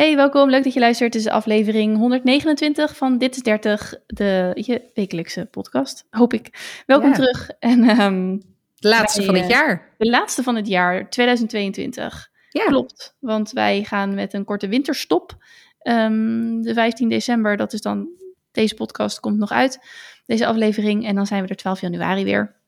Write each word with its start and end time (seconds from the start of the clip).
Hey, 0.00 0.16
welkom. 0.16 0.50
Leuk 0.50 0.64
dat 0.64 0.72
je 0.72 0.80
luistert. 0.80 1.12
Dit 1.12 1.20
is 1.20 1.28
aflevering 1.28 1.96
129 1.96 2.96
van 2.96 3.18
Dit 3.18 3.36
is 3.36 3.42
30, 3.42 3.94
de 4.06 4.50
je 4.54 4.90
wekelijkse 4.94 5.46
podcast, 5.50 6.06
hoop 6.10 6.32
ik. 6.32 6.82
Welkom 6.86 7.08
Ja. 7.08 7.14
terug. 7.14 7.50
En, 7.58 7.88
ehm, 7.88 8.38
De 8.76 8.88
laatste 8.88 9.18
Wij, 9.18 9.26
van 9.26 9.34
het 9.34 9.44
eh, 9.44 9.50
jaar. 9.50 9.94
de 9.98 10.10
laatste 10.10 10.42
van 10.42 10.56
het 10.56 10.68
jaar, 10.68 11.10
2022. 11.10 12.30
Ja. 12.50 12.64
Klopt, 12.64 13.16
want 13.18 13.50
wij 13.50 13.84
gaan 13.84 14.14
met 14.14 14.32
een 14.32 14.44
korte 14.44 14.68
winterstop. 14.68 15.36
Ehm, 15.78 16.60
de 16.60 16.74
15 16.74 17.08
december, 17.08 17.56
dat 17.56 17.72
is 17.72 17.80
dan, 17.80 18.08
deze 18.52 18.74
podcast 18.74 19.20
komt 19.20 19.38
nog 19.38 19.50
uit, 19.50 19.78
deze 20.26 20.46
aflevering. 20.46 21.06
En 21.06 21.14
dan 21.14 21.26
zijn 21.26 21.42
we 21.42 21.48
er 21.48 21.56
12 21.56 21.80
januari 21.80 22.24
weer. 22.24 22.59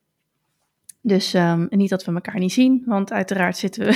Dus 1.05 1.35
ehm, 1.35 1.67
niet 1.69 1.91
dat 1.91 2.05
we 2.05 2.13
elkaar 2.13 2.39
niet 2.39 2.53
zien, 2.53 2.83
want 2.87 3.13
uiteraard 3.13 3.57
zitten 3.57 3.85
we, 3.85 3.93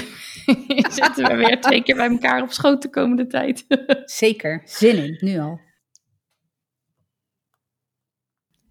zitten 1.01 1.29
we 1.29 1.35
weer 1.35 1.61
twee 1.61 1.83
keer 1.83 1.97
bij 1.97 2.11
elkaar 2.11 2.43
op 2.43 2.53
schoot 2.53 2.83
de 2.83 2.91
komende 2.91 3.27
tijd. 3.27 3.67
Zeker. 4.05 4.63
Zin 4.65 4.97
in, 5.05 5.17
nu 5.21 5.39
al. 5.39 5.61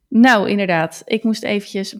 nou, 0.08 0.50
inderdaad, 0.50 1.02
ik 1.06 1.24
moest 1.24 1.44
eventjes... 1.44 1.96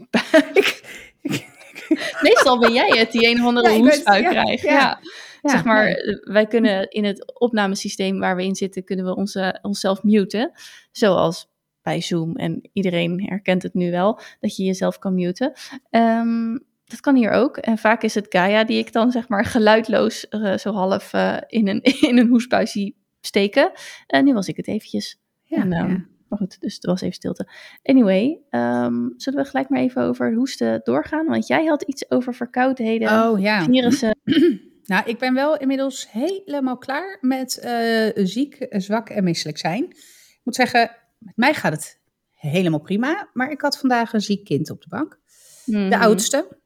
Meestal 2.22 2.60
ben 2.60 2.74
jij 2.74 3.00
het 3.00 3.12
die 3.12 3.28
een 3.28 3.40
of 3.40 3.46
andere 3.46 3.70
Ja, 3.70 3.76
ik 3.76 3.82
ben 3.82 3.90
het, 3.90 3.96
hoestbui 3.96 4.22
ja, 4.22 4.30
krijgt. 4.30 4.64
ja. 4.64 4.72
ja. 4.72 5.00
Ja, 5.46 5.52
zeg 5.52 5.64
maar, 5.64 5.84
nee. 5.84 5.96
eh, 5.96 6.34
wij 6.34 6.46
kunnen 6.46 6.90
in 6.90 7.04
het 7.04 7.40
opnamesysteem 7.40 8.20
waar 8.20 8.36
we 8.36 8.44
in 8.44 8.56
zitten, 8.56 8.84
kunnen 8.84 9.06
we 9.06 9.16
onze, 9.16 9.60
onszelf 9.62 10.04
muten. 10.04 10.52
Zoals 10.92 11.48
bij 11.86 12.02
Zoom. 12.02 12.36
En 12.36 12.70
iedereen 12.74 13.24
herkent 13.26 13.64
het 13.64 13.74
nu 13.74 13.92
wel, 13.92 14.20
dat 14.40 14.56
je 14.56 14.64
jezelf 14.64 15.00
kan 15.00 15.14
muten. 15.14 15.54
Ehm, 15.90 16.58
dat 16.86 17.00
kan 17.00 17.16
hier 17.16 17.32
ook. 17.32 17.58
En 17.58 17.78
vaak 17.78 18.04
is 18.04 18.16
het 18.16 18.26
Gaia 18.30 18.64
die 18.64 18.78
ik 18.78 18.92
dan 18.92 19.12
zeg 19.12 19.28
maar 19.28 19.46
geluidloos 19.46 20.28
eh, 20.28 20.58
zo 20.58 20.72
half 20.72 21.14
eh, 21.14 21.38
in, 21.48 21.68
een, 21.68 21.82
in 22.10 22.18
een 22.18 22.68
zie 22.68 22.96
steken. 23.22 23.72
En 24.08 24.26
nu 24.26 24.34
was 24.34 24.48
ik 24.48 24.58
het 24.58 24.68
eventjes. 24.68 25.20
Ja, 25.44 25.58
en, 25.58 25.70
ja. 25.70 26.06
Maar 26.30 26.40
goed, 26.40 26.62
dus 26.62 26.78
er 26.80 26.90
was 26.90 27.02
even 27.02 27.16
stilte. 27.16 27.48
Anyway, 27.84 28.40
ehm, 28.50 29.10
zullen 29.18 29.44
we 29.44 29.50
gelijk 29.50 29.70
maar 29.70 29.80
even 29.80 30.02
over 30.02 30.34
hoesten 30.34 30.82
doorgaan? 30.84 31.26
Want 31.26 31.48
jij 31.48 31.66
had 31.66 31.82
iets 31.82 32.10
over 32.12 32.36
verkoudheden, 32.36 33.30
Oh 33.30 33.40
ja. 33.40 33.64
virussen. 33.64 34.18
Nou, 34.86 35.04
ik 35.06 35.18
ben 35.18 35.34
wel 35.34 35.58
inmiddels 35.58 36.12
helemaal 36.12 36.78
klaar 36.78 37.18
met 37.22 37.58
eh, 37.58 38.26
ziek, 38.26 38.66
zwak 38.70 39.10
en 39.10 39.24
misselijk 39.24 39.58
zijn. 39.58 39.84
Ik 39.84 40.42
moet 40.44 40.56
zeggen, 40.56 40.92
met 41.26 41.36
mij 41.38 41.54
gaat 41.54 41.72
het 41.74 42.00
helemaal 42.34 42.80
prima. 42.80 43.30
Maar 43.34 43.52
ik 43.52 43.62
had 43.62 43.78
vandaag 43.78 44.14
een 44.14 44.22
ziek 44.22 44.44
kind 44.46 44.70
op 44.70 44.82
de 44.82 44.90
bank. 44.90 45.20
De 45.66 45.78
Mhm. 45.78 45.94
oudste. 46.02 46.58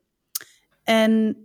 En 0.83 1.37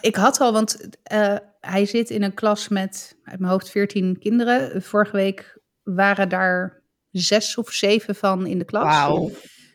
ik 0.00 0.16
had 0.16 0.40
al, 0.40 0.52
want 0.52 0.88
eh, 1.02 1.36
hij 1.60 1.86
zit 1.86 2.10
in 2.10 2.22
een 2.22 2.34
klas 2.34 2.68
met 2.68 3.16
uit 3.24 3.38
mijn 3.38 3.52
hoofd 3.52 3.70
14 3.70 4.18
kinderen. 4.18 4.82
Vorige 4.82 5.16
week 5.16 5.58
waren 5.82 6.28
daar 6.28 6.82
zes 7.10 7.56
of 7.56 7.70
zeven 7.72 8.14
van 8.14 8.46
in 8.46 8.58
de 8.58 8.64
klas. 8.64 8.84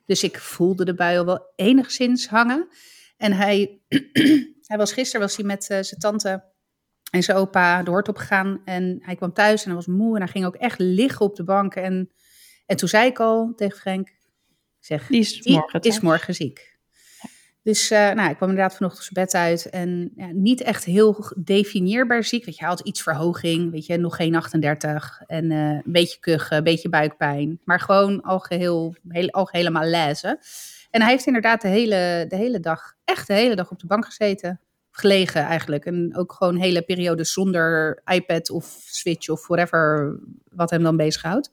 Dus 0.06 0.24
ik 0.24 0.38
voelde 0.40 0.86
de 0.86 0.94
bui 0.96 1.18
al 1.18 1.26
wel 1.26 1.52
enigszins 1.56 2.28
hangen. 2.28 2.68
En 3.18 3.34
hij, 3.34 3.80
hij 4.72 4.78
was 4.78 4.94
gisteren 4.94 5.22
was 5.22 5.36
hij 5.36 5.46
met 5.46 5.70
eh, 5.70 5.82
zijn 5.82 6.00
tante 6.00 6.44
en 7.12 7.24
zijn 7.24 7.38
opa 7.38 7.84
de 7.84 7.90
hort 7.92 8.08
opgegaan. 8.08 8.62
En 8.66 8.98
hij 9.02 9.16
kwam 9.16 9.34
thuis 9.34 9.62
en 9.62 9.66
hij 9.68 9.76
was 9.76 9.88
moe. 9.88 10.16
En 10.16 10.22
hij 10.22 10.32
ging 10.32 10.46
ook 10.46 10.56
echt 10.56 10.80
liggen 10.80 11.26
op 11.26 11.36
de 11.36 11.44
bank. 11.44 11.76
En, 11.76 12.12
en 12.72 12.78
toen 12.78 12.90
zei 12.90 13.08
ik 13.08 13.20
al 13.20 13.54
tegen 13.56 13.78
Frank, 13.78 14.08
ik 14.08 14.16
zeg, 14.80 15.08
Die 15.08 15.20
is 15.20 15.42
die 15.42 15.54
morgen. 15.54 15.82
is 15.82 16.00
morgen 16.00 16.34
ziek. 16.34 16.78
Dus 17.64 17.92
eh, 17.92 18.12
nou, 18.12 18.30
ik 18.30 18.36
kwam 18.36 18.50
inderdaad 18.50 18.76
vanochtend 18.76 19.04
zijn 19.04 19.26
bed 19.26 19.34
uit. 19.36 19.70
En 19.70 20.12
ja, 20.16 20.28
niet 20.32 20.62
echt 20.62 20.84
heel 20.84 21.34
definieerbaar 21.38 22.24
ziek. 22.24 22.46
Weet 22.46 22.56
je, 22.56 22.62
hij 22.62 22.70
had 22.70 22.80
iets 22.80 23.02
verhoging. 23.02 23.72
Weet 23.72 23.86
je, 23.86 23.98
nog 23.98 24.16
geen 24.16 24.36
38. 24.36 25.22
En 25.28 25.52
eh, 25.52 25.58
een 25.70 25.82
beetje 25.86 26.20
kuchen, 26.20 26.58
een 26.58 26.64
beetje 26.64 26.90
buikpijn. 26.90 27.60
Maar 27.64 27.80
gewoon 27.80 28.22
al 28.22 28.40
geheel, 28.40 28.96
heel, 29.08 29.30
al 29.30 29.46
gehele 29.46 29.70
malaise. 29.70 30.40
En 30.90 31.02
hij 31.02 31.12
heeft 31.12 31.26
inderdaad 31.26 31.62
de 31.62 31.68
hele, 31.68 32.26
de 32.28 32.36
hele 32.36 32.60
dag, 32.60 32.94
echt 33.06 33.28
de 33.28 33.34
hele 33.34 33.56
dag 33.56 33.72
op 33.72 33.80
de 33.80 33.88
bank 33.88 34.06
gezeten. 34.06 34.60
Gelegen 34.92 35.42
eigenlijk. 35.44 35.86
En 35.86 36.18
ook 36.18 36.34
gewoon 36.34 36.56
hele 36.56 36.82
periode 36.82 37.24
zonder 37.24 38.02
iPad 38.06 38.50
of 38.50 38.82
Switch 38.86 39.30
of 39.30 39.48
whatever 39.48 40.16
wat 40.50 40.70
hem 40.70 40.84
dan 40.84 40.98
bezighoudt. 40.98 41.52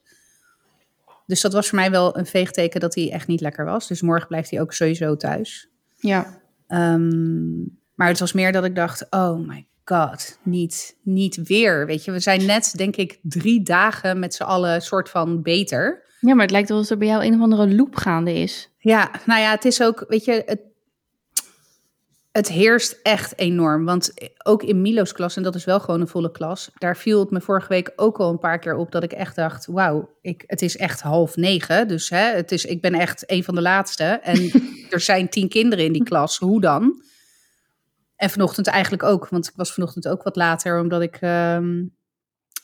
Dus 1.28 1.40
dat 1.40 1.52
was 1.52 1.68
voor 1.68 1.78
mij 1.78 1.90
wel 1.90 2.18
een 2.18 2.26
veegteken 2.26 2.80
dat 2.80 2.94
hij 2.94 3.12
echt 3.12 3.26
niet 3.26 3.40
lekker 3.40 3.64
was. 3.64 3.88
Dus 3.88 4.02
morgen 4.02 4.28
blijft 4.28 4.50
hij 4.50 4.60
ook 4.60 4.72
sowieso 4.72 5.16
thuis. 5.16 5.68
Ja. 5.96 6.40
Ehm, 6.66 7.58
maar 7.94 8.08
het 8.08 8.18
was 8.18 8.32
meer 8.32 8.52
dat 8.52 8.64
ik 8.64 8.74
dacht, 8.74 9.06
oh 9.10 9.46
my 9.46 9.66
god, 9.84 10.38
niet, 10.42 10.96
niet 11.02 11.36
weer. 11.42 11.86
Weet 11.86 12.04
je, 12.04 12.10
we 12.10 12.20
zijn 12.20 12.46
net, 12.46 12.72
denk 12.76 12.96
ik, 12.96 13.18
drie 13.22 13.62
dagen 13.62 14.18
met 14.18 14.34
z'n 14.34 14.42
allen 14.42 14.82
soort 14.82 15.08
van 15.08 15.42
beter. 15.42 16.02
ja, 16.20 16.32
maar 16.34 16.42
het 16.42 16.50
lijkt 16.50 16.68
wel 16.68 16.78
alsof 16.78 16.92
er 16.92 16.98
bij 16.98 17.08
jou 17.08 17.24
een 17.24 17.34
of 17.34 17.40
andere 17.40 17.74
loop 17.74 17.96
gaande 17.96 18.32
is. 18.32 18.70
Ja, 18.78 19.10
nou 19.26 19.40
ja, 19.40 19.50
het 19.50 19.64
is 19.64 19.82
ook, 19.82 20.04
weet 20.08 20.24
je, 20.24 20.42
het, 20.46 20.60
het 22.38 22.48
heerst 22.48 22.98
echt 23.02 23.38
enorm. 23.38 23.84
Want 23.84 24.12
ook 24.42 24.62
in 24.62 24.82
Milo's 24.82 25.12
klas, 25.12 25.36
en 25.36 25.42
dat 25.42 25.54
is 25.54 25.64
wel 25.64 25.80
gewoon 25.80 26.00
een 26.00 26.08
volle 26.08 26.30
klas, 26.30 26.70
daar 26.74 26.96
viel 26.96 27.20
het 27.20 27.30
me 27.30 27.40
vorige 27.40 27.68
week 27.68 27.92
ook 27.96 28.18
al 28.18 28.30
een 28.30 28.38
paar 28.38 28.58
keer 28.58 28.76
op 28.76 28.92
dat 28.92 29.02
ik 29.02 29.12
echt 29.12 29.36
dacht, 29.36 29.66
wauw, 29.66 30.10
ik, 30.20 30.44
het 30.46 30.62
is 30.62 30.76
echt 30.76 31.00
half 31.00 31.36
negen. 31.36 31.88
Dus 31.88 32.08
hè, 32.08 32.34
het 32.34 32.52
is, 32.52 32.64
ik 32.64 32.80
ben 32.80 32.94
echt 32.94 33.30
een 33.30 33.44
van 33.44 33.54
de 33.54 33.60
laatste. 33.60 34.04
En 34.04 34.50
er 34.90 35.00
zijn 35.00 35.28
tien 35.28 35.48
kinderen 35.48 35.84
in 35.84 35.92
die 35.92 36.02
klas, 36.02 36.38
hoe 36.38 36.60
dan? 36.60 37.02
En 38.16 38.30
vanochtend 38.30 38.66
eigenlijk 38.66 39.02
ook, 39.02 39.28
want 39.28 39.46
ik 39.46 39.52
was 39.56 39.72
vanochtend 39.72 40.08
ook 40.08 40.22
wat 40.22 40.36
later, 40.36 40.80
omdat 40.80 41.02
ik 41.02 41.16
ehm, 41.20 41.84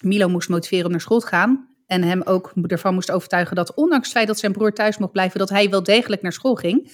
Milo 0.00 0.28
moest 0.28 0.48
motiveren 0.48 0.84
om 0.84 0.90
naar 0.90 1.00
school 1.00 1.20
te 1.20 1.26
gaan. 1.26 1.68
En 1.86 2.02
hem 2.02 2.22
ook 2.22 2.52
ervan 2.66 2.94
moest 2.94 3.10
overtuigen 3.10 3.56
dat 3.56 3.74
ondanks 3.74 4.04
het 4.04 4.16
feit 4.16 4.26
dat 4.26 4.38
zijn 4.38 4.52
broer 4.52 4.72
thuis 4.72 4.98
mocht 4.98 5.12
blijven, 5.12 5.38
dat 5.38 5.48
hij 5.48 5.70
wel 5.70 5.82
degelijk 5.82 6.22
naar 6.22 6.32
school 6.32 6.54
ging. 6.54 6.92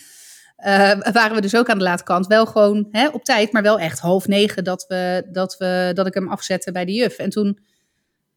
Eh, 0.60 1.12
waren 1.12 1.34
we 1.34 1.40
dus 1.40 1.56
ook 1.56 1.68
aan 1.68 1.78
de 1.78 1.84
late 1.84 2.04
kant. 2.04 2.26
Wel 2.26 2.46
gewoon 2.46 2.88
hè, 2.90 3.08
op 3.08 3.24
tijd, 3.24 3.52
maar 3.52 3.62
wel 3.62 3.78
echt 3.78 3.98
half 3.98 4.26
negen 4.26 4.64
dat, 4.64 4.84
we, 4.88 5.28
dat, 5.32 5.56
we, 5.56 5.90
dat 5.94 6.06
ik 6.06 6.14
hem 6.14 6.28
afzette 6.28 6.72
bij 6.72 6.84
de 6.84 6.92
juf. 6.92 7.18
En 7.18 7.30
toen 7.30 7.58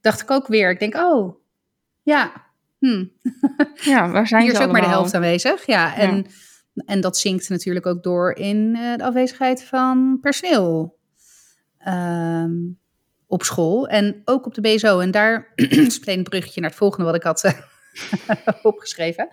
dacht 0.01 0.22
ik 0.22 0.31
ook 0.31 0.47
weer, 0.47 0.69
ik 0.69 0.79
denk, 0.79 0.95
oh, 0.95 1.35
ja, 2.03 2.31
hm, 2.79 3.06
Ja, 3.91 4.09
waar 4.09 4.28
zijn 4.28 4.41
hier 4.41 4.51
is 4.51 4.59
ook 4.59 4.72
maar 4.72 4.81
de 4.81 4.88
helft 4.88 5.13
aanwezig. 5.13 5.66
Ja, 5.66 5.95
en, 5.95 6.25
en 6.85 7.01
dat 7.01 7.17
zinkt 7.17 7.50
natuurlijk 7.50 7.85
ook 7.85 8.03
door 8.03 8.35
in 8.35 8.75
eh, 8.75 8.95
de 8.95 9.03
afwezigheid 9.03 9.63
van 9.63 10.17
personeel 10.22 10.97
ehm, 11.78 12.51
op 13.28 13.44
school 13.44 13.88
en 13.88 14.22
ook 14.25 14.45
op 14.45 14.53
de 14.53 14.62
BSO. 14.62 15.00
En 15.00 15.12
daar 15.12 15.51
is 15.56 16.00
meteen 16.00 16.17
een 16.17 16.23
bruggetje 16.23 16.62
naar 16.62 16.69
het 16.69 16.79
volgende 16.79 17.06
wat 17.06 17.16
ik 17.16 17.23
had 17.23 17.56
opgeschreven. 18.62 19.29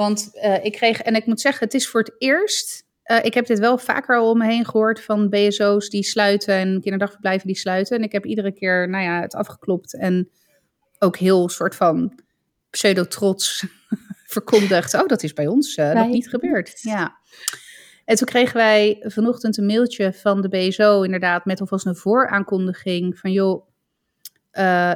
Want 0.00 0.30
eh, 0.32 0.64
ik 0.64 0.72
kreeg, 0.72 1.00
en 1.00 1.14
ik 1.14 1.26
moet 1.26 1.40
zeggen, 1.40 1.64
het 1.64 1.74
is 1.74 1.88
voor 1.88 2.00
het 2.00 2.14
eerst. 2.18 2.86
eh, 3.02 3.18
ik 3.22 3.34
heb 3.34 3.46
dit 3.46 3.58
wel 3.58 3.78
vaker 3.78 4.16
al 4.16 4.30
om 4.30 4.38
me 4.38 4.46
heen 4.46 4.64
gehoord 4.64 5.00
van 5.00 5.28
BSO's 5.28 5.88
die 5.88 6.02
sluiten 6.02 6.54
en 6.54 6.80
kinderdagverblijven 6.80 7.46
die 7.46 7.56
sluiten. 7.56 7.96
En 7.96 8.02
ik 8.02 8.12
heb 8.12 8.24
iedere 8.26 8.52
keer, 8.52 8.88
nou 8.88 9.04
ja, 9.04 9.20
het 9.20 9.34
afgeklopt 9.34 9.94
en 9.94 10.30
ook 10.98 11.16
heel 11.16 11.48
soort 11.48 11.74
van 11.74 12.20
pseudo-trots 12.70 13.66
verkondigd. 14.34 14.94
Oh, 14.94 15.06
dat 15.06 15.22
is 15.22 15.32
bij 15.32 15.46
ons 15.46 15.74
eh, 15.74 15.92
nog 15.92 16.08
niet 16.08 16.28
gebeurd. 16.28 16.80
Ja. 16.82 17.16
En 18.04 18.16
toen 18.16 18.26
kregen 18.26 18.56
wij 18.56 18.96
vanochtend 19.00 19.56
een 19.56 19.66
mailtje 19.66 20.12
van 20.12 20.40
de 20.40 20.48
BSO, 20.48 21.02
inderdaad, 21.02 21.44
met 21.44 21.60
alvast 21.60 21.86
een 21.86 21.96
vooraankondiging 21.96 23.18
van 23.18 23.32
joh, 23.32 23.66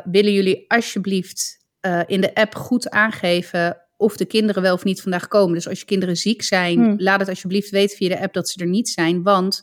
willen 0.04 0.32
jullie 0.32 0.64
alsjeblieft 0.68 1.58
in 2.06 2.20
de 2.20 2.34
app 2.34 2.54
goed 2.54 2.90
aangeven 2.90 3.83
of 3.96 4.16
de 4.16 4.24
kinderen 4.24 4.62
wel 4.62 4.74
of 4.74 4.84
niet 4.84 5.02
vandaag 5.02 5.28
komen. 5.28 5.54
Dus 5.54 5.68
als 5.68 5.80
je 5.80 5.86
kinderen 5.86 6.16
ziek 6.16 6.42
zijn, 6.42 6.78
Hmm. 6.78 6.94
laat 6.98 7.20
het 7.20 7.28
alsjeblieft 7.28 7.70
weten 7.70 7.96
via 7.96 8.08
de 8.08 8.20
app 8.20 8.32
dat 8.32 8.48
ze 8.48 8.60
er 8.60 8.68
niet 8.68 8.88
zijn, 8.88 9.22
want 9.22 9.62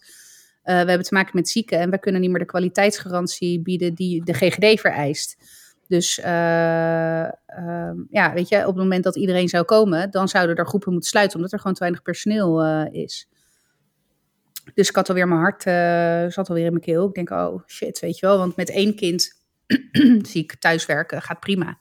eh, 0.62 0.81
we 0.81 0.88
hebben 0.88 1.07
te 1.07 1.13
maken 1.13 1.31
met 1.33 1.50
zieken 1.50 1.80
en 1.80 1.89
we 1.89 2.00
kunnen 2.00 2.22
niet 2.22 2.30
meer 2.30 2.39
de 2.39 2.45
kwaliteitsgarantie 2.45 3.62
bieden 3.62 3.94
die 3.94 4.24
de 4.24 4.33
GGD 4.33 4.80
vereist. 4.80 5.38
Dus 5.88 6.19
eh, 6.19 7.24
ehm, 7.45 7.95
ja, 8.10 8.33
weet 8.33 8.50
je, 8.50 8.60
op 8.60 8.66
het 8.66 8.75
moment 8.75 9.04
dat 9.04 9.16
iedereen 9.16 9.50
zou 9.50 9.63
komen, 9.63 10.12
dan 10.12 10.28
zouden 10.28 10.56
er 10.56 10.68
groepen 10.68 10.92
moeten 10.92 11.10
sluiten, 11.10 11.36
omdat 11.36 11.51
er 11.51 11.57
gewoon 11.57 11.74
te 11.74 11.80
weinig 11.80 12.01
personeel 12.01 12.62
eh, 12.63 13.01
is. 13.01 13.27
Dus 14.74 14.89
ik 14.89 14.95
had 14.95 15.10
alweer 15.10 15.27
mijn 15.27 15.39
hart, 15.39 15.63
zat 16.34 16.50
alweer 16.50 16.66
in 16.66 16.72
mijn 16.72 16.84
keel. 16.84 17.07
Ik 17.07 17.13
denk, 17.13 17.30
oh 17.30 17.63
shit, 17.68 18.00
weet 18.00 18.19
je 18.19 18.25
wel, 18.25 18.38
want 18.38 18.56
met 18.56 18.69
één 18.69 18.95
kind 18.95 19.39
zie 20.30 20.44
ik 20.44 20.56
thuiswerken, 20.56 21.22
gaat 21.22 21.39
prima. 21.39 21.80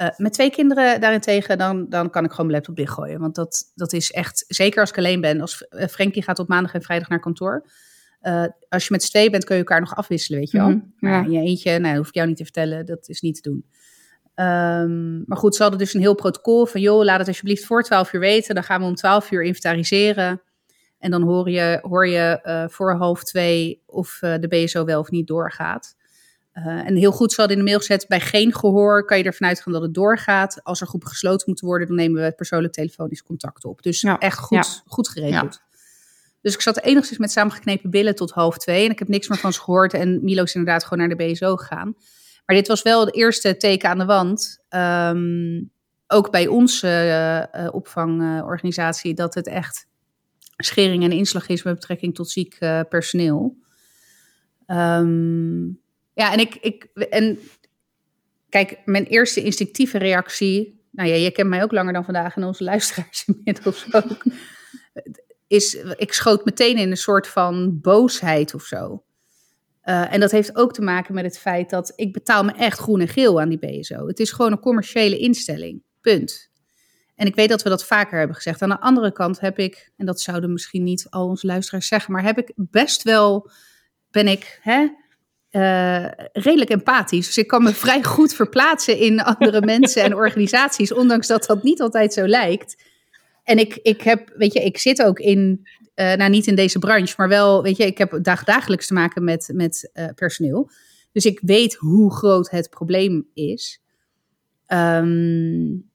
Eh, 0.00 0.08
met 0.16 0.32
twee 0.32 0.50
kinderen 0.50 1.00
daarentegen, 1.00 1.58
dan, 1.58 1.86
dan 1.88 2.10
kan 2.10 2.24
ik 2.24 2.30
gewoon 2.30 2.46
mijn 2.46 2.58
laptop 2.58 2.76
dichtgooien. 2.76 3.20
Want 3.20 3.34
dat, 3.34 3.72
dat 3.74 3.92
is 3.92 4.10
echt, 4.10 4.44
zeker 4.48 4.80
als 4.80 4.90
ik 4.90 4.98
alleen 4.98 5.20
ben. 5.20 5.40
Als 5.40 5.66
uh, 5.70 5.86
Frankie 5.86 6.22
gaat 6.22 6.38
op 6.38 6.48
maandag 6.48 6.74
en 6.74 6.82
vrijdag 6.82 7.08
naar 7.08 7.20
kantoor. 7.20 7.66
Uh, 8.22 8.44
als 8.68 8.84
je 8.84 8.92
met 8.92 9.02
z'n 9.02 9.10
tweeën 9.10 9.30
bent, 9.30 9.44
kun 9.44 9.54
je 9.54 9.60
elkaar 9.60 9.80
nog 9.80 9.96
afwisselen, 9.96 10.40
weet 10.40 10.50
je 10.50 10.58
wel. 10.58 10.68
Mhm, 10.68 10.78
ja. 10.78 11.08
Maar 11.08 11.24
in 11.24 11.30
je 11.30 11.40
eentje, 11.40 11.70
nou, 11.70 11.82
dat 11.82 11.96
hoef 11.96 12.08
ik 12.08 12.14
jou 12.14 12.28
niet 12.28 12.36
te 12.36 12.42
vertellen, 12.42 12.86
dat 12.86 13.08
is 13.08 13.20
niet 13.20 13.42
te 13.42 13.50
doen. 13.50 13.64
Ehm, 14.34 15.22
maar 15.24 15.38
goed, 15.38 15.54
ze 15.54 15.62
hadden 15.62 15.80
dus 15.80 15.94
een 15.94 16.00
heel 16.00 16.14
protocol 16.14 16.66
van, 16.66 16.80
joh, 16.80 17.04
laat 17.04 17.18
het 17.18 17.28
alsjeblieft 17.28 17.64
voor 17.64 17.82
12 17.82 18.12
uur 18.12 18.20
weten. 18.20 18.54
Dan 18.54 18.64
gaan 18.64 18.80
we 18.80 18.86
om 18.86 18.94
12 18.94 19.30
uur 19.30 19.42
inventariseren. 19.42 20.42
En 20.98 21.10
dan 21.10 21.22
hoor 21.22 21.50
je, 21.50 21.78
hoor 21.82 22.08
je 22.08 22.66
voor 22.70 22.96
half 22.96 23.24
twee 23.24 23.82
of 23.86 24.18
de 24.20 24.48
BSO 24.48 24.84
wel 24.84 25.00
of 25.00 25.10
niet 25.10 25.26
doorgaat. 25.26 25.96
Uh, 26.54 26.66
en 26.66 26.96
heel 26.96 27.12
goed, 27.12 27.32
ze 27.32 27.40
hadden 27.40 27.58
in 27.58 27.64
de 27.64 27.70
mail 27.70 27.80
gezet, 27.80 28.08
bij 28.08 28.20
geen 28.20 28.54
gehoor 28.54 29.04
kan 29.04 29.18
je 29.18 29.24
ervan 29.24 29.48
uitgaan 29.48 29.72
dat 29.72 29.82
het 29.82 29.94
doorgaat. 29.94 30.60
Als 30.64 30.80
er 30.80 30.86
groepen 30.86 31.08
gesloten 31.08 31.44
moeten 31.46 31.66
worden, 31.66 31.86
dan 31.86 31.96
nemen 31.96 32.22
we 32.22 32.32
persoonlijk 32.32 32.72
telefonisch 32.72 33.22
contact 33.22 33.64
op. 33.64 33.82
Dus 33.82 34.00
ja, 34.00 34.18
echt 34.18 34.38
goed, 34.38 34.82
goed 34.86 35.08
geregeld. 35.08 35.54
Ja. 35.54 35.68
Dus 36.42 36.54
ik 36.54 36.60
zat 36.60 36.80
enigszins 36.80 37.18
met 37.18 37.30
samengeknepen 37.30 37.90
billen 37.90 38.14
tot 38.14 38.30
half 38.30 38.58
twee. 38.58 38.84
En 38.84 38.90
ik 38.90 38.98
heb 38.98 39.08
niks 39.08 39.28
meer 39.28 39.38
van 39.38 39.52
ze 39.52 39.60
gehoord. 39.60 39.94
En 39.94 40.24
Milo 40.24 40.42
is 40.42 40.54
inderdaad 40.54 40.84
gewoon 40.84 40.98
naar 40.98 41.16
de 41.16 41.24
BSO 41.24 41.56
gegaan. 41.56 41.94
Maar 42.46 42.56
dit 42.56 42.68
was 42.68 42.82
wel 42.82 43.04
het 43.06 43.14
eerste 43.14 43.56
teken 43.56 43.88
aan 43.88 43.98
de 43.98 44.04
wand. 44.04 44.64
Um, 44.68 45.70
ook 46.06 46.30
bij 46.30 46.46
onze 46.46 46.86
uh, 46.86 47.62
uh, 47.62 47.74
opvangorganisatie. 47.74 49.14
dat 49.14 49.34
het 49.34 49.46
echt 49.46 49.86
schering 50.56 51.04
en 51.04 51.12
inslag 51.12 51.48
is 51.48 51.62
met 51.62 51.74
betrekking 51.74 52.14
tot 52.14 52.30
ziek 52.30 52.58
personeel. 52.88 53.56
Um, 54.66 55.79
ja, 56.20 56.32
en 56.32 56.38
ik, 56.38 56.54
ik. 56.54 56.84
En 57.10 57.38
kijk, 58.48 58.78
mijn 58.84 59.04
eerste 59.04 59.42
instinctieve 59.42 59.98
reactie. 59.98 60.80
Nou 60.90 61.08
ja, 61.08 61.14
je 61.14 61.30
kent 61.30 61.48
mij 61.48 61.62
ook 61.62 61.72
langer 61.72 61.92
dan 61.92 62.04
vandaag 62.04 62.36
en 62.36 62.44
onze 62.44 62.64
luisteraars 62.64 63.24
inmiddels 63.26 63.94
ook 63.94 64.22
is, 65.50 65.74
ik 65.96 66.12
schoot 66.12 66.44
meteen 66.44 66.76
in 66.76 66.90
een 66.90 66.96
soort 66.96 67.26
van 67.28 67.80
boosheid 67.80 68.54
of 68.54 68.62
zo. 68.62 69.04
Uh, 69.84 70.12
en 70.14 70.20
dat 70.20 70.30
heeft 70.30 70.56
ook 70.56 70.72
te 70.72 70.82
maken 70.82 71.14
met 71.14 71.24
het 71.24 71.38
feit 71.38 71.70
dat 71.70 71.92
ik 71.96 72.12
betaal 72.12 72.44
me 72.44 72.52
echt 72.52 72.78
groen 72.78 73.00
en 73.00 73.08
geel 73.08 73.40
aan 73.40 73.48
die 73.48 73.58
BSO. 73.58 74.06
Het 74.06 74.20
is 74.20 74.30
gewoon 74.30 74.52
een 74.52 74.60
commerciële 74.60 75.18
instelling. 75.18 75.82
Punt. 76.00 76.50
En 77.14 77.26
ik 77.26 77.34
weet 77.34 77.48
dat 77.48 77.62
we 77.62 77.68
dat 77.68 77.84
vaker 77.84 78.18
hebben 78.18 78.36
gezegd. 78.36 78.62
Aan 78.62 78.68
de 78.68 78.80
andere 78.80 79.12
kant 79.12 79.40
heb 79.40 79.58
ik, 79.58 79.92
en 79.96 80.06
dat 80.06 80.20
zouden 80.20 80.52
misschien 80.52 80.82
niet 80.82 81.06
al 81.10 81.28
onze 81.28 81.46
luisteraars 81.46 81.88
zeggen, 81.88 82.12
maar 82.12 82.22
heb 82.22 82.38
ik 82.38 82.52
best 82.56 83.02
wel, 83.02 83.50
ben 84.10 84.28
ik 84.28 84.58
hè, 84.62 84.88
uh, 85.50 86.06
redelijk 86.32 86.70
empathisch. 86.70 87.26
Dus 87.26 87.38
ik 87.38 87.46
kan 87.46 87.62
me 87.62 87.74
vrij 87.74 88.02
goed 88.02 88.34
verplaatsen 88.34 88.98
in 88.98 89.20
andere 89.20 89.60
mensen 89.74 90.02
en 90.02 90.14
organisaties, 90.14 90.92
ondanks 90.92 91.26
dat 91.26 91.46
dat 91.46 91.62
niet 91.62 91.80
altijd 91.80 92.12
zo 92.12 92.26
lijkt. 92.26 92.84
En 93.44 93.58
ik, 93.58 93.78
ik 93.82 94.02
heb, 94.02 94.32
weet 94.36 94.52
je, 94.52 94.60
ik 94.60 94.78
zit 94.78 95.02
ook 95.02 95.18
in, 95.18 95.68
uh, 95.94 96.14
nou 96.14 96.30
niet 96.30 96.46
in 96.46 96.54
deze 96.54 96.78
branche, 96.78 97.14
maar 97.16 97.28
wel, 97.28 97.62
weet 97.62 97.76
je, 97.76 97.86
ik 97.86 97.98
heb 97.98 98.18
dag, 98.22 98.44
dagelijks 98.44 98.86
te 98.86 98.94
maken 98.94 99.24
met, 99.24 99.50
met 99.54 99.90
uh, 99.94 100.06
personeel. 100.14 100.70
Dus 101.12 101.24
ik 101.24 101.40
weet 101.42 101.74
hoe 101.74 102.14
groot 102.14 102.50
het 102.50 102.70
probleem 102.70 103.26
is. 103.34 103.82
Um, 104.66 105.90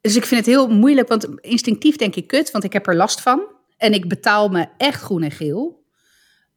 dus 0.00 0.16
ik 0.16 0.24
vind 0.24 0.46
het 0.46 0.54
heel 0.54 0.68
moeilijk, 0.68 1.08
want 1.08 1.28
instinctief 1.40 1.96
denk 1.96 2.14
ik 2.14 2.26
kut, 2.26 2.50
want 2.50 2.64
ik 2.64 2.72
heb 2.72 2.86
er 2.86 2.96
last 2.96 3.20
van. 3.20 3.46
En 3.76 3.92
ik 3.92 4.08
betaal 4.08 4.48
me 4.48 4.66
echt 4.76 5.02
groen 5.02 5.22
en 5.22 5.30
geel. 5.30 5.83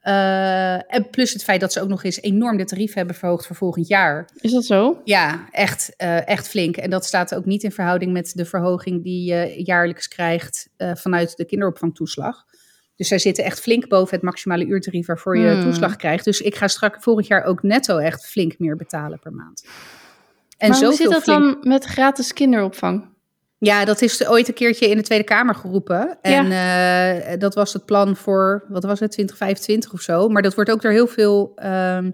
Uh, 0.07 0.93
en 0.93 1.09
plus 1.09 1.33
het 1.33 1.43
feit 1.43 1.61
dat 1.61 1.73
ze 1.73 1.81
ook 1.81 1.87
nog 1.87 2.03
eens 2.03 2.21
enorm 2.21 2.57
de 2.57 2.65
tarief 2.65 2.93
hebben 2.93 3.15
verhoogd 3.15 3.45
voor 3.45 3.55
volgend 3.55 3.87
jaar. 3.87 4.29
Is 4.35 4.51
dat 4.51 4.65
zo? 4.65 5.01
Ja, 5.03 5.47
echt, 5.51 5.93
uh, 5.97 6.27
echt 6.27 6.49
flink. 6.49 6.77
En 6.77 6.89
dat 6.89 7.05
staat 7.05 7.35
ook 7.35 7.45
niet 7.45 7.63
in 7.63 7.71
verhouding 7.71 8.11
met 8.11 8.31
de 8.35 8.45
verhoging 8.45 9.03
die 9.03 9.33
je 9.33 9.63
jaarlijks 9.63 10.07
krijgt 10.07 10.69
uh, 10.77 10.91
vanuit 10.95 11.37
de 11.37 11.45
kinderopvangtoeslag. 11.45 12.45
Dus 12.95 13.07
zij 13.07 13.19
zitten 13.19 13.43
echt 13.43 13.59
flink 13.59 13.87
boven 13.87 14.15
het 14.15 14.23
maximale 14.23 14.65
uurtarief 14.65 15.07
waarvoor 15.07 15.37
je 15.37 15.51
hmm. 15.51 15.61
toeslag 15.61 15.95
krijgt. 15.95 16.25
Dus 16.25 16.41
ik 16.41 16.55
ga 16.55 16.67
straks 16.67 17.03
volgend 17.03 17.27
jaar 17.27 17.43
ook 17.43 17.63
netto 17.63 17.97
echt 17.97 18.27
flink 18.27 18.59
meer 18.59 18.75
betalen 18.75 19.19
per 19.19 19.33
maand. 19.33 19.65
En 20.57 20.69
maar 20.69 20.83
hoe 20.83 20.93
zit 20.93 21.09
dat 21.09 21.23
flink... 21.23 21.39
dan 21.39 21.57
met 21.61 21.85
gratis 21.85 22.33
kinderopvang? 22.33 23.15
Ja, 23.59 23.85
dat 23.85 24.01
is 24.01 24.27
ooit 24.27 24.47
een 24.47 24.53
keertje 24.53 24.89
in 24.89 24.97
de 24.97 25.03
Tweede 25.03 25.23
Kamer 25.23 25.55
geroepen. 25.55 26.17
En 26.21 26.47
ja. 26.47 27.31
uh, 27.31 27.39
dat 27.39 27.55
was 27.55 27.73
het 27.73 27.85
plan 27.85 28.15
voor, 28.15 28.65
wat 28.67 28.83
was 28.83 28.99
het, 28.99 29.11
2025 29.11 29.93
of 29.93 30.01
zo. 30.01 30.29
Maar 30.29 30.41
dat 30.41 30.55
wordt 30.55 30.71
ook 30.71 30.81
door 30.81 30.91
heel 30.91 31.07
veel 31.07 31.51
uh, 31.63 32.05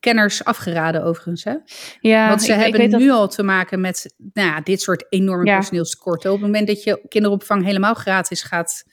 kenners 0.00 0.44
afgeraden 0.44 1.04
overigens. 1.04 1.44
Hè? 1.44 1.54
Ja, 2.00 2.28
Want 2.28 2.42
ze 2.42 2.52
ik, 2.52 2.60
hebben 2.60 2.80
ik 2.80 2.96
nu 2.96 3.06
dat... 3.06 3.16
al 3.16 3.28
te 3.28 3.42
maken 3.42 3.80
met 3.80 4.14
nou 4.32 4.48
ja, 4.48 4.60
dit 4.60 4.80
soort 4.80 5.06
enorme 5.08 5.46
ja. 5.46 5.56
personeelstekorten. 5.56 6.30
Op 6.30 6.36
het 6.36 6.46
moment 6.46 6.66
dat 6.66 6.82
je 6.82 7.00
kinderopvang 7.08 7.64
helemaal 7.64 7.94
gratis 7.94 8.42
gaat... 8.42 8.84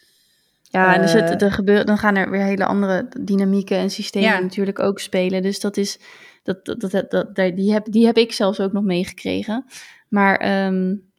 Ja, 0.62 0.96
uh, 0.96 1.02
dus 1.02 1.14
het, 1.14 1.42
er 1.42 1.52
gebeur, 1.52 1.86
dan 1.86 1.98
gaan 1.98 2.16
er 2.16 2.30
weer 2.30 2.44
hele 2.44 2.66
andere 2.66 3.08
dynamieken 3.20 3.78
en 3.78 3.90
systemen 3.90 4.30
ja. 4.30 4.40
natuurlijk 4.40 4.80
ook 4.80 5.00
spelen. 5.00 5.42
Dus 5.42 5.60
dat 5.60 5.78
is, 5.78 6.00
dat, 6.44 6.66
dat, 6.66 6.80
dat, 6.82 7.12
dat, 7.12 7.36
die, 7.56 7.74
heb, 7.74 7.86
die 7.92 8.06
heb 8.06 8.18
ik 8.18 8.34
zelfs 8.34 8.60
ook 8.60 8.72
nog 8.72 8.84
meegekregen. 8.84 9.66
Maar... 10.08 10.66
Um, 10.66 11.12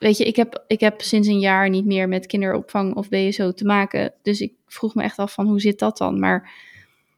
weet 0.00 0.16
je, 0.16 0.24
ik 0.24 0.36
heb, 0.36 0.64
ik 0.66 0.80
heb 0.80 1.00
sinds 1.00 1.28
een 1.28 1.38
jaar 1.38 1.68
niet 1.68 1.84
meer 1.84 2.08
met 2.08 2.26
kinderopvang 2.26 2.94
of 2.94 3.08
BSO 3.08 3.52
te 3.52 3.64
maken. 3.64 4.12
Dus 4.22 4.40
ik 4.40 4.52
vroeg 4.66 4.94
me 4.94 5.02
echt 5.02 5.18
af 5.18 5.32
van 5.32 5.46
hoe 5.46 5.60
zit 5.60 5.78
dat 5.78 5.98
dan? 5.98 6.18
Maar 6.18 6.52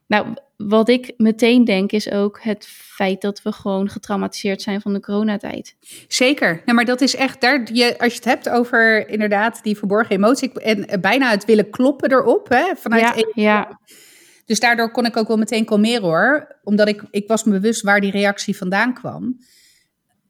nou, 0.07 0.27
wat 0.57 0.89
ik 0.89 1.13
meteen 1.17 1.65
denk 1.65 1.91
is 1.91 2.11
ook 2.11 2.39
het 2.41 2.65
feit 2.67 3.21
dat 3.21 3.41
we 3.41 3.51
gewoon 3.51 3.89
getraumatiseerd 3.89 4.61
zijn 4.61 4.81
van 4.81 4.93
de 4.93 4.99
coronatijd. 4.99 5.75
Zeker. 6.07 6.61
Nou, 6.65 6.73
maar 6.73 6.85
dat 6.85 7.01
is 7.01 7.15
echt, 7.15 7.41
daar, 7.41 7.69
je, 7.73 7.99
als 7.99 8.11
je 8.11 8.17
het 8.17 8.25
hebt 8.25 8.49
over 8.49 9.09
inderdaad 9.09 9.63
die 9.63 9.77
verborgen 9.77 10.15
emotie 10.15 10.51
en 10.61 11.01
bijna 11.01 11.29
het 11.29 11.45
willen 11.45 11.69
kloppen 11.69 12.11
erop, 12.11 12.49
hè, 12.49 12.75
vanuit 12.75 13.01
ja, 13.01 13.31
ja. 13.33 13.79
Dus 14.45 14.59
daardoor 14.59 14.91
kon 14.91 15.05
ik 15.05 15.17
ook 15.17 15.27
wel 15.27 15.37
meteen 15.37 15.65
kalmeren 15.65 16.01
hoor, 16.01 16.55
omdat 16.63 16.87
ik, 16.87 17.03
ik 17.11 17.27
was 17.27 17.43
me 17.43 17.51
bewust 17.51 17.81
waar 17.81 18.01
die 18.01 18.11
reactie 18.11 18.57
vandaan 18.57 18.93
kwam. 18.93 19.37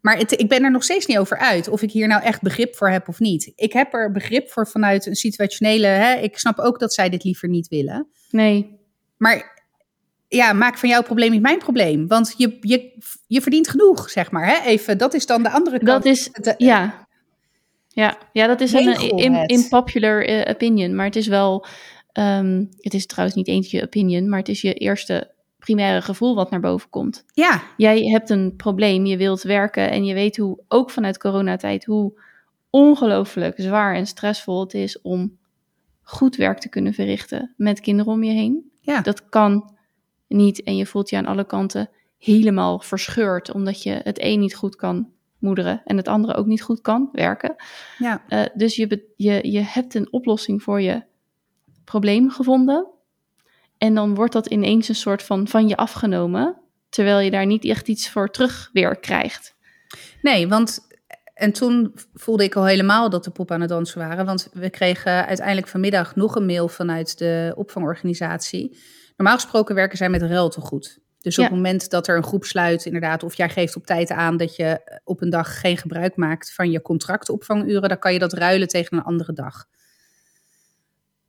Maar 0.03 0.17
het, 0.17 0.39
ik 0.39 0.47
ben 0.47 0.63
er 0.63 0.71
nog 0.71 0.83
steeds 0.83 1.05
niet 1.05 1.17
over 1.17 1.37
uit 1.37 1.67
of 1.67 1.81
ik 1.81 1.91
hier 1.91 2.07
nou 2.07 2.23
echt 2.23 2.41
begrip 2.41 2.75
voor 2.75 2.89
heb 2.89 3.07
of 3.07 3.19
niet. 3.19 3.51
Ik 3.55 3.73
heb 3.73 3.93
er 3.93 4.11
begrip 4.11 4.49
voor 4.49 4.67
vanuit 4.67 5.05
een 5.05 5.15
situationele. 5.15 5.87
Hè, 5.87 6.13
ik 6.13 6.37
snap 6.37 6.59
ook 6.59 6.79
dat 6.79 6.93
zij 6.93 7.09
dit 7.09 7.23
liever 7.23 7.49
niet 7.49 7.67
willen. 7.67 8.07
Nee. 8.29 8.79
Maar 9.17 9.63
ja, 10.27 10.53
maak 10.53 10.77
van 10.77 10.89
jouw 10.89 11.03
probleem 11.03 11.31
niet 11.31 11.41
mijn 11.41 11.57
probleem. 11.57 12.07
Want 12.07 12.33
je, 12.37 12.57
je, 12.61 12.97
je 13.27 13.41
verdient 13.41 13.69
genoeg, 13.69 14.09
zeg 14.09 14.31
maar. 14.31 14.47
Hè? 14.47 14.65
Even, 14.65 14.97
dat 14.97 15.13
is 15.13 15.25
dan 15.25 15.43
de 15.43 15.49
andere 15.49 15.79
kant. 15.79 16.03
Dat 16.03 16.13
is, 16.13 16.29
ja. 16.57 17.07
Ja, 17.87 18.17
ja, 18.33 18.47
dat 18.47 18.61
is 18.61 18.73
een 18.73 19.47
impopular 19.47 20.29
uh, 20.29 20.41
opinion. 20.49 20.95
Maar 20.95 21.05
het 21.05 21.15
is 21.15 21.27
wel, 21.27 21.65
um, 22.13 22.69
het 22.77 22.93
is 22.93 23.05
trouwens 23.05 23.37
niet 23.37 23.47
eentje 23.47 23.83
opinion, 23.83 24.29
maar 24.29 24.39
het 24.39 24.49
is 24.49 24.61
je 24.61 24.73
eerste 24.73 25.32
primaire 25.63 26.01
gevoel 26.01 26.35
wat 26.35 26.49
naar 26.49 26.59
boven 26.59 26.89
komt. 26.89 27.25
Ja. 27.33 27.63
Jij 27.77 28.03
hebt 28.03 28.29
een 28.29 28.53
probleem, 28.55 29.05
je 29.05 29.17
wilt 29.17 29.41
werken 29.41 29.91
en 29.91 30.05
je 30.05 30.13
weet 30.13 30.37
hoe, 30.37 30.59
ook 30.67 30.89
vanuit 30.89 31.17
coronatijd, 31.17 31.85
hoe 31.85 32.21
ongelooflijk 32.69 33.53
zwaar 33.57 33.95
en 33.95 34.05
stressvol 34.05 34.59
het 34.59 34.73
is 34.73 35.01
om 35.01 35.37
goed 36.01 36.35
werk 36.35 36.59
te 36.59 36.69
kunnen 36.69 36.93
verrichten 36.93 37.53
met 37.57 37.79
kinderen 37.79 38.13
om 38.13 38.23
je 38.23 38.31
heen. 38.31 38.71
Ja. 38.79 39.01
Dat 39.01 39.29
kan 39.29 39.75
niet 40.27 40.63
en 40.63 40.75
je 40.75 40.85
voelt 40.85 41.09
je 41.09 41.17
aan 41.17 41.25
alle 41.25 41.45
kanten 41.45 41.89
helemaal 42.17 42.79
verscheurd, 42.79 43.53
omdat 43.53 43.83
je 43.83 43.99
het 44.03 44.21
een 44.21 44.39
niet 44.39 44.55
goed 44.55 44.75
kan 44.75 45.09
moederen 45.37 45.81
en 45.85 45.97
het 45.97 46.07
andere 46.07 46.33
ook 46.33 46.45
niet 46.45 46.61
goed 46.61 46.81
kan 46.81 47.09
werken. 47.11 47.55
Ja. 47.97 48.23
Uh, 48.29 48.43
dus 48.53 48.75
je, 48.75 49.13
je, 49.15 49.51
je 49.51 49.59
hebt 49.59 49.95
een 49.95 50.13
oplossing 50.13 50.63
voor 50.63 50.81
je 50.81 51.03
probleem 51.83 52.29
gevonden. 52.29 52.87
En 53.83 53.93
dan 53.93 54.15
wordt 54.15 54.33
dat 54.33 54.47
ineens 54.47 54.87
een 54.87 54.95
soort 54.95 55.23
van 55.23 55.47
van 55.47 55.67
je 55.67 55.75
afgenomen, 55.75 56.61
terwijl 56.89 57.19
je 57.19 57.31
daar 57.31 57.45
niet 57.45 57.65
echt 57.65 57.87
iets 57.87 58.09
voor 58.09 58.29
terug 58.29 58.69
weer 58.73 58.95
krijgt. 58.95 59.55
Nee, 60.21 60.47
want 60.47 60.79
en 61.33 61.51
toen 61.51 61.93
voelde 62.13 62.43
ik 62.43 62.55
al 62.55 62.65
helemaal 62.65 63.09
dat 63.09 63.23
de 63.23 63.31
pop 63.31 63.51
aan 63.51 63.61
het 63.61 63.69
dansen 63.69 63.99
waren. 63.99 64.25
Want 64.25 64.49
we 64.53 64.69
kregen 64.69 65.25
uiteindelijk 65.25 65.67
vanmiddag 65.67 66.15
nog 66.15 66.35
een 66.35 66.45
mail 66.45 66.67
vanuit 66.67 67.17
de 67.17 67.53
opvangorganisatie. 67.55 68.77
Normaal 69.17 69.35
gesproken 69.35 69.75
werken 69.75 69.97
zij 69.97 70.09
met 70.09 70.21
ruiltegoed. 70.21 70.99
Dus 71.19 71.37
op 71.37 71.43
ja. 71.43 71.49
het 71.49 71.59
moment 71.59 71.89
dat 71.89 72.07
er 72.07 72.17
een 72.17 72.23
groep 72.23 72.45
sluit, 72.45 72.85
inderdaad, 72.85 73.23
of 73.23 73.35
jij 73.35 73.49
geeft 73.49 73.75
op 73.75 73.85
tijd 73.85 74.11
aan 74.11 74.37
dat 74.37 74.55
je 74.55 74.99
op 75.03 75.21
een 75.21 75.29
dag 75.29 75.59
geen 75.59 75.77
gebruik 75.77 76.15
maakt 76.15 76.53
van 76.53 76.71
je 76.71 76.81
contractopvanguren, 76.81 77.89
dan 77.89 77.99
kan 77.99 78.13
je 78.13 78.19
dat 78.19 78.33
ruilen 78.33 78.67
tegen 78.67 78.97
een 78.97 79.03
andere 79.03 79.33
dag. 79.33 79.65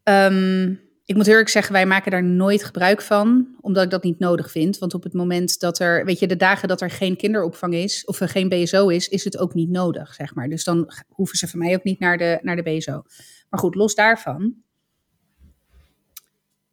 Um, 0.04 0.83
ik 1.04 1.14
moet 1.14 1.26
eerlijk 1.26 1.48
zeggen, 1.48 1.72
wij 1.72 1.86
maken 1.86 2.10
daar 2.10 2.24
nooit 2.24 2.64
gebruik 2.64 3.02
van, 3.02 3.56
omdat 3.60 3.84
ik 3.84 3.90
dat 3.90 4.02
niet 4.02 4.18
nodig 4.18 4.50
vind. 4.50 4.78
Want 4.78 4.94
op 4.94 5.02
het 5.02 5.12
moment 5.12 5.60
dat 5.60 5.78
er, 5.78 6.04
weet 6.04 6.18
je, 6.18 6.26
de 6.26 6.36
dagen 6.36 6.68
dat 6.68 6.80
er 6.80 6.90
geen 6.90 7.16
kinderopvang 7.16 7.74
is, 7.74 8.04
of 8.04 8.20
er 8.20 8.28
geen 8.28 8.48
BSO 8.48 8.88
is, 8.88 9.08
is 9.08 9.24
het 9.24 9.38
ook 9.38 9.54
niet 9.54 9.70
nodig, 9.70 10.14
zeg 10.14 10.34
maar. 10.34 10.48
Dus 10.48 10.64
dan 10.64 10.92
hoeven 11.08 11.38
ze 11.38 11.48
van 11.48 11.58
mij 11.58 11.74
ook 11.74 11.84
niet 11.84 11.98
naar 11.98 12.18
de, 12.18 12.38
naar 12.42 12.56
de 12.56 12.62
BSO. 12.62 13.02
Maar 13.50 13.60
goed, 13.60 13.74
los 13.74 13.94
daarvan. 13.94 14.54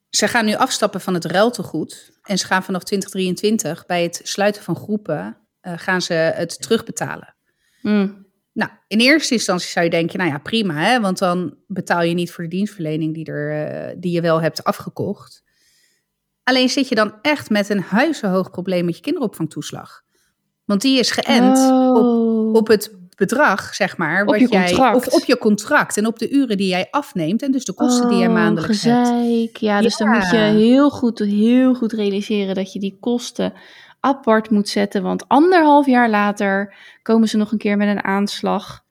Ze 0.09 0.27
gaan 0.27 0.45
nu 0.45 0.55
afstappen 0.55 1.01
van 1.01 1.13
het 1.13 1.25
ruiltegoed. 1.25 2.19
En 2.21 2.37
ze 2.37 2.45
gaan 2.45 2.63
vanaf 2.63 2.83
2023 2.83 3.85
bij 3.85 4.03
het 4.03 4.21
sluiten 4.23 4.63
van 4.63 4.75
groepen, 4.75 5.37
uh, 5.61 5.73
gaan 5.75 6.01
ze 6.01 6.13
het 6.13 6.61
terugbetalen. 6.61 7.35
Mm. 7.81 8.30
Nou, 8.53 8.71
in 8.87 8.99
eerste 8.99 9.33
instantie 9.33 9.69
zou 9.69 9.85
je 9.85 9.91
denken, 9.91 10.17
nou 10.19 10.31
ja, 10.31 10.37
prima, 10.37 10.73
hè, 10.73 10.99
want 10.99 11.17
dan 11.17 11.55
betaal 11.67 12.01
je 12.01 12.13
niet 12.13 12.31
voor 12.31 12.43
de 12.43 12.49
dienstverlening 12.49 13.13
die, 13.13 13.25
er, 13.25 13.71
uh, 13.89 13.95
die 13.97 14.11
je 14.11 14.21
wel 14.21 14.41
hebt 14.41 14.63
afgekocht. 14.63 15.43
Alleen 16.43 16.69
zit 16.69 16.87
je 16.87 16.95
dan 16.95 17.13
echt 17.21 17.49
met 17.49 17.69
een 17.69 17.81
huizenhoog 17.81 18.51
probleem 18.51 18.85
met 18.85 18.95
je 18.95 19.01
kinderopvangtoeslag. 19.01 20.01
Want 20.65 20.81
die 20.81 20.99
is 20.99 21.11
geënt 21.11 21.57
oh. 21.57 21.95
op, 22.47 22.55
op 22.55 22.67
het 22.67 22.95
bedrag, 23.15 23.75
zeg 23.75 23.97
maar. 23.97 24.21
Op 24.21 24.27
wat 24.27 24.39
je 24.39 24.47
jij, 24.47 24.65
contract. 24.65 24.95
Of 24.95 25.07
op 25.07 25.23
je 25.25 25.37
contract 25.37 25.97
en 25.97 26.05
op 26.05 26.19
de 26.19 26.29
uren 26.29 26.57
die 26.57 26.67
jij 26.67 26.87
afneemt. 26.91 27.41
En 27.41 27.51
dus 27.51 27.65
de 27.65 27.73
kosten 27.73 28.09
die 28.09 28.17
jij 28.17 28.27
Oh, 28.27 28.33
maandelijks 28.33 28.83
hebt. 28.83 29.07
gezeik. 29.07 29.57
Ja, 29.57 29.81
dus 29.81 29.97
dan 29.97 30.09
moet 30.09 30.29
je 30.29 30.37
Ja. 30.37 30.53
heel 30.53 30.89
goed, 30.89 31.19
heel 31.19 31.73
goed 31.73 31.93
realiseren 31.93 32.55
dat 32.55 32.73
je 32.73 32.79
die 32.79 32.97
kosten 32.99 33.53
apart 34.01 34.49
moet 34.49 34.69
zetten. 34.69 35.03
Want 35.03 35.27
anderhalf 35.27 35.85
jaar 35.85 36.09
later 36.09 36.73
komen 37.01 37.27
ze 37.27 37.37
nog 37.37 37.51
een 37.51 37.57
keer 37.57 37.77
met 37.77 37.87
een 37.87 38.03
aanslag. 38.03 38.83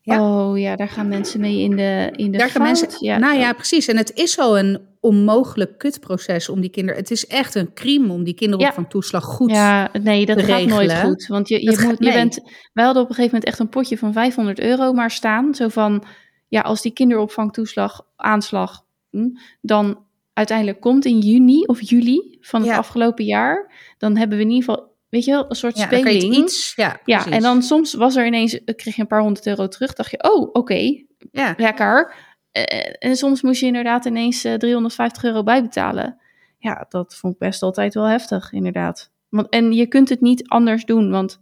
Ja. 0.00 0.22
Oh 0.22 0.58
ja, 0.58 0.76
daar 0.76 0.88
gaan 0.88 1.08
mensen 1.08 1.40
mee 1.40 1.60
in 1.60 1.76
de, 1.76 2.12
in 2.16 2.32
de 2.32 2.38
Daar 2.38 2.50
gaan 2.50 2.62
mensen, 2.62 2.88
ja, 2.98 3.18
nou 3.18 3.38
ja, 3.38 3.52
precies. 3.52 3.88
En 3.88 3.96
het 3.96 4.12
is 4.14 4.38
al 4.38 4.58
een 4.58 4.80
onmogelijk 5.00 5.78
kutproces 5.78 6.48
om 6.48 6.60
die 6.60 6.70
kinderen... 6.70 7.00
Het 7.00 7.10
is 7.10 7.26
echt 7.26 7.54
een 7.54 7.72
crime 7.74 8.12
om 8.12 8.24
die 8.24 8.34
kinderopvangtoeslag 8.34 9.24
goed... 9.24 9.50
Ja, 9.50 9.90
nee, 10.02 10.26
dat 10.26 10.42
gaat 10.42 10.64
nooit 10.64 10.94
goed. 10.94 11.26
Want 11.26 11.48
je, 11.48 11.62
je, 11.62 11.76
gaat- 11.76 11.88
moet, 11.88 11.98
je 11.98 12.04
nee. 12.04 12.14
bent. 12.14 12.40
Wij 12.72 12.84
hadden 12.84 13.02
op 13.02 13.08
een 13.08 13.14
gegeven 13.14 13.34
moment 13.34 13.44
echt 13.44 13.58
een 13.58 13.68
potje 13.68 13.98
van 13.98 14.12
500 14.12 14.60
euro 14.60 14.92
maar 14.92 15.10
staan. 15.10 15.54
Zo 15.54 15.68
van, 15.68 16.04
ja, 16.48 16.60
als 16.60 16.82
die 16.82 16.92
kinderopvangtoeslag, 16.92 18.06
aanslag, 18.16 18.84
hm, 19.10 19.28
dan 19.60 19.98
uiteindelijk 20.32 20.80
komt 20.80 21.04
in 21.04 21.18
juni 21.18 21.64
of 21.64 21.80
juli 21.80 22.38
van 22.40 22.60
het 22.60 22.70
Ja. 22.70 22.76
afgelopen 22.76 23.24
jaar, 23.24 23.72
dan 23.98 24.16
hebben 24.16 24.38
we 24.38 24.44
in 24.44 24.50
ieder 24.50 24.64
geval, 24.68 24.94
weet 25.08 25.24
je 25.24 25.30
wel, 25.30 25.44
een 25.48 25.56
soort 25.56 25.76
Ja, 25.78 25.84
speling. 25.86 26.34
iets... 26.36 26.72
Ja, 26.76 27.00
ja, 27.04 27.26
en 27.30 27.42
dan 27.42 27.62
soms 27.62 27.94
was 27.94 28.16
er 28.16 28.26
ineens, 28.26 28.64
eh, 28.64 28.74
kreeg 28.76 28.94
je 28.96 29.00
een 29.02 29.06
paar 29.08 29.20
honderd 29.22 29.46
euro 29.46 29.68
terug, 29.68 29.94
dacht 29.94 30.10
je, 30.10 30.30
oh, 30.32 30.48
oké, 30.52 31.02
Ja, 31.32 31.54
lekker. 31.56 32.14
Eh, 32.50 32.94
en 32.98 33.16
soms 33.16 33.42
moest 33.42 33.60
je 33.60 33.66
inderdaad 33.66 34.04
ineens 34.04 34.44
eh, 34.44 34.54
350 34.54 35.24
euro 35.24 35.42
bijbetalen. 35.42 36.16
Ja, 36.58 36.86
dat 36.88 37.14
vond 37.16 37.32
ik 37.32 37.38
best 37.38 37.62
altijd 37.62 37.94
wel 37.94 38.04
heftig, 38.08 38.52
inderdaad. 38.52 39.10
Want, 39.28 39.48
en 39.48 39.72
je 39.72 39.86
kunt 39.86 40.08
het 40.08 40.20
niet 40.20 40.48
anders 40.48 40.84
doen, 40.84 41.10
want 41.10 41.40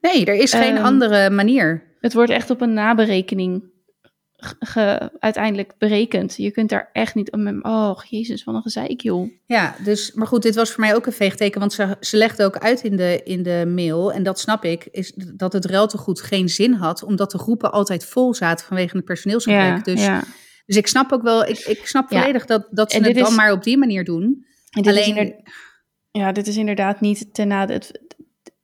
nee, 0.00 0.24
er 0.24 0.34
is 0.34 0.52
geen 0.54 0.76
Ehm, 0.76 0.84
andere 0.84 1.30
manier. 1.30 1.82
het 2.00 2.14
wordt 2.14 2.30
echt 2.30 2.50
op 2.50 2.60
een 2.60 2.72
naberekening 2.72 3.64
ge- 4.58 5.10
uiteindelijk 5.18 5.72
berekend. 5.78 6.36
Je 6.36 6.50
kunt 6.50 6.68
daar 6.68 6.90
echt 6.92 7.14
niet... 7.14 7.32
Oh, 7.62 7.98
jezus, 8.08 8.44
wat 8.44 8.54
een 8.54 8.62
gezeik, 8.62 9.00
joh. 9.00 9.30
Ja, 9.46 9.74
dus, 9.84 10.12
maar 10.12 10.26
goed, 10.26 10.42
dit 10.42 10.54
was 10.54 10.70
voor 10.70 10.80
mij 10.80 10.94
ook 10.94 11.06
een 11.06 11.12
veegteken, 11.12 11.60
want 11.60 11.72
ze, 11.72 11.96
ze 12.00 12.16
legde 12.16 12.44
ook 12.44 12.58
uit 12.58 12.80
in 12.82 12.96
de, 12.96 13.20
in 13.24 13.42
de 13.42 13.64
mail, 13.74 14.12
en 14.12 14.22
dat 14.22 14.40
snap 14.40 14.64
ik, 14.64 14.88
is 14.90 15.12
dat 15.34 15.52
het 15.52 15.64
ruiltegoed 15.64 16.20
geen 16.20 16.48
zin 16.48 16.72
had, 16.72 17.02
omdat 17.02 17.30
de 17.30 17.38
groepen 17.38 17.72
altijd 17.72 18.04
vol 18.04 18.34
zaten 18.34 18.66
vanwege 18.66 18.96
het 18.96 19.04
personeelsgebrek. 19.04 19.62
Ja, 19.62 19.78
dus, 19.82 20.04
ja. 20.04 20.22
dus 20.66 20.76
ik 20.76 20.86
snap 20.86 21.12
ook 21.12 21.22
wel, 21.22 21.44
ik, 21.46 21.58
ik 21.58 21.86
snap 21.86 22.10
Ja. 22.10 22.18
volledig 22.18 22.44
dat, 22.46 22.66
dat 22.70 22.90
ze 22.90 22.96
En 22.98 23.04
het 23.04 23.14
dan 23.14 23.26
is- 23.28 23.34
maar 23.36 23.52
op 23.52 23.62
die 23.64 23.78
manier 23.78 24.04
doen. 24.04 24.46
Alleen, 24.82 25.42
ja, 26.10 26.32
dit 26.32 26.46
is 26.46 26.56
inderdaad 26.56 27.00
niet 27.00 27.34
ten 27.34 27.48
nade... 27.48 27.80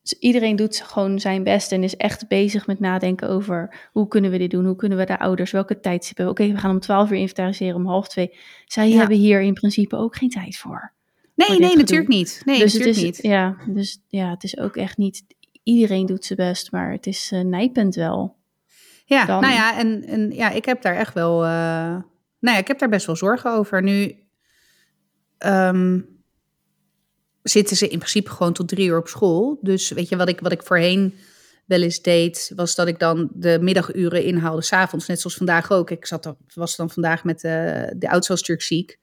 Het, 0.09 0.17
het- 0.19 0.23
iedereen 0.29 0.57
doet 0.57 0.83
gewoon 0.87 1.21
zijn 1.21 1.43
best 1.43 1.73
en 1.73 1.83
is 1.83 1.97
echt 1.97 2.29
bezig 2.29 2.67
met 2.67 2.81
nadenken 2.81 3.29
over... 3.29 3.89
hoe 3.93 4.09
kunnen 4.09 4.31
we 4.31 4.39
dit 4.39 4.51
doen? 4.51 4.65
Hoe 4.67 4.77
kunnen 4.77 4.99
we 4.99 5.05
de 5.05 5.19
ouders? 5.19 5.51
Welke 5.51 5.81
tijdstippen? 5.81 6.29
Oké, 6.29 6.47
we 6.53 6.57
gaan 6.59 6.71
om 6.71 6.81
12 6.81 7.11
uur 7.11 7.17
inventariseren, 7.19 7.75
om 7.77 7.87
half 7.87 8.09
twee. 8.09 8.37
Zij 8.67 8.89
Ja. 8.89 8.97
hebben 8.99 9.17
hier 9.17 9.41
in 9.41 9.55
principe 9.55 9.97
ook 9.97 10.17
geen 10.17 10.29
tijd 10.31 10.57
voor. 10.57 10.93
nee, 11.35 11.49
nee, 11.49 11.59
gedoe. 11.69 11.77
natuurlijk 11.77 12.09
niet. 12.09 12.43
Nee, 12.45 12.59
dus 12.59 12.73
het 12.73 12.83
natuurlijk 12.85 13.15
is, 13.17 13.23
niet. 13.23 13.31
Ja, 13.33 13.57
dus 13.67 14.01
ja, 14.09 14.31
het 14.31 14.45
is 14.45 14.59
ook 14.59 14.77
echt 14.77 14.97
niet... 14.97 15.25
Iedereen 15.63 16.07
doet 16.07 16.25
zijn 16.25 16.39
best, 16.39 16.73
maar 16.73 16.93
het 16.93 17.07
is 17.07 17.31
eh, 17.33 17.41
nijpend 17.41 17.95
wel. 17.95 18.37
Ja, 19.05 19.25
dan- 19.25 19.41
nou 19.41 19.53
ja, 19.55 19.79
en, 19.79 20.05
en 20.05 20.31
ja, 20.31 20.51
ik 20.51 20.65
heb 20.65 20.83
daar 20.83 20.97
echt 20.97 21.15
wel, 21.15 21.45
eh, 21.45 21.51
nou 21.51 22.03
ja, 22.41 22.57
ik 22.59 22.69
heb 22.69 22.79
daar 22.79 22.89
best 22.89 23.07
wel 23.07 23.17
zorgen 23.17 23.53
over. 23.53 23.83
Nu 23.83 24.15
ehm, 25.39 26.01
zitten 27.49 27.77
ze 27.77 27.89
in 27.89 27.99
principe 27.99 28.31
gewoon 28.31 28.53
tot 28.53 28.69
drie 28.69 28.89
uur 28.89 28.99
op 28.99 29.09
school. 29.09 29.59
Dus 29.63 29.91
weet 29.91 30.09
je, 30.09 30.17
wat 30.17 30.29
ik, 30.29 30.41
wat 30.41 30.53
ik 30.53 30.63
voorheen 30.63 31.15
wel 31.67 31.83
eens 31.83 32.03
deed, 32.03 32.53
was 32.55 32.75
dat 32.75 32.87
ik 32.89 32.99
dan 32.99 33.31
de 33.35 33.59
middaguren 33.61 34.25
inhaalde 34.25 34.63
s'avonds. 34.63 35.07
Net 35.07 35.21
zoals 35.21 35.37
vandaag 35.37 35.71
ook. 35.71 35.91
Ik 35.91 36.07
zat 36.07 36.23
dan, 36.23 36.37
was 36.55 36.77
dan 36.77 36.91
vandaag 36.91 37.25
met 37.25 37.45
eh, 37.45 37.53
de 37.97 38.09
oudste 38.11 38.33
was 38.33 38.41
natuurlijk 38.41 38.63
ziek. 38.63 38.99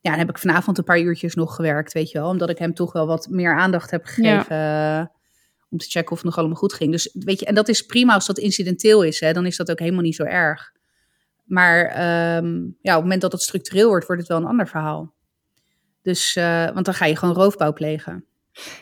Ja, 0.00 0.10
dan 0.10 0.18
heb 0.18 0.28
ik 0.28 0.38
vanavond 0.38 0.78
een 0.78 0.84
paar 0.84 1.00
uurtjes 1.00 1.34
nog 1.34 1.54
gewerkt, 1.54 1.92
weet 1.92 2.10
je 2.10 2.18
wel. 2.18 2.28
Omdat 2.28 2.50
ik 2.50 2.58
hem 2.58 2.74
toch 2.74 2.92
wel 2.92 3.06
wat 3.06 3.28
meer 3.30 3.56
aandacht 3.56 3.90
heb 3.90 4.04
gegeven. 4.04 4.56
eh, 5.00 5.06
om 5.70 5.78
te 5.78 5.86
checken 5.88 6.10
of 6.10 6.16
het 6.16 6.26
nog 6.26 6.38
allemaal 6.38 6.56
goed 6.56 6.72
ging. 6.72 6.92
Dus 6.92 7.10
weet 7.12 7.40
je, 7.40 7.46
en 7.46 7.54
dat 7.54 7.68
is 7.68 7.82
prima 7.82 8.14
als 8.14 8.26
dat 8.26 8.38
incidenteel 8.38 9.02
is, 9.02 9.20
hè, 9.20 9.32
dan 9.32 9.46
is 9.46 9.56
dat 9.56 9.70
ook 9.70 9.78
helemaal 9.78 10.02
niet 10.02 10.14
zo 10.14 10.24
erg. 10.24 10.72
Maar 11.44 11.84
ehm, 11.84 12.54
ja, 12.80 12.90
op 12.90 12.94
het 12.94 13.02
moment 13.02 13.20
dat 13.20 13.32
het 13.32 13.42
structureel 13.42 13.88
wordt, 13.88 14.06
wordt 14.06 14.20
het 14.22 14.30
wel 14.30 14.40
een 14.40 14.46
ander 14.48 14.68
verhaal. 14.68 15.14
Dus, 16.08 16.36
eh, 16.36 16.70
want 16.70 16.84
dan 16.84 16.94
ga 16.94 17.04
je 17.06 17.16
gewoon 17.16 17.34
roofbouw 17.34 17.72
plegen. 17.72 18.24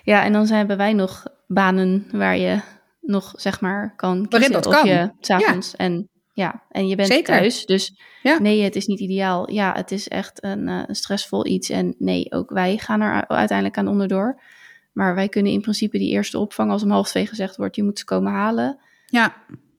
Ja, 0.03 0.25
en 0.25 0.33
dan 0.33 0.47
zijn, 0.47 0.59
hebben 0.59 0.77
wij 0.77 0.93
nog 0.93 1.25
banen 1.47 2.07
waar 2.13 2.37
je 2.37 2.61
nog, 3.01 3.33
zeg 3.37 3.61
maar, 3.61 3.93
kan 3.97 4.09
Waarin 4.09 4.29
kiezen 4.31 4.53
dat 4.53 4.67
of 4.67 4.75
kan. 4.75 4.89
je 4.89 5.11
s'avonds 5.21 5.77
en 5.77 6.09
ja, 6.33 6.63
en 6.71 6.89
je 6.89 6.97
bent 6.97 7.09
Zeker. 7.09 7.39
thuis. 7.39 7.67
Dus 7.67 8.01
Ja. 8.23 8.39
nee, 8.39 8.63
het 8.63 8.77
is 8.77 8.87
niet 8.87 9.01
ideaal. 9.01 9.51
Ja, 9.51 9.73
het 9.75 9.91
is 9.91 10.09
echt 10.09 10.45
een, 10.45 10.69
eh, 10.69 10.83
stressvol 10.89 11.47
iets. 11.47 11.69
En 11.71 11.95
nee, 11.99 12.33
ook 12.33 12.51
wij 12.51 12.77
gaan 12.79 13.01
er 13.01 13.29
uiteindelijk 13.29 13.79
aan 13.79 13.89
onderdoor. 13.89 14.41
Maar 14.93 15.15
wij 15.15 15.29
kunnen 15.29 15.53
in 15.53 15.61
principe 15.61 15.99
die 15.99 16.11
eerste 16.11 16.39
opvang, 16.39 16.71
als 16.71 16.83
om 16.83 16.91
half 16.91 17.09
twee 17.09 17.27
gezegd 17.27 17.57
wordt, 17.57 17.77
je 17.77 17.83
moet 17.83 17.99
ze 17.99 18.05
komen 18.05 18.33
halen. 18.33 18.79
Ja, 19.07 19.35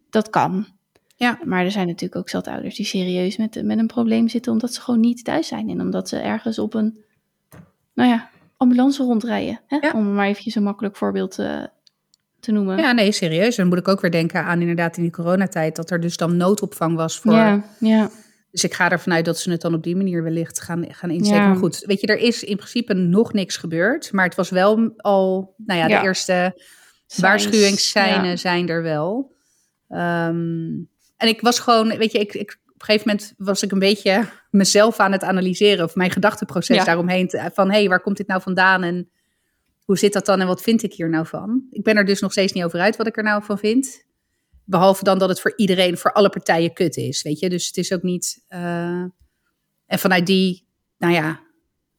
Dat 0.10 0.30
kan. 0.30 0.68
ja, 1.16 1.40
Maar 1.44 1.64
er 1.66 1.72
zijn 1.72 1.88
natuurlijk 1.88 2.16
ook 2.16 2.30
zat 2.30 2.48
ouders 2.48 2.76
die 2.76 2.86
serieus 2.86 3.38
met, 3.38 3.64
met 3.64 3.78
een 3.80 3.88
probleem 3.88 4.28
zitten, 4.28 4.52
omdat 4.52 4.74
ze 4.74 4.82
gewoon 4.82 5.00
niet 5.00 5.24
thuis 5.24 5.48
zijn. 5.48 5.70
En 5.70 5.82
omdat 5.82 6.10
ze 6.10 6.18
ergens 6.18 6.60
op 6.60 6.74
een, 6.74 7.04
nou 7.98 8.10
ja, 8.10 8.30
ambulance 8.58 9.04
rondrijden. 9.04 9.62
Hè? 9.68 9.78
Ja. 9.78 9.92
Om 9.92 10.14
maar 10.14 10.28
eventjes 10.28 10.56
een 10.56 10.64
makkelijk 10.64 10.96
voorbeeld 10.96 11.40
eh, 11.40 11.64
te 12.40 12.52
noemen. 12.52 12.78
ja, 12.78 12.92
nee, 12.92 13.12
serieus. 13.12 13.56
Dan 13.56 13.68
moet 13.68 13.78
ik 13.78 13.88
ook 13.88 14.02
weer 14.02 14.12
denken 14.12 14.44
aan 14.44 14.62
inderdaad 14.62 14.98
in 14.98 15.04
die 15.04 15.12
coronatijd, 15.12 15.76
dat 15.76 15.90
er 15.90 16.00
dus 16.00 16.18
dan 16.18 16.38
noodopvang 16.38 16.96
was 16.96 17.20
voor... 17.20 17.34
ja, 17.34 17.64
ja. 17.80 18.10
Dus 18.52 18.64
ik 18.64 18.74
ga 18.74 18.92
ervan 18.92 19.14
uit 19.14 19.26
dat 19.26 19.40
ze 19.40 19.52
het 19.52 19.62
dan 19.62 19.74
op 19.74 19.84
die 19.84 19.96
manier 19.96 20.24
wellicht 20.24 20.62
gaan, 20.62 20.86
gaan. 20.90 21.24
Ja. 21.24 21.48
Maar 21.48 21.56
goed, 21.56 21.84
weet 21.86 22.02
je, 22.02 22.08
er 22.08 22.18
is 22.18 22.44
in 22.44 22.56
principe 22.56 22.94
nog 22.94 23.34
niks 23.34 23.58
gebeurd. 23.58 24.12
Maar 24.12 24.26
het 24.26 24.36
was 24.36 24.50
wel 24.50 24.94
al, 24.98 25.54
nou 25.58 25.80
ja, 25.80 25.88
Ja. 25.88 26.00
de 26.00 26.06
eerste 26.06 26.52
Signs, 27.08 27.22
waarschuwingsseinen 27.22 28.30
ja. 28.30 28.36
zijn 28.36 28.70
er 28.70 28.82
wel. 28.82 29.36
Ehm, 29.88 30.70
en 31.18 31.28
ik 31.28 31.42
was 31.42 31.60
gewoon, 31.60 31.98
weet 31.98 32.12
je, 32.12 32.20
ik, 32.20 32.34
ik, 32.34 32.60
een 32.82 32.86
gegeven 32.86 33.08
moment 33.10 33.34
was 33.38 33.64
ik 33.64 33.72
een 33.72 33.80
beetje 33.80 34.30
mezelf 34.50 34.98
aan 35.00 35.12
het 35.12 35.24
analyseren. 35.24 35.86
Of 35.86 35.96
mijn 35.96 36.12
gedachteproces 36.12 36.76
Ja. 36.78 36.84
daaromheen. 36.84 37.28
te- 37.28 37.50
Van, 37.54 37.70
hé, 37.72 37.78
hey, 37.78 37.88
waar 37.88 38.02
komt 38.02 38.18
dit 38.18 38.28
nou 38.28 38.42
vandaan? 38.42 38.84
En 38.84 39.10
hoe 39.84 39.98
zit 39.98 40.14
dat 40.14 40.26
dan? 40.26 40.40
En 40.42 40.48
wat 40.48 40.62
vind 40.62 40.84
ik 40.84 40.94
hier 40.94 41.10
nou 41.10 41.26
van? 41.28 41.68
Ik 41.72 41.84
ben 41.84 41.96
er 41.98 42.06
dus 42.06 42.22
nog 42.22 42.32
steeds 42.32 42.54
niet 42.54 42.64
over 42.64 42.80
uit 42.80 42.96
wat 42.96 43.08
ik 43.08 43.18
er 43.18 43.24
nou 43.24 43.44
van 43.44 43.58
vind. 43.58 44.06
Behalve 44.66 45.04
dan 45.04 45.20
dat 45.20 45.30
het 45.30 45.42
voor 45.42 45.54
iedereen, 45.56 45.98
voor 45.98 46.14
alle 46.14 46.30
partijen 46.30 46.74
kut 46.74 46.98
is, 46.98 47.22
weet 47.22 47.40
je. 47.40 47.50
Dus 47.50 47.68
het 47.68 47.78
is 47.78 47.94
ook 47.94 48.02
niet... 48.04 48.44
eh, 48.48 49.04
en 49.86 50.00
vanuit 50.00 50.26
die, 50.26 50.68
nou 50.98 51.14
ja, 51.14 51.40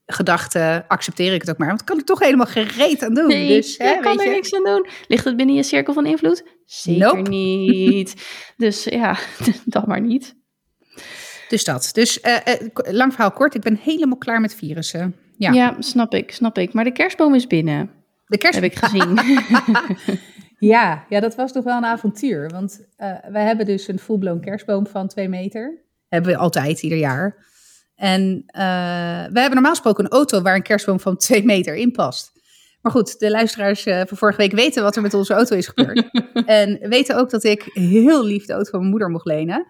gedachte 0.06 0.84
accepteer 0.88 1.32
ik 1.34 1.40
het 1.40 1.50
ook 1.50 1.58
maar. 1.58 1.68
Want 1.68 1.80
ik 1.80 1.86
kan 1.86 1.98
er 1.98 2.04
toch 2.04 2.18
helemaal 2.18 2.46
gereed 2.46 3.02
aan 3.02 3.14
doen. 3.14 3.26
Nee, 3.26 3.48
dus, 3.48 3.78
hè, 3.78 3.88
je 3.90 4.00
kan 4.00 4.16
weet 4.16 4.20
er 4.20 4.26
je. 4.32 4.34
niks 4.36 4.54
aan 4.54 4.64
doen. 4.64 4.86
Ligt 5.08 5.24
het 5.24 5.36
binnen 5.36 5.54
je 5.54 5.62
cirkel 5.62 5.94
van 5.94 6.06
invloed? 6.06 6.44
Zeker 6.64 7.14
Nope. 7.16 7.28
niet. 7.30 8.14
Dus 8.56 8.84
ja, 8.84 9.18
dat 9.64 9.86
maar 9.86 10.00
niet. 10.00 10.36
Dus 11.48 11.64
dat. 11.64 11.90
Dus 11.92 12.20
eh, 12.20 12.36
eh, 12.54 12.60
lang 12.74 13.12
verhaal 13.12 13.30
kort, 13.30 13.54
ik 13.54 13.60
ben 13.60 13.78
helemaal 13.82 14.18
klaar 14.18 14.40
met 14.40 14.54
virussen. 14.54 15.16
Ja, 15.36 15.52
Ja. 15.52 15.76
snap 15.78 16.14
ik, 16.14 16.32
snap 16.32 16.58
ik. 16.58 16.72
Maar 16.72 16.84
de 16.84 16.92
kerstboom 16.92 17.34
is 17.34 17.46
binnen, 17.46 17.90
de 18.26 18.38
kerst. 18.38 18.54
heb 18.54 18.64
ik 18.64 18.78
gezien. 18.78 19.18
Ja, 20.60 21.04
ja, 21.08 21.20
dat 21.20 21.34
was 21.34 21.52
toch 21.52 21.64
wel 21.64 21.76
een 21.76 21.84
avontuur. 21.84 22.50
Want 22.50 22.86
eh, 22.96 23.12
wij 23.30 23.44
hebben 23.44 23.66
dus 23.66 23.88
een 23.88 23.98
full-blown 23.98 24.40
kerstboom 24.40 24.86
van 24.86 25.08
twee 25.08 25.28
meter. 25.28 25.78
Hebben 26.08 26.32
we 26.32 26.36
altijd, 26.38 26.82
ieder 26.82 26.98
jaar. 26.98 27.46
En 27.94 28.42
we 29.32 29.40
hebben 29.40 29.52
normaal 29.52 29.70
gesproken 29.70 30.04
een 30.04 30.10
auto 30.10 30.42
waar 30.42 30.54
een 30.54 30.62
kerstboom 30.62 31.00
van 31.00 31.16
twee 31.16 31.44
meter 31.44 31.74
in 31.74 31.92
past. 31.92 32.32
Maar 32.82 32.92
goed, 32.92 33.18
de 33.18 33.30
luisteraars 33.30 33.82
van 33.82 34.16
vorige 34.16 34.38
week 34.38 34.52
weten 34.52 34.82
wat 34.82 34.96
er 34.96 35.02
met 35.02 35.14
onze 35.14 35.34
auto 35.34 35.56
is 35.56 35.66
gebeurd. 35.66 36.08
en 36.46 36.78
weten 36.88 37.16
ook 37.16 37.30
dat 37.30 37.44
ik 37.44 37.62
heel 37.72 38.24
lief 38.24 38.44
de 38.46 38.52
auto 38.52 38.70
van 38.70 38.78
mijn 38.78 38.90
moeder 38.90 39.08
mocht 39.10 39.26
lenen. 39.26 39.66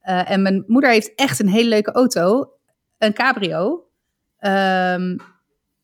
Eh, 0.00 0.30
en 0.30 0.42
mijn 0.42 0.64
moeder 0.66 0.90
heeft 0.90 1.14
echt 1.14 1.40
een 1.40 1.48
hele 1.48 1.68
leuke 1.68 1.92
auto. 1.92 2.52
Een 2.98 3.12
cabrio. 3.12 3.84
Ehm, 4.38 5.16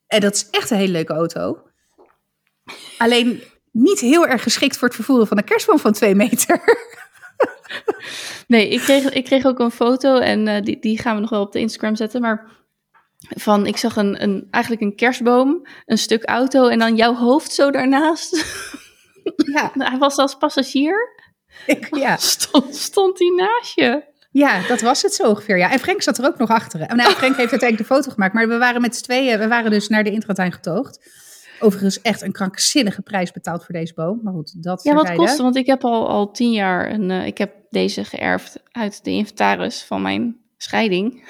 en 0.07 0.21
dat 0.21 0.35
is 0.35 0.51
echt 0.51 0.71
een 0.71 0.77
hele 0.77 0.93
leuke 0.93 1.13
auto. 1.13 1.63
Alleen 2.99 3.43
niet 3.73 4.01
heel 4.01 4.27
erg 4.27 4.43
geschikt 4.43 4.77
voor 4.77 4.89
het 4.89 4.97
vervoeren 4.97 5.27
van 5.27 5.39
een 5.39 5.45
kerstboom 5.45 5.79
van 5.79 5.93
twee 5.93 6.15
meter. 6.15 6.61
Nee, 8.47 8.69
ik 8.69 8.81
kreeg, 8.81 9.09
ik 9.09 9.25
kreeg 9.25 9.45
ook 9.45 9.59
een 9.59 9.71
foto 9.71 10.19
en 10.19 10.49
eh, 10.49 10.63
die, 10.63 10.81
die 10.81 10.99
gaan 10.99 11.15
we 11.15 11.21
nog 11.21 11.31
wel 11.31 11.41
op 11.41 11.53
de 11.53 11.61
Instagram 11.61 11.97
zetten. 11.97 12.21
Maar 12.21 12.51
van, 13.19 13.67
ik 13.67 13.77
zag 13.77 13.97
een, 13.97 14.23
een, 14.23 14.49
eigenlijk 14.51 14.83
een 14.83 14.97
kerstboom, 14.97 15.67
een 15.87 15.99
stuk 15.99 16.25
auto 16.25 16.69
en 16.69 16.79
dan 16.79 16.97
jouw 16.97 17.15
hoofd 17.15 17.53
zo 17.53 17.71
daarnaast. 17.71 18.45
Ja, 19.37 19.71
Hij 19.91 19.99
was 19.99 20.17
als 20.17 20.37
passagier. 20.37 21.25
Ik, 21.67 21.89
ja. 22.05 22.17
Stond, 22.17 22.77
stond 22.77 23.19
hij 23.19 23.29
naast 23.37 23.75
je. 23.75 24.03
ja, 24.31 24.67
dat 24.69 24.81
was 24.81 25.03
het 25.03 25.15
zo 25.15 25.29
ongeveer. 25.29 25.59
Ja. 25.59 25.71
En 25.73 25.79
Frank 25.79 26.03
zat 26.03 26.19
er 26.19 26.27
ook 26.27 26.39
nog 26.39 26.49
achter. 26.51 26.79
Nou, 26.81 27.11
Frank 27.11 27.37
heeft 27.37 27.51
uiteindelijk 27.51 27.79
de 27.89 27.95
foto 27.95 28.11
gemaakt. 28.11 28.35
Maar 28.35 28.49
we 28.49 28.59
waren 28.59 28.81
met 28.81 28.97
z'n 28.97 29.03
tweeën, 29.03 29.39
we 29.39 29.49
waren 29.49 29.71
dus 29.71 29.89
naar 29.89 30.05
de 30.05 30.11
intratuin 30.11 30.53
getoogd. 30.53 31.11
Overigens 31.61 32.01
echt 32.03 32.23
een 32.23 32.33
krankzinnige 32.33 33.03
prijs 33.03 33.33
betaald 33.33 33.65
voor 33.65 33.75
deze 33.75 33.95
boom. 33.95 34.21
Maar 34.23 34.33
goed, 34.33 34.63
dat 34.63 34.83
Ja, 34.83 34.91
wat 34.91 34.99
terzijde. 35.01 35.23
kost 35.23 35.33
het? 35.33 35.43
Want 35.43 35.57
ik 35.57 35.67
heb 35.67 35.85
al, 35.85 36.09
al 36.09 36.31
tien 36.31 36.53
jaar 36.53 36.91
een. 36.91 37.11
eh, 37.11 37.27
ik 37.27 37.39
heb 37.39 37.53
deze 37.71 38.05
geërfd 38.05 38.57
uit 38.73 39.05
de 39.05 39.11
inventaris 39.11 39.83
van 39.83 40.03
mijn 40.03 40.37
scheiding. 40.57 41.29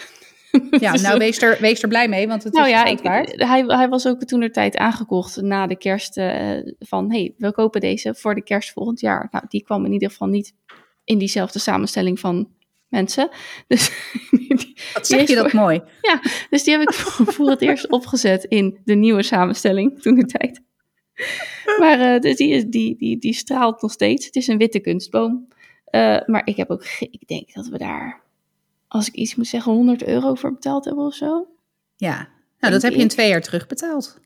Ja, 0.80 0.94
nou 0.94 1.18
wees 1.18 1.42
er, 1.42 1.56
wees 1.60 1.82
er 1.82 1.88
blij 1.88 2.08
mee, 2.08 2.28
want 2.28 2.42
het 2.42 2.52
nou 2.52 2.66
is 2.66 2.72
ja, 2.72 2.84
ik, 2.84 3.00
hij, 3.02 3.64
hij 3.66 3.88
was 3.88 4.06
ook 4.06 4.24
toen 4.24 4.40
de 4.40 4.50
tijd 4.50 4.76
aangekocht 4.76 5.40
na 5.40 5.66
de 5.66 5.76
kerst. 5.76 6.16
eh, 6.16 6.50
van 6.78 7.12
hey, 7.12 7.34
we 7.38 7.52
kopen 7.52 7.80
deze 7.80 8.14
voor 8.14 8.34
de 8.34 8.42
kerst 8.42 8.72
volgend 8.72 9.00
jaar. 9.00 9.28
Nou, 9.30 9.44
die 9.48 9.62
kwam 9.62 9.84
in 9.84 9.92
ieder 9.92 10.10
geval 10.10 10.28
niet 10.28 10.54
in 11.04 11.18
diezelfde 11.18 11.58
samenstelling 11.58 12.20
van 12.20 12.48
mensen. 12.88 13.28
Dus 13.68 13.90
Wat 14.94 15.06
zeg 15.06 15.28
je 15.28 15.34
dat 15.34 15.52
mooi. 15.52 15.82
dus 16.50 16.64
die 16.64 16.72
heb 16.72 16.82
ik 16.82 16.92
voor, 16.92 17.32
voor 17.32 17.50
het 17.50 17.62
eerst 17.62 17.90
opgezet 17.90 18.44
in 18.44 18.80
de 18.84 18.94
nieuwe 18.94 19.22
samenstelling 19.22 20.02
toen 20.02 20.14
de 20.14 20.24
tijd. 20.24 20.62
Maar 21.78 22.00
eh, 22.00 22.20
dus 22.20 22.36
die, 22.36 22.50
is, 22.50 22.64
die, 22.64 22.96
die, 22.96 23.18
die 23.18 23.32
straalt 23.34 23.82
nog 23.82 23.92
steeds. 23.92 24.26
Het 24.26 24.36
is 24.36 24.46
een 24.46 24.58
witte 24.58 24.80
kunstboom. 24.80 25.48
Eh, 25.84 26.18
maar 26.26 26.42
ik 26.46 26.56
heb 26.56 26.70
ook, 26.70 26.84
ik 26.98 27.26
denk 27.26 27.54
dat 27.54 27.66
we 27.66 27.78
daar, 27.78 28.22
als 28.88 29.08
ik 29.08 29.14
iets 29.14 29.34
moet 29.34 29.46
zeggen, 29.46 29.72
100 29.72 30.04
euro 30.04 30.34
voor 30.34 30.52
betaald 30.52 30.84
hebben 30.84 31.04
of 31.04 31.14
zo. 31.14 31.46
Ja, 31.96 32.28
nou 32.58 32.72
dat 32.72 32.82
heb 32.82 32.92
je 32.92 33.00
in 33.00 33.08
twee 33.08 33.28
jaar 33.28 33.40
terugbetaald. 33.40 34.20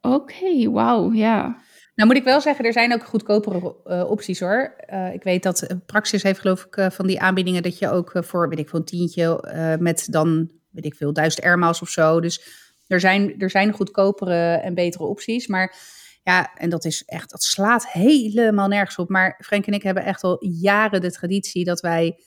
Oké, 0.00 0.70
wauw, 0.70 1.12
ja. 1.12 1.64
Nou 1.94 2.08
moet 2.08 2.18
ik 2.18 2.24
wel 2.24 2.40
zeggen, 2.40 2.64
er 2.64 2.72
zijn 2.72 2.92
ook 2.92 3.04
goedkopere 3.04 3.76
eh, 3.84 4.10
opties 4.10 4.40
hoor. 4.40 4.74
Eh, 4.76 5.14
ik 5.14 5.22
weet 5.22 5.42
dat 5.42 5.62
eh, 5.62 5.76
Praxis 5.86 6.22
heeft 6.22 6.40
geloof 6.40 6.64
ik 6.64 6.92
van 6.92 7.06
die 7.06 7.20
aanbiedingen 7.20 7.62
dat 7.62 7.78
je 7.78 7.90
ook 7.90 8.12
voor, 8.14 8.48
weet 8.48 8.58
ik 8.58 8.68
veel, 8.68 8.78
een 8.78 8.84
tientje 8.84 9.76
met 9.80 10.06
dan, 10.10 10.50
weet 10.70 10.84
ik 10.84 10.94
veel, 10.94 11.12
duizend 11.12 11.44
airmiles 11.44 11.82
of 11.82 11.88
zo. 11.88 12.20
Dus 12.20 12.64
er 12.86 13.00
zijn, 13.00 13.38
er 13.38 13.50
zijn 13.50 13.72
goedkopere 13.72 14.54
en 14.54 14.74
betere 14.74 15.04
opties. 15.04 15.46
Maar 15.46 15.76
ja, 16.22 16.54
en 16.54 16.70
dat 16.70 16.84
is 16.84 17.02
echt, 17.04 17.30
dat 17.30 17.42
slaat 17.42 17.88
helemaal 17.88 18.68
nergens 18.68 18.96
op. 18.96 19.08
Maar 19.08 19.40
Frank 19.44 19.66
en 19.66 19.72
ik 19.72 19.82
hebben 19.82 20.04
echt 20.04 20.22
al 20.22 20.44
jaren 20.44 21.00
de 21.00 21.12
traditie 21.12 21.64
dat 21.64 21.80
wij 21.80 22.18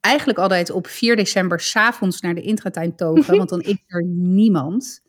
eigenlijk 0.00 0.38
altijd 0.38 0.70
op 0.70 0.86
4 0.86 1.16
december 1.16 1.60
s'avonds 1.60 2.20
naar 2.20 2.34
de 2.34 2.42
intratuin 2.42 2.96
togen. 2.96 3.36
want 3.36 3.48
dan 3.48 3.60
is 3.60 3.82
er 3.86 4.04
niemand. 4.04 5.00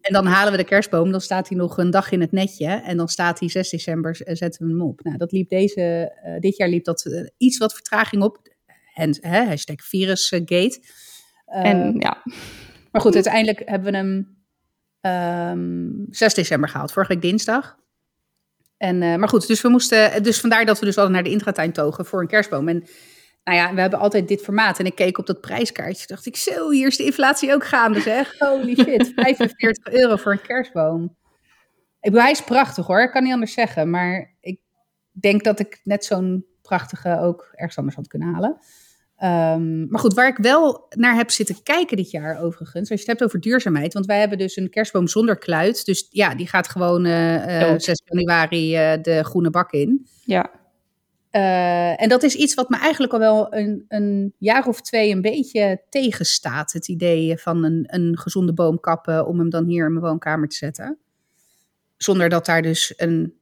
En 0.00 0.12
dan 0.12 0.26
halen 0.26 0.52
we 0.52 0.58
de 0.58 0.64
kerstboom, 0.64 1.10
dan 1.10 1.20
staat 1.20 1.48
hij 1.48 1.58
nog 1.58 1.78
een 1.78 1.90
dag 1.90 2.10
in 2.10 2.20
het 2.20 2.32
netje. 2.32 2.66
En 2.66 2.96
dan 2.96 3.08
staat 3.08 3.40
hij 3.40 3.48
6 3.48 3.70
december, 3.70 4.20
eh, 4.20 4.34
zetten 4.34 4.66
we 4.66 4.72
hem 4.72 4.82
op. 4.82 5.02
Nou, 5.02 5.16
dat 5.16 5.32
liep 5.32 5.48
deze, 5.48 6.12
eh, 6.22 6.40
dit 6.40 6.56
jaar 6.56 6.68
liep 6.68 6.84
dat 6.84 7.04
eh, 7.04 7.26
iets 7.36 7.58
wat 7.58 7.74
vertraging 7.74 8.22
op. 8.22 8.38
En, 8.94 9.18
hè, 9.20 9.44
hashtag 9.44 9.84
virusgate. 9.84 10.80
En 11.46 11.94
ja, 11.98 12.22
maar 12.92 13.00
goed, 13.00 13.14
uiteindelijk 13.14 13.62
hebben 13.64 13.92
we 13.92 13.96
hem 13.96 14.36
ehm 15.00 15.90
6 16.10 16.34
december 16.34 16.68
gehaald, 16.68 16.92
vorige 16.92 17.12
week 17.12 17.22
dinsdag. 17.22 17.76
En, 18.76 18.98
maar 18.98 19.28
goed, 19.28 19.46
dus, 19.46 19.60
we 19.60 19.68
moesten, 19.68 20.22
dus 20.22 20.40
vandaar 20.40 20.64
dat 20.64 20.78
we 20.78 20.84
dus 20.84 20.96
altijd 20.96 21.14
naar 21.14 21.24
de 21.24 21.30
intratuin 21.30 21.72
togen 21.72 22.04
voor 22.06 22.20
een 22.20 22.26
kerstboom. 22.26 22.68
En 22.68 22.84
nou 23.44 23.58
ja, 23.58 23.74
we 23.74 23.80
hebben 23.80 23.98
altijd 23.98 24.28
dit 24.28 24.42
formaat. 24.42 24.78
En 24.78 24.86
ik 24.86 24.94
keek 24.94 25.18
op 25.18 25.26
dat 25.26 25.40
prijskaartje, 25.40 26.06
dacht 26.06 26.26
ik, 26.26 26.36
zo, 26.36 26.70
hier 26.70 26.86
is 26.86 26.96
de 26.96 27.04
inflatie 27.04 27.54
ook 27.54 27.64
gaande 27.64 28.00
zeg. 28.00 28.38
Holy 28.38 28.74
shit, 28.84 29.12
45 29.14 29.92
euro 29.92 30.16
voor 30.16 30.32
een 30.32 30.42
kerstboom. 30.42 31.16
Ik 32.00 32.10
bedoel, 32.10 32.20
hij 32.20 32.30
is 32.30 32.44
prachtig 32.44 32.86
hoor, 32.86 33.02
ik 33.02 33.10
kan 33.10 33.22
niet 33.22 33.32
anders 33.32 33.52
zeggen. 33.52 33.90
Maar 33.90 34.36
ik 34.40 34.60
denk 35.10 35.44
dat 35.44 35.58
ik 35.58 35.80
net 35.84 36.04
zo'n 36.04 36.46
prachtige 36.62 37.18
ook 37.20 37.48
ergens 37.52 37.78
anders 37.78 37.96
had 37.96 38.06
kunnen 38.06 38.32
halen. 38.32 38.58
Ehm, 39.18 39.88
maar 39.88 40.00
goed, 40.00 40.14
waar 40.14 40.28
ik 40.28 40.36
wel 40.36 40.86
naar 40.88 41.14
heb 41.14 41.30
zitten 41.30 41.62
kijken 41.62 41.96
dit 41.96 42.10
jaar 42.10 42.40
overigens, 42.40 42.90
als 42.90 43.00
je 43.00 43.06
het 43.10 43.18
hebt 43.18 43.22
over 43.22 43.40
duurzaamheid, 43.40 43.92
want 43.92 44.06
wij 44.06 44.18
hebben 44.18 44.38
dus 44.38 44.56
een 44.56 44.70
kerstboom 44.70 45.08
zonder 45.08 45.38
kluit. 45.38 45.84
Dus 45.84 46.06
ja, 46.10 46.34
die 46.34 46.46
gaat 46.46 46.68
gewoon 46.68 47.04
eh, 47.04 47.60
eh, 47.60 47.68
Dood. 47.68 47.82
6 47.82 48.02
januari 48.04 48.76
eh, 48.76 49.02
de 49.02 49.24
groene 49.24 49.50
bak 49.50 49.72
in. 49.72 50.06
ja. 50.24 50.50
Eh, 51.30 52.02
en 52.02 52.08
dat 52.08 52.22
is 52.22 52.34
iets 52.34 52.54
wat 52.54 52.68
me 52.68 52.78
eigenlijk 52.78 53.12
al 53.12 53.18
wel 53.18 53.54
een, 53.54 53.84
een 53.88 54.34
jaar 54.38 54.66
of 54.66 54.80
twee 54.80 55.10
een 55.10 55.22
beetje 55.22 55.82
tegenstaat. 55.88 56.72
Het 56.72 56.88
idee 56.88 57.38
van 57.38 57.64
een, 57.64 57.84
een 57.86 58.18
gezonde 58.18 58.52
boom 58.52 58.80
kappen 58.80 59.26
om 59.26 59.38
hem 59.38 59.50
dan 59.50 59.64
hier 59.64 59.86
in 59.86 59.92
mijn 59.92 60.04
woonkamer 60.04 60.48
te 60.48 60.56
zetten. 60.56 60.98
Zonder 61.96 62.28
dat 62.28 62.46
daar 62.46 62.62
dus 62.62 62.92
een, 62.96 63.34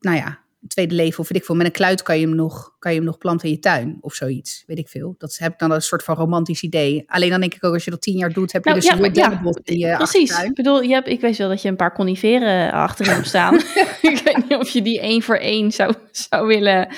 nou 0.00 0.16
ja, 0.16 0.38
een 0.62 0.68
tweede 0.68 0.94
leven 0.94 1.18
of 1.18 1.28
weet 1.28 1.38
ik 1.38 1.44
veel. 1.44 1.54
Met 1.54 1.66
een 1.66 1.72
kluit 1.72 2.02
kan 2.02 2.18
je 2.18 2.26
hem 2.26 2.34
nog, 2.34 2.74
kan 2.78 2.90
je 2.92 2.96
hem 2.96 3.06
nog 3.06 3.18
planten 3.18 3.48
in 3.48 3.54
je 3.54 3.60
tuin 3.60 3.98
of 4.00 4.14
zoiets. 4.14 4.64
Weet 4.66 4.78
ik 4.78 4.88
veel. 4.88 5.14
Dat 5.18 5.36
heb 5.38 5.52
ik 5.52 5.58
dan 5.58 5.70
een 5.70 5.82
soort 5.82 6.02
van 6.02 6.16
romantisch 6.16 6.62
idee. 6.62 7.04
Alleen 7.06 7.30
dan 7.30 7.40
denk 7.40 7.54
ik 7.54 7.64
ook 7.64 7.74
als 7.74 7.84
je 7.84 7.90
dat 7.90 8.02
tien 8.02 8.16
jaar 8.16 8.32
doet, 8.32 8.52
heb 8.52 8.64
je 8.64 8.70
Nou, 8.70 8.82
dus 8.82 8.90
ja, 8.90 9.04
een 9.04 9.14
ja, 9.14 9.52
in 9.62 9.78
je 9.78 9.96
Precies. 9.96 10.20
achtertuin. 10.20 10.48
Ik 10.48 10.54
bedoel, 10.54 10.82
je 10.82 10.92
hebt, 10.92 11.08
ik 11.08 11.20
weet 11.20 11.36
wel 11.36 11.48
dat 11.48 11.62
je 11.62 11.68
een 11.68 11.76
paar 11.76 11.94
coniferen 11.94 12.72
achterin 12.72 13.12
hebt 13.12 13.26
staan. 13.26 13.54
ik 14.12 14.20
weet 14.24 14.36
niet 14.36 14.58
of 14.58 14.68
je 14.68 14.82
die 14.82 15.00
één 15.00 15.22
voor 15.22 15.36
één 15.36 15.72
zou, 15.72 15.94
zou 16.10 16.46
willen 16.46 16.88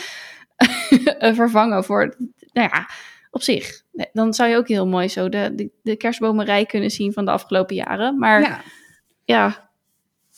vervangen 1.35 1.85
voor, 1.85 2.15
nou 2.53 2.69
ja, 2.73 2.89
op 3.31 3.43
zich. 3.43 3.83
Dan 4.13 4.35
zou 4.35 4.51
je 4.51 4.57
ook 4.57 4.69
heel 4.69 4.87
mooi 4.87 5.09
zo 5.09 5.29
de, 5.29 5.53
de, 5.55 5.71
de 5.83 5.97
kerstbomenrij 5.97 6.67
kunnen 6.67 6.91
zien 6.91 7.13
van 7.13 7.25
de 7.25 7.31
afgelopen 7.31 7.77
jaren. 7.77 8.19
Maar 8.19 8.41
ja, 8.41 8.61
Ja, 9.25 9.71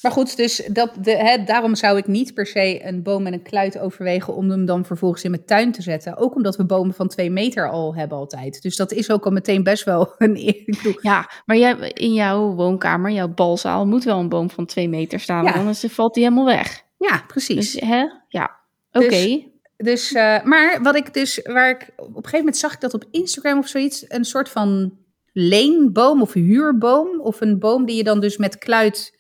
Maar 0.03 0.13
goed, 0.13 0.37
dus 0.37 0.57
dat, 0.73 0.91
de, 1.01 1.17
hè, 1.17 1.45
daarom 1.45 1.75
zou 1.75 1.99
ik 1.99 2.07
niet 2.07 2.35
per 2.35 2.47
se 2.47 2.85
een 2.87 3.03
boom 3.03 3.23
met 3.23 3.33
een 3.33 3.43
kluit 3.43 3.79
overwegen 3.79 4.35
om 4.35 4.51
hem 4.51 4.65
dan 4.65 4.85
vervolgens 4.85 5.25
in 5.25 5.31
mijn 5.31 5.45
tuin 5.45 5.73
te 5.73 5.83
zetten. 5.83 6.17
Ook 6.17 6.35
omdat 6.35 6.57
we 6.57 6.65
bomen 6.65 6.95
van 6.95 7.09
twee 7.09 7.31
meter 7.31 7.71
al 7.71 7.95
hebben 7.95 8.19
altijd. 8.19 8.63
Dus 8.63 8.77
dat 8.77 8.93
is 8.93 9.11
ook 9.11 9.25
al 9.25 9.31
meteen 9.31 9.63
best 9.63 9.85
wel 9.85 10.15
een... 10.19 10.63
Bedoel, 10.67 10.99
ja, 11.01 11.31
maar 11.45 11.57
jij, 11.57 11.91
in 11.95 12.13
jouw 12.13 12.55
woonkamer, 12.55 13.11
jouw 13.11 13.29
balzaal, 13.29 13.87
moet 13.87 14.05
wel 14.05 14.19
een 14.19 14.29
boom 14.29 14.51
van 14.51 14.67
twee 14.67 14.89
meter 14.89 15.21
staan. 15.21 15.45
Ja. 15.45 15.53
Anders 15.53 15.85
valt 15.89 16.15
die 16.15 16.23
helemaal 16.23 16.45
weg. 16.45 16.83
ja, 16.99 17.25
precies. 17.27 17.73
Dus 17.73 17.89
hè, 17.89 18.05
ja, 18.29 18.57
oké. 18.93 19.09
Dus- 19.09 19.49
Dus, 19.83 20.13
eh, 20.13 20.43
maar 20.43 20.83
wat 20.83 20.97
ik 20.97 21.15
dus, 21.15 21.41
waar 21.43 21.71
ik 21.71 21.91
op 21.97 22.07
een 22.07 22.15
gegeven 22.15 22.39
moment 22.39 22.57
zag 22.57 22.73
ik 22.73 22.81
dat 22.81 22.95
op 22.95 23.05
Instagram 23.11 23.59
of 23.59 23.69
zoiets, 23.69 24.05
een 24.09 24.25
soort 24.25 24.49
van 24.49 24.99
leenboom 25.33 26.23
of 26.23 26.33
huurboom, 26.33 27.21
of 27.21 27.41
een 27.41 27.59
boom 27.59 27.87
die 27.87 27.97
je 27.97 28.05
dan 28.05 28.21
dus 28.21 28.37
met 28.37 28.59
kluit 28.59 29.19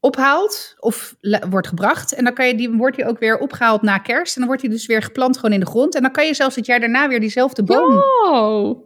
ophaalt 0.00 0.74
of 0.78 1.16
wordt 1.50 1.66
gebracht. 1.66 2.12
En 2.12 2.24
dan 2.24 2.34
kan 2.34 2.46
je, 2.46 2.54
die, 2.54 2.70
wordt 2.70 2.96
die 2.96 3.06
ook 3.06 3.18
weer 3.18 3.38
opgehaald 3.38 3.82
na 3.82 3.98
kerst. 3.98 4.34
En 4.34 4.38
dan 4.38 4.48
wordt 4.48 4.62
die 4.62 4.70
dus 4.70 4.86
weer 4.86 5.02
geplant 5.02 5.36
gewoon 5.36 5.52
in 5.54 5.60
de 5.60 5.66
grond. 5.66 5.94
En 5.94 6.02
dan 6.02 6.12
kan 6.12 6.26
je 6.26 6.34
zelfs 6.34 6.56
het 6.56 6.66
jaar 6.66 6.80
daarna 6.80 7.08
weer 7.08 7.20
diezelfde 7.20 7.62
boom. 7.62 8.02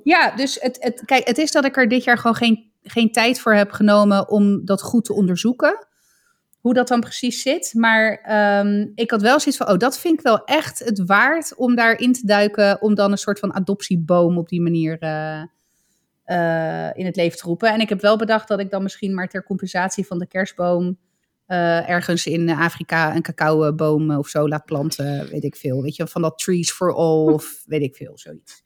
Ja, 0.02 0.30
dus 0.36 0.58
het, 0.60 0.76
het, 0.80 1.02
kijk, 1.04 1.26
het 1.26 1.38
is 1.38 1.52
dat 1.52 1.64
ik 1.64 1.76
er 1.76 1.88
dit 1.88 2.04
jaar 2.04 2.18
gewoon 2.18 2.36
geen, 2.36 2.70
geen 2.82 3.12
tijd 3.12 3.40
voor 3.40 3.54
heb 3.54 3.70
genomen 3.70 4.28
om 4.28 4.64
dat 4.64 4.82
goed 4.82 5.04
te 5.04 5.12
onderzoeken. 5.12 5.86
Hoe 6.64 6.74
dat 6.74 6.88
dan 6.88 7.00
precies 7.00 7.42
zit. 7.42 7.72
Maar 7.74 8.20
ehm, 8.22 8.86
ik 8.94 9.10
had 9.10 9.22
wel 9.22 9.40
zoiets 9.40 9.56
van, 9.56 9.68
oh, 9.68 9.78
dat 9.78 9.98
vind 9.98 10.18
ik 10.18 10.24
wel 10.24 10.44
echt 10.44 10.78
het 10.78 11.04
waard 11.06 11.54
om 11.56 11.74
daarin 11.74 12.12
te 12.12 12.26
duiken. 12.26 12.82
Om 12.82 12.94
dan 12.94 13.10
een 13.10 13.18
soort 13.18 13.38
van 13.38 13.54
adoptieboom 13.54 14.38
op 14.38 14.48
die 14.48 14.60
manier 14.60 14.98
eh, 14.98 15.42
eh, 16.24 16.90
in 16.94 17.04
het 17.06 17.16
leven 17.16 17.38
te 17.38 17.46
roepen. 17.46 17.72
En 17.72 17.80
ik 17.80 17.88
heb 17.88 18.00
wel 18.00 18.16
bedacht 18.16 18.48
dat 18.48 18.60
ik 18.60 18.70
dan 18.70 18.82
misschien 18.82 19.14
maar 19.14 19.28
ter 19.28 19.44
compensatie 19.44 20.06
van 20.06 20.18
de 20.18 20.26
kerstboom... 20.26 20.98
eh, 21.46 21.88
ergens 21.88 22.26
in 22.26 22.50
Afrika 22.50 23.14
een 23.14 23.22
cacaoboom 23.22 24.10
of 24.10 24.28
zo 24.28 24.48
laat 24.48 24.64
planten, 24.64 25.28
weet 25.30 25.44
ik 25.44 25.56
veel. 25.56 25.82
Weet 25.82 25.96
je, 25.96 26.06
van 26.06 26.22
dat 26.22 26.38
Trees 26.38 26.70
for 26.70 26.94
All 26.94 27.32
of 27.34 27.62
weet 27.66 27.82
ik 27.82 27.96
veel, 27.96 28.12
zoiets. 28.14 28.62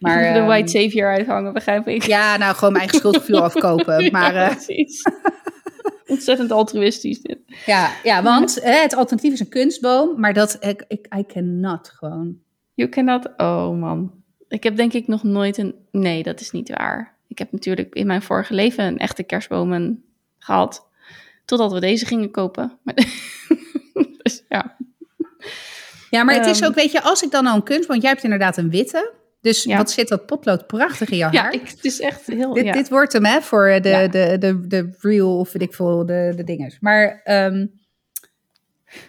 maar 0.00 0.22
de 0.32 0.38
ehm, 0.38 0.46
white 0.46 0.70
savior 0.70 1.10
uithangen, 1.10 1.52
begrijp 1.52 1.88
ik. 1.88 2.02
ja, 2.02 2.36
nou, 2.36 2.54
gewoon 2.54 2.72
mijn 2.72 2.84
eigen 2.84 2.98
schuldgevoel 2.98 3.42
afkopen. 3.42 4.10
Maar 4.12 4.34
Ja, 4.34 4.48
precies. 4.48 5.02
Ontzettend 6.06 6.50
altruïstisch 6.50 7.20
dit. 7.20 7.38
ja, 7.66 7.90
ja, 8.02 8.22
want 8.22 8.58
eh, 8.60 8.80
het 8.82 8.94
alternatief 8.94 9.32
is 9.32 9.40
een 9.40 9.48
kunstboom. 9.48 10.20
Maar 10.20 10.32
dat, 10.32 10.56
ik, 10.60 10.84
ik, 10.88 11.06
I 11.18 11.24
cannot 11.26 11.88
gewoon. 11.88 12.38
You 12.74 12.88
cannot... 12.88 13.28
Oh 13.36 13.78
man. 13.78 14.12
Ik 14.48 14.62
heb 14.62 14.76
denk 14.76 14.92
ik 14.92 15.06
nog 15.06 15.22
nooit 15.22 15.58
een... 15.58 15.74
Nee, 15.90 16.22
dat 16.22 16.40
is 16.40 16.50
niet 16.50 16.68
waar. 16.68 17.16
Ik 17.28 17.38
heb 17.38 17.52
natuurlijk 17.52 17.94
in 17.94 18.06
mijn 18.06 18.22
vorige 18.22 18.54
leven 18.54 18.84
een 18.84 18.98
echte 18.98 19.22
kerstbomen 19.22 20.04
gehad. 20.38 20.88
Totdat 21.44 21.72
we 21.72 21.80
deze 21.80 22.06
gingen 22.06 22.30
kopen. 22.30 22.78
Dus 24.22 24.44
ja. 24.48 24.76
Ja, 26.10 26.22
maar 26.22 26.34
het 26.34 26.46
is 26.46 26.60
Ehm. 26.60 26.68
ook, 26.68 26.74
weet 26.74 26.92
je, 26.92 27.02
als 27.02 27.22
ik 27.22 27.30
dan 27.30 27.46
al 27.46 27.54
een 27.54 27.62
kunstboom... 27.62 27.88
Want 27.88 28.02
jij 28.02 28.10
hebt 28.10 28.24
inderdaad 28.24 28.56
een 28.56 28.70
witte. 28.70 29.12
Dus 29.42 29.62
Ja. 29.62 29.76
wat 29.76 29.90
zit 29.90 30.08
dat 30.08 30.26
potlood 30.26 30.66
prachtig 30.66 31.10
in 31.10 31.16
jouw 31.16 31.30
Ja, 31.32 31.42
haar. 31.42 31.52
ik, 31.54 31.68
het 31.68 31.84
is 31.84 32.00
echt 32.00 32.26
heel... 32.26 32.52
dit, 32.54 32.64
ja. 32.64 32.72
dit 32.72 32.88
wordt 32.88 33.12
hem, 33.12 33.24
hè, 33.24 33.40
voor 33.40 33.78
de, 33.82 33.88
Ja. 33.88 34.08
de, 34.08 34.36
de, 34.38 34.66
de 34.66 34.90
reel 35.00 35.38
of 35.38 35.52
weet 35.52 35.62
ik 35.62 35.74
veel, 35.74 36.06
de, 36.06 36.32
de 36.36 36.44
dinges. 36.44 36.76
Maar 36.80 37.20
ehm, 37.24 37.66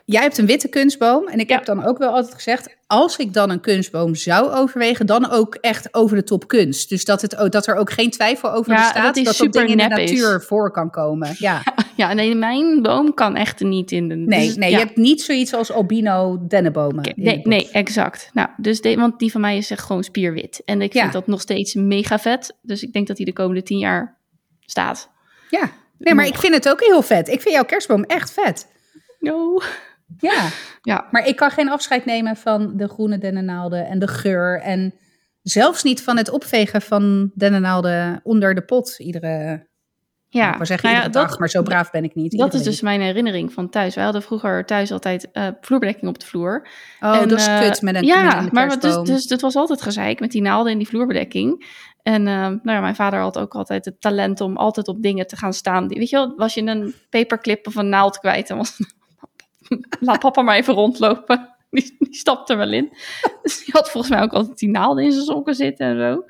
jij 0.06 0.22
hebt 0.22 0.38
een 0.38 0.46
witte 0.46 0.68
kunstboom. 0.68 1.28
En 1.28 1.40
ik 1.40 1.50
Ja. 1.50 1.56
heb 1.56 1.66
dan 1.66 1.86
ook 1.86 1.98
wel 1.98 2.12
altijd 2.14 2.34
gezegd... 2.34 2.76
als 2.88 3.18
ik 3.18 3.34
dan 3.34 3.50
een 3.50 3.60
kunstboom 3.60 4.16
zou 4.16 4.52
overwegen... 4.52 5.06
dan 5.06 5.30
ook 5.32 5.56
echt 5.56 5.94
over 5.94 6.16
de 6.16 6.24
top 6.24 6.48
kunst. 6.48 6.90
Dus 6.90 7.06
dat, 7.06 7.22
het, 7.22 7.36
dat 7.52 7.68
er 7.68 7.76
ook 7.76 7.92
geen 7.92 8.10
twijfel 8.12 8.52
over 8.54 8.72
Ja, 8.72 8.78
bestaat... 8.78 9.04
dat 9.06 9.16
dat 9.16 9.26
dat 9.26 9.36
super 9.36 9.60
ding 9.68 9.82
in 9.82 9.90
de 9.90 10.02
is. 10.02 10.12
natuur 10.12 10.42
voor 10.42 10.72
kan 10.72 10.90
komen. 10.90 11.36
Ja, 11.38 11.62
Ja, 11.96 12.14
nee, 12.14 12.36
mijn 12.36 12.82
boom 12.82 13.14
kan 13.14 13.36
echt 13.36 13.60
niet 13.60 13.92
in 13.92 14.08
de... 14.10 14.16
nee, 14.16 14.48
dus, 14.48 14.56
nee 14.56 14.72
ja. 14.72 14.78
je 14.78 14.84
hebt 14.86 14.98
niet 14.98 15.22
zoiets 15.22 15.54
als 15.54 15.72
albino 15.72 16.46
dennenbomen. 16.48 17.04
De 17.04 17.14
Nee, 17.16 17.40
nee, 17.44 17.70
exact. 17.72 18.30
Nou, 18.34 18.50
dus 18.58 18.82
de, 18.82 18.96
want 18.96 19.20
die 19.20 19.32
van 19.32 19.42
mij 19.42 19.58
is 19.58 19.72
echt 19.72 19.84
gewoon 19.86 20.04
spierwit. 20.04 20.62
En 20.66 20.82
ik 20.82 20.94
Ja. 20.94 21.02
vind 21.02 21.14
dat 21.14 21.28
nog 21.28 21.42
steeds 21.42 21.74
mega 21.74 22.20
vet. 22.20 22.58
Dus 22.62 22.84
ik 22.84 22.94
denk 22.94 23.08
dat 23.08 23.18
die 23.18 23.26
de 23.26 23.34
komende 23.34 23.64
tien 23.64 23.78
jaar 23.80 24.18
staat. 24.60 25.10
Ja, 25.50 25.72
Nee, 25.98 26.14
maar 26.14 26.26
nog. 26.26 26.34
ik 26.34 26.40
vind 26.40 26.54
het 26.54 26.70
ook 26.70 26.80
heel 26.84 27.02
vet. 27.02 27.28
Ik 27.28 27.42
vind 27.42 27.56
jouw 27.56 27.64
kerstboom 27.66 28.04
echt 28.04 28.32
vet. 28.34 28.68
No. 29.20 29.62
Ja. 30.20 30.48
Ja. 30.82 31.08
Maar 31.12 31.28
ik 31.28 31.36
kan 31.36 31.52
geen 31.52 31.70
afscheid 31.70 32.06
nemen 32.06 32.36
van 32.36 32.78
de 32.78 32.88
groene 32.88 33.18
dennennaalden 33.18 33.88
en 33.88 34.00
de 34.00 34.08
geur. 34.08 34.60
En 34.62 34.94
zelfs 35.42 35.84
niet 35.84 36.02
van 36.04 36.18
het 36.18 36.30
opvegen 36.30 36.82
van 36.82 37.32
dennennaalden 37.36 38.20
onder 38.24 38.56
de 38.56 38.62
pot. 38.62 38.96
Iedere, 39.00 39.68
Ja, 40.34 40.52
wou 40.52 40.66
zeggen 40.66 40.90
nou 40.90 41.00
ja, 41.00 41.06
iedere 41.06 41.24
dag, 41.24 41.30
dat, 41.30 41.40
maar 41.40 41.50
zo 41.50 41.62
braaf 41.62 41.92
ben 41.92 42.04
ik 42.04 42.16
niet. 42.16 42.38
dat 42.38 42.54
is 42.54 42.64
dus 42.64 42.82
mijn 42.82 43.02
herinnering 43.02 43.54
van 43.54 43.70
thuis. 43.70 43.96
Wij 43.96 44.04
hadden 44.04 44.22
vroeger 44.22 44.66
thuis 44.66 44.92
altijd 44.92 45.32
eh, 45.32 45.48
vloerbedekking 45.62 46.08
op 46.10 46.20
de 46.20 46.26
vloer. 46.26 46.68
Oh, 47.00 47.16
En, 47.16 47.28
dat 47.30 47.40
is 47.40 47.48
eh, 47.48 47.60
kut 47.60 47.82
met 47.82 47.96
een, 47.96 48.04
ja, 48.04 48.24
met 48.24 48.34
een 48.36 48.50
maar 48.52 48.68
dus, 48.68 48.78
kerstboom. 48.78 49.06
dus 49.06 49.30
het 49.30 49.42
was 49.42 49.56
altijd 49.56 49.82
gezeik 49.82 50.20
met 50.20 50.32
die 50.32 50.42
naalden 50.42 50.72
en 50.72 50.78
die 50.78 50.88
vloerbedekking. 50.88 51.66
En 52.04 52.28
eh, 52.28 52.34
nou 52.36 52.60
ja, 52.64 52.80
mijn 52.80 52.96
vader 52.96 53.20
had 53.20 53.38
ook 53.40 53.56
altijd 53.56 53.86
het 53.86 54.02
talent 54.02 54.42
om 54.42 54.58
altijd 54.58 54.88
op 54.88 55.02
dingen 55.02 55.28
te 55.28 55.36
gaan 55.36 55.54
staan. 55.54 55.88
Die- 55.88 55.98
Weet 55.98 56.10
je 56.10 56.16
wel, 56.16 56.34
was 56.36 56.54
je 56.54 56.62
een 56.62 56.94
paperclip 57.10 57.68
of 57.68 57.76
een 57.76 57.90
naald 57.90 58.20
kwijt, 58.20 58.48
dan 58.48 58.58
was 58.58 58.78
laat 60.00 60.20
papa 60.20 60.42
maar 60.42 60.56
even 60.56 60.74
rondlopen. 60.74 61.48
Die, 61.70 61.96
die 62.00 62.14
stapt 62.16 62.50
er 62.50 62.58
wel 62.58 62.72
in. 62.72 62.90
Dus 63.44 63.66
die 63.66 63.74
had 63.74 63.92
volgens 63.92 64.14
mij 64.14 64.22
ook 64.22 64.34
altijd 64.34 64.58
die 64.60 64.70
naalden 64.70 65.04
in 65.04 65.12
zijn 65.12 65.26
sokken 65.26 65.56
zitten 65.56 65.88
en 65.88 65.98
zo. 66.00 66.24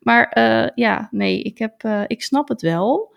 Maar 0.00 0.40
ja, 0.74 1.08
nee, 1.10 1.42
ik, 1.42 1.58
heb, 1.58 1.82
ik 2.06 2.22
snap 2.22 2.48
het 2.48 2.62
wel. 2.62 3.11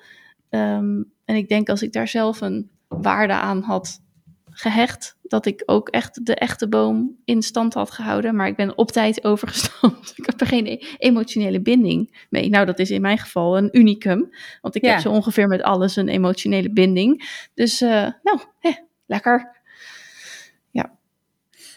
Ehm, 0.56 1.02
en 1.26 1.36
ik 1.36 1.50
denk 1.50 1.70
als 1.70 1.82
ik 1.82 1.94
daar 1.94 2.08
zelf 2.08 2.42
een 2.42 2.70
waarde 2.88 3.34
aan 3.34 3.62
had 3.62 4.02
gehecht, 4.50 5.18
dat 5.22 5.46
ik 5.46 5.64
ook 5.66 5.90
echt 5.90 6.26
de 6.26 6.36
echte 6.36 6.68
boom 6.68 7.16
in 7.26 7.42
stand 7.42 7.74
had 7.74 7.92
gehouden. 7.92 8.36
Maar 8.36 8.48
ik 8.48 8.56
ben 8.56 8.78
op 8.78 8.92
tijd 8.92 9.24
overgestapt. 9.30 10.14
Ik 10.16 10.26
heb 10.26 10.42
er 10.42 10.48
geen 10.48 10.68
e- 10.68 10.80
emotionele 10.98 11.62
binding 11.62 12.26
mee. 12.30 12.50
Nou, 12.50 12.66
dat 12.66 12.80
is 12.80 12.92
in 12.92 13.02
mijn 13.02 13.18
geval 13.18 13.58
een 13.58 13.70
unicum. 13.78 14.30
Want 14.62 14.76
ik 14.76 14.84
Ja. 14.84 14.92
heb 14.92 15.00
zo 15.00 15.12
ongeveer 15.12 15.48
met 15.48 15.62
alles 15.62 15.96
een 15.96 16.10
emotionele 16.10 16.72
binding. 16.74 17.44
Dus 17.54 17.82
eh, 17.82 18.08
nou, 18.24 18.40
hè, 18.60 18.72
lekker. 19.06 19.54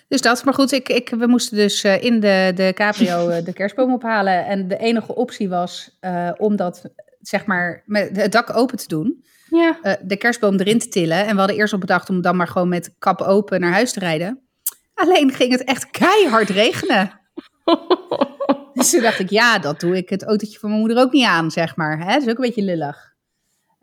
Dus 0.09 0.21
dat, 0.21 0.45
maar 0.45 0.55
goed, 0.55 0.73
ik, 0.73 0.89
ik, 0.89 1.09
we 1.09 1.27
moesten 1.27 1.57
dus 1.57 1.85
eh, 1.85 2.03
in 2.03 2.21
de, 2.21 2.53
de 2.55 2.73
cabrio 2.75 3.29
eh, 3.29 3.45
de 3.45 3.53
kerstboom 3.53 3.93
ophalen. 3.93 4.47
En 4.47 4.69
de 4.69 4.77
enige 4.77 5.15
optie 5.15 5.49
was 5.49 5.97
eh, 6.01 6.31
om 6.37 6.57
dat, 6.57 6.91
zeg 7.21 7.47
maar, 7.47 7.83
met 7.87 8.17
het 8.17 8.33
dak 8.33 8.57
open 8.57 8.79
te 8.79 8.89
doen. 8.89 9.25
Ja. 9.51 9.79
eh, 9.83 9.95
de 10.03 10.17
kerstboom 10.17 10.57
erin 10.57 10.79
te 10.79 10.89
tillen. 10.89 11.27
En 11.27 11.33
we 11.33 11.39
hadden 11.39 11.57
eerst 11.57 11.73
op 11.73 11.81
bedacht 11.81 12.11
om 12.11 12.21
dan 12.21 12.37
maar 12.37 12.49
gewoon 12.49 12.69
met 12.69 12.95
kap 12.99 13.21
open 13.21 13.61
naar 13.61 13.73
huis 13.73 13.93
te 13.93 14.01
rijden. 14.01 14.41
Alleen 14.95 15.33
ging 15.33 15.53
het 15.53 15.65
echt 15.65 15.91
keihard 15.91 16.49
regenen. 16.49 17.21
Dus 18.79 18.91
toen 18.91 19.03
dacht 19.03 19.19
ik, 19.19 19.31
ja, 19.31 19.59
dat 19.59 19.81
doe 19.81 19.97
ik 19.97 20.09
het 20.09 20.25
autootje 20.25 20.59
van 20.59 20.69
mijn 20.69 20.81
moeder 20.81 20.99
ook 20.99 21.13
niet 21.13 21.25
aan, 21.25 21.51
zeg 21.51 21.77
maar. 21.77 21.99
Hè? 21.99 22.13
Dat 22.13 22.23
is 22.23 22.29
ook 22.29 22.39
een 22.39 22.45
beetje 22.45 22.63
lullig. 22.63 23.15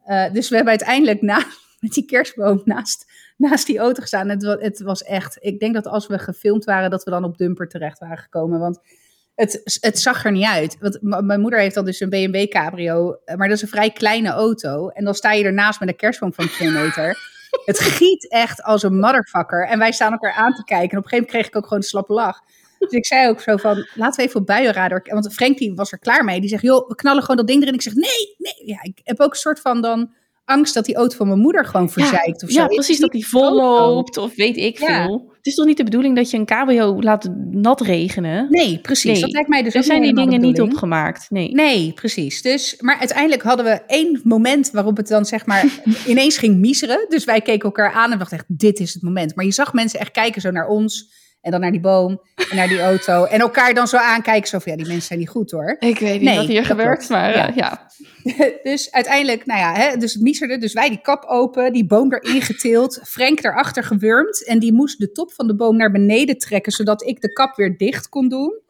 Eh, 0.03 0.33
dus 0.33 0.49
we 0.49 0.55
hebben 0.55 0.73
uiteindelijk 0.73 1.21
na, 1.21 1.43
met 1.79 1.91
die 1.91 2.05
kerstboom 2.05 2.61
naast, 2.63 3.05
naast 3.37 3.65
die 3.65 3.77
auto 3.77 4.01
gestaan. 4.01 4.29
Het, 4.29 4.41
het 4.41 4.81
was 4.81 5.03
echt, 5.03 5.37
ik 5.39 5.59
denk 5.59 5.73
dat 5.73 5.87
als 5.87 6.07
we 6.07 6.19
gefilmd 6.19 6.65
waren, 6.65 6.89
dat 6.89 7.03
we 7.03 7.11
dan 7.11 7.23
op 7.23 7.37
dumper 7.37 7.67
terecht 7.67 7.99
waren 7.99 8.17
gekomen. 8.17 8.59
Want 8.59 8.79
het, 9.35 9.79
het 9.81 9.99
zag 9.99 10.25
er 10.25 10.31
niet 10.31 10.45
uit. 10.45 10.77
Want 10.79 10.97
mijn 11.01 11.41
moeder 11.41 11.59
heeft 11.59 11.75
dan 11.75 11.85
dus 11.85 11.99
een 11.99 12.09
B&B 12.09 12.49
cabrio, 12.49 13.17
eh, 13.25 13.35
maar 13.35 13.47
dat 13.47 13.57
is 13.57 13.63
een 13.63 13.67
vrij 13.67 13.89
kleine 13.89 14.29
auto. 14.29 14.89
En 14.89 15.03
dan 15.03 15.15
sta 15.15 15.31
je 15.31 15.43
ernaast 15.43 15.79
met 15.79 15.89
een 15.89 15.95
kerstboom 15.95 16.33
van 16.33 16.47
2 16.47 16.69
meter. 16.69 17.17
Het 17.65 17.79
giet 17.79 18.29
echt 18.29 18.63
als 18.63 18.83
een 18.83 18.99
motherfucker. 18.99 19.67
En 19.67 19.79
wij 19.79 19.91
staan 19.91 20.11
elkaar 20.11 20.33
aan 20.33 20.53
te 20.53 20.63
kijken. 20.63 20.91
En 20.91 20.97
op 20.97 21.03
een 21.03 21.09
gegeven 21.09 21.17
moment 21.17 21.31
kreeg 21.31 21.47
ik 21.47 21.55
ook 21.55 21.63
gewoon 21.63 21.79
een 21.79 21.85
slappe 21.89 22.13
lach. 22.13 22.41
Dus 22.79 22.91
ik 22.91 23.05
zei 23.05 23.29
ook 23.29 23.41
zo 23.41 23.57
van, 23.57 23.87
laten 23.93 24.21
we 24.21 24.27
even 24.27 24.39
op 24.39 24.45
buienradar. 24.45 25.01
Want 25.03 25.33
Frank 25.33 25.57
die 25.57 25.75
was 25.75 25.91
er 25.91 25.99
klaar 25.99 26.23
mee. 26.23 26.39
Die 26.39 26.49
zegt, 26.49 26.61
joh, 26.61 26.87
we 26.87 26.95
knallen 26.95 27.21
gewoon 27.21 27.37
dat 27.37 27.47
ding 27.47 27.61
erin. 27.61 27.73
Ik 27.73 27.81
zeg, 27.81 27.93
nee, 27.93 28.35
nee. 28.37 28.67
Ja, 28.67 28.77
ik 28.81 28.99
heb 29.03 29.19
ook 29.19 29.31
een 29.31 29.37
soort 29.37 29.59
van 29.59 29.81
dan 29.81 30.13
angst 30.45 30.73
dat 30.73 30.85
die 30.85 30.95
auto 30.95 31.15
van 31.17 31.27
mijn 31.27 31.39
moeder 31.39 31.65
gewoon 31.65 31.89
verzeikt 31.89 32.43
of 32.43 32.49
zo. 32.49 32.59
ja, 32.61 32.67
precies, 32.67 32.99
dat 32.99 33.11
die 33.11 33.27
vol 33.27 33.41
auto. 33.61 33.93
loopt 33.93 34.17
of 34.17 34.35
weet 34.35 34.57
ik 34.57 34.79
Ja. 34.79 35.05
veel. 35.05 35.33
Het 35.37 35.45
is 35.45 35.55
toch 35.55 35.65
niet 35.65 35.77
de 35.77 35.83
bedoeling 35.83 36.15
dat 36.15 36.29
je 36.31 36.37
een 36.37 36.45
cabrio 36.45 37.01
laat 37.01 37.29
nat 37.51 37.81
regenen? 37.81 38.47
Nee, 38.49 38.79
precies. 38.81 39.11
Nee. 39.11 39.21
Dat 39.21 39.31
lijkt 39.31 39.49
mij 39.49 39.63
dus 39.63 39.73
Er 39.73 39.83
zijn 39.83 40.01
die 40.01 40.15
dingen 40.15 40.41
niet 40.41 40.61
opgemaakt. 40.61 41.25
Nee. 41.29 41.51
Nee, 41.51 41.91
precies. 41.93 42.41
Dus, 42.41 42.75
maar 42.79 42.97
uiteindelijk 42.99 43.41
hadden 43.41 43.65
we 43.65 43.81
één 43.87 44.21
moment 44.23 44.71
waarop 44.71 44.97
het 44.97 45.07
dan 45.07 45.25
zeg 45.25 45.45
maar 45.45 45.65
ineens 46.07 46.37
ging 46.37 46.57
miseren. 46.57 47.05
Dus 47.09 47.23
wij 47.23 47.41
keken 47.41 47.65
elkaar 47.65 47.91
aan 47.91 48.11
en 48.11 48.17
dachten 48.17 48.37
echt, 48.37 48.45
dit 48.47 48.79
is 48.79 48.93
het 48.93 49.03
moment. 49.03 49.35
Maar 49.35 49.45
je 49.45 49.51
zag 49.51 49.73
mensen 49.73 49.99
echt 49.99 50.11
kijken 50.11 50.41
zo 50.41 50.51
naar 50.51 50.67
ons 50.67 51.23
en 51.41 51.51
dan 51.51 51.59
naar 51.59 51.71
die 51.71 51.79
boom 51.81 52.21
en 52.49 52.55
naar 52.55 52.67
die 52.67 52.81
auto. 52.81 53.23
En 53.23 53.39
elkaar 53.39 53.73
dan 53.73 53.87
zo 53.87 53.97
aankijken, 53.97 54.47
zo 54.49 54.59
van, 54.59 54.71
ja, 54.71 54.77
die 54.77 54.87
mensen 54.87 55.07
zijn 55.07 55.19
niet 55.19 55.29
goed 55.29 55.51
hoor. 55.51 55.75
Ik 55.79 55.99
weet 55.99 56.13
niet 56.13 56.29
Nee, 56.29 56.37
wat 56.37 56.47
hier 56.47 56.65
gebeurt, 56.65 57.09
maar 57.09 57.35
Ja. 57.35 57.47
eh, 57.49 57.55
ja. 57.55 57.89
dus 58.63 58.91
uiteindelijk, 58.91 59.45
nou 59.45 59.59
ja, 59.59 59.73
hè, 59.73 59.97
dus 59.97 60.13
het 60.13 60.21
miserde. 60.21 60.57
Dus 60.57 60.73
wij 60.73 60.89
die 60.89 61.01
kap 61.01 61.23
open, 61.23 61.73
die 61.73 61.85
boom 61.85 62.13
erin 62.13 62.41
getild. 62.41 62.99
Frank 63.03 63.43
erachter 63.43 63.83
gewurmd. 63.83 64.45
En 64.45 64.59
die 64.59 64.73
moest 64.73 64.99
de 64.99 65.11
top 65.11 65.33
van 65.33 65.47
de 65.47 65.55
boom 65.55 65.77
naar 65.77 65.91
beneden 65.91 66.37
trekken, 66.37 66.71
zodat 66.71 67.03
ik 67.03 67.21
de 67.21 67.33
kap 67.33 67.55
weer 67.55 67.77
dicht 67.77 68.09
kon 68.09 68.29
doen. 68.29 68.61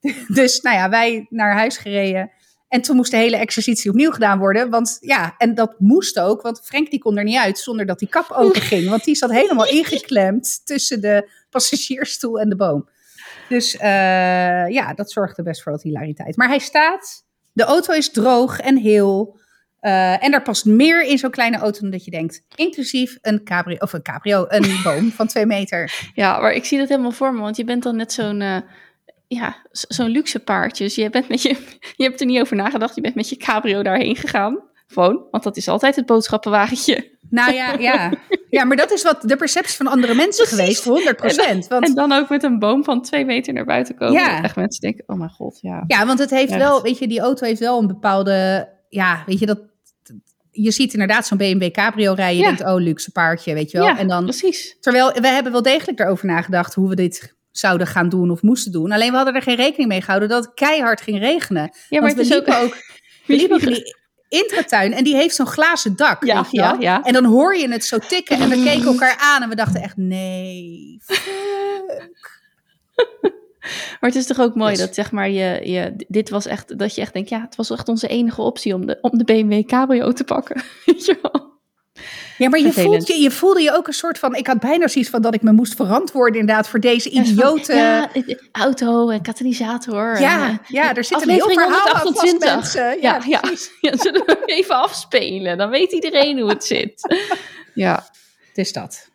dus 0.38 0.60
nou 0.60 0.76
ja, 0.76 0.88
wij 0.88 1.26
naar 1.30 1.54
huis 1.54 1.76
gereden. 1.76 2.30
En 2.68 2.80
toen 2.80 2.96
moest 2.96 3.10
de 3.10 3.16
hele 3.16 3.36
exercitie 3.36 3.90
opnieuw 3.90 4.10
gedaan 4.10 4.38
worden. 4.38 4.70
Want 4.70 4.96
ja, 5.00 5.34
en 5.38 5.54
dat 5.54 5.74
moest 5.78 6.18
ook, 6.18 6.42
want 6.42 6.60
Frank 6.64 6.90
die 6.90 6.98
kon 6.98 7.18
er 7.18 7.24
niet 7.24 7.38
uit 7.38 7.58
zonder 7.58 7.86
dat 7.86 7.98
die 7.98 8.08
kap 8.08 8.30
open 8.30 8.60
ging. 8.60 8.88
Want 8.88 9.04
die 9.04 9.14
zat 9.14 9.30
helemaal 9.30 9.68
ingeklemd 9.68 10.66
tussen 10.66 11.00
de 11.00 11.28
passagiersstoel 11.50 12.40
en 12.40 12.48
de 12.48 12.56
boom. 12.56 12.88
Dus 13.48 13.76
eh, 13.76 14.68
ja, 14.68 14.94
dat 14.94 15.10
zorgde 15.10 15.42
best 15.42 15.62
voor 15.62 15.72
wat 15.72 15.82
hilariteit. 15.82 16.36
Maar 16.36 16.48
hij 16.48 16.58
staat, 16.58 17.24
de 17.54 17.64
auto 17.64 17.92
is 17.92 18.10
droog 18.10 18.58
en 18.60 18.76
heel. 18.76 19.42
eh, 19.80 20.24
en 20.24 20.32
er 20.32 20.42
past 20.42 20.64
meer 20.64 21.02
in 21.04 21.18
zo'n 21.18 21.30
kleine 21.30 21.56
auto 21.56 21.80
dan 21.80 21.90
dat 21.90 22.04
je 22.04 22.10
denkt. 22.10 22.42
Inclusief 22.54 23.18
een 23.20 23.44
cabrio, 23.44 23.76
of 23.78 23.92
een 23.92 24.02
cabrio, 24.02 24.44
een 24.48 24.76
boom 24.84 25.10
van 25.10 25.26
twee 25.26 25.46
meter. 25.46 26.10
ja, 26.14 26.40
maar 26.40 26.52
ik 26.52 26.64
zie 26.64 26.78
dat 26.78 26.88
helemaal 26.88 27.10
voor 27.10 27.34
me, 27.34 27.40
want 27.40 27.56
je 27.56 27.64
bent 27.64 27.82
dan 27.82 27.96
net 27.96 28.12
zo'n 28.12 28.40
eh, 28.40 28.56
ja, 29.28 29.56
zo'n 29.70 30.08
luxe 30.08 30.38
paardje. 30.38 30.84
Dus 30.84 30.94
je, 30.94 31.10
bent 31.10 31.28
met 31.28 31.42
je, 31.42 31.48
je 31.96 32.04
hebt 32.04 32.20
er 32.20 32.26
niet 32.26 32.40
over 32.40 32.56
nagedacht, 32.56 32.94
je 32.94 33.00
bent 33.00 33.14
met 33.14 33.28
je 33.28 33.36
cabrio 33.36 33.82
daarheen 33.82 34.16
gegaan. 34.16 34.72
Gewoon, 34.86 35.26
want 35.30 35.42
dat 35.44 35.56
is 35.56 35.68
altijd 35.68 35.96
het 35.96 36.06
boodschappenwagentje. 36.06 37.12
Nou 37.30 37.52
ja, 37.52 37.72
ja. 37.78 38.12
ja, 38.50 38.64
maar 38.64 38.76
dat 38.76 38.90
is 38.92 39.02
wat 39.02 39.22
de 39.22 39.36
perceptie 39.36 39.76
van 39.76 39.86
andere 39.86 40.14
mensen 40.14 40.46
Precies. 40.48 40.80
geweest, 40.80 41.64
100%. 41.64 41.68
Want 41.68 41.86
En 41.86 41.94
dan 41.94 42.12
ook 42.12 42.28
met 42.28 42.42
een 42.42 42.58
boom 42.58 42.84
van 42.84 43.02
twee 43.02 43.24
meter 43.24 43.52
naar 43.52 43.64
buiten 43.64 43.94
komen. 43.94 44.12
Ja. 44.12 44.42
Echt 44.42 44.56
mensen 44.56 44.80
denken, 44.80 45.04
oh 45.06 45.16
mijn 45.18 45.30
god, 45.30 45.58
ja. 45.60 45.84
Ja, 45.86 46.06
want 46.06 46.18
het 46.18 46.30
heeft 46.30 46.56
wel, 46.56 46.82
weet 46.82 46.98
je, 46.98 47.08
die 47.08 47.20
auto 47.20 47.46
heeft 47.46 47.60
wel 47.60 47.78
een 47.80 47.86
bepaalde, 47.86 48.68
ja, 48.88 49.22
weet 49.26 49.38
je, 49.38 49.46
dat, 49.46 49.60
je 50.50 50.70
ziet 50.70 50.92
inderdaad 50.92 51.26
zo'n 51.26 51.38
BMW 51.38 51.70
Cabrio 51.70 52.12
rijden, 52.12 52.36
je 52.36 52.42
Ja. 52.42 52.46
denkt, 52.48 52.72
oh, 52.72 52.80
luxe 52.80 53.10
paardje, 53.12 53.54
weet 53.54 53.70
je 53.70 53.78
wel. 53.78 53.86
Ja, 53.86 53.98
en 53.98 54.08
dan, 54.08 54.22
precies. 54.24 54.76
terwijl, 54.80 55.12
we 55.12 55.26
hebben 55.28 55.52
wel 55.52 55.62
degelijk 55.62 56.00
erover 56.00 56.26
nagedacht 56.26 56.74
hoe 56.74 56.88
we 56.88 56.94
dit 56.94 57.34
zouden 57.50 57.86
gaan 57.86 58.08
doen 58.08 58.30
of 58.30 58.42
moesten 58.42 58.72
doen. 58.72 58.92
Alleen 58.92 59.10
we 59.10 59.16
hadden 59.16 59.34
er 59.34 59.42
geen 59.42 59.56
rekening 59.56 59.88
mee 59.88 60.00
gehouden 60.00 60.28
dat 60.28 60.44
het 60.44 60.54
keihard 60.54 61.00
ging 61.00 61.18
regenen. 61.18 61.62
Ja, 61.88 62.00
maar 62.00 62.14
Want 62.14 62.28
het 62.28 62.30
is 62.30 62.36
ook... 62.36 62.46
we 63.26 63.36
liepen 63.36 63.60
intratuin 64.28 64.92
en 64.92 65.04
die 65.04 65.16
heeft 65.16 65.34
zo'n 65.34 65.46
glazen 65.46 65.96
dak, 65.96 66.24
Ja, 66.24 66.42
weet 66.42 66.50
je 66.50 66.60
wel. 66.60 66.72
ja, 66.72 66.80
ja. 66.80 67.02
En 67.02 67.12
dan 67.12 67.24
hoor 67.24 67.56
je 67.56 67.68
het 67.68 67.84
zo 67.84 67.98
tikken 67.98 68.40
en 68.40 68.48
we 68.48 68.62
keken 68.62 68.86
elkaar 68.86 69.16
aan 69.18 69.42
en 69.42 69.48
we 69.48 69.54
dachten 69.54 69.82
echt, 69.82 69.96
nee, 69.96 70.98
fuck. 71.02 72.32
Maar 74.00 74.10
het 74.10 74.14
is 74.14 74.26
toch 74.26 74.40
ook 74.40 74.54
mooi 74.54 74.76
dat 74.76 74.94
zeg 74.94 75.12
maar 75.12 75.30
je, 75.30 75.60
je, 75.70 75.94
dit 76.08 76.30
was 76.30 76.46
echt, 76.46 76.78
dat 76.78 76.94
je 76.94 77.00
echt 77.00 77.12
denkt, 77.12 77.28
ja, 77.28 77.40
het 77.40 77.56
was 77.56 77.70
echt 77.70 77.88
onze 77.88 78.08
enige 78.08 78.42
optie 78.42 78.74
om 78.74 78.86
de, 78.86 78.98
om 79.00 79.18
de 79.18 79.24
BMW 79.24 79.66
Cabrio 79.66 80.12
te 80.12 80.24
pakken. 80.24 80.62
Weet 80.86 81.04
je 81.04 81.18
wel? 81.22 81.52
Ja, 82.38 82.48
maar 82.48 82.60
je, 82.60 82.72
voelt 82.72 83.06
je, 83.06 83.14
je 83.20 83.30
voelde 83.30 83.62
je 83.62 83.76
ook 83.76 83.86
een 83.86 83.92
soort 83.92 84.18
van... 84.18 84.34
Ik 84.34 84.46
had 84.46 84.60
bijna 84.60 84.88
zoiets 84.88 85.10
van 85.10 85.22
dat 85.22 85.34
ik 85.34 85.42
me 85.42 85.52
moest 85.52 85.74
verantwoorden 85.74 86.40
inderdaad 86.40 86.68
voor 86.68 86.80
deze 86.80 87.14
Ja, 87.14 87.24
zo 87.24 87.34
van, 87.34 87.34
idiote... 87.34 87.74
Ja, 87.74 88.10
auto 88.52 89.08
en 89.08 89.22
katalysator. 89.22 90.20
Ja, 90.20 90.48
en, 90.48 90.50
eh, 90.50 90.68
ja, 90.68 90.94
er 90.94 91.04
zit 91.04 91.22
een 91.22 91.28
heel 91.28 91.48
verhaal 91.50 91.92
aan 91.94 92.00
vast, 92.00 92.02
128. 92.02 92.54
mensen. 92.54 93.00
Ja, 93.00 93.20
ja, 93.26 93.42
ja, 93.80 93.96
zullen 94.04 94.26
we 94.26 94.42
even 94.44 94.76
afspelen? 94.82 95.58
Dan 95.58 95.70
weet 95.70 95.92
iedereen 95.92 96.38
hoe 96.40 96.48
het 96.48 96.64
zit. 96.64 97.02
Ja, 97.74 98.04
Het 98.48 98.58
is 98.58 98.72
dat. 98.72 99.08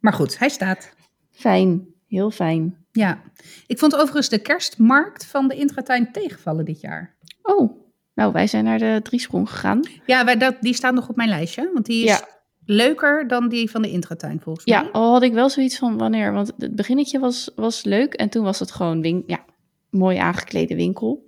Maar 0.00 0.12
goed, 0.12 0.38
hij 0.38 0.48
staat. 0.48 0.90
fijn. 1.32 1.86
Heel 2.08 2.30
fijn. 2.30 2.76
Ja. 2.92 3.22
Ik 3.66 3.78
vond 3.78 3.94
overigens 3.94 4.28
de 4.28 4.38
kerstmarkt 4.38 5.24
van 5.26 5.48
de 5.48 5.54
Intratuin 5.54 6.12
tegenvallen 6.12 6.64
dit 6.64 6.80
jaar. 6.80 7.16
Oh, 7.42 7.82
nou, 8.14 8.32
wij 8.32 8.46
zijn 8.46 8.64
naar 8.64 8.78
de 8.78 9.00
Driesprong 9.02 9.50
gegaan. 9.50 9.80
Ja, 10.06 10.24
wij, 10.24 10.36
dat, 10.36 10.54
die 10.60 10.74
staat 10.74 10.94
nog 10.94 11.08
op 11.08 11.16
mijn 11.16 11.28
lijstje. 11.28 11.70
Want 11.72 11.86
die 11.86 12.04
is 12.04 12.10
Ja. 12.10 12.28
Leuker 12.66 13.28
dan 13.28 13.48
die 13.48 13.70
van 13.70 13.82
de 13.82 13.90
Intratuin 13.90 14.40
volgens 14.40 14.66
mij. 14.66 14.82
Ja, 14.82 14.88
al 14.92 15.12
had 15.12 15.22
ik 15.22 15.32
wel 15.32 15.50
zoiets 15.50 15.78
van 15.78 15.98
wanneer. 15.98 16.32
Want 16.32 16.52
het 16.58 16.76
beginnetje 16.76 17.18
was, 17.18 17.50
was 17.56 17.84
leuk. 17.84 18.14
En 18.14 18.28
toen 18.28 18.44
was 18.44 18.58
het 18.58 18.70
gewoon 18.70 19.00
win 19.00 19.22
ja, 19.26 19.44
mooi 19.90 20.16
aangeklede 20.16 20.74
winkel. 20.74 21.24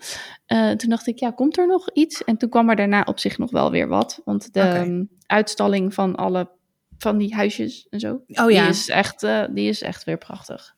Eh, 0.47 0.71
toen 0.71 0.91
dacht 0.91 1.07
ik, 1.07 1.19
ja, 1.19 1.31
komt 1.31 1.59
er 1.59 1.67
nog 1.67 1.91
iets? 1.93 2.25
En 2.25 2.37
toen 2.37 2.49
kwam 2.49 2.71
er 2.71 2.77
daarna 2.77 3.03
op 3.05 3.19
zich 3.19 3.39
nog 3.39 3.51
wel 3.51 3.71
weer 3.71 3.89
wat. 3.89 4.21
Want 4.25 4.53
de 4.53 4.61
ehm, 4.61 5.05
uitstalling 5.27 5.95
van 5.95 6.15
alle 6.15 6.51
van 6.99 7.19
die 7.19 7.35
huisjes 7.35 7.87
en 7.91 8.01
zo. 8.01 8.13
Oh 8.13 8.51
ja, 8.51 8.63
Die, 8.63 8.69
is 8.69 8.89
echt, 8.89 9.23
eh, 9.23 9.45
die 9.51 9.69
is 9.69 9.83
echt 9.83 10.05
weer 10.05 10.19
prachtig. 10.19 10.75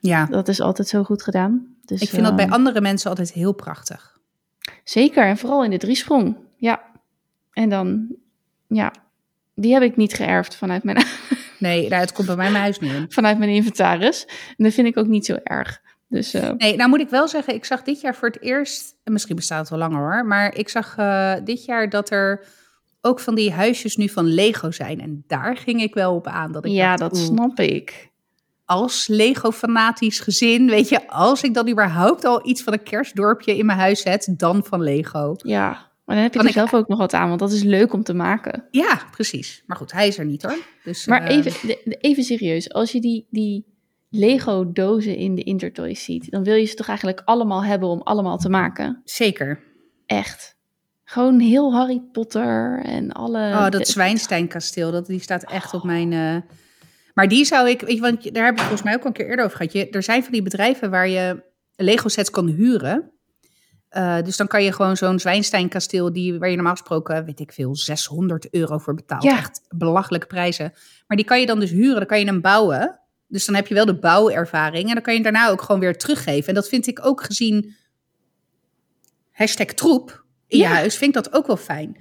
ja. 0.00 0.26
Dat 0.26 0.48
is 0.48 0.60
altijd 0.60 0.88
zo 0.88 1.02
goed 1.02 1.22
gedaan. 1.22 1.76
Dus, 1.84 2.00
ik 2.00 2.08
vind 2.08 2.22
dat 2.22 2.36
bij 2.36 2.44
ehm, 2.44 2.54
andere 2.54 2.80
mensen 2.80 3.10
altijd 3.10 3.32
heel 3.32 3.52
prachtig. 3.52 4.18
Zeker, 4.84 5.26
en 5.26 5.38
vooral 5.38 5.64
in 5.64 5.70
de 5.70 5.76
driesprong. 5.76 6.36
Ja. 6.56 6.82
En 7.52 7.68
dan 7.68 8.16
ja, 8.66 8.92
die 9.60 9.72
heb 9.72 9.82
ik 9.82 9.96
niet 9.96 10.14
geërfd 10.14 10.56
vanuit 10.56 10.84
mijn, 10.84 10.96
Nee, 11.58 11.88
nou, 11.88 12.00
het 12.00 12.12
komt 12.12 12.26
bij 12.26 12.36
mij 12.36 12.50
mijn 12.50 12.62
huis 12.62 12.78
niet 12.78 12.92
in. 12.92 13.06
vanuit 13.08 13.38
mijn 13.38 13.50
inventaris. 13.50 14.26
En 14.56 14.64
dat 14.64 14.72
vind 14.72 14.86
ik 14.86 14.96
ook 14.96 15.06
niet 15.06 15.26
zo 15.26 15.36
erg. 15.42 15.80
Dus 16.08 16.34
eh, 16.34 16.50
Nee, 16.50 16.76
nou 16.76 16.88
moet 16.88 17.00
ik 17.00 17.08
wel 17.08 17.28
zeggen, 17.28 17.54
ik 17.54 17.64
zag 17.64 17.82
dit 17.82 18.00
jaar 18.00 18.14
voor 18.14 18.28
het 18.28 18.42
eerst, 18.42 18.94
en 19.04 19.12
misschien 19.12 19.36
bestaat 19.36 19.60
het 19.60 19.68
wel 19.68 19.78
langer 19.78 19.98
hoor, 19.98 20.26
maar 20.26 20.54
ik 20.54 20.68
zag 20.68 20.96
eh, 20.96 21.34
dit 21.44 21.64
jaar 21.64 21.88
dat 21.90 22.10
er 22.10 22.46
ook 23.00 23.20
van 23.20 23.34
die 23.34 23.52
huisjes 23.52 23.96
nu 23.96 24.08
van 24.08 24.24
Lego 24.26 24.70
zijn. 24.70 25.00
En 25.00 25.24
daar 25.26 25.56
ging 25.56 25.82
ik 25.82 25.94
wel 25.94 26.14
op 26.14 26.26
aan. 26.26 26.52
Dat 26.52 26.64
ik 26.64 26.70
ja, 26.72 26.96
dacht, 26.96 27.14
dat 27.14 27.20
snap 27.24 27.60
ik. 27.60 28.10
als 28.64 29.06
Lego-fanatisch 29.06 30.20
gezin, 30.20 30.66
weet 30.66 30.88
je, 30.88 31.08
als 31.08 31.42
ik 31.42 31.54
dan 31.54 31.68
überhaupt 31.68 32.24
al 32.24 32.48
iets 32.48 32.62
van 32.62 32.72
een 32.72 32.82
kerstdorpje 32.82 33.56
in 33.56 33.66
mijn 33.66 33.78
huis 33.78 34.00
zet, 34.00 34.34
dan 34.36 34.64
van 34.64 34.82
Lego. 34.82 35.34
Ja, 35.36 35.87
maar 36.08 36.16
dan 36.16 36.24
heb 36.24 36.34
je 36.34 36.40
er 36.40 36.46
ik- 36.46 36.52
zelf 36.52 36.74
ook 36.74 36.88
nog 36.88 36.98
wat 36.98 37.12
aan, 37.14 37.28
want 37.28 37.40
dat 37.40 37.52
is 37.52 37.62
leuk 37.62 37.92
om 37.92 38.02
te 38.02 38.14
maken. 38.14 38.64
Ja, 38.70 39.00
precies. 39.10 39.62
Maar 39.66 39.76
goed, 39.76 39.92
hij 39.92 40.06
is 40.08 40.18
er 40.18 40.24
niet 40.24 40.42
hoor. 40.42 40.58
Dus, 40.84 41.06
Maar 41.06 41.22
eh, 41.22 41.36
even, 41.36 41.76
even 42.00 42.22
serieus, 42.22 42.72
als 42.72 42.92
je 42.92 43.00
die, 43.00 43.26
die 43.30 43.64
Lego-dozen 44.10 45.16
in 45.16 45.34
de 45.34 45.42
Intertoys 45.42 46.04
ziet, 46.04 46.30
dan 46.30 46.44
wil 46.44 46.54
je 46.54 46.64
ze 46.64 46.74
toch 46.74 46.88
eigenlijk 46.88 47.22
allemaal 47.24 47.64
hebben 47.64 47.88
om 47.88 48.00
allemaal 48.02 48.38
te 48.38 48.48
maken? 48.48 49.00
Zeker. 49.04 49.60
Echt. 50.06 50.56
Gewoon 51.04 51.38
heel 51.40 51.72
Harry 51.74 52.02
Potter 52.12 52.80
en 52.84 53.12
alle... 53.12 53.38
Oh, 53.38 53.68
dat 53.68 53.88
Zwijnsteinkasteel, 53.88 54.90
dat, 54.90 55.06
die 55.06 55.20
staat 55.20 55.50
echt 55.50 55.74
op 55.74 55.84
mijn... 55.84 56.12
eh, 56.12 56.36
Maar 57.14 57.28
die 57.28 57.44
zou 57.44 57.68
ik, 57.68 57.80
weet 57.80 57.94
je, 57.94 58.00
want 58.00 58.34
daar 58.34 58.44
hebben 58.44 58.62
we 58.62 58.68
volgens 58.68 58.82
mij 58.82 58.94
ook 58.94 59.00
al 59.00 59.06
een 59.06 59.12
keer 59.12 59.28
eerder 59.28 59.44
over 59.44 59.56
gehad. 59.56 59.72
Je, 59.72 59.88
er 59.90 60.02
zijn 60.02 60.22
van 60.22 60.32
die 60.32 60.42
bedrijven 60.42 60.90
waar 60.90 61.08
je 61.08 61.42
Lego 61.76 62.08
sets 62.08 62.30
kan 62.30 62.46
huren. 62.46 63.12
Eh, 63.88 64.22
dus 64.22 64.36
dan 64.36 64.46
kan 64.46 64.64
je 64.64 64.72
gewoon 64.72 64.96
zo'n 64.96 65.18
Zwijnsteinkasteel, 65.18 66.12
die, 66.12 66.38
waar 66.38 66.48
je 66.48 66.54
normaal 66.54 66.72
gesproken, 66.72 67.24
weet 67.24 67.40
ik 67.40 67.52
veel, 67.52 67.76
600 67.76 68.50
euro 68.50 68.78
voor 68.78 68.94
betaalt. 68.94 69.22
Ja. 69.22 69.36
Echt 69.36 69.60
belachelijke 69.68 70.26
prijzen. 70.26 70.72
Maar 71.06 71.16
die 71.16 71.26
kan 71.26 71.40
je 71.40 71.46
dan 71.46 71.60
dus 71.60 71.70
huren, 71.70 71.96
dan 71.96 72.06
kan 72.06 72.18
je 72.18 72.24
hem 72.24 72.40
bouwen. 72.40 73.00
Dus 73.26 73.46
dan 73.46 73.54
heb 73.54 73.66
je 73.66 73.74
wel 73.74 73.86
de 73.86 73.98
bouwervaring 73.98 74.88
en 74.88 74.94
dan 74.94 75.02
kan 75.02 75.14
je 75.14 75.22
hem 75.22 75.32
daarna 75.32 75.50
ook 75.50 75.62
gewoon 75.62 75.80
weer 75.80 75.98
teruggeven. 75.98 76.48
En 76.48 76.54
dat 76.54 76.68
vind 76.68 76.86
ik 76.86 77.06
ook 77.06 77.22
gezien 77.24 77.74
hashtag 79.32 79.66
troep 79.66 80.24
in 80.46 80.58
Ja. 80.58 80.68
je 80.68 80.74
huis, 80.74 80.96
vind 80.96 81.16
ik 81.16 81.22
dat 81.22 81.34
ook 81.34 81.46
wel 81.46 81.56
fijn. 81.56 81.96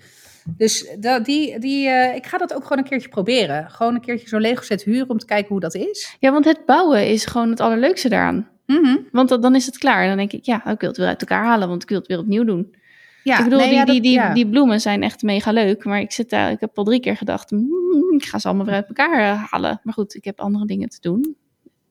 Dus 0.58 0.88
dat, 1.00 1.26
die, 1.26 1.60
die, 1.60 1.88
eh, 1.90 2.16
ik 2.16 2.26
ga 2.26 2.38
dat 2.38 2.54
ook 2.54 2.64
gewoon 2.64 2.78
een 2.78 2.90
keertje 2.90 3.10
proberen. 3.10 3.70
Gewoon 3.70 3.96
een 3.96 4.02
keertje 4.02 4.28
zo'n 4.28 4.42
Lego 4.42 4.62
set 4.62 4.84
huren 4.84 5.10
om 5.10 5.18
te 5.18 5.26
kijken 5.26 5.48
hoe 5.50 5.60
dat 5.60 5.76
is. 5.76 6.16
Ja, 6.20 6.32
want 6.32 6.46
het 6.46 6.66
bouwen 6.66 7.08
is 7.08 7.26
gewoon 7.26 7.50
het 7.50 7.60
allerleukste 7.60 8.10
daaraan. 8.10 8.50
Mhm. 8.68 8.98
Want 9.12 9.30
dan- 9.30 9.42
dan 9.42 9.56
is 9.56 9.66
het 9.66 9.78
klaar. 9.78 10.02
En 10.02 10.08
dan 10.08 10.18
denk 10.18 10.32
ik, 10.32 10.46
ja, 10.46 10.66
ik 10.66 10.80
wil 10.80 10.90
het 10.90 10.98
weer 10.98 11.08
uit 11.08 11.22
elkaar 11.22 11.44
halen, 11.46 11.68
want 11.68 11.84
ik 11.84 11.90
wil 11.90 11.98
het 11.98 12.08
weer 12.08 12.20
opnieuw 12.20 12.44
doen. 12.44 12.76
Ja, 13.24 13.38
ik 13.38 13.44
bedoel, 13.44 13.60
nee, 13.60 13.70
die, 13.70 13.78
ja, 13.78 13.86
die, 13.86 13.94
dat- 13.94 14.04
die, 14.04 14.14
ja. 14.14 14.34
die 14.34 14.48
bloemen 14.50 14.82
zijn 14.82 15.04
echt 15.04 15.22
mega 15.22 15.52
leuk. 15.52 15.84
Maar 15.86 16.00
ik, 16.00 16.12
zit 16.12 16.30
daar, 16.30 16.52
ik 16.52 16.60
heb 16.60 16.78
al 16.78 16.84
drie 16.84 17.00
keer 17.00 17.18
gedacht, 17.18 17.52
mm, 17.52 18.14
ik 18.18 18.26
ga 18.26 18.40
ze 18.40 18.48
allemaal 18.48 18.66
weer 18.66 18.76
uit 18.76 18.88
elkaar 18.88 19.20
eh, 19.34 19.44
halen. 19.52 19.80
Maar 19.84 19.94
goed, 19.94 20.16
ik 20.16 20.24
heb 20.24 20.40
andere 20.40 20.66
dingen 20.66 20.90
te 20.90 20.98
doen. 21.02 21.36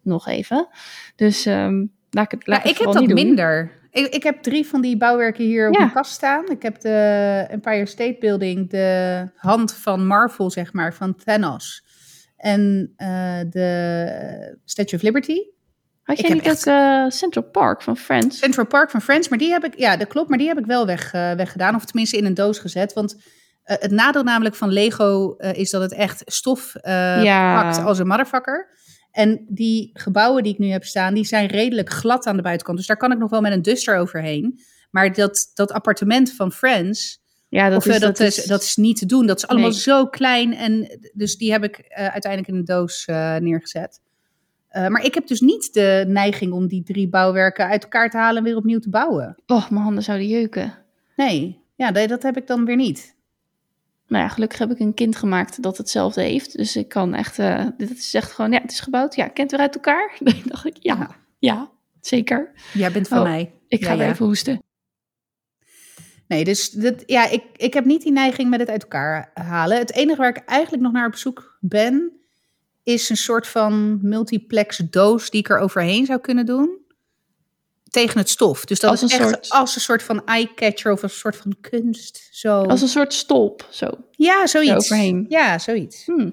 Nog 0.03 0.27
even. 0.29 0.69
Dus 1.17 1.47
ehm, 1.47 1.85
laat 2.11 2.25
ik 2.25 2.31
het 2.39 2.47
laat 2.47 2.63
Ja, 2.63 2.65
ik 2.65 2.71
ik 2.71 2.77
heb 2.85 2.93
dat 2.93 3.07
minder. 3.07 3.73
Ik, 3.91 4.07
ik 4.07 4.23
heb 4.23 4.43
drie 4.43 4.67
van 4.67 4.81
die 4.81 4.97
bouwwerken 4.97 5.45
hier 5.45 5.69
op 5.69 5.79
mijn 5.79 5.93
kast 5.93 6.13
staan. 6.13 6.51
Ik 6.51 6.63
heb 6.63 6.81
de 6.81 7.45
Empire 7.49 7.87
State 7.87 8.17
Building, 8.21 8.71
de 8.71 9.29
hand 9.37 9.75
van 9.75 10.07
Marvel, 10.07 10.51
zeg 10.51 10.73
maar, 10.73 10.95
van 10.95 11.15
Thanos. 11.25 11.85
En 12.37 12.93
eh, 12.97 13.39
de 13.51 14.59
Statue 14.65 14.99
of 14.99 15.05
Liberty. 15.05 15.39
Had 16.07 16.19
jij 16.21 16.31
niet 16.33 16.43
echt- 16.43 16.69
ook 16.69 16.75
eh, 16.75 17.05
Central 17.09 17.45
Park 17.45 17.83
van 17.83 17.97
Friends? 17.97 18.39
Central 18.39 18.67
Park 18.67 18.91
van 18.91 19.03
Friends, 19.03 19.29
maar 19.29 19.39
die 19.39 19.51
heb 19.51 19.65
ik, 19.65 19.79
ja, 19.79 19.97
dat 19.97 20.09
klopt, 20.09 20.29
maar 20.29 20.39
die 20.39 20.49
heb 20.49 20.59
ik 20.59 20.67
wel 20.67 20.87
weg, 20.87 21.13
eh, 21.13 21.33
weggedaan. 21.33 21.75
Of 21.75 21.85
tenminste 21.85 22.17
in 22.17 22.25
een 22.25 22.35
doos 22.35 22.59
gezet. 22.59 22.93
Want 22.93 23.17
eh, 23.63 23.77
het 23.81 23.91
nadeel 23.91 24.23
namelijk 24.23 24.55
van 24.55 24.69
Lego 24.73 25.35
is 25.37 25.71
dat 25.71 25.83
het 25.83 25.93
echt 25.93 26.23
stof 26.25 26.73
Ja. 27.23 27.63
pakt 27.63 27.85
als 27.85 27.99
een 27.99 28.07
motherfucker. 28.07 28.69
En 29.11 29.45
die 29.49 29.91
gebouwen 29.93 30.43
die 30.43 30.53
ik 30.53 30.59
nu 30.59 30.69
heb 30.69 30.85
staan, 30.85 31.15
die 31.15 31.25
zijn 31.25 31.47
redelijk 31.47 31.91
glad 31.91 32.27
aan 32.27 32.37
de 32.37 32.43
buitenkant. 32.43 32.79
Dus 32.79 32.87
daar 32.87 32.97
kan 32.97 33.13
ik 33.13 33.19
nog 33.19 33.31
wel 33.31 33.41
met 33.41 33.53
een 33.53 33.63
duster 33.63 33.97
overheen. 33.99 34.61
Maar 34.91 35.13
dat, 35.13 35.51
dat 35.55 35.73
appartement 35.73 36.33
van 36.33 36.53
Friends, 36.53 37.23
Ja, 37.49 37.69
dat 37.69 37.79
of, 37.79 37.87
is, 37.87 37.99
dat, 38.01 38.21
is, 38.21 38.45
dat 38.45 38.63
is 38.63 38.77
niet 38.77 38.99
te 38.99 39.07
doen. 39.07 39.27
Dat 39.27 39.37
is 39.37 39.47
allemaal 39.47 39.71
Nee. 39.71 39.79
zo 39.79 40.07
klein. 40.07 40.55
En 40.55 40.99
dus 41.13 41.37
die 41.37 41.53
heb 41.53 41.65
ik 41.65 41.85
uiteindelijk 41.89 42.53
in 42.53 42.59
een 42.59 42.65
doos 42.65 43.05
neergezet. 43.41 44.01
Eh, 44.77 44.89
maar 44.89 45.05
ik 45.05 45.15
heb 45.15 45.27
dus 45.27 45.41
niet 45.41 45.75
de 45.75 46.05
neiging 46.09 46.53
om 46.53 46.67
die 46.67 46.83
drie 46.83 47.09
bouwwerken 47.09 47.67
uit 47.67 47.83
elkaar 47.83 48.11
te 48.11 48.17
halen 48.17 48.37
en 48.37 48.43
weer 48.43 48.57
opnieuw 48.57 48.79
te 48.79 48.91
bouwen. 48.91 49.37
Oh, 49.47 49.71
mijn 49.71 49.83
handen 49.83 50.03
zouden 50.03 50.27
jeuken. 50.27 50.75
Nee, 51.17 51.61
ja, 51.75 51.91
dat, 51.91 52.23
heb 52.23 52.37
ik 52.37 52.47
dan 52.47 52.65
weer 52.65 52.77
niet. 52.77 53.15
Nou 54.07 54.23
ja, 54.23 54.29
gelukkig 54.29 54.59
heb 54.59 54.71
ik 54.71 54.79
een 54.79 54.95
kind 54.95 55.17
gemaakt 55.17 55.63
dat 55.63 55.77
hetzelfde 55.77 56.23
heeft. 56.23 56.57
Dus 56.57 56.77
ik 56.77 56.89
kan 56.89 57.15
echt, 57.15 57.39
eh, 57.39 57.67
dit 57.77 57.91
is 57.91 58.15
echt 58.15 58.33
gewoon, 58.33 58.53
ja, 58.53 58.61
het 58.61 58.71
is 58.71 58.81
gebouwd. 58.81 59.15
Ja, 59.15 59.29
kent 59.29 59.51
weer 59.51 59.61
uit 59.61 59.75
elkaar? 59.75 60.17
Dan 60.25 60.35
dacht 60.45 60.67
ik, 60.67 60.77
ja, 60.81 60.97
Ja. 60.97 61.17
ja, 61.39 61.71
zeker. 62.01 62.53
Jij 62.73 62.93
bent 62.93 63.09
van 63.09 63.19
Oh, 63.19 63.25
mij. 63.25 63.53
Ik 63.69 63.85
ga 63.85 63.93
ja. 63.93 64.09
even 64.11 64.27
hoesten. 64.27 64.63
Nee, 66.29 66.45
dus 66.45 66.71
dat, 66.71 67.03
ja, 67.07 67.29
ik, 67.29 67.43
ik 67.57 67.75
heb 67.75 67.85
niet 67.85 68.03
die 68.03 68.13
neiging 68.13 68.51
met 68.51 68.61
het 68.61 68.69
uit 68.71 68.83
elkaar 68.83 69.31
halen. 69.35 69.79
Het 69.79 69.93
enige 69.93 70.21
waar 70.21 70.37
ik 70.37 70.43
eigenlijk 70.45 70.83
nog 70.83 70.93
naar 70.93 71.07
op 71.07 71.17
zoek 71.17 71.57
ben, 71.61 72.13
is 72.87 73.09
een 73.11 73.17
soort 73.17 73.47
van 73.49 73.99
multiplex 74.03 74.77
doos 74.77 75.31
die 75.31 75.41
ik 75.41 75.49
er 75.49 75.59
overheen 75.59 76.07
zou 76.07 76.21
kunnen 76.21 76.47
doen. 76.47 76.85
Tegen 77.91 78.19
het 78.19 78.29
stof. 78.29 78.65
Dus 78.65 78.81
dat 78.81 78.91
Als 78.91 79.03
is 79.03 79.13
echt 79.13 79.23
soort- 79.29 79.51
als 79.51 79.75
een 79.75 79.81
soort 79.81 80.03
van 80.03 80.25
eye-catcher 80.25 80.93
of 80.93 81.03
een 81.03 81.11
soort 81.11 81.37
van 81.37 81.57
kunst. 81.61 82.29
Zo. 82.31 82.63
Als 82.63 82.83
een 82.83 82.89
soort 82.89 83.13
stolp, 83.15 83.67
zo. 83.71 83.91
ja, 84.11 84.47
zoiets. 84.47 84.71
eroverheen. 84.71 85.27
Ja, 85.29 85.59
zoiets. 85.59 86.05
Hm. 86.05 86.31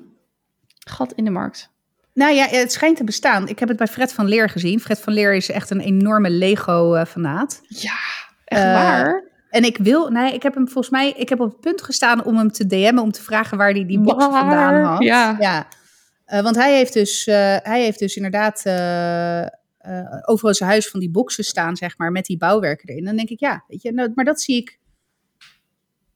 Gat 0.88 1.14
in 1.16 1.24
de 1.26 1.30
markt. 1.32 1.70
Nou 2.14 2.34
ja, 2.34 2.46
het 2.48 2.72
schijnt 2.72 2.98
te 2.98 3.04
bestaan. 3.04 3.48
Ik 3.48 3.60
heb 3.60 3.68
het 3.68 3.78
bij 3.78 3.88
Fred 3.88 4.14
van 4.14 4.26
Leer 4.28 4.50
gezien. 4.50 4.80
Fred 4.80 5.00
van 5.00 5.14
Leer 5.14 5.34
is 5.34 5.50
echt 5.50 5.70
een 5.70 5.80
enorme 5.80 6.30
Lego-fanaat. 6.30 7.62
Ja, 7.68 7.98
echt 8.46 8.62
Eh, 8.64 8.74
waar? 8.74 9.24
En 9.50 9.64
ik 9.64 9.78
wil, 9.78 10.10
nee, 10.10 10.34
ik 10.34 10.44
heb 10.44 10.54
hem 10.54 10.66
volgens 10.66 10.90
mij, 10.90 11.12
ik 11.12 11.30
heb 11.30 11.40
op 11.40 11.52
het 11.52 11.60
punt 11.60 11.82
gestaan 11.82 12.24
om 12.24 12.38
hem 12.38 12.52
te 12.52 12.66
DM'en 12.68 13.00
om 13.00 13.12
te 13.12 13.22
vragen 13.24 13.58
waar 13.58 13.72
hij 13.72 13.86
die 13.86 14.00
box 14.00 14.24
vandaan 14.24 14.84
had. 14.84 15.04
Ja. 15.04 15.68
Eh, 16.34 16.42
want 16.42 16.56
hij 16.56 16.76
heeft 16.76 16.94
dus, 16.94 17.28
eh, 17.28 17.58
hij 17.64 17.84
heeft 17.84 18.00
dus 18.00 18.16
inderdaad 18.16 18.62
eh, 18.66 19.46
overal 20.22 20.54
zijn 20.54 20.70
huis 20.70 20.88
van 20.88 21.00
die 21.00 21.10
boxen 21.10 21.44
staan, 21.44 21.76
zeg 21.76 21.98
maar, 21.98 22.12
met 22.12 22.26
die 22.26 22.38
bouwwerken 22.38 22.90
erin. 22.90 23.04
Dan 23.04 23.16
denk 23.16 23.30
ik, 23.30 23.40
ja, 23.40 23.64
weet 23.68 23.82
je, 23.82 23.92
nou, 23.92 24.12
maar 24.16 24.26
dat 24.26 24.42
zie 24.42 24.58
ik, 24.58 24.80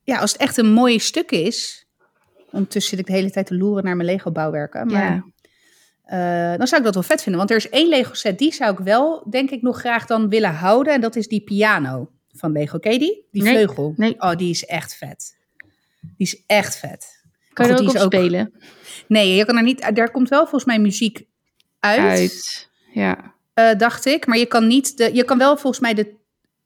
ja, 0.03 0.17
als 0.17 0.31
het 0.31 0.41
echt 0.41 0.57
een 0.57 0.71
mooi 0.71 0.99
stuk 0.99 1.31
is, 1.31 1.87
ondertussen 2.51 2.89
zit 2.89 2.99
ik 2.99 3.05
de 3.05 3.19
hele 3.19 3.31
tijd 3.31 3.45
te 3.45 3.57
loeren 3.57 3.83
naar 3.83 3.95
mijn 3.95 4.09
Lego 4.09 4.31
bouwwerken, 4.31 4.87
maar 4.87 5.23
ja. 6.07 6.57
dan 6.57 6.67
zou 6.67 6.79
ik 6.79 6.85
dat 6.85 6.93
wel 6.93 7.03
vet 7.03 7.21
vinden. 7.21 7.37
Want 7.37 7.51
er 7.51 7.57
is 7.57 7.69
één 7.69 7.89
Lego 7.89 8.13
set, 8.13 8.39
die 8.39 8.53
zou 8.53 8.71
ik 8.71 8.79
wel, 8.79 9.25
denk 9.29 9.49
ik, 9.51 9.61
nog 9.61 9.79
graag 9.79 10.05
dan 10.05 10.29
willen 10.29 10.53
houden. 10.53 10.93
En 10.93 11.01
dat 11.01 11.15
is 11.15 11.27
die 11.27 11.43
piano 11.43 12.11
van 12.31 12.51
Lego. 12.51 12.79
Ken 12.79 12.91
je 12.91 12.99
die? 12.99 13.27
Die 13.31 13.43
Nee, 13.43 13.53
vleugel. 13.53 13.93
nee. 13.95 14.21
Oh, 14.21 14.35
die 14.35 14.49
is 14.49 14.65
echt 14.65 14.95
vet. 14.95 15.37
Die 16.01 16.27
is 16.27 16.43
echt 16.45 16.77
vet. 16.77 17.16
Kan 17.57 17.67
je 17.67 17.73
er 17.73 17.81
ook 17.81 18.03
op 18.05 18.13
spelen? 18.13 18.51
Nee, 19.07 19.35
je 19.35 19.45
kan 19.45 19.57
er 19.57 19.63
niet, 19.63 19.95
daar 19.95 20.11
komt 20.11 20.29
wel 20.29 20.41
volgens 20.41 20.65
mij 20.65 20.79
muziek 20.79 21.23
uit, 21.79 21.99
Uit. 21.99 22.69
Ja. 22.93 23.33
eh, 23.53 23.75
dacht 23.77 24.05
ik. 24.05 24.25
Maar 24.27 24.37
je 24.37 24.45
kan 24.45 24.67
niet, 24.67 24.97
de, 24.97 25.13
je 25.13 25.23
kan 25.23 25.37
wel 25.37 25.57
volgens 25.57 25.79
mij 25.81 25.93
de, 25.93 26.13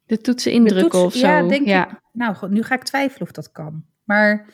De 0.06 0.18
toetsen 0.18 0.52
indrukken 0.52 0.90
toetsen- 0.90 1.06
of 1.06 1.14
zo. 1.14 1.28
ja, 1.28 1.48
denk 1.48 1.68
ja. 1.68 1.90
ik. 1.92 2.00
nou 2.14 2.36
goed, 2.36 2.50
nu 2.50 2.64
ga 2.64 2.76
ik 2.76 2.84
twijfelen 2.84 3.22
of 3.28 3.32
dat 3.32 3.52
kan. 3.52 3.84
Maar 4.04 4.46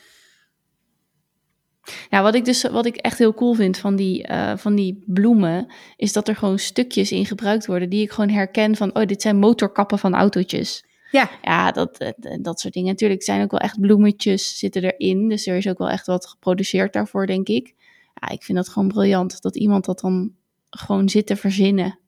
Ja, 2.09 2.21
wat 2.21 2.35
ik 2.35 2.45
dus 2.45 2.61
wat 2.63 2.85
ik 2.85 2.95
echt 2.95 3.17
heel 3.17 3.33
cool 3.33 3.53
vind 3.53 3.77
van 3.77 3.95
die, 3.95 4.23
eh, 4.23 4.57
van 4.57 4.75
die 4.75 5.03
bloemen, 5.05 5.71
is 5.95 6.13
dat 6.13 6.27
er 6.27 6.35
gewoon 6.35 6.59
stukjes 6.59 7.11
in 7.11 7.25
gebruikt 7.25 7.65
worden 7.65 7.89
die 7.89 8.01
ik 8.01 8.11
gewoon 8.11 8.29
herken 8.29 8.75
van, 8.75 8.95
oh, 8.95 9.05
dit 9.05 9.21
zijn 9.21 9.37
motorkappen 9.37 9.99
van 9.99 10.13
autootjes. 10.15 10.85
Ja, 11.11 11.29
Ja, 11.41 11.71
dat, 11.71 11.97
dat, 11.97 12.37
dat 12.41 12.59
soort 12.59 12.73
dingen. 12.73 12.89
Natuurlijk 12.89 13.23
zijn 13.23 13.43
ook 13.43 13.51
wel 13.51 13.59
echt 13.59 13.79
bloemetjes 13.79 14.57
zitten 14.57 14.83
erin, 14.83 15.29
dus 15.29 15.47
er 15.47 15.57
is 15.57 15.67
ook 15.67 15.77
wel 15.77 15.89
echt 15.89 16.05
wat 16.05 16.27
geproduceerd 16.27 16.93
daarvoor, 16.93 17.25
denk 17.25 17.47
ik. 17.47 17.75
Ja, 18.21 18.29
ik 18.29 18.43
vind 18.43 18.57
dat 18.57 18.69
gewoon 18.69 18.87
briljant, 18.87 19.41
dat 19.41 19.55
iemand 19.55 19.85
dat 19.85 19.99
dan 19.99 20.31
gewoon 20.69 21.09
zit 21.09 21.27
te 21.27 21.35
verzinnen. 21.35 21.99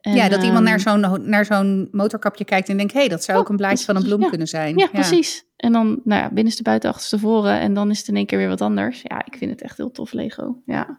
En, 0.00 0.14
ja, 0.14 0.28
dat 0.28 0.42
iemand 0.42 0.66
ehm, 0.66 0.68
naar 0.68 0.80
zo'n, 0.80 1.28
naar 1.28 1.44
zo'n 1.44 1.88
motorkapje 1.90 2.44
kijkt 2.44 2.68
en 2.68 2.76
denkt... 2.76 2.92
hé, 2.92 2.98
hey, 2.98 3.08
dat 3.08 3.24
zou 3.24 3.38
Oh, 3.38 3.44
ook 3.44 3.50
een 3.50 3.56
blaadje 3.56 3.84
van 3.84 3.96
een 3.96 4.02
bloem 4.02 4.20
ja. 4.20 4.28
kunnen 4.28 4.48
zijn. 4.48 4.78
Ja, 4.78 4.86
precies. 4.86 5.44
En 5.56 5.72
dan, 5.72 6.00
nou 6.04 6.22
ja, 6.22 6.30
binnenste 6.30 6.62
buiten, 6.62 6.90
achterste 6.90 7.18
voren. 7.18 7.60
En 7.60 7.74
dan 7.74 7.90
is 7.90 7.98
het 7.98 8.08
in 8.08 8.16
één 8.16 8.26
keer 8.26 8.38
weer 8.38 8.48
wat 8.48 8.60
anders. 8.60 9.02
Ja, 9.02 9.24
ik 9.24 9.36
vind 9.36 9.50
het 9.50 9.62
echt 9.62 9.76
heel 9.76 9.90
tof, 9.90 10.12
Lego. 10.12 10.56
Ja. 10.66 10.98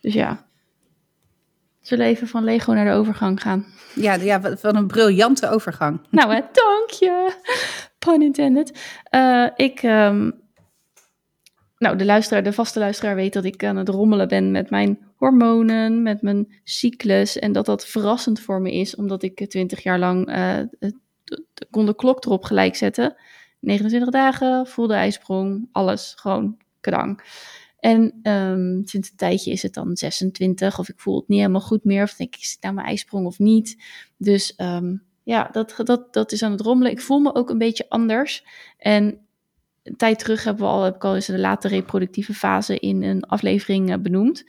Dus 0.00 0.14
ja. 0.14 0.47
Zullen 1.88 2.04
we 2.04 2.10
even 2.10 2.28
van 2.28 2.44
Lego 2.44 2.72
naar 2.72 2.84
de 2.84 2.92
overgang 2.92 3.42
gaan? 3.42 3.66
Ja, 3.94 4.14
ja, 4.14 4.40
wat 4.40 4.64
een 4.74 4.86
briljante 4.86 5.48
overgang. 5.48 6.00
nou, 6.10 6.34
hè, 6.34 6.40
dank 6.52 6.90
je. 6.90 7.32
Pun 7.98 8.22
intended. 8.22 8.98
Eh, 9.02 9.46
ik, 9.56 9.82
ehm, 9.82 10.30
nou, 11.78 11.96
de, 11.96 12.04
luisteraar, 12.04 12.42
de 12.42 12.52
vaste 12.52 12.78
luisteraar 12.78 13.14
weet 13.14 13.32
dat 13.32 13.44
ik 13.44 13.64
aan 13.64 13.76
het 13.76 13.88
rommelen 13.88 14.28
ben 14.28 14.50
met 14.50 14.70
mijn 14.70 14.98
hormonen, 15.16 16.02
met 16.02 16.22
mijn 16.22 16.60
cyclus. 16.64 17.38
En 17.38 17.52
dat 17.52 17.66
dat 17.66 17.86
verrassend 17.86 18.40
voor 18.40 18.60
me 18.60 18.72
is, 18.72 18.96
omdat 18.96 19.22
ik 19.22 19.48
twintig 19.48 19.82
jaar 19.82 19.98
lang 19.98 20.26
eh, 20.26 20.58
kon 21.70 21.86
de 21.86 21.94
klok 21.94 22.24
erop 22.24 22.44
gelijk 22.44 22.76
zetten. 22.76 23.16
29 23.60 24.10
dagen, 24.10 24.66
voelde 24.66 24.94
ijsprong, 24.94 25.68
alles 25.72 26.14
gewoon 26.16 26.56
kadang. 26.80 27.22
En 27.78 28.20
um, 28.22 28.82
sinds 28.84 29.10
een 29.10 29.16
tijdje 29.16 29.50
is 29.50 29.62
het 29.62 29.74
dan 29.74 29.96
26 29.96 30.78
of 30.78 30.88
ik 30.88 30.98
voel 30.98 31.16
het 31.16 31.28
niet 31.28 31.38
helemaal 31.38 31.60
goed 31.60 31.84
meer. 31.84 32.02
Of 32.02 32.14
denk 32.14 32.34
ik, 32.34 32.40
is 32.40 32.52
het 32.52 32.62
nou 32.62 32.74
mijn 32.74 32.86
ijsprong 32.86 33.26
of 33.26 33.38
niet? 33.38 33.82
Dus 34.16 34.54
um, 34.56 35.02
ja, 35.22 35.48
dat, 35.52 35.74
dat, 35.84 36.12
dat 36.12 36.32
is 36.32 36.42
aan 36.42 36.50
het 36.50 36.60
rommelen. 36.60 36.92
Ik 36.92 37.00
voel 37.00 37.18
me 37.18 37.34
ook 37.34 37.50
een 37.50 37.58
beetje 37.58 37.88
anders. 37.88 38.44
En 38.78 39.18
een 39.82 39.96
tijd 39.96 40.18
terug 40.18 40.44
hebben 40.44 40.64
we 40.64 40.70
al, 40.70 40.82
heb 40.82 40.94
ik 40.94 41.04
al 41.04 41.14
eens 41.14 41.26
de 41.26 41.38
late 41.38 41.68
reproductieve 41.68 42.34
fase 42.34 42.78
in 42.78 43.02
een 43.02 43.24
aflevering 43.24 43.90
uh, 43.90 43.96
benoemd. 44.02 44.44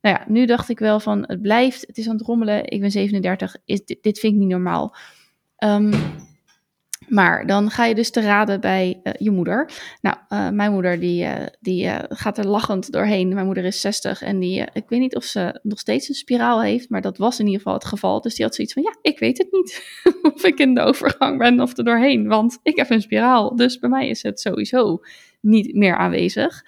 Nou 0.00 0.16
ja, 0.16 0.24
nu 0.28 0.46
dacht 0.46 0.68
ik 0.68 0.78
wel 0.78 1.00
van 1.00 1.24
het 1.26 1.42
blijft, 1.42 1.86
het 1.86 1.98
is 1.98 2.08
aan 2.08 2.16
het 2.16 2.26
rommelen. 2.26 2.70
Ik 2.70 2.80
ben 2.80 2.90
37, 2.90 3.56
is, 3.64 3.84
dit, 3.84 4.02
dit 4.02 4.18
vind 4.18 4.32
ik 4.32 4.38
niet 4.38 4.48
normaal. 4.48 4.96
Um, 5.64 5.90
maar 7.10 7.46
dan 7.46 7.70
ga 7.70 7.84
je 7.84 7.94
dus 7.94 8.10
te 8.10 8.20
raden 8.20 8.60
bij 8.60 9.00
uh, 9.02 9.12
je 9.18 9.30
moeder. 9.30 9.70
Nou, 10.00 10.16
uh, 10.28 10.48
mijn 10.48 10.72
moeder 10.72 11.00
die, 11.00 11.24
uh, 11.24 11.34
die 11.60 11.90
gaat 12.08 12.38
er 12.38 12.46
lachend 12.46 12.92
doorheen. 12.92 13.34
Mijn 13.34 13.46
moeder 13.46 13.64
is 13.64 13.80
60 13.80 14.22
en 14.22 14.38
die, 14.38 14.64
ik 14.72 14.88
weet 14.88 15.00
niet 15.00 15.16
of 15.16 15.24
ze 15.24 15.60
nog 15.62 15.78
steeds 15.78 16.08
een 16.08 16.14
spiraal 16.14 16.62
heeft, 16.62 16.88
maar 16.88 17.00
dat 17.00 17.18
was 17.18 17.38
in 17.38 17.44
ieder 17.44 17.60
geval 17.60 17.74
het 17.74 17.84
geval. 17.84 18.20
Dus 18.20 18.34
die 18.34 18.44
had 18.44 18.54
zoiets 18.54 18.72
van, 18.74 18.82
ja, 18.82 18.96
ik 19.02 19.18
weet 19.18 19.38
het 19.38 19.52
niet 19.52 20.00
of 20.34 20.44
ik 20.44 20.58
in 20.58 20.74
de 20.74 20.80
overgang 20.80 21.38
ben 21.38 21.60
of 21.60 21.76
er 21.76 21.84
doorheen, 21.84 22.28
want 22.28 22.58
ik 22.62 22.76
heb 22.76 22.90
een 22.90 23.02
spiraal. 23.02 23.56
Dus 23.56 23.78
bij 23.78 23.90
mij 23.90 24.08
is 24.08 24.22
het 24.22 24.40
sowieso 24.40 25.00
niet 25.40 25.74
meer 25.74 25.96
aanwezig. 25.96 26.62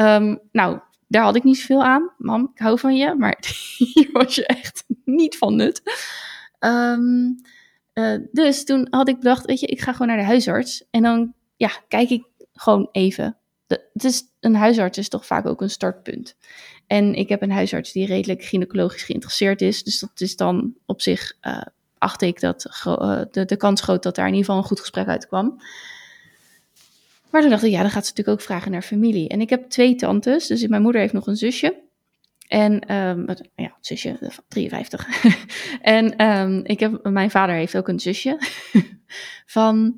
Um, 0.00 0.38
nou, 0.52 0.78
daar 1.08 1.22
had 1.22 1.36
ik 1.36 1.44
niet 1.44 1.58
zoveel 1.58 1.84
aan. 1.84 2.10
Mam, 2.18 2.50
ik 2.54 2.60
hou 2.60 2.78
van 2.78 2.96
je, 2.96 3.14
maar 3.14 3.38
hier 3.94 4.08
was 4.12 4.34
je 4.34 4.46
echt 4.46 4.84
niet 5.04 5.36
van 5.36 5.56
nut. 5.56 5.82
Um, 6.60 7.36
uh, 7.98 8.18
dus 8.32 8.64
toen 8.64 8.86
had 8.90 9.08
ik 9.08 9.18
bedacht, 9.18 9.46
weet 9.46 9.60
je, 9.60 9.66
ik 9.66 9.80
ga 9.80 9.92
gewoon 9.92 10.06
naar 10.06 10.16
de 10.16 10.22
huisarts. 10.22 10.84
En 10.90 11.02
dan, 11.02 11.34
ja, 11.56 11.70
kijk 11.88 12.10
ik 12.10 12.24
gewoon 12.52 12.88
even. 12.92 13.36
De, 13.66 13.88
het 13.92 14.04
is, 14.04 14.22
een 14.40 14.54
huisarts 14.54 14.98
is 14.98 15.08
toch 15.08 15.26
vaak 15.26 15.46
ook 15.46 15.60
een 15.60 15.70
startpunt. 15.70 16.36
En 16.86 17.14
ik 17.14 17.28
heb 17.28 17.42
een 17.42 17.50
huisarts 17.50 17.92
die 17.92 18.06
redelijk 18.06 18.44
gynaecologisch 18.44 19.02
geïnteresseerd 19.02 19.60
is. 19.60 19.82
Dus 19.82 19.98
dat 19.98 20.20
is 20.20 20.36
dan 20.36 20.74
op 20.86 21.02
zich, 21.02 21.36
uh, 21.42 21.62
acht 21.98 22.22
ik 22.22 22.40
dat 22.40 22.84
uh, 22.86 23.20
de, 23.30 23.44
de 23.44 23.56
kans 23.56 23.80
groot 23.80 24.02
dat 24.02 24.14
daar 24.14 24.26
in 24.26 24.32
ieder 24.32 24.46
geval 24.46 24.62
een 24.62 24.68
goed 24.68 24.80
gesprek 24.80 25.06
uitkwam. 25.06 25.60
Maar 27.30 27.40
toen 27.40 27.50
dacht 27.50 27.62
ik, 27.62 27.70
ja, 27.70 27.80
dan 27.80 27.90
gaat 27.90 28.06
ze 28.06 28.10
natuurlijk 28.10 28.38
ook 28.38 28.46
vragen 28.46 28.70
naar 28.70 28.82
familie. 28.82 29.28
En 29.28 29.40
ik 29.40 29.50
heb 29.50 29.70
twee 29.70 29.94
tantes, 29.94 30.46
dus 30.46 30.66
mijn 30.66 30.82
moeder 30.82 31.00
heeft 31.00 31.12
nog 31.12 31.26
een 31.26 31.36
zusje. 31.36 31.87
En 32.48 32.94
um, 32.94 33.26
ja, 33.54 33.76
zusje 33.80 34.16
van 34.20 34.44
53. 34.48 35.24
en 35.82 36.26
um, 36.26 36.64
ik 36.64 36.80
heb, 36.80 37.04
mijn 37.04 37.30
vader 37.30 37.54
heeft 37.54 37.76
ook 37.76 37.88
een 37.88 38.00
zusje 38.00 38.38
van, 39.46 39.96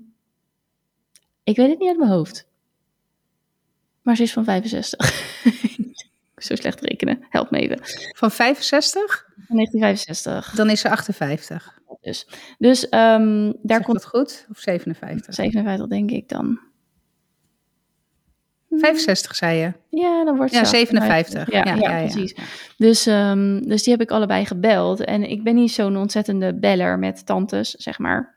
ik 1.44 1.56
weet 1.56 1.70
het 1.70 1.78
niet 1.78 1.88
uit 1.88 1.98
mijn 1.98 2.10
hoofd. 2.10 2.48
Maar 4.02 4.16
ze 4.16 4.22
is 4.22 4.32
van 4.32 4.44
65. 4.44 4.98
Zo 6.36 6.54
slecht 6.54 6.80
rekenen, 6.80 7.26
help 7.28 7.50
me 7.50 7.58
even. 7.58 7.78
Van 8.16 8.30
65? 8.30 9.24
Van 9.46 9.56
1965. 9.56 10.54
Dan 10.54 10.70
is 10.70 10.80
ze 10.80 10.90
58. 10.90 11.78
Dus, 12.00 12.28
dus 12.58 12.84
um, 12.84 13.56
daar 13.62 13.82
komt. 13.82 14.00
dat 14.00 14.06
goed? 14.06 14.46
Of 14.50 14.58
57? 14.58 15.34
57 15.34 15.88
denk 15.88 16.10
ik 16.10 16.28
dan. 16.28 16.69
65 18.80 19.36
zei 19.36 19.58
je? 19.58 19.72
Ja, 20.00 20.24
dan 20.24 20.36
wordt 20.36 20.52
ja, 20.52 20.64
ze 20.64 20.70
57. 20.70 21.50
Ja, 21.50 21.64
ja, 21.64 21.74
ja, 21.74 21.90
ja 21.90 21.98
precies. 21.98 22.34
Dus, 22.76 23.06
um, 23.06 23.68
dus 23.68 23.82
die 23.82 23.92
heb 23.92 24.02
ik 24.02 24.10
allebei 24.10 24.46
gebeld. 24.46 25.00
En 25.00 25.30
ik 25.30 25.44
ben 25.44 25.54
niet 25.54 25.72
zo'n 25.72 25.96
ontzettende 25.96 26.54
beller 26.54 26.98
met 26.98 27.26
tantes, 27.26 27.70
zeg 27.70 27.98
maar. 27.98 28.34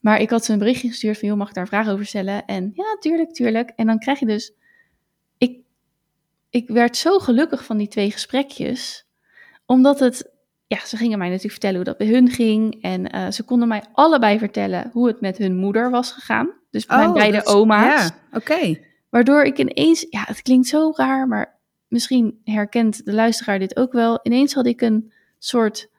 Maar 0.00 0.20
ik 0.20 0.30
had 0.30 0.44
ze 0.44 0.52
een 0.52 0.58
berichtje 0.58 0.88
gestuurd 0.88 1.18
van, 1.18 1.28
joh, 1.28 1.38
mag 1.38 1.48
ik 1.48 1.54
daar 1.54 1.66
vragen 1.66 1.92
over 1.92 2.06
stellen? 2.06 2.44
En 2.46 2.72
ja, 2.74 2.96
tuurlijk, 3.00 3.32
tuurlijk. 3.32 3.72
En 3.76 3.86
dan 3.86 3.98
krijg 3.98 4.18
je 4.18 4.26
dus... 4.26 4.52
Ik, 5.38 5.58
ik 6.50 6.68
werd 6.68 6.96
zo 6.96 7.18
gelukkig 7.18 7.64
van 7.64 7.76
die 7.76 7.88
twee 7.88 8.10
gesprekjes. 8.10 9.06
Omdat 9.66 10.00
het... 10.00 10.30
Ja, 10.66 10.86
ze 10.86 10.96
gingen 10.96 11.18
mij 11.18 11.26
natuurlijk 11.26 11.52
vertellen 11.52 11.76
hoe 11.76 11.84
dat 11.84 11.98
bij 11.98 12.06
hun 12.06 12.28
ging. 12.28 12.82
En 12.82 13.16
uh, 13.16 13.30
ze 13.30 13.42
konden 13.42 13.68
mij 13.68 13.82
allebei 13.92 14.38
vertellen 14.38 14.90
hoe 14.92 15.06
het 15.06 15.20
met 15.20 15.38
hun 15.38 15.56
moeder 15.56 15.90
was 15.90 16.12
gegaan. 16.12 16.50
Dus 16.70 16.86
oh, 16.86 16.96
mijn 16.96 17.12
beide 17.12 17.46
oma's. 17.46 18.02
Ja, 18.02 18.10
oké. 18.32 18.52
Okay. 18.52 18.84
Waardoor 19.10 19.42
ik 19.42 19.58
ineens, 19.58 20.06
ja, 20.10 20.22
het 20.26 20.42
klinkt 20.42 20.66
zo 20.66 20.92
raar, 20.94 21.28
maar 21.28 21.58
misschien 21.88 22.40
herkent 22.44 23.04
de 23.04 23.12
luisteraar 23.12 23.58
dit 23.58 23.76
ook 23.76 23.92
wel. 23.92 24.20
Ineens 24.22 24.54
had 24.54 24.66
ik 24.66 24.80
een 24.80 25.12
soort 25.38 25.90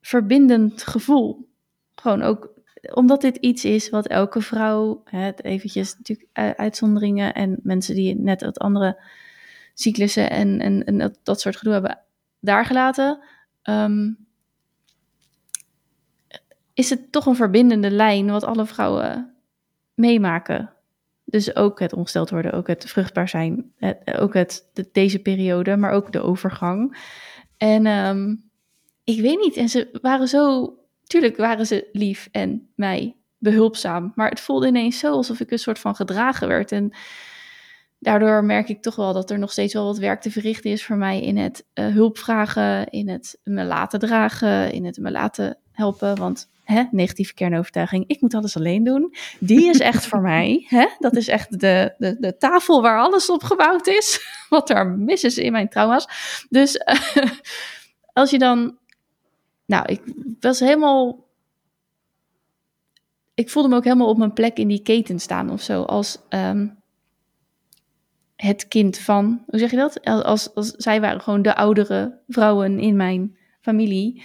verbindend 0.00 0.82
gevoel. 0.82 1.48
Gewoon 1.94 2.22
ook 2.22 2.56
omdat 2.92 3.20
dit 3.20 3.36
iets 3.36 3.64
is 3.64 3.90
wat 3.90 4.06
elke 4.06 4.40
vrouw, 4.40 5.02
hè, 5.04 5.30
eventjes 5.34 5.96
natuurlijk 5.96 6.28
uitzonderingen 6.58 7.34
en 7.34 7.60
mensen 7.62 7.94
die 7.94 8.14
net 8.14 8.42
wat 8.42 8.58
andere 8.58 9.02
cyclussen 9.74 10.30
en, 10.30 10.84
en, 10.84 10.98
dat, 10.98 11.18
dat 11.22 11.40
soort 11.40 11.56
gedoe 11.56 11.72
hebben 11.72 11.98
daar 12.40 12.64
gelaten, 12.64 13.22
um, 13.62 14.26
is 16.74 16.90
het 16.90 17.12
toch 17.12 17.26
een 17.26 17.36
verbindende 17.36 17.90
lijn 17.90 18.30
wat 18.30 18.44
alle 18.44 18.66
vrouwen 18.66 19.34
meemaken. 19.94 20.72
Dus 21.30 21.56
ook 21.56 21.80
het 21.80 21.92
ongesteld 21.92 22.30
worden, 22.30 22.52
ook 22.52 22.66
het 22.66 22.84
vruchtbaar 22.84 23.28
zijn, 23.28 23.72
het, 23.76 24.18
ook 24.18 24.34
het, 24.34 24.70
de, 24.72 24.88
deze 24.92 25.18
periode, 25.18 25.76
maar 25.76 25.90
ook 25.90 26.12
de 26.12 26.20
overgang. 26.20 26.98
En 27.56 27.86
um, 27.86 28.50
ik 29.04 29.20
weet 29.20 29.38
niet, 29.38 29.56
en 29.56 29.68
ze 29.68 29.98
waren 30.02 30.28
zo, 30.28 30.74
tuurlijk 31.04 31.36
waren 31.36 31.66
ze 31.66 31.88
lief 31.92 32.28
en 32.32 32.68
mij 32.74 33.16
behulpzaam, 33.38 34.12
maar 34.14 34.28
het 34.28 34.40
voelde 34.40 34.66
ineens 34.66 34.98
zo 34.98 35.12
alsof 35.12 35.40
ik 35.40 35.50
een 35.50 35.58
soort 35.58 35.78
van 35.78 35.94
gedragen 35.94 36.48
werd. 36.48 36.72
En 36.72 36.92
daardoor 37.98 38.44
merk 38.44 38.68
ik 38.68 38.82
toch 38.82 38.96
wel 38.96 39.12
dat 39.12 39.30
er 39.30 39.38
nog 39.38 39.52
steeds 39.52 39.74
wel 39.74 39.84
wat 39.84 39.98
werk 39.98 40.20
te 40.20 40.30
verrichten 40.30 40.70
is 40.70 40.84
voor 40.84 40.96
mij 40.96 41.22
in 41.22 41.36
het 41.36 41.66
uh, 41.74 41.86
hulp 41.86 42.18
vragen, 42.18 42.86
in 42.86 43.08
het 43.08 43.40
me 43.44 43.64
laten 43.64 43.98
dragen, 43.98 44.72
in 44.72 44.84
het 44.84 44.98
me 44.98 45.10
laten 45.10 45.58
helpen. 45.72 46.16
Want 46.16 46.50
hè, 46.68 46.84
negatieve 46.90 47.34
kernovertuiging, 47.34 48.04
ik 48.06 48.20
moet 48.20 48.34
alles 48.34 48.56
alleen 48.56 48.84
doen. 48.84 49.14
Die 49.40 49.68
is 49.68 49.78
echt 49.78 50.06
voor 50.06 50.20
mij. 50.32 50.64
Hè? 50.68 50.86
Dat 50.98 51.16
is 51.16 51.28
echt 51.28 51.60
de, 51.60 51.94
de, 51.98 52.16
de 52.20 52.36
tafel 52.36 52.82
waar 52.82 53.00
alles 53.00 53.30
op 53.30 53.42
gebouwd 53.42 53.86
is. 53.86 54.20
Wat 54.48 54.70
er 54.70 54.86
mis 54.86 55.24
is 55.24 55.38
in 55.38 55.52
mijn 55.52 55.68
trauma's. 55.68 56.08
Dus 56.48 56.76
uh, 56.76 57.30
als 58.12 58.30
je 58.30 58.38
dan. 58.38 58.76
Nou, 59.66 59.84
ik 59.86 60.00
was 60.40 60.60
helemaal. 60.60 61.26
Ik 63.34 63.50
voelde 63.50 63.68
me 63.68 63.76
ook 63.76 63.84
helemaal 63.84 64.08
op 64.08 64.18
mijn 64.18 64.32
plek 64.32 64.56
in 64.56 64.68
die 64.68 64.82
keten 64.82 65.18
staan 65.18 65.50
of 65.50 65.62
zo. 65.62 65.82
Als 65.82 66.18
um, 66.28 66.78
het 68.36 68.68
kind 68.68 68.98
van. 68.98 69.42
Hoe 69.46 69.58
zeg 69.58 69.70
je 69.70 69.76
dat? 69.76 70.04
Als, 70.04 70.54
als 70.54 70.70
zij 70.70 71.00
waren 71.00 71.20
gewoon 71.20 71.42
de 71.42 71.56
oudere 71.56 72.18
vrouwen 72.28 72.78
in 72.78 72.96
mijn 72.96 73.36
familie. 73.60 74.22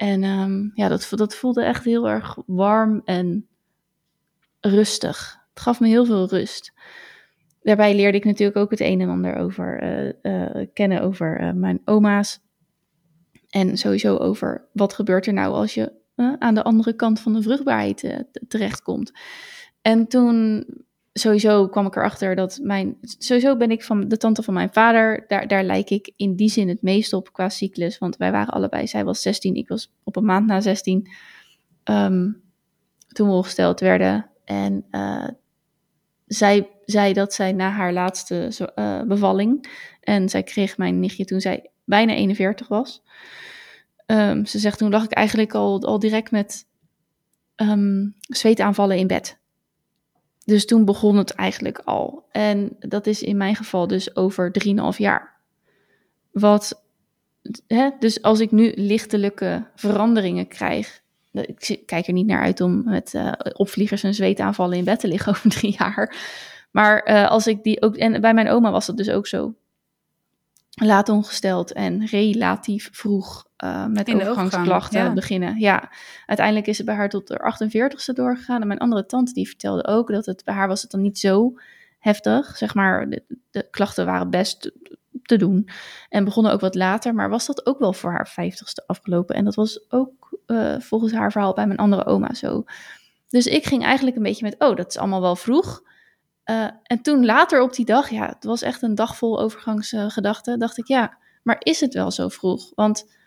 En 0.00 0.24
um, 0.24 0.70
ja, 0.74 0.88
dat, 0.88 1.08
dat 1.10 1.34
voelde 1.34 1.64
echt 1.64 1.84
heel 1.84 2.08
erg 2.08 2.38
warm 2.46 3.02
en 3.04 3.48
rustig. 4.60 5.38
Het 5.50 5.60
gaf 5.60 5.80
me 5.80 5.88
heel 5.88 6.04
veel 6.04 6.28
rust. 6.28 6.72
Daarbij 7.62 7.94
leerde 7.94 8.18
ik 8.18 8.24
natuurlijk 8.24 8.58
ook 8.58 8.70
het 8.70 8.80
een 8.80 9.00
en 9.00 9.08
ander 9.08 9.36
over 9.36 9.82
uh, 9.82 10.12
uh, 10.22 10.66
kennen 10.72 11.02
over 11.02 11.40
uh, 11.40 11.52
mijn 11.52 11.80
oma's. 11.84 12.40
En 13.48 13.76
sowieso 13.76 14.16
over 14.16 14.68
wat 14.72 14.92
gebeurt 14.92 15.26
er 15.26 15.32
nou 15.32 15.52
als 15.52 15.74
je 15.74 15.92
aan 16.38 16.54
de 16.54 16.62
andere 16.62 16.92
kant 16.92 17.20
van 17.20 17.32
de 17.32 17.42
vruchtbaarheid 17.42 18.24
terechtkomt. 18.48 19.12
En 19.82 20.06
toen 20.06 20.66
sowieso 21.12 21.68
kwam 21.68 21.86
ik 21.86 21.96
erachter 21.96 22.34
dat 22.34 22.58
mijn. 22.62 22.96
Sowieso 23.00 23.56
ben 23.56 23.70
ik 23.70 23.84
van 23.84 24.08
de 24.08 24.16
tante 24.16 24.42
van 24.42 24.54
mijn 24.54 24.72
vader. 24.72 25.24
Daar, 25.28 25.48
daar 25.48 25.64
lijk 25.64 25.90
ik 25.90 26.12
in 26.16 26.36
die 26.36 26.48
zin 26.48 26.68
het 26.68 26.82
meest 26.82 27.12
op 27.12 27.32
qua 27.32 27.48
cyclus. 27.48 27.98
Want 27.98 28.16
wij 28.16 28.32
waren 28.32 28.54
allebei. 28.54 28.86
Zij 28.86 29.04
was 29.04 29.22
16, 29.22 29.54
ik 29.54 29.68
was 29.68 29.92
op 30.04 30.16
een 30.16 30.24
maand 30.24 30.46
na 30.46 30.60
16. 30.60 31.08
Um, 31.84 32.42
toen 33.08 33.28
we 33.28 33.34
opgesteld 33.34 33.80
werden. 33.80 34.30
En 34.44 34.84
uh, 34.90 35.28
zij 36.26 36.68
zei 36.84 37.12
dat 37.12 37.34
zij 37.34 37.52
na 37.52 37.70
haar 37.70 37.92
laatste 37.92 38.70
uh, 38.76 39.02
bevalling. 39.02 39.68
En 40.00 40.28
zij 40.28 40.42
kreeg 40.42 40.76
mijn 40.76 41.00
nichtje 41.00 41.24
toen 41.24 41.40
zij 41.40 41.70
bijna 41.84 42.12
41 42.12 42.68
was. 42.68 43.02
Um, 44.06 44.46
ze 44.46 44.58
zegt 44.58 44.78
toen 44.78 44.90
lag 44.90 45.04
ik 45.04 45.12
eigenlijk 45.12 45.54
al, 45.54 45.82
al 45.82 45.98
direct 45.98 46.30
met 46.30 46.66
um, 47.56 48.14
zweetaanvallen 48.20 48.96
in 48.96 49.06
bed. 49.06 49.39
Dus 50.50 50.66
toen 50.66 50.84
begon 50.84 51.16
het 51.16 51.30
eigenlijk 51.30 51.80
al. 51.84 52.24
En 52.30 52.76
dat 52.78 53.06
is 53.06 53.22
in 53.22 53.36
mijn 53.36 53.56
geval 53.56 53.86
dus 53.86 54.16
over 54.16 54.52
3,5 54.92 54.96
jaar. 54.96 55.40
Wat, 56.30 56.84
hè, 57.66 57.90
dus 57.98 58.22
als 58.22 58.40
ik 58.40 58.50
nu 58.50 58.72
lichtelijke 58.76 59.66
veranderingen 59.74 60.48
krijg. 60.48 61.00
Ik 61.32 61.82
kijk 61.86 62.06
er 62.06 62.12
niet 62.12 62.26
naar 62.26 62.42
uit 62.42 62.60
om 62.60 62.84
met 62.84 63.14
uh, 63.14 63.32
opvliegers 63.52 64.02
en 64.02 64.14
zweetaanvallen 64.14 64.78
in 64.78 64.84
bed 64.84 65.00
te 65.00 65.08
liggen 65.08 65.32
over 65.34 65.50
drie 65.50 65.76
jaar. 65.78 66.16
Maar 66.70 67.10
uh, 67.10 67.30
als 67.30 67.46
ik 67.46 67.62
die 67.62 67.82
ook. 67.82 67.96
En 67.96 68.20
bij 68.20 68.34
mijn 68.34 68.48
oma 68.48 68.70
was 68.70 68.86
dat 68.86 68.96
dus 68.96 69.10
ook 69.10 69.26
zo. 69.26 69.54
Laat 70.70 71.08
ongesteld 71.08 71.72
en 71.72 72.06
relatief 72.06 72.88
vroeg 72.92 73.46
uh, 73.64 73.86
met 73.86 74.08
In 74.08 74.14
overgangsklachten 74.14 74.74
overgang, 74.74 75.08
ja. 75.08 75.12
beginnen. 75.12 75.58
Ja, 75.58 75.90
uiteindelijk 76.26 76.66
is 76.66 76.76
het 76.76 76.86
bij 76.86 76.94
haar 76.94 77.08
tot 77.08 77.28
de 77.28 77.54
48ste 77.54 78.14
doorgegaan. 78.14 78.60
En 78.60 78.66
mijn 78.66 78.78
andere 78.78 79.06
tante 79.06 79.32
die 79.32 79.48
vertelde 79.48 79.86
ook 79.86 80.08
dat 80.08 80.26
het 80.26 80.44
bij 80.44 80.54
haar 80.54 80.68
was 80.68 80.82
het 80.82 80.90
dan 80.90 81.00
niet 81.00 81.18
zo 81.18 81.54
heftig. 81.98 82.56
Zeg 82.56 82.74
maar, 82.74 83.08
de, 83.08 83.22
de 83.50 83.68
klachten 83.70 84.06
waren 84.06 84.30
best 84.30 84.60
te, 84.60 84.98
te 85.22 85.36
doen. 85.36 85.68
En 86.08 86.24
begonnen 86.24 86.52
ook 86.52 86.60
wat 86.60 86.74
later, 86.74 87.14
maar 87.14 87.28
was 87.28 87.46
dat 87.46 87.66
ook 87.66 87.78
wel 87.78 87.92
voor 87.92 88.10
haar 88.10 88.30
50ste 88.30 88.86
afgelopen. 88.86 89.34
En 89.34 89.44
dat 89.44 89.54
was 89.54 89.90
ook 89.90 90.38
uh, 90.46 90.74
volgens 90.78 91.12
haar 91.12 91.32
verhaal 91.32 91.54
bij 91.54 91.66
mijn 91.66 91.78
andere 91.78 92.06
oma 92.06 92.34
zo. 92.34 92.64
Dus 93.28 93.46
ik 93.46 93.64
ging 93.64 93.84
eigenlijk 93.84 94.16
een 94.16 94.22
beetje 94.22 94.44
met, 94.44 94.54
oh, 94.58 94.76
dat 94.76 94.88
is 94.88 94.98
allemaal 94.98 95.20
wel 95.20 95.36
vroeg. 95.36 95.82
Uh, 96.44 96.68
en 96.82 97.02
toen 97.02 97.24
later 97.24 97.62
op 97.62 97.74
die 97.74 97.84
dag, 97.84 98.10
ja, 98.10 98.26
het 98.26 98.44
was 98.44 98.62
echt 98.62 98.82
een 98.82 98.94
dag 98.94 99.16
vol 99.16 99.40
overgangsgedachten, 99.40 100.58
dacht 100.58 100.78
ik, 100.78 100.86
ja, 100.86 101.18
maar 101.42 101.56
is 101.58 101.80
het 101.80 101.94
wel 101.94 102.10
zo 102.10 102.28
vroeg? 102.28 102.72
Want 102.74 103.18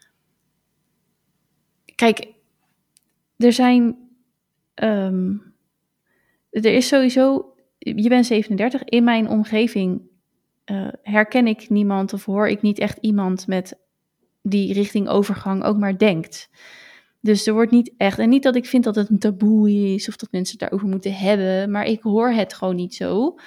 kijk, 1.96 2.28
er 3.38 3.54
zijn, 3.54 3.98
um, 4.76 5.54
er 6.50 6.66
is 6.74 6.88
sowieso, 6.88 7.56
je 7.78 8.10
bent 8.10 8.26
37, 8.26 8.84
in 8.84 9.04
mijn 9.04 9.30
omgeving 9.30 10.02
uh, 10.66 10.88
herken 11.02 11.48
ik 11.48 11.70
niemand 11.70 12.14
of 12.14 12.26
hoor 12.26 12.50
ik 12.50 12.62
niet 12.62 12.80
echt 12.80 12.98
iemand 13.02 13.48
met 13.48 13.80
die 14.42 14.74
richting 14.74 15.08
overgang 15.08 15.64
ook 15.64 15.78
maar 15.78 15.98
denkt. 15.98 16.50
Dus 17.20 17.48
er 17.48 17.54
wordt 17.54 17.72
niet 17.72 17.94
echt, 17.98 18.20
en 18.20 18.30
niet 18.30 18.44
dat 18.44 18.56
ik 18.56 18.66
vind 18.66 18.84
dat 18.84 18.96
het 18.96 19.10
een 19.10 19.20
taboe 19.20 19.94
is 19.94 20.08
of 20.08 20.16
dat 20.16 20.32
mensen 20.32 20.60
het 20.60 20.70
daarover 20.70 20.88
moeten 20.88 21.14
hebben, 21.14 21.72
maar 21.72 21.86
ik 21.86 22.02
hoor 22.02 22.32
het 22.32 22.54
gewoon 22.54 22.76
niet 22.76 22.96
zo. 22.96 23.38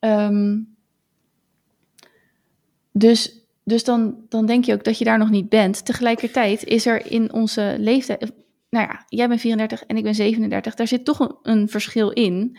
Um, 0.00 0.76
dus 2.92 3.45
dus 3.68 3.84
dan, 3.84 4.16
dan 4.28 4.46
denk 4.46 4.64
je 4.64 4.72
ook 4.72 4.84
dat 4.84 4.98
je 4.98 5.04
daar 5.04 5.18
nog 5.18 5.30
niet 5.30 5.48
bent. 5.48 5.84
Tegelijkertijd 5.84 6.64
is 6.64 6.86
er 6.86 7.10
in 7.10 7.32
onze 7.32 7.76
leeftijd, 7.78 8.32
nou 8.70 8.86
ja, 8.86 9.04
jij 9.08 9.28
bent 9.28 9.40
34 9.40 9.84
en 9.84 9.96
ik 9.96 10.02
ben 10.02 10.14
37, 10.14 10.74
daar 10.74 10.86
zit 10.86 11.04
toch 11.04 11.38
een, 11.42 11.68
verschil 11.68 12.10
in. 12.10 12.58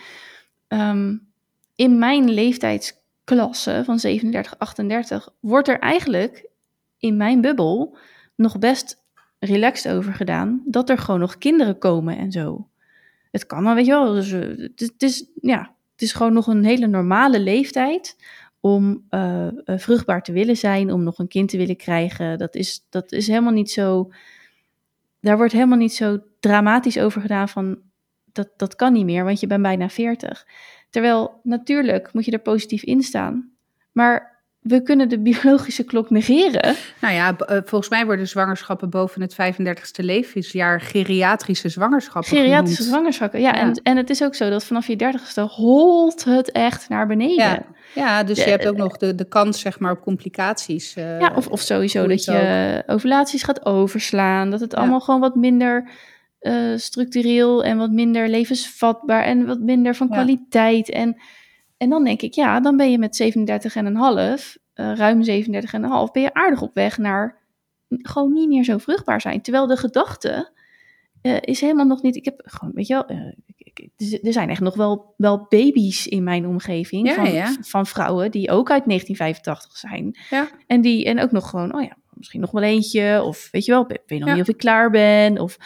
Um, 0.67 1.27
in 1.75 1.99
mijn 1.99 2.29
leeftijdsklasse 2.29 3.81
van 3.85 3.99
37, 3.99 4.57
38 4.57 5.29
wordt 5.39 5.67
er 5.67 5.79
eigenlijk 5.79 6.49
in 6.97 7.17
mijn 7.17 7.41
bubbel 7.41 7.97
nog 8.35 8.59
best 8.59 9.03
relaxed 9.39 9.93
over 9.93 10.13
gedaan 10.13 10.61
dat 10.65 10.89
er 10.89 10.97
gewoon 10.97 11.19
nog 11.19 11.37
kinderen 11.37 11.77
komen 11.77 12.17
en 12.17 12.31
zo. 12.31 12.67
Het 13.31 13.45
kan 13.45 13.63
dan, 13.63 13.75
weet 13.75 13.85
je 13.85 13.91
wel. 13.91 14.13
Dus, 14.13 14.29
het, 14.31 14.79
het, 14.79 15.03
is, 15.03 15.25
ja, 15.41 15.59
het 15.91 16.01
is 16.01 16.13
gewoon 16.13 16.33
nog 16.33 16.47
een 16.47 16.65
hele 16.65 16.87
normale 16.87 17.39
leeftijd 17.39 18.15
om 18.59 19.05
uh, 19.09 19.47
vruchtbaar 19.65 20.23
te 20.23 20.31
willen 20.31 20.57
zijn, 20.57 20.91
om 20.91 21.03
nog 21.03 21.19
een 21.19 21.27
kind 21.27 21.49
te 21.49 21.57
willen 21.57 21.77
krijgen. 21.77 22.37
Dat 22.37 22.55
is, 22.55 22.85
dat 22.89 23.11
is 23.11 23.27
helemaal 23.27 23.51
niet 23.51 23.71
zo. 23.71 24.11
Daar 25.21 25.37
wordt 25.37 25.53
helemaal 25.53 25.77
niet 25.77 25.93
zo 25.93 26.19
dramatisch 26.39 26.99
over 26.99 27.21
gedaan 27.21 27.49
van 27.49 27.77
dat, 28.25 28.49
dat 28.57 28.75
kan 28.75 28.93
niet 28.93 29.05
meer, 29.05 29.23
want 29.23 29.39
je 29.39 29.47
bent 29.47 29.61
bijna 29.61 29.89
40. 29.89 30.47
Terwijl 30.89 31.39
natuurlijk 31.43 32.13
moet 32.13 32.25
je 32.25 32.31
er 32.31 32.39
positief 32.39 32.83
in 32.83 33.03
staan. 33.03 33.51
Maar 33.91 34.37
we 34.59 34.81
kunnen 34.81 35.09
de 35.09 35.19
biologische 35.19 35.83
klok 35.83 36.09
negeren. 36.09 36.75
Nou 37.01 37.13
ja, 37.13 37.35
uh, 37.39 37.57
volgens 37.65 37.89
mij 37.89 38.05
worden 38.05 38.27
zwangerschappen 38.27 38.89
boven 38.89 39.21
het 39.21 39.33
35ste 39.33 40.05
levensjaar 40.05 40.81
geriatrische 40.81 41.69
zwangerschappen 41.69 42.37
Geriatrische 42.37 42.75
genoemd. 42.75 42.93
zwangerschappen, 42.95 43.41
ja. 43.41 43.53
ja. 43.53 43.59
En, 43.59 43.81
en 43.83 43.97
het 43.97 44.09
is 44.09 44.23
ook 44.23 44.35
zo 44.35 44.49
dat 44.49 44.63
vanaf 44.63 44.87
je 44.87 45.13
30ste 45.13 45.51
holt 45.51 46.23
het 46.23 46.51
echt 46.51 46.89
naar 46.89 47.07
beneden. 47.07 47.35
Ja, 47.35 47.65
ja 47.95 48.23
dus 48.23 48.43
je 48.43 48.49
hebt 48.49 48.67
ook 48.67 48.77
nog 48.77 48.97
de, 48.97 49.15
de 49.15 49.27
kans 49.27 49.59
zeg 49.59 49.79
maar 49.79 49.91
op 49.91 50.01
complicaties. 50.01 50.95
Uh, 50.97 51.19
ja, 51.19 51.31
of, 51.35 51.47
of 51.47 51.59
sowieso 51.59 52.07
dat 52.07 52.23
je 52.23 52.81
ook. 52.85 52.93
ovulaties 52.93 53.43
gaat 53.43 53.65
overslaan. 53.65 54.49
Dat 54.49 54.59
het 54.59 54.71
ja. 54.71 54.77
allemaal 54.77 54.99
gewoon 54.99 55.19
wat 55.19 55.35
minder 55.35 55.89
uh, 56.41 56.77
structureel 56.77 57.63
en 57.63 57.77
wat 57.77 57.91
minder 57.91 58.29
levensvatbaar 58.29 59.23
en 59.23 59.45
wat 59.45 59.59
minder 59.59 59.95
van 59.95 60.07
ja. 60.07 60.13
kwaliteit. 60.13 60.89
En 60.89 61.17
en 61.77 61.89
dan 61.89 62.03
denk 62.03 62.21
ik, 62.21 62.33
ja, 62.33 62.59
dan 62.59 62.77
ben 62.77 62.91
je 62.91 62.97
met 62.97 63.21
37,5, 63.23 64.63
uh, 64.75 64.95
ruim 64.95 65.23
37,5, 65.25 66.11
ben 66.11 66.21
je 66.21 66.33
aardig 66.33 66.61
op 66.61 66.73
weg 66.73 66.97
naar 66.97 67.41
gewoon 67.89 68.33
niet 68.33 68.47
meer 68.47 68.63
zo 68.63 68.77
vruchtbaar 68.77 69.21
zijn. 69.21 69.41
Terwijl 69.41 69.67
de 69.67 69.77
gedachte 69.77 70.51
uh, 71.21 71.37
is 71.41 71.61
helemaal 71.61 71.85
nog 71.85 72.01
niet, 72.01 72.15
ik 72.15 72.25
heb 72.25 72.41
gewoon, 72.45 72.73
weet 72.73 72.87
je 72.87 72.93
wel, 72.93 73.11
uh, 73.11 73.33
ik, 73.79 74.21
er 74.23 74.33
zijn 74.33 74.49
echt 74.49 74.61
nog 74.61 74.75
wel, 74.75 75.13
wel 75.17 75.45
baby's 75.49 76.05
in 76.05 76.23
mijn 76.23 76.47
omgeving 76.47 77.07
ja, 77.07 77.13
van, 77.15 77.31
ja. 77.31 77.55
van 77.61 77.85
vrouwen 77.85 78.31
die 78.31 78.51
ook 78.51 78.71
uit 78.71 78.85
1985 78.85 79.77
zijn. 79.77 80.17
Ja. 80.29 80.49
En 80.67 80.81
die, 80.81 81.05
en 81.05 81.19
ook 81.19 81.31
nog 81.31 81.49
gewoon, 81.49 81.75
oh 81.75 81.81
ja, 81.81 81.97
misschien 82.13 82.41
nog 82.41 82.51
wel 82.51 82.63
eentje, 82.63 83.23
of 83.23 83.47
weet 83.51 83.65
je 83.65 83.71
wel, 83.71 83.85
ik 83.87 84.01
weet 84.05 84.19
nog 84.19 84.29
niet 84.29 84.41
of 84.41 84.47
ik 84.47 84.57
klaar 84.57 84.89
ben. 84.89 85.39
Of, 85.39 85.57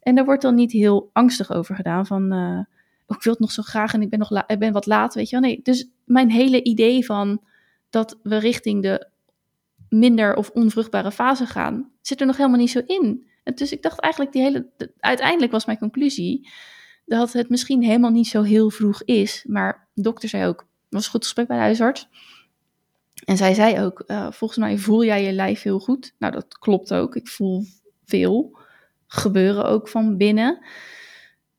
en 0.00 0.14
daar 0.14 0.24
wordt 0.24 0.42
dan 0.42 0.54
niet 0.54 0.72
heel 0.72 1.10
angstig 1.12 1.52
over 1.52 1.74
gedaan 1.74 2.06
van 2.06 2.32
uh, 2.32 2.58
ik 3.08 3.22
wil 3.22 3.32
het 3.32 3.40
nog 3.42 3.52
zo 3.52 3.62
graag 3.62 3.94
en 3.94 4.02
ik 4.02 4.10
ben 4.10 4.18
nog 4.18 4.30
la- 4.30 4.48
ik 4.48 4.58
ben 4.58 4.72
wat 4.72 4.86
laat, 4.86 5.14
weet 5.14 5.30
je 5.30 5.40
wel. 5.40 5.48
Nee, 5.48 5.60
dus 5.62 5.88
mijn 6.04 6.30
hele 6.30 6.62
idee 6.62 7.04
van 7.04 7.40
dat 7.90 8.18
we 8.22 8.36
richting 8.36 8.82
de 8.82 9.08
minder 9.88 10.34
of 10.34 10.50
onvruchtbare 10.50 11.12
fase 11.12 11.46
gaan, 11.46 11.90
zit 12.00 12.20
er 12.20 12.26
nog 12.26 12.36
helemaal 12.36 12.58
niet 12.58 12.70
zo 12.70 12.82
in. 12.86 13.26
En 13.42 13.54
dus 13.54 13.72
ik 13.72 13.82
dacht 13.82 14.00
eigenlijk, 14.00 14.32
die 14.32 14.42
hele, 14.42 14.66
de, 14.76 14.92
uiteindelijk 14.98 15.52
was 15.52 15.66
mijn 15.66 15.78
conclusie 15.78 16.48
dat 17.06 17.32
het 17.32 17.48
misschien 17.48 17.82
helemaal 17.82 18.10
niet 18.10 18.26
zo 18.26 18.42
heel 18.42 18.70
vroeg 18.70 19.02
is. 19.02 19.44
Maar 19.48 19.88
de 19.92 20.02
dokter 20.02 20.28
zei 20.28 20.46
ook, 20.46 20.66
was 20.88 21.08
goed 21.08 21.24
gesprek 21.24 21.46
bij 21.46 21.58
huisarts. 21.58 22.08
En 23.24 23.36
zij 23.36 23.54
zei 23.54 23.80
ook, 23.80 24.04
uh, 24.06 24.30
volgens 24.30 24.58
mij 24.58 24.78
voel 24.78 25.04
jij 25.04 25.24
je 25.24 25.32
lijf 25.32 25.62
heel 25.62 25.78
goed. 25.78 26.14
Nou, 26.18 26.32
dat 26.32 26.58
klopt 26.58 26.94
ook. 26.94 27.16
Ik 27.16 27.28
voel 27.28 27.64
veel 28.04 28.58
gebeuren 29.06 29.64
ook 29.64 29.88
van 29.88 30.16
binnen. 30.16 30.64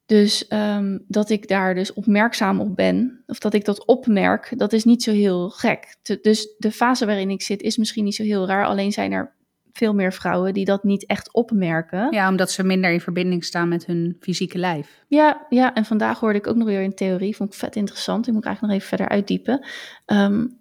Dus 0.05 0.45
um, 0.49 1.03
dat 1.07 1.29
ik 1.29 1.47
daar 1.47 1.75
dus 1.75 1.93
opmerkzaam 1.93 2.59
op 2.59 2.75
ben, 2.75 3.23
of 3.25 3.39
dat 3.39 3.53
ik 3.53 3.65
dat 3.65 3.85
opmerk, 3.85 4.53
dat 4.57 4.73
is 4.73 4.83
niet 4.83 5.03
zo 5.03 5.11
heel 5.11 5.49
gek. 5.49 5.97
Dus 6.21 6.55
de 6.57 6.71
fase 6.71 7.05
waarin 7.05 7.29
ik 7.29 7.41
zit 7.41 7.61
is 7.61 7.77
misschien 7.77 8.03
niet 8.03 8.15
zo 8.15 8.23
heel 8.23 8.47
raar, 8.47 8.65
alleen 8.65 8.91
zijn 8.91 9.11
er 9.11 9.35
veel 9.77 9.93
meer 9.93 10.13
vrouwen 10.13 10.53
die 10.53 10.65
dat 10.65 10.83
niet 10.83 11.05
echt 11.05 11.33
opmerken. 11.33 12.11
Ja, 12.11 12.29
omdat 12.29 12.51
ze 12.51 12.63
minder 12.63 12.91
in 12.91 13.01
verbinding 13.01 13.45
staan 13.45 13.69
met 13.69 13.85
hun 13.85 14.17
fysieke 14.19 14.57
lijf. 14.57 15.03
Ja, 15.07 15.45
ja 15.49 15.73
en 15.73 15.85
vandaag 15.85 16.19
hoorde 16.19 16.39
ik 16.39 16.47
ook 16.47 16.55
nog 16.55 16.67
weer 16.67 16.83
een 16.83 16.95
theorie, 16.95 17.35
vond 17.35 17.53
ik 17.53 17.59
vet 17.59 17.75
interessant, 17.75 18.23
die 18.23 18.33
moet 18.33 18.41
ik 18.41 18.47
eigenlijk 18.47 18.73
nog 18.73 18.83
even 18.83 18.97
verder 18.97 19.15
uitdiepen. 19.17 19.65
Um, 20.05 20.57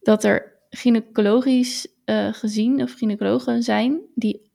dat 0.00 0.24
er 0.24 0.52
gynaecologisch 0.70 1.88
uh, 2.04 2.32
gezien, 2.32 2.82
of 2.82 2.92
gynaecologen 2.92 3.62
zijn, 3.62 4.00
die 4.14 4.50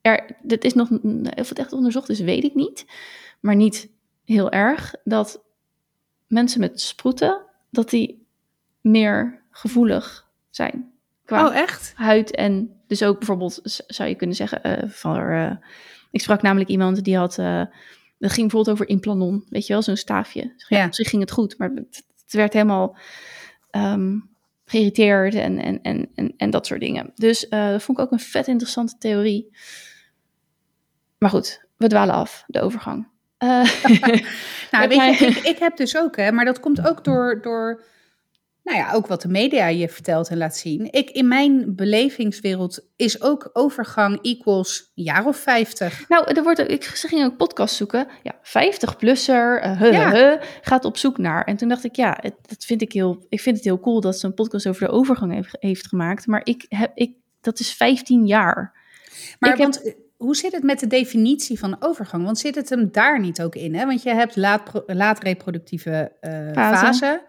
er, 0.00 0.36
dat 0.42 0.64
is 0.64 0.74
nog, 0.74 0.90
of 1.36 1.48
het 1.48 1.58
echt 1.58 1.72
onderzocht 1.72 2.08
is, 2.08 2.20
weet 2.20 2.44
ik 2.44 2.54
niet 2.54 2.84
maar 3.46 3.56
niet 3.56 3.88
heel 4.24 4.50
erg, 4.50 4.94
dat 5.04 5.42
mensen 6.26 6.60
met 6.60 6.80
sproeten, 6.80 7.42
dat 7.70 7.90
die 7.90 8.26
meer 8.80 9.42
gevoelig 9.50 10.28
zijn. 10.50 10.92
Qua 11.24 11.46
oh, 11.46 11.54
echt? 11.54 11.92
Huid 11.96 12.34
en 12.34 12.75
dus 12.86 13.02
ook 13.02 13.18
bijvoorbeeld, 13.18 13.60
zou 13.86 14.08
je 14.08 14.14
kunnen 14.14 14.36
zeggen, 14.36 14.60
uh, 14.64 14.90
van, 14.90 15.20
uh, 15.20 15.52
ik 16.10 16.20
sprak 16.20 16.42
namelijk 16.42 16.70
iemand 16.70 17.04
die 17.04 17.16
had, 17.16 17.38
uh, 17.38 17.64
dat 18.18 18.32
ging 18.32 18.50
bijvoorbeeld 18.50 18.68
over 18.68 18.88
implanon, 18.88 19.44
weet 19.48 19.66
je 19.66 19.72
wel, 19.72 19.82
zo'n 19.82 19.96
staafje. 19.96 20.54
Ja, 20.56 20.78
ja. 20.78 20.86
Misschien 20.86 21.06
ging 21.06 21.22
het 21.22 21.30
goed, 21.30 21.58
maar 21.58 21.70
het, 21.74 22.04
het 22.24 22.32
werd 22.32 22.52
helemaal 22.52 22.96
um, 23.70 24.30
geïrriteerd 24.64 25.34
en, 25.34 25.58
en, 25.58 25.82
en, 25.82 26.10
en, 26.14 26.34
en 26.36 26.50
dat 26.50 26.66
soort 26.66 26.80
dingen. 26.80 27.12
Dus 27.14 27.48
dat 27.48 27.82
vond 27.82 27.98
ik 27.98 28.04
ook 28.04 28.12
een 28.12 28.20
vet 28.20 28.46
interessante 28.46 28.98
theorie. 28.98 29.56
Maar 31.18 31.30
goed, 31.30 31.66
we 31.76 31.88
dwalen 31.88 32.14
af, 32.14 32.44
de 32.46 32.60
overgang. 32.60 33.08
Nou, 34.70 34.88
weet 34.88 35.18
je, 35.18 35.26
ik, 35.26 35.36
ik, 35.36 35.58
heb 35.58 35.76
dus 35.76 35.96
ook, 35.96 36.16
hè, 36.16 36.32
maar 36.32 36.44
dat 36.44 36.60
komt 36.60 36.88
ook 36.88 37.04
door, 37.04 37.42
door, 37.42 37.82
nou 38.66 38.78
ja, 38.78 38.92
ook 38.92 39.06
wat 39.06 39.22
de 39.22 39.28
media 39.28 39.66
je 39.66 39.88
vertelt 39.88 40.28
en 40.28 40.36
laat 40.36 40.56
zien. 40.56 40.92
Ik, 40.92 41.10
in 41.10 41.28
mijn 41.28 41.74
belevingswereld 41.74 42.86
is 42.96 43.22
ook 43.22 43.50
overgang 43.52 44.22
equals 44.22 44.90
jaar 44.94 45.26
of 45.26 45.36
50. 45.36 46.08
Nou, 46.08 46.34
er 46.34 46.42
wordt, 46.42 46.58
ik 46.58 46.84
ging 46.84 47.24
ook 47.24 47.36
podcast 47.36 47.74
zoeken. 47.74 48.06
Ja, 48.22 48.34
50-plusser, 48.42 49.64
uh, 49.64 49.80
huh, 49.80 49.92
ja. 49.92 50.12
huh, 50.12 50.42
gaat 50.60 50.84
op 50.84 50.96
zoek 50.96 51.18
naar. 51.18 51.44
En 51.44 51.56
toen 51.56 51.68
dacht 51.68 51.84
ik, 51.84 51.96
ja, 51.96 52.18
het, 52.20 52.34
dat 52.48 52.64
vind 52.64 52.82
ik 52.82 52.92
heel, 52.92 53.26
ik 53.28 53.40
vind 53.40 53.56
het 53.56 53.64
heel 53.64 53.80
cool 53.80 54.00
dat 54.00 54.18
ze 54.18 54.26
een 54.26 54.34
podcast 54.34 54.66
over 54.66 54.86
de 54.86 54.92
overgang 54.92 55.32
heeft, 55.32 55.56
heeft 55.60 55.86
gemaakt. 55.86 56.26
Maar 56.26 56.40
ik 56.44 56.66
heb, 56.68 56.90
ik, 56.94 57.14
dat 57.40 57.58
is 57.58 57.72
15 57.72 58.26
jaar. 58.26 58.74
Maar 59.38 59.50
ik 59.50 59.56
want, 59.56 59.80
heb, 59.82 59.96
hoe 60.16 60.36
zit 60.36 60.52
het 60.52 60.62
met 60.62 60.80
de 60.80 60.86
definitie 60.86 61.58
van 61.58 61.76
overgang? 61.80 62.24
Want 62.24 62.38
zit 62.38 62.54
het 62.54 62.68
hem 62.68 62.88
daar 62.92 63.20
niet 63.20 63.42
ook 63.42 63.54
in? 63.54 63.74
Hè? 63.74 63.86
Want 63.86 64.02
je 64.02 64.10
hebt 64.10 64.36
laat, 64.36 64.70
laat 64.86 65.22
reproductieve 65.22 66.12
uh, 66.20 66.52
fase. 66.52 66.84
fase. 66.84 67.22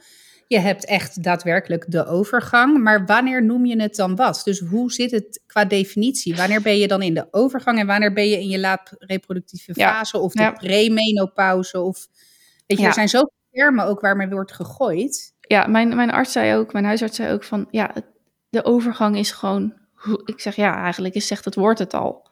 Je 0.47 0.59
hebt 0.59 0.85
echt 0.85 1.23
daadwerkelijk 1.23 1.85
de 1.87 2.05
overgang. 2.05 2.83
Maar 2.83 3.05
wanneer 3.05 3.43
noem 3.43 3.65
je 3.65 3.81
het 3.81 3.95
dan 3.95 4.15
wat? 4.15 4.41
Dus 4.43 4.59
hoe 4.59 4.91
zit 4.91 5.11
het 5.11 5.41
qua 5.45 5.65
definitie? 5.65 6.35
Wanneer 6.35 6.61
ben 6.61 6.77
je 6.77 6.87
dan 6.87 7.01
in 7.01 7.13
de 7.13 7.27
overgang 7.31 7.79
en 7.79 7.87
wanneer 7.87 8.13
ben 8.13 8.29
je 8.29 8.39
in 8.39 8.47
je 8.47 8.59
laat 8.59 8.95
reproductieve 8.97 9.73
fase? 9.73 10.17
Ja. 10.17 10.23
Of 10.23 10.33
de 10.33 10.41
ja. 10.41 10.51
premenopauze? 10.51 11.81
Of 11.81 12.07
weet 12.65 12.77
je, 12.77 12.83
ja. 12.83 12.87
er 12.87 12.93
zijn 12.93 13.09
zoveel 13.09 13.33
termen 13.51 13.85
ook 13.85 14.01
waarmee 14.01 14.27
wordt 14.27 14.53
gegooid. 14.53 15.33
Ja, 15.41 15.67
mijn, 15.67 15.95
mijn 15.95 16.11
arts 16.11 16.31
zei 16.31 16.55
ook, 16.55 16.73
mijn 16.73 16.85
huisarts 16.85 17.15
zei 17.15 17.33
ook 17.33 17.43
van 17.43 17.67
ja, 17.71 17.93
de 18.49 18.63
overgang 18.63 19.17
is 19.17 19.31
gewoon 19.31 19.73
ik 20.25 20.39
zeg 20.39 20.55
ja, 20.55 20.83
eigenlijk 20.83 21.15
is, 21.15 21.27
zegt 21.27 21.45
het 21.45 21.55
woord 21.55 21.79
het 21.79 21.93
al. 21.93 22.29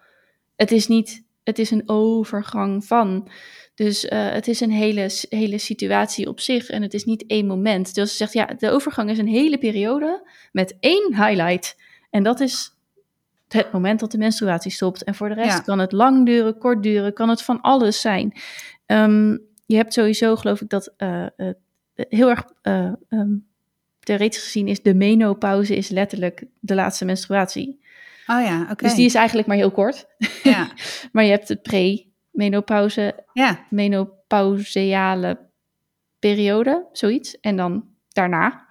Het 0.56 0.72
is 0.72 0.88
niet, 0.88 1.24
het 1.44 1.60
is 1.60 1.72
een 1.72 1.84
overgang 1.86 2.86
van. 2.86 3.30
Dus 3.76 4.06
uh, 4.06 4.30
het 4.32 4.48
is 4.48 4.60
een 4.60 4.72
hele, 4.72 5.10
hele 5.30 5.58
situatie 5.58 6.28
op 6.28 6.40
zich 6.40 6.70
en 6.70 6.82
het 6.82 6.94
is 6.94 7.04
niet 7.04 7.26
één 7.28 7.48
moment. 7.48 7.96
Dus 7.96 8.10
ze 8.10 8.16
zegt 8.16 8.34
ja, 8.34 8.46
de 8.46 8.70
overgang 8.70 9.10
is 9.10 9.18
een 9.18 9.28
hele 9.28 9.58
periode 9.58 10.28
met 10.52 10.78
één 10.80 11.16
highlight. 11.16 11.78
En 12.10 12.24
dat 12.24 12.40
is 12.40 12.76
het 13.48 13.72
moment 13.72 14.00
dat 14.00 14.12
de 14.12 14.18
menstruatie 14.18 14.72
stopt. 14.72 15.04
En 15.04 15.16
voor 15.16 15.30
de 15.30 15.36
rest 15.36 15.64
kan 15.64 15.80
het 15.80 15.92
lang 15.92 16.26
duren, 16.26 16.58
kort 16.58 16.84
duren, 16.84 17.14
kan 17.14 17.30
het 17.30 17.42
van 17.42 17.62
alles 17.62 18.02
zijn. 18.02 18.34
Um, 18.86 19.42
je 19.66 19.76
hebt 19.76 19.94
sowieso, 19.94 20.36
geloof 20.36 20.62
ik, 20.62 20.70
dat 20.70 20.94
uh, 20.98 21.26
uh, 21.38 21.50
heel 21.96 22.30
erg 22.30 22.44
um, 23.10 23.48
theoretisch 24.00 24.44
gezien 24.44 24.68
is 24.68 24.82
de 24.82 24.94
menopauze 24.94 25.76
is 25.76 25.90
letterlijk 25.90 26.44
de 26.60 26.76
laatste 26.76 27.06
menstruatie. 27.06 27.80
Oh 28.28 28.42
ja, 28.42 28.62
oké. 28.72 28.84
Dus 28.84 28.96
die 28.96 29.06
is 29.06 29.16
eigenlijk 29.16 29.48
maar 29.48 29.58
heel 29.58 29.72
kort. 29.72 30.08
Ja. 30.44 30.72
maar 31.12 31.24
je 31.24 31.30
hebt 31.30 31.48
de 31.48 31.56
pre-menopauze, 32.36 33.26
ja. 33.34 33.66
menopauseale 33.70 35.50
periode, 36.20 36.88
zoiets. 36.92 37.40
En 37.40 37.56
dan 37.56 37.86
daarna. 38.10 38.68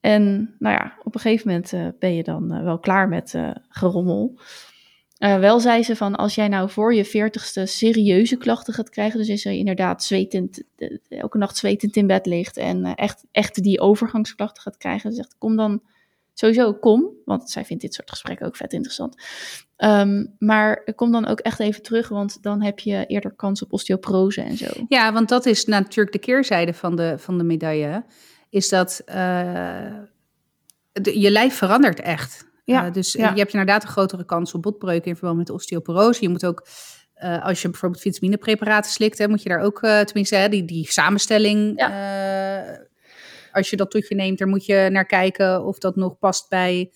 En 0.00 0.54
nou 0.58 0.74
ja, 0.74 0.98
op 1.02 1.14
een 1.14 1.20
gegeven 1.20 1.48
moment 1.48 1.72
uh, 1.72 1.88
ben 1.98 2.14
je 2.14 2.22
dan 2.22 2.54
uh, 2.54 2.62
wel 2.62 2.78
klaar 2.78 3.08
met 3.08 3.32
uh, 3.34 3.50
gerommel. 3.68 4.38
wel 5.18 5.60
zei 5.60 5.82
ze 5.82 5.96
van, 5.96 6.16
als 6.16 6.34
jij 6.34 6.48
nou 6.48 6.70
voor 6.70 6.94
je 6.94 7.04
veertigste 7.04 7.66
serieuze 7.66 8.36
klachten 8.36 8.74
gaat 8.74 8.90
krijgen, 8.90 9.18
dus 9.18 9.28
is 9.28 9.44
er 9.44 9.52
inderdaad 9.52 10.04
zwetend, 10.04 10.62
elke 11.08 11.38
nacht 11.38 11.56
zwetend 11.56 11.96
in 11.96 12.06
bed 12.06 12.26
ligt 12.26 12.56
en 12.56 12.94
echt, 12.94 13.24
echt 13.30 13.62
die 13.62 13.80
overgangsklachten 13.80 14.62
gaat 14.62 14.76
krijgen, 14.76 15.10
ze 15.10 15.16
zegt, 15.16 15.38
kom 15.38 15.56
dan 15.56 15.82
sowieso 16.34 16.74
kom, 16.74 17.10
want 17.24 17.50
zij 17.50 17.64
vindt 17.64 17.82
dit 17.82 17.94
soort 17.94 18.10
gesprekken 18.10 18.46
ook 18.46 18.56
vet 18.56 18.72
interessant. 18.72 19.22
Um, 19.76 20.34
maar 20.38 20.92
kom 20.94 21.12
dan 21.12 21.26
ook 21.26 21.40
echt 21.40 21.60
even 21.60 21.82
terug, 21.82 22.08
want 22.08 22.42
dan 22.42 22.62
heb 22.62 22.78
je 22.78 23.06
eerder 23.06 23.32
kans 23.32 23.62
op 23.62 23.72
osteoporose 23.72 24.40
en 24.40 24.56
zo. 24.56 24.66
Ja, 24.88 25.12
want 25.12 25.28
dat 25.28 25.46
is 25.46 25.64
natuurlijk 25.64 26.12
de 26.12 26.18
keerzijde 26.18 26.74
van 26.74 26.96
de, 26.96 27.14
van 27.18 27.38
de 27.38 27.44
medaille 27.44 28.04
is 28.50 28.68
dat 28.68 29.02
uh, 29.06 29.14
de, 30.92 31.20
je 31.20 31.30
lijf 31.30 31.54
verandert 31.54 32.00
echt. 32.00 32.46
Ja, 32.64 32.86
uh, 32.86 32.92
dus 32.92 33.12
ja. 33.12 33.30
je 33.32 33.38
hebt 33.38 33.52
inderdaad 33.52 33.82
een 33.82 33.88
grotere 33.88 34.24
kans 34.24 34.54
op 34.54 34.62
botbreuken 34.62 35.10
in 35.10 35.16
verband 35.16 35.38
met 35.38 35.50
osteoporose. 35.50 36.22
Je 36.22 36.28
moet 36.28 36.46
ook, 36.46 36.66
uh, 37.22 37.44
als 37.44 37.62
je 37.62 37.68
bijvoorbeeld 37.68 38.02
vitaminepreparaten 38.02 38.90
slikt, 38.90 39.18
hè, 39.18 39.28
moet 39.28 39.42
je 39.42 39.48
daar 39.48 39.60
ook, 39.60 39.80
tenminste, 39.80 40.36
hè, 40.36 40.48
die, 40.48 40.64
die 40.64 40.92
samenstelling, 40.92 41.80
ja. 41.80 42.88
Als 43.54 43.70
je 43.70 43.76
dat 43.76 43.90
tot 43.90 44.08
je 44.08 44.14
neemt, 44.14 44.38
daar 44.38 44.48
moet 44.48 44.66
je 44.66 44.88
naar 44.90 45.06
kijken 45.06 45.64
of 45.64 45.78
dat 45.78 45.96
nog 45.96 46.18
past 46.18 46.48
bij 46.48 46.90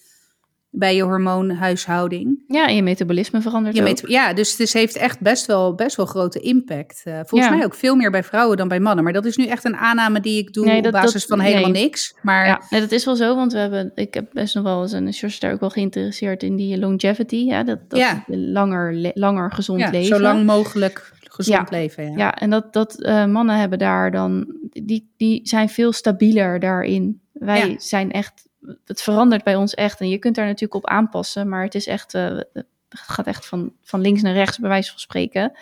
bij 0.70 0.96
je 0.96 1.02
hormoonhuishouding. 1.02 2.44
Ja, 2.48 2.66
en 2.66 2.74
je 2.74 2.82
metabolisme 2.82 3.40
verandert 3.40 3.76
je 3.76 3.82
ook. 3.82 4.08
ja, 4.08 4.32
dus 4.32 4.58
het 4.58 4.72
heeft 4.72 4.96
echt 4.96 5.20
best 5.20 5.46
wel, 5.46 5.74
best 5.74 5.96
wel 5.96 6.06
grote 6.06 6.40
impact. 6.40 7.02
Uh, 7.04 7.14
volgens 7.14 7.50
ja. 7.50 7.56
mij 7.56 7.64
ook 7.64 7.74
veel 7.74 7.96
meer 7.96 8.10
bij 8.10 8.22
vrouwen 8.24 8.56
dan 8.56 8.68
bij 8.68 8.80
mannen. 8.80 9.04
Maar 9.04 9.12
dat 9.12 9.24
is 9.24 9.36
nu 9.36 9.46
echt 9.46 9.64
een 9.64 9.76
aanname 9.76 10.20
die 10.20 10.38
ik 10.38 10.52
doe 10.52 10.64
nee, 10.64 10.82
dat, 10.82 10.94
op 10.94 11.00
basis 11.00 11.26
dat, 11.26 11.38
van 11.38 11.46
helemaal 11.46 11.70
nee. 11.70 11.82
niks. 11.82 12.14
Maar... 12.22 12.46
Ja, 12.46 12.62
nee, 12.70 12.80
dat 12.80 12.92
is 12.92 13.04
wel 13.04 13.16
zo, 13.16 13.34
want 13.34 13.52
we 13.52 13.58
hebben, 13.58 13.92
ik 13.94 14.14
heb 14.14 14.26
best 14.32 14.54
nog 14.54 14.64
wel 14.64 14.82
eens, 14.82 14.92
een 14.92 15.38
daar 15.38 15.52
ook 15.52 15.60
wel 15.60 15.70
geïnteresseerd 15.70 16.42
in 16.42 16.56
die 16.56 16.78
longevity. 16.78 17.36
Ja, 17.36 17.62
dat, 17.62 17.78
dat 17.88 17.98
ja. 17.98 18.24
langer, 18.26 19.10
langer 19.14 19.52
gezond 19.52 19.80
ja, 19.80 19.90
leven. 19.90 20.16
zo 20.16 20.22
lang 20.22 20.46
mogelijk 20.46 21.12
gezond 21.44 21.70
leven. 21.70 22.04
Ja, 22.04 22.16
ja 22.16 22.34
en 22.34 22.50
dat, 22.50 22.72
dat 22.72 22.96
uh, 22.98 23.26
mannen 23.26 23.58
hebben 23.58 23.78
daar 23.78 24.10
dan, 24.10 24.56
die, 24.70 25.12
die 25.16 25.40
zijn 25.44 25.68
veel 25.68 25.92
stabieler 25.92 26.60
daarin. 26.60 27.20
Wij 27.32 27.76
zijn 27.78 28.12
echt 28.12 28.48
het 28.84 29.02
verandert 29.02 29.44
bij 29.44 29.56
ons 29.56 29.74
echt. 29.74 30.00
En 30.00 30.08
je 30.08 30.18
kunt 30.18 30.34
daar 30.34 30.46
natuurlijk 30.46 30.84
op 30.84 30.86
aanpassen, 30.86 31.48
maar 31.48 31.64
het 31.64 31.74
is 31.74 31.86
echt, 31.86 32.14
uh, 32.14 32.40
het 32.52 32.66
gaat 32.88 33.26
echt 33.26 33.46
van, 33.46 33.72
van 33.82 34.00
links 34.00 34.22
naar 34.22 34.32
rechts, 34.32 34.58
bij 34.58 34.68
wijze 34.68 34.90
van 34.90 34.98
spreken. 34.98 35.52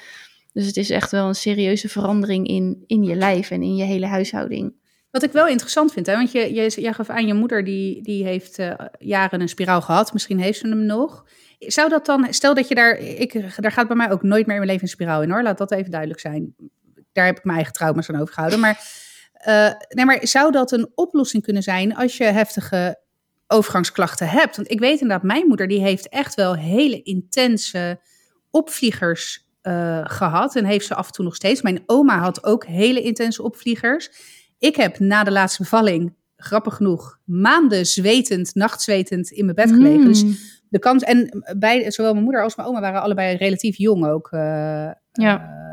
Dus 0.52 0.66
het 0.66 0.76
is 0.76 0.90
echt 0.90 1.10
wel 1.10 1.28
een 1.28 1.34
serieuze 1.34 1.88
verandering 1.88 2.46
in, 2.46 2.84
in 2.86 3.02
je 3.02 3.14
lijf 3.14 3.50
en 3.50 3.62
in 3.62 3.76
je 3.76 3.84
hele 3.84 4.06
huishouding. 4.06 4.72
Wat 5.16 5.24
ik 5.24 5.32
wel 5.32 5.46
interessant 5.46 5.92
vind, 5.92 6.06
hè, 6.06 6.12
want 6.12 6.32
je, 6.32 6.54
je, 6.54 6.80
je 6.80 6.92
gaf 6.92 7.08
aan 7.08 7.26
je 7.26 7.34
moeder, 7.34 7.64
die, 7.64 8.02
die 8.02 8.24
heeft 8.24 8.58
uh, 8.58 8.74
jaren 8.98 9.40
een 9.40 9.48
spiraal 9.48 9.80
gehad. 9.80 10.12
Misschien 10.12 10.38
heeft 10.38 10.58
ze 10.58 10.68
hem 10.68 10.86
nog. 10.86 11.24
Zou 11.58 11.88
dat 11.88 12.06
dan, 12.06 12.26
stel 12.30 12.54
dat 12.54 12.68
je 12.68 12.74
daar, 12.74 12.98
ik, 12.98 13.62
daar 13.62 13.72
gaat 13.72 13.86
bij 13.86 13.96
mij 13.96 14.10
ook 14.10 14.22
nooit 14.22 14.46
meer 14.46 14.54
in 14.54 14.60
mijn 14.60 14.66
leven 14.66 14.82
een 14.82 14.88
spiraal 14.88 15.22
in 15.22 15.30
hoor. 15.30 15.42
Laat 15.42 15.58
dat 15.58 15.72
even 15.72 15.90
duidelijk 15.90 16.20
zijn. 16.20 16.54
Daar 17.12 17.26
heb 17.26 17.36
ik 17.36 17.44
mijn 17.44 17.56
eigen 17.56 17.74
trauma's 17.74 18.08
aan 18.10 18.20
overgehouden. 18.20 18.60
Maar 18.60 18.80
uh, 19.46 19.70
nee, 19.88 20.04
maar 20.04 20.18
zou 20.22 20.52
dat 20.52 20.72
een 20.72 20.90
oplossing 20.94 21.42
kunnen 21.42 21.62
zijn 21.62 21.96
als 21.96 22.16
je 22.16 22.24
heftige 22.24 23.00
overgangsklachten 23.46 24.28
hebt? 24.28 24.56
Want 24.56 24.70
ik 24.70 24.80
weet 24.80 25.00
inderdaad, 25.00 25.26
mijn 25.26 25.46
moeder 25.46 25.68
die 25.68 25.80
heeft 25.80 26.08
echt 26.08 26.34
wel 26.34 26.56
hele 26.56 27.02
intense 27.02 28.00
opvliegers 28.50 29.46
uh, 29.62 30.00
gehad. 30.04 30.56
En 30.56 30.64
heeft 30.64 30.86
ze 30.86 30.94
af 30.94 31.06
en 31.06 31.12
toe 31.12 31.24
nog 31.24 31.34
steeds. 31.34 31.62
Mijn 31.62 31.82
oma 31.86 32.18
had 32.18 32.44
ook 32.44 32.66
hele 32.66 33.02
intense 33.02 33.42
opvliegers. 33.42 34.10
Ik 34.58 34.76
heb 34.76 34.98
na 34.98 35.24
de 35.24 35.30
laatste 35.30 35.62
bevalling, 35.62 36.14
grappig 36.36 36.74
genoeg, 36.74 37.18
maanden 37.24 37.86
zwetend, 37.86 38.54
nachtzwetend 38.54 39.30
in 39.30 39.44
mijn 39.44 39.56
bed 39.56 39.70
gelegen. 39.70 40.00
Mm. 40.00 40.06
Dus 40.06 40.24
de 40.68 40.78
kans, 40.78 41.02
en 41.02 41.44
bij, 41.58 41.90
zowel 41.90 42.12
mijn 42.12 42.24
moeder 42.24 42.42
als 42.42 42.56
mijn 42.56 42.68
oma 42.68 42.80
waren 42.80 43.02
allebei 43.02 43.36
relatief 43.36 43.76
jong 43.76 44.06
ook. 44.06 44.32
Uh, 44.32 44.90
ja 45.12 45.64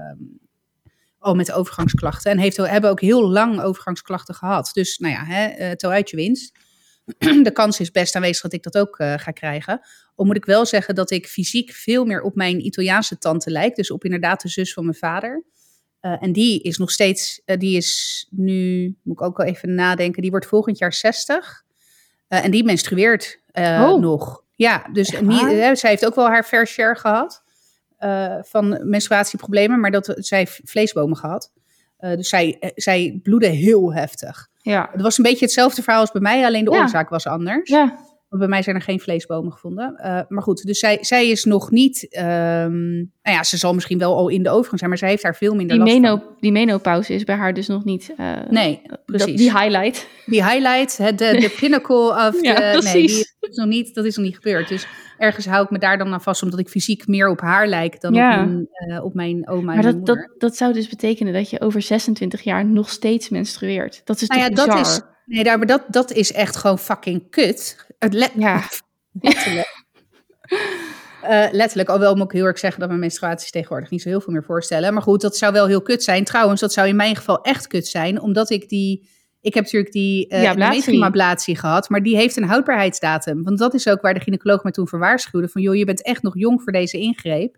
al 1.23 1.35
met 1.35 1.51
overgangsklachten. 1.51 2.31
En 2.31 2.37
heeft, 2.37 2.57
hebben 2.57 2.89
ook 2.89 3.01
heel 3.01 3.29
lang 3.29 3.61
overgangsklachten 3.61 4.35
gehad. 4.35 4.69
Dus 4.73 4.97
nou 4.97 5.13
ja, 5.13 5.25
hè, 5.25 5.75
tel 5.75 5.91
uit 5.91 6.09
je 6.09 6.15
winst. 6.15 6.59
de 7.43 7.51
kans 7.53 7.79
is 7.79 7.91
best 7.91 8.15
aanwezig 8.15 8.41
dat 8.41 8.53
ik 8.53 8.63
dat 8.63 8.77
ook 8.77 8.99
uh, 8.99 9.13
ga 9.17 9.31
krijgen. 9.31 9.79
Al 10.15 10.25
moet 10.25 10.35
ik 10.35 10.45
wel 10.45 10.65
zeggen 10.65 10.95
dat 10.95 11.11
ik 11.11 11.27
fysiek 11.27 11.71
veel 11.71 12.05
meer 12.05 12.21
op 12.21 12.35
mijn 12.35 12.65
Italiaanse 12.65 13.17
tante 13.17 13.51
lijk. 13.51 13.75
Dus 13.75 13.91
op 13.91 14.03
inderdaad 14.03 14.41
de 14.41 14.49
zus 14.49 14.73
van 14.73 14.83
mijn 14.83 14.97
vader. 14.97 15.43
Uh, 16.05 16.23
en 16.23 16.31
die 16.31 16.61
is 16.61 16.77
nog 16.77 16.91
steeds, 16.91 17.41
die 17.45 17.77
is 17.77 18.27
nu, 18.29 18.83
moet 19.03 19.15
ik 19.15 19.21
ook 19.21 19.37
wel 19.37 19.47
even 19.47 19.75
nadenken, 19.75 20.21
die 20.21 20.31
wordt 20.31 20.45
volgend 20.45 20.77
jaar 20.77 20.93
60. 20.93 21.63
en 22.27 22.51
die 22.51 22.63
menstrueert 22.63 23.39
oh. 23.53 23.99
nog. 23.99 24.43
Ja, 24.55 24.87
dus 24.93 25.19
niet, 25.19 25.79
zij 25.79 25.89
heeft 25.89 26.05
ook 26.05 26.15
wel 26.15 26.27
haar 26.27 26.43
fair 26.43 26.67
share 26.67 26.95
gehad. 26.95 27.43
Van 28.41 28.89
menstruatieproblemen, 28.89 29.79
maar 29.79 29.91
dat 29.91 30.13
zij 30.17 30.47
vleesbomen 30.47 31.17
gehad. 31.17 31.51
Dus 32.11 32.29
zij, 32.29 32.57
eh, 32.59 32.69
zij 32.75 33.19
bloedde 33.23 33.47
heel 33.47 33.93
heftig. 33.93 34.49
Ja. 34.61 34.89
Het 34.91 35.01
was 35.01 35.17
een 35.17 35.23
beetje 35.23 35.45
hetzelfde 35.45 35.81
verhaal 35.81 36.01
als 36.01 36.11
bij 36.11 36.21
mij, 36.21 36.45
alleen 36.45 36.65
de 36.65 36.71
ja. 36.71 36.81
oorzaak 36.81 37.09
was 37.09 37.27
anders. 37.27 37.69
Ja. 37.69 37.97
Bij 38.37 38.47
mij 38.47 38.61
zijn 38.61 38.75
er 38.75 38.81
geen 38.81 38.99
vleesbomen 38.99 39.51
gevonden. 39.51 39.95
Uh, 39.97 40.21
maar 40.27 40.43
goed, 40.43 40.65
dus 40.65 40.79
zij, 40.79 40.97
zij 41.01 41.29
is 41.29 41.43
nog 41.43 41.71
niet. 41.71 42.07
Um, 42.17 43.11
nou 43.23 43.37
ja, 43.37 43.43
ze 43.43 43.57
zal 43.57 43.73
misschien 43.73 43.97
wel 43.97 44.15
al 44.15 44.29
in 44.29 44.43
de 44.43 44.49
overgang 44.49 44.77
zijn, 44.77 44.89
maar 44.89 44.99
zij 44.99 45.09
heeft 45.09 45.23
daar 45.23 45.35
veel 45.35 45.55
minder 45.55 45.77
die 45.77 45.85
last 45.85 45.99
meno, 45.99 46.17
van. 46.17 46.35
Die 46.39 46.51
menopauze 46.51 47.13
is 47.13 47.23
bij 47.23 47.35
haar 47.35 47.53
dus 47.53 47.67
nog 47.67 47.83
niet. 47.83 48.13
Uh, 48.17 48.31
nee, 48.49 48.81
precies. 49.05 49.37
Die 49.37 49.59
highlight. 49.59 50.07
Die 50.25 50.45
highlight, 50.45 50.97
de, 50.97 51.13
de 51.15 51.53
pinnacle 51.59 52.09
of. 52.09 52.41
ja, 52.41 52.55
de, 52.55 52.81
nee, 52.83 53.07
die 53.07 53.27
is 53.39 53.55
nog 53.55 53.67
niet, 53.67 53.95
dat 53.95 54.05
is 54.05 54.15
nog 54.15 54.25
niet 54.25 54.35
gebeurd. 54.35 54.67
Dus 54.67 54.87
ergens 55.17 55.45
hou 55.45 55.63
ik 55.63 55.69
me 55.69 55.79
daar 55.79 55.97
dan 55.97 56.13
aan 56.13 56.21
vast, 56.21 56.43
omdat 56.43 56.59
ik 56.59 56.69
fysiek 56.69 57.07
meer 57.07 57.29
op 57.29 57.41
haar 57.41 57.67
lijk 57.67 58.01
dan 58.01 58.13
ja. 58.13 58.41
op, 58.41 58.47
mijn, 58.47 58.67
uh, 58.87 59.03
op 59.03 59.13
mijn 59.13 59.47
oma. 59.47 59.75
Maar 59.75 59.85
en 59.85 59.91
dat, 59.91 60.05
dat, 60.05 60.29
dat 60.37 60.55
zou 60.55 60.73
dus 60.73 60.89
betekenen 60.89 61.33
dat 61.33 61.49
je 61.49 61.61
over 61.61 61.81
26 61.81 62.41
jaar 62.41 62.65
nog 62.65 62.89
steeds 62.89 63.29
menstrueert. 63.29 64.01
Dat 64.03 64.21
is 64.21 64.27
nou 64.27 64.39
toch 64.41 64.49
ja, 64.49 64.55
bizar? 64.55 64.77
dat 64.77 64.87
is, 64.87 65.01
nee, 65.25 65.43
daar, 65.43 65.57
maar 65.57 65.67
dat, 65.67 65.83
dat 65.87 66.11
is 66.11 66.31
echt 66.31 66.55
gewoon 66.55 66.79
fucking 66.79 67.29
kut. 67.29 67.85
Het 68.03 68.13
let, 68.13 68.31
ja. 68.37 68.63
letterlijk. 69.21 69.83
Uh, 71.23 71.45
letterlijk, 71.51 71.89
alhoewel 71.89 72.15
moet 72.15 72.25
ik 72.25 72.31
heel 72.31 72.45
erg 72.45 72.59
zeggen 72.59 72.79
dat 72.79 72.89
mijn 72.89 73.01
menstruaties 73.01 73.51
tegenwoordig 73.51 73.89
niet 73.89 74.01
zo 74.01 74.09
heel 74.09 74.21
veel 74.21 74.33
meer 74.33 74.43
voorstellen. 74.43 74.93
Maar 74.93 75.01
goed, 75.01 75.21
dat 75.21 75.37
zou 75.37 75.53
wel 75.53 75.67
heel 75.67 75.81
kut 75.81 76.03
zijn. 76.03 76.23
Trouwens, 76.23 76.61
dat 76.61 76.73
zou 76.73 76.87
in 76.87 76.95
mijn 76.95 77.15
geval 77.15 77.41
echt 77.41 77.67
kut 77.67 77.87
zijn, 77.87 78.21
omdat 78.21 78.49
ik 78.49 78.69
die... 78.69 79.11
Ik 79.41 79.53
heb 79.53 79.63
natuurlijk 79.63 79.91
die 79.91 80.33
uh, 80.33 80.43
ja, 80.43 81.33
gehad, 81.35 81.89
maar 81.89 82.03
die 82.03 82.15
heeft 82.15 82.37
een 82.37 82.43
houdbaarheidsdatum. 82.43 83.43
Want 83.43 83.57
dat 83.57 83.73
is 83.73 83.87
ook 83.87 84.01
waar 84.01 84.13
de 84.13 84.19
gynaecoloog 84.19 84.63
me 84.63 84.71
toen 84.71 84.87
voor 84.87 84.99
waarschuwde. 84.99 85.49
Van 85.49 85.61
joh, 85.61 85.75
je 85.75 85.85
bent 85.85 86.03
echt 86.03 86.21
nog 86.21 86.37
jong 86.37 86.61
voor 86.61 86.71
deze 86.71 86.97
ingreep. 86.97 87.57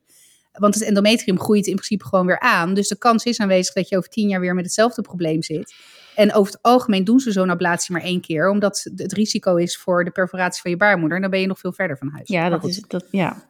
Want 0.52 0.74
het 0.74 0.84
endometrium 0.84 1.40
groeit 1.40 1.68
in 1.68 1.76
principe 1.76 2.06
gewoon 2.06 2.26
weer 2.26 2.40
aan. 2.40 2.74
Dus 2.74 2.88
de 2.88 2.98
kans 2.98 3.24
is 3.24 3.40
aanwezig 3.40 3.74
dat 3.74 3.90
je 3.90 3.98
over 3.98 4.10
tien 4.10 4.28
jaar 4.28 4.40
weer 4.40 4.54
met 4.54 4.66
hetzelfde 4.66 5.02
probleem 5.02 5.44
zit. 5.44 5.76
En 6.16 6.34
over 6.34 6.54
het 6.54 6.62
algemeen 6.62 7.04
doen 7.04 7.20
ze 7.20 7.32
zo'n 7.32 7.50
ablatie 7.50 7.94
maar 7.94 8.04
één 8.04 8.22
keer. 8.22 8.50
Omdat 8.50 8.90
het 8.96 9.14
risico 9.14 9.56
is 9.56 9.78
voor 9.78 10.04
de 10.04 10.12
perforatie 10.12 10.62
van 10.62 10.72
je 10.72 10.78
baarmoeder. 10.78 11.16
En 11.16 11.22
dan 11.22 11.32
ben 11.32 11.40
je 11.40 11.48
nog 11.48 11.60
veel 11.60 11.74
verder 11.74 11.98
van 11.98 12.10
huis. 12.14 12.28
Ja, 12.28 12.50
dat 12.50 12.64
is 12.64 12.82
dat, 12.88 13.06
ja. 13.12 13.44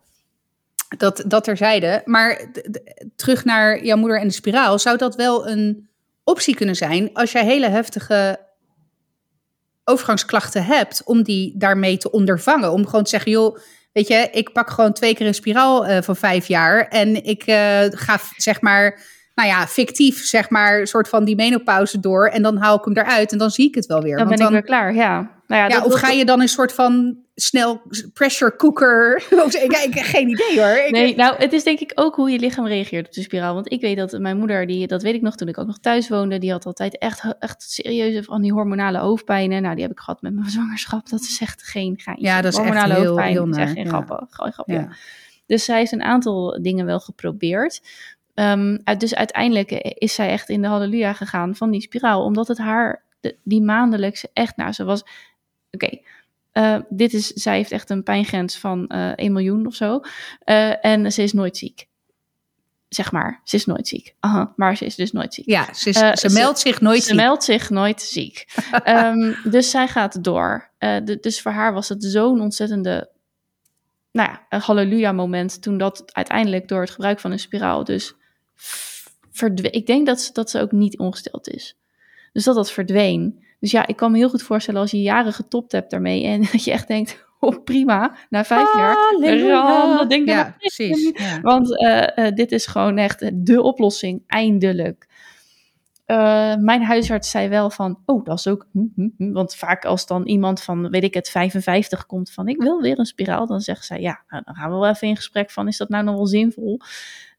Dat, 0.97 1.23
dat 1.27 1.43
terzijde. 1.43 2.01
Maar 2.05 2.51
terug 3.15 3.45
naar 3.45 3.85
jouw 3.85 3.97
moeder 3.97 4.19
en 4.19 4.27
de 4.27 4.33
spiraal. 4.33 4.79
Zou 4.79 4.97
dat 4.97 5.15
wel 5.15 5.47
een 5.47 5.89
optie 6.23 6.55
kunnen 6.55 6.75
zijn 6.75 7.09
als 7.13 7.31
jij 7.31 7.45
hele 7.45 7.69
heftige 7.69 8.39
overgangsklachten 9.83 10.65
hebt, 10.65 11.01
om 11.03 11.23
die 11.23 11.57
daarmee 11.57 11.97
te 11.97 12.11
ondervangen. 12.11 12.71
Om 12.71 12.85
gewoon 12.85 13.03
te 13.03 13.09
zeggen, 13.09 13.31
joh, 13.31 13.57
weet 13.91 14.07
je, 14.07 14.29
ik 14.31 14.53
pak 14.53 14.69
gewoon 14.69 14.93
twee 14.93 15.15
keer 15.15 15.27
een 15.27 15.33
spiraal 15.33 15.87
uh, 15.87 15.97
van 16.01 16.15
vijf 16.15 16.47
jaar 16.47 16.87
en 16.87 17.23
ik 17.23 17.47
uh, 17.47 17.81
ga 17.89 18.19
zeg 18.37 18.61
maar, 18.61 18.99
nou 19.35 19.49
ja, 19.49 19.67
fictief 19.67 20.25
zeg 20.25 20.49
maar, 20.49 20.87
soort 20.87 21.09
van 21.09 21.25
die 21.25 21.35
menopauze 21.35 21.99
door 21.99 22.27
en 22.27 22.41
dan 22.41 22.57
haal 22.57 22.77
ik 22.77 22.85
hem 22.85 22.97
eruit 22.97 23.31
en 23.31 23.37
dan 23.37 23.49
zie 23.51 23.67
ik 23.67 23.75
het 23.75 23.85
wel 23.85 24.01
weer. 24.01 24.17
Dan 24.17 24.25
Want 24.25 24.29
ben 24.29 24.37
dan, 24.39 24.47
ik 24.47 24.53
weer 24.53 24.63
klaar, 24.77 24.93
ja. 24.93 25.13
nou 25.47 25.61
ja, 25.61 25.67
Ja, 25.67 25.67
dat- 25.67 25.83
of 25.85 25.91
dat- 25.91 25.99
ga 25.99 26.09
je 26.09 26.25
dan 26.25 26.41
een 26.41 26.47
soort 26.47 26.73
van 26.73 27.17
snel 27.35 27.81
pressure 28.13 28.55
cooker? 28.55 29.23
Ik, 29.63 29.71
ik 29.85 29.93
heb 29.93 30.05
geen 30.05 30.29
idee 30.29 30.59
hoor. 30.61 30.77
Ik- 30.77 30.91
Nee, 30.91 31.15
nou, 31.15 31.35
het 31.37 31.53
is 31.53 31.63
denk 31.63 31.79
ik 31.79 31.91
ook 31.95 32.15
hoe 32.15 32.29
je 32.31 32.39
lichaam 32.39 32.67
reageert 32.67 33.07
op 33.07 33.13
de 33.13 33.21
spiraal. 33.21 33.53
Want 33.53 33.71
ik 33.71 33.81
weet 33.81 33.97
dat 33.97 34.19
mijn 34.19 34.37
moeder, 34.37 34.67
die, 34.67 34.87
dat 34.87 35.01
weet 35.01 35.13
ik 35.13 35.21
nog 35.21 35.35
toen 35.35 35.47
ik 35.47 35.57
ook 35.57 35.67
nog 35.67 35.79
thuis 35.79 36.09
woonde, 36.09 36.37
die 36.37 36.51
had 36.51 36.65
altijd 36.65 36.97
echt, 36.97 37.23
echt 37.39 37.61
serieuze 37.61 38.23
van 38.23 38.41
die 38.41 38.51
hormonale 38.53 38.97
hoofdpijnen. 38.97 39.61
Nou, 39.61 39.73
die 39.73 39.83
heb 39.83 39.91
ik 39.91 39.99
gehad 39.99 40.21
met 40.21 40.33
mijn 40.33 40.49
zwangerschap. 40.57 41.09
Dat 41.09 41.21
is 41.21 41.37
echt 41.41 41.63
geen 41.63 41.93
geintje. 41.99 42.25
Ja, 42.25 42.41
dat 42.41 42.51
is 42.53 42.59
echt 42.59 42.67
hormonale 42.67 42.93
heel- 42.93 43.05
hoofdpijn 43.05 43.31
heel 43.31 43.47
is 43.49 43.57
echt 43.57 43.71
geen 43.71 43.83
ja. 43.83 43.89
grappen. 43.89 44.27
Gewoon 44.29 44.51
grapje. 44.51 44.73
Ja. 44.73 44.89
Dus 45.47 45.65
zij 45.65 45.77
heeft 45.77 45.91
een 45.91 46.03
aantal 46.03 46.59
dingen 46.61 46.85
wel 46.85 46.99
geprobeerd. 46.99 47.81
Ehm, 48.35 48.77
dus 48.97 49.15
uiteindelijk 49.15 49.71
is 49.71 50.13
zij 50.13 50.29
echt 50.29 50.49
in 50.49 50.61
de 50.61 50.67
halleluja 50.67 51.13
gegaan 51.13 51.55
van 51.55 51.71
die 51.71 51.81
spiraal. 51.81 52.23
Omdat 52.23 52.47
het 52.47 52.57
haar, 52.57 53.03
de- 53.19 53.37
die 53.43 53.61
maandelijkse, 53.61 54.29
echt, 54.33 54.55
nou, 54.57 54.71
ze 54.71 54.83
was... 54.83 55.03
Oké, 55.71 55.89
eh, 56.51 56.77
dit 56.89 57.13
is, 57.13 57.27
zij 57.27 57.55
heeft 57.55 57.71
echt 57.71 57.89
een 57.89 58.03
pijngrens 58.03 58.57
van 58.57 58.87
eh 58.87 59.11
1 59.15 59.31
miljoen 59.33 59.65
of 59.65 59.75
zo. 59.75 59.99
Eh, 60.39 60.85
en 60.85 61.11
ze 61.11 61.23
is 61.23 61.33
nooit 61.33 61.57
ziek. 61.57 61.87
Zeg 62.89 63.11
maar, 63.11 63.41
ze 63.43 63.55
is 63.55 63.65
nooit 63.65 63.87
ziek. 63.87 64.15
Aha, 64.19 64.53
maar 64.55 64.77
ze 64.77 64.85
is 64.85 64.95
dus 64.95 65.11
nooit 65.11 65.33
ziek. 65.33 65.45
Ja, 65.49 65.73
ze, 65.73 65.89
is- 65.89 65.97
ze 65.97 66.13
ze- 66.15 66.29
meldt 66.33 66.59
zich 66.59 66.81
nooit 66.81 67.01
Ze 67.01 67.07
ziek. 67.07 67.15
meldt 67.15 67.43
zich 67.43 67.69
nooit 67.69 68.01
ziek. 68.01 68.45
Ehm, 68.83 69.33
dus 69.43 69.69
zij 69.69 69.87
gaat 69.87 70.23
door. 70.23 70.69
De- 70.77 71.17
dus 71.21 71.41
voor 71.41 71.51
haar 71.51 71.73
was 71.73 71.89
het 71.89 72.03
zo'n 72.03 72.41
ontzettende, 72.41 73.09
nou 74.11 74.29
ja, 74.29 74.45
een 74.49 74.59
halleluja 74.61 75.11
moment 75.11 75.61
toen 75.61 75.77
dat 75.77 76.03
uiteindelijk 76.13 76.67
door 76.67 76.81
het 76.81 76.89
gebruik 76.89 77.19
van 77.19 77.31
een 77.31 77.39
spiraal 77.39 77.83
dus 77.83 78.13
verdween. 79.31 79.73
Ik 79.73 79.87
denk 79.87 80.05
dat 80.05 80.21
ze, 80.21 80.33
dat 80.33 80.49
ze 80.49 80.59
ook 80.59 80.71
niet 80.71 80.99
ongesteld 80.99 81.49
is. 81.49 81.77
Dus 82.33 82.43
dat 82.43 82.55
dat 82.55 82.71
verdween. 82.71 83.43
Dus 83.59 83.71
ja, 83.71 83.87
ik 83.87 83.95
kan 83.95 84.11
me 84.11 84.17
heel 84.17 84.29
goed 84.29 84.43
voorstellen 84.43 84.81
als 84.81 84.91
je 84.91 85.01
jaren 85.01 85.33
getopt 85.33 85.71
hebt 85.71 85.91
daarmee 85.91 86.23
en 86.23 86.41
dat 86.51 86.63
je 86.63 86.71
echt 86.71 86.87
denkt, 86.87 87.25
oh 87.39 87.63
prima, 87.63 88.15
na 88.29 88.43
vijf 88.43 88.75
jaar, 88.75 88.97
ram 89.47 89.97
dat 89.97 90.09
ding 90.09 90.27
er 90.27 90.35
Ja, 90.35 90.55
precies. 90.57 91.11
Ja. 91.17 91.41
want 91.41 91.79
eh, 91.79 92.27
eh, 92.27 92.35
dit 92.35 92.51
is 92.51 92.65
gewoon 92.65 92.97
echt 92.97 93.45
de 93.45 93.61
oplossing, 93.61 94.23
eindelijk. 94.27 95.07
Eh, 96.05 96.55
mijn 96.55 96.83
huisarts 96.83 97.29
zei 97.29 97.49
wel 97.49 97.69
van, 97.69 97.99
oh, 98.05 98.25
dat 98.25 98.39
is 98.39 98.47
ook... 98.47 98.67
hm, 98.71 98.85
hm, 98.95 99.07
hm. 99.17 99.31
Want 99.31 99.55
vaak 99.55 99.85
als 99.85 100.07
dan 100.07 100.25
iemand 100.25 100.61
van, 100.61 100.89
weet 100.89 101.03
ik 101.03 101.13
het, 101.13 101.29
55 101.29 102.05
komt 102.05 102.31
van, 102.31 102.47
ik 102.47 102.61
wil 102.61 102.81
weer 102.81 102.99
een 102.99 103.05
spiraal, 103.05 103.47
dan 103.47 103.61
zegt 103.61 103.85
zij, 103.85 104.01
ja, 104.01 104.23
nou, 104.27 104.43
dan 104.45 104.55
gaan 104.55 104.71
we 104.71 104.77
wel 104.77 104.89
even 104.89 105.07
in 105.07 105.15
gesprek 105.15 105.51
van, 105.51 105.67
is 105.67 105.77
dat 105.77 105.89
nou 105.89 106.03
nog 106.03 106.15
wel 106.15 106.27
zinvol? 106.27 106.79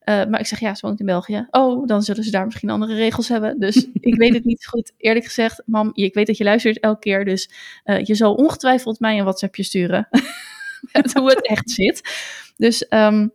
Eh, 0.06 0.24
maar 0.26 0.40
ik 0.40 0.46
zeg, 0.46 0.60
ja, 0.60 0.74
ze 0.74 0.86
woont 0.86 1.00
in 1.00 1.06
België. 1.06 1.46
Oh, 1.50 1.86
dan 1.86 2.02
zullen 2.02 2.24
ze 2.24 2.30
daar 2.30 2.44
misschien 2.44 2.70
andere 2.70 2.94
regels 2.94 3.28
hebben. 3.28 3.60
Dus 3.60 3.76
ik 4.00 4.14
weet 4.14 4.34
het 4.34 4.44
niet 4.44 4.66
goed. 4.66 4.92
Eerlijk 4.96 5.24
gezegd, 5.24 5.62
mam, 5.64 5.90
ik 5.94 6.14
weet 6.14 6.26
dat 6.26 6.36
je 6.36 6.44
luistert 6.44 6.80
elke 6.80 6.98
keer, 6.98 7.24
dus 7.24 7.50
eh, 7.84 8.04
je 8.04 8.14
zal 8.14 8.34
ongetwijfeld 8.34 9.00
mij 9.00 9.18
een 9.18 9.24
WhatsAppje 9.24 9.62
sturen. 9.62 10.08
Met 10.92 11.12
hoe 11.12 11.28
het 11.28 11.46
echt 11.46 11.70
zit. 11.70 12.02
Dus 12.56 12.88
ehm, 12.88 13.28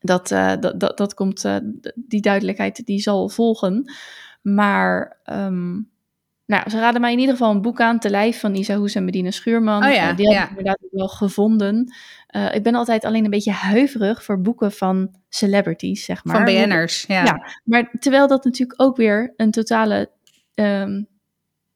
dat, 0.00 0.30
eh, 0.30 0.52
dat, 0.60 0.80
dat, 0.80 0.96
dat 0.96 1.14
komt, 1.14 1.44
die 1.94 2.20
duidelijkheid 2.20 2.86
die 2.86 3.00
zal 3.00 3.28
volgen. 3.28 3.92
Maar 4.42 5.20
ehm, 5.24 5.78
nou, 6.46 6.70
ze 6.70 6.78
raden 6.78 7.00
mij 7.00 7.12
in 7.12 7.18
ieder 7.18 7.34
geval 7.34 7.50
een 7.50 7.62
boek 7.62 7.80
aan, 7.80 7.98
Te 7.98 8.10
Lijf 8.10 8.40
van 8.40 8.54
Isa 8.54 8.76
Hoes 8.76 8.94
en 8.94 9.04
Medina 9.04 9.30
Schuurman. 9.30 9.84
Oh 9.84 9.92
ja, 9.92 10.10
Eh, 10.10 10.16
die 10.16 10.26
heb 10.26 10.36
ja. 10.36 10.42
ik 10.42 10.48
inderdaad 10.48 10.78
wel 10.90 11.08
gevonden. 11.08 11.94
Eh, 12.26 12.54
ik 12.54 12.62
ben 12.62 12.74
altijd 12.74 13.04
alleen 13.04 13.24
een 13.24 13.30
beetje 13.30 13.52
huiverig 13.52 14.24
voor 14.24 14.40
boeken 14.40 14.72
van 14.72 15.14
celebrities, 15.28 16.04
zeg 16.04 16.24
maar. 16.24 16.36
Van 16.36 16.44
BN'ers, 16.44 17.04
ja. 17.06 17.24
Ja. 17.24 17.46
Maar 17.64 17.90
terwijl 17.98 18.28
dat 18.28 18.44
natuurlijk 18.44 18.82
ook 18.82 18.96
weer 18.96 19.32
een 19.36 19.50
totale 19.50 20.10
ehm, 20.54 21.02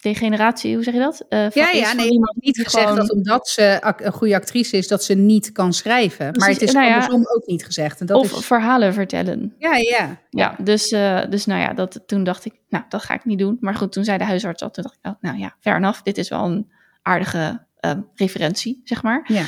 degeneratie, 0.01 0.75
hoe 0.75 0.85
zeg 0.85 0.95
je 0.95 1.01
dat? 1.01 1.25
Eh, 1.29 1.51
Ja, 1.51 1.71
ja, 1.71 1.93
nee, 1.93 2.11
iemand 2.11 2.37
niet 2.41 2.57
gezegd 2.63 2.85
gewoon- 2.89 2.97
dat 2.99 3.13
omdat 3.13 3.49
ze 3.49 3.95
een 3.97 4.13
goede 4.13 4.35
actrice 4.35 4.77
is, 4.77 4.89
dat 4.89 5.05
ze 5.05 5.15
niet 5.15 5.53
kan 5.53 5.73
schrijven. 5.73 6.25
maar 6.25 6.33
Precies, 6.33 6.55
het 6.55 6.63
is 6.63 6.73
nou 6.73 6.87
ja. 6.87 6.93
andersom 6.95 7.21
ook 7.27 7.47
niet 7.47 7.65
gezegd. 7.65 8.01
En 8.01 8.07
dat 8.07 8.17
Of 8.19 8.33
is, 8.39 8.47
verhalen 8.47 8.95
vertellen. 8.95 9.55
ja, 9.59 9.77
ja. 9.77 10.19
Ja, 10.31 10.57
dus, 10.63 10.89
eh, 10.91 11.21
dus 11.29 11.47
nou 11.47 11.61
ja, 11.61 11.73
dat, 11.73 12.01
toen 12.07 12.25
dacht 12.25 12.45
ik, 12.45 12.53
nou, 12.69 12.85
dat 12.89 13.03
ga 13.03 13.15
ik 13.15 13.25
niet 13.25 13.39
doen. 13.39 13.57
Maar 13.61 13.75
goed, 13.75 13.93
toen 13.93 14.05
zei 14.05 14.19
de 14.19 14.25
huisarts 14.25 14.63
al, 14.63 14.71
toen 14.71 14.83
dacht 14.83 14.97
ik, 15.03 15.07
oh, 15.11 15.17
nou 15.21 15.39
ja, 15.39 15.57
fair 15.61 15.77
enough. 15.77 16.03
Dit 16.03 16.19
is 16.19 16.29
wel 16.29 16.45
een 16.45 16.71
aardige 17.03 17.67
ehm, 17.81 18.01
referentie, 18.15 18.81
zeg 18.85 19.03
maar. 19.03 19.25
ja. 19.27 19.45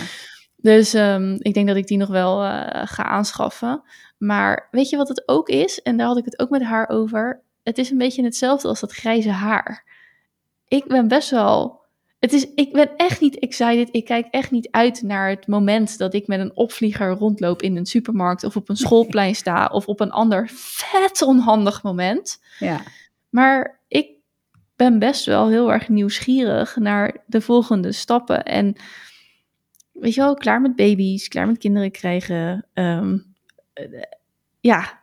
Dus 0.57 0.95
ehm, 0.95 1.37
ik 1.39 1.55
denk 1.55 1.67
dat 1.67 1.77
ik 1.77 1.87
die 1.87 1.99
nog 1.99 2.09
wel 2.09 2.43
eh, 2.45 2.83
ga 2.85 3.03
aanschaffen. 3.05 3.83
Maar 4.19 4.69
weet 4.71 4.89
je 4.89 4.97
wat 4.97 5.09
het 5.09 5.23
ook 5.27 5.49
is? 5.49 5.83
En 5.83 5.97
daar 5.97 6.07
had 6.07 6.17
ik 6.19 6.25
het 6.25 6.39
ook 6.39 6.51
met 6.51 6.63
haar 6.63 6.89
over. 6.89 7.43
Het 7.63 7.79
is 7.79 7.91
een 7.91 7.99
beetje 7.99 8.25
hetzelfde 8.25 8.69
als 8.69 8.81
dat 8.81 8.93
grijze 8.93 9.31
haar. 9.31 9.85
Ik 10.73 10.87
ben 10.87 11.09
best 11.09 11.31
wel. 11.31 11.81
Het 12.19 12.33
is, 12.33 12.55
ik 12.55 12.73
ben 12.73 12.97
echt 12.97 13.21
niet 13.21 13.39
excited. 13.39 13.89
Ik 13.91 14.05
kijk 14.05 14.27
echt 14.31 14.51
niet 14.51 14.69
uit 14.71 15.03
naar 15.03 15.29
het 15.29 15.47
moment 15.47 15.99
dat 15.99 16.15
ik 16.15 16.27
met 16.27 16.41
een 16.41 16.57
opvlieger 16.57 17.11
rondloop 17.11 17.63
in 17.63 17.77
een 17.77 17.87
supermarkt 17.87 18.45
of 18.45 18.57
op 18.57 18.69
een 18.69 18.77
schoolplein 18.87 19.35
sta 19.35 19.67
of 19.67 19.87
op 19.87 20.01
een 20.01 20.11
ander 20.11 20.49
vet 20.53 21.23
onhandig 21.23 21.83
moment. 21.83 22.43
ja. 22.59 22.81
Maar 23.29 23.81
ik 23.89 24.09
ben 24.77 24.99
best 24.99 25.25
wel 25.25 25.49
heel 25.49 25.73
erg 25.73 25.89
nieuwsgierig 25.89 26.77
naar 26.77 27.17
de 27.27 27.41
volgende 27.41 27.93
stappen. 27.93 28.45
En 28.45 28.77
weet 29.93 30.15
je 30.15 30.21
wel, 30.21 30.35
klaar 30.35 30.61
met 30.61 30.77
baby's, 30.77 31.29
klaar 31.29 31.47
met 31.47 31.59
kinderen 31.59 31.91
krijgen. 31.91 32.67
Ehm, 32.73 33.19
eh, 33.73 34.03
ja, 34.61 35.01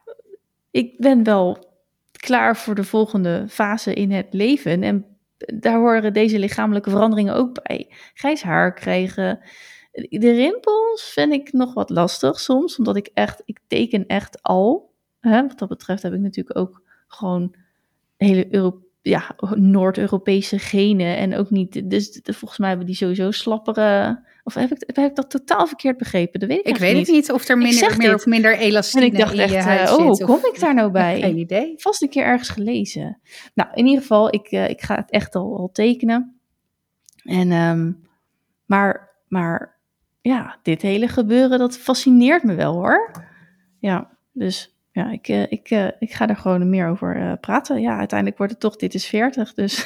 ik 0.71 0.97
ben 0.97 1.23
wel 1.23 1.73
klaar 2.11 2.57
voor 2.57 2.75
de 2.75 2.83
volgende 2.83 3.45
fase 3.49 3.93
in 3.93 4.11
het 4.11 4.27
leven. 4.31 4.83
En 4.83 5.17
daar 5.45 5.77
horen 5.77 6.13
deze 6.13 6.39
lichamelijke 6.39 6.89
veranderingen 6.89 7.35
ook 7.35 7.63
bij. 7.63 7.93
Grijs 8.13 8.41
haar 8.41 8.73
krijgen. 8.73 9.39
De 9.91 10.31
rimpels 10.31 11.11
vind 11.13 11.33
ik 11.33 11.53
nog 11.53 11.73
wat 11.73 11.89
lastig 11.89 12.39
soms, 12.39 12.77
omdat 12.77 12.95
ik 12.95 13.09
echt, 13.13 13.41
ik 13.45 13.59
teken 13.67 14.05
echt 14.07 14.43
al. 14.43 14.93
Hè? 15.19 15.47
Wat 15.47 15.59
dat 15.59 15.69
betreft 15.69 16.03
heb 16.03 16.13
ik 16.13 16.19
natuurlijk 16.19 16.57
ook 16.57 16.81
gewoon 17.07 17.55
hele 18.17 18.53
Euro 18.53 18.81
ja, 19.01 19.35
Noord-Europese 19.55 20.59
genen 20.59 21.17
en 21.17 21.35
ook 21.35 21.49
niet. 21.49 21.89
Dus 21.89 22.19
volgens 22.23 22.59
mij 22.59 22.69
hebben 22.69 22.87
die 22.87 22.95
sowieso 22.95 23.31
slappere. 23.31 24.23
Of 24.49 24.55
heb 24.55 24.71
ik, 24.71 24.83
heb 24.95 25.09
ik 25.09 25.15
dat 25.15 25.29
totaal 25.29 25.67
verkeerd 25.67 25.97
begrepen? 25.97 26.39
Dat 26.39 26.49
weet 26.49 26.59
ik, 26.59 26.67
Ik 26.67 26.77
weet 26.77 26.97
het 26.97 27.07
niet 27.07 27.31
of 27.31 27.47
er 27.47 27.57
minder, 27.57 27.97
meer 27.97 28.13
of 28.13 28.25
minder 28.25 28.57
elastine 28.57 29.05
En 29.05 29.11
ik 29.11 29.17
dacht 29.17 29.33
in 29.33 29.39
echt, 29.39 29.51
je 29.51 29.57
eh, 29.57 29.65
huid 29.65 29.89
oh, 29.89 29.95
hoe 29.95 30.09
of- 30.09 30.19
kom 30.19 30.39
ik 30.53 30.59
daar 30.59 30.73
nou 30.73 30.91
bij? 31.01 31.21
Geen 31.21 31.37
idee. 31.37 31.73
Vast 31.77 32.01
een 32.01 32.09
keer 32.09 32.23
ergens 32.23 32.49
gelezen. 32.49 33.19
Nou, 33.53 33.69
in 33.73 33.85
ieder 33.85 34.01
geval, 34.01 34.33
ik, 34.33 34.47
eh, 34.47 34.69
ik 34.69 34.81
ga 34.81 34.95
het 34.95 35.11
echt 35.11 35.35
al, 35.35 35.57
al 35.57 35.69
tekenen. 35.71 36.39
En, 37.23 37.51
ehm, 37.51 37.91
maar, 38.65 39.15
maar 39.27 39.79
ja, 40.21 40.59
dit 40.63 40.81
hele 40.81 41.07
gebeuren, 41.07 41.59
dat 41.59 41.77
fascineert 41.77 42.43
me 42.43 42.55
wel 42.55 42.73
hoor. 42.73 43.11
Ja, 43.79 44.17
dus 44.31 44.75
ja, 44.91 45.11
ik, 45.11 45.27
eh, 45.27 45.41
ik, 45.41 45.69
ik 45.99 46.13
ga 46.13 46.27
er 46.27 46.35
gewoon 46.37 46.69
meer 46.69 46.87
over 46.87 47.37
praten. 47.41 47.81
Ja, 47.81 47.97
uiteindelijk 47.97 48.37
wordt 48.37 48.53
het 48.53 48.61
toch, 48.61 48.75
dit 48.75 48.93
is 48.93 49.05
40, 49.05 49.53
dus... 49.53 49.85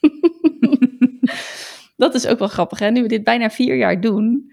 dat 1.96 2.14
is 2.14 2.26
ook 2.26 2.38
wel 2.38 2.48
grappig, 2.48 2.78
hè? 2.78 2.90
Nu 2.90 3.02
we 3.02 3.08
dit 3.08 3.24
bijna 3.24 3.50
vier 3.50 3.76
jaar 3.76 4.00
doen, 4.00 4.52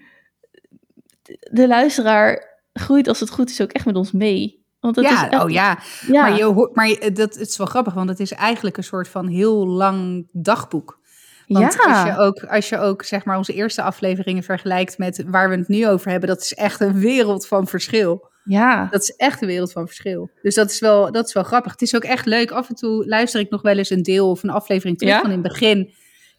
de 1.50 1.66
luisteraar 1.66 2.50
groeit 2.72 3.08
als 3.08 3.20
het 3.20 3.30
goed 3.30 3.50
is 3.50 3.60
ook 3.60 3.72
echt 3.72 3.86
met 3.86 3.96
ons 3.96 4.12
mee. 4.12 4.60
Want 4.80 4.96
het 4.96 5.04
ja, 5.04 5.12
is 5.26 5.30
echt, 5.30 5.42
oh 5.42 5.50
ja. 5.50 5.78
ja. 6.06 6.22
Maar, 6.22 6.36
je 6.38 6.44
hoort, 6.44 6.74
maar 6.74 6.88
je- 6.88 7.12
dat, 7.12 7.34
het 7.34 7.48
is 7.48 7.56
wel 7.56 7.66
grappig, 7.66 7.94
want 7.94 8.08
het 8.08 8.20
is 8.20 8.32
eigenlijk 8.32 8.76
een 8.76 8.84
soort 8.84 9.08
van 9.08 9.26
heel 9.26 9.66
lang 9.66 10.26
dagboek. 10.32 11.00
Want 11.46 11.74
ja. 11.74 11.92
als, 11.92 12.06
je 12.08 12.16
ook, 12.22 12.44
als 12.44 12.68
je 12.68 12.78
ook 12.78 13.02
zeg 13.02 13.24
maar 13.24 13.36
onze 13.36 13.52
eerste 13.52 13.82
afleveringen 13.82 14.42
vergelijkt 14.42 14.98
met 14.98 15.24
waar 15.26 15.48
we 15.48 15.56
het 15.56 15.68
nu 15.68 15.88
over 15.88 16.10
hebben, 16.10 16.28
dat 16.28 16.40
is 16.40 16.52
echt 16.52 16.80
een 16.80 16.98
wereld 16.98 17.46
van 17.46 17.66
verschil. 17.66 18.30
Ja, 18.44 18.88
Dat 18.90 19.02
is 19.02 19.10
echt 19.16 19.42
een 19.42 19.48
wereld 19.48 19.72
van 19.72 19.86
verschil. 19.86 20.30
Dus 20.42 20.54
dat 20.54 20.70
is 20.70 20.80
wel, 20.80 21.12
dat 21.12 21.26
is 21.26 21.32
wel 21.32 21.42
grappig. 21.42 21.72
Het 21.72 21.82
is 21.82 21.94
ook 21.96 22.04
echt 22.04 22.26
leuk. 22.26 22.50
Af 22.50 22.68
en 22.68 22.74
toe 22.74 23.06
luister 23.06 23.40
ik 23.40 23.50
nog 23.50 23.62
wel 23.62 23.78
eens 23.78 23.90
een 23.90 24.02
deel 24.02 24.30
of 24.30 24.42
een 24.42 24.50
aflevering 24.50 24.98
terug 24.98 25.14
Ja? 25.14 25.20
van 25.20 25.30
in 25.30 25.38
het 25.42 25.48
begin. 25.48 25.92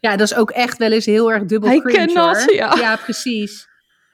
Ja, 0.03 0.15
dat 0.15 0.31
is 0.31 0.35
ook 0.35 0.51
echt 0.51 0.77
wel 0.77 0.91
eens 0.91 1.05
heel 1.05 1.31
erg 1.31 1.45
dubbel 1.45 1.71
I 1.71 1.79
cringe 1.79 2.13
cannot, 2.13 2.45
hoor. 2.45 2.53
ja. 2.79 2.95
precies. 2.95 3.67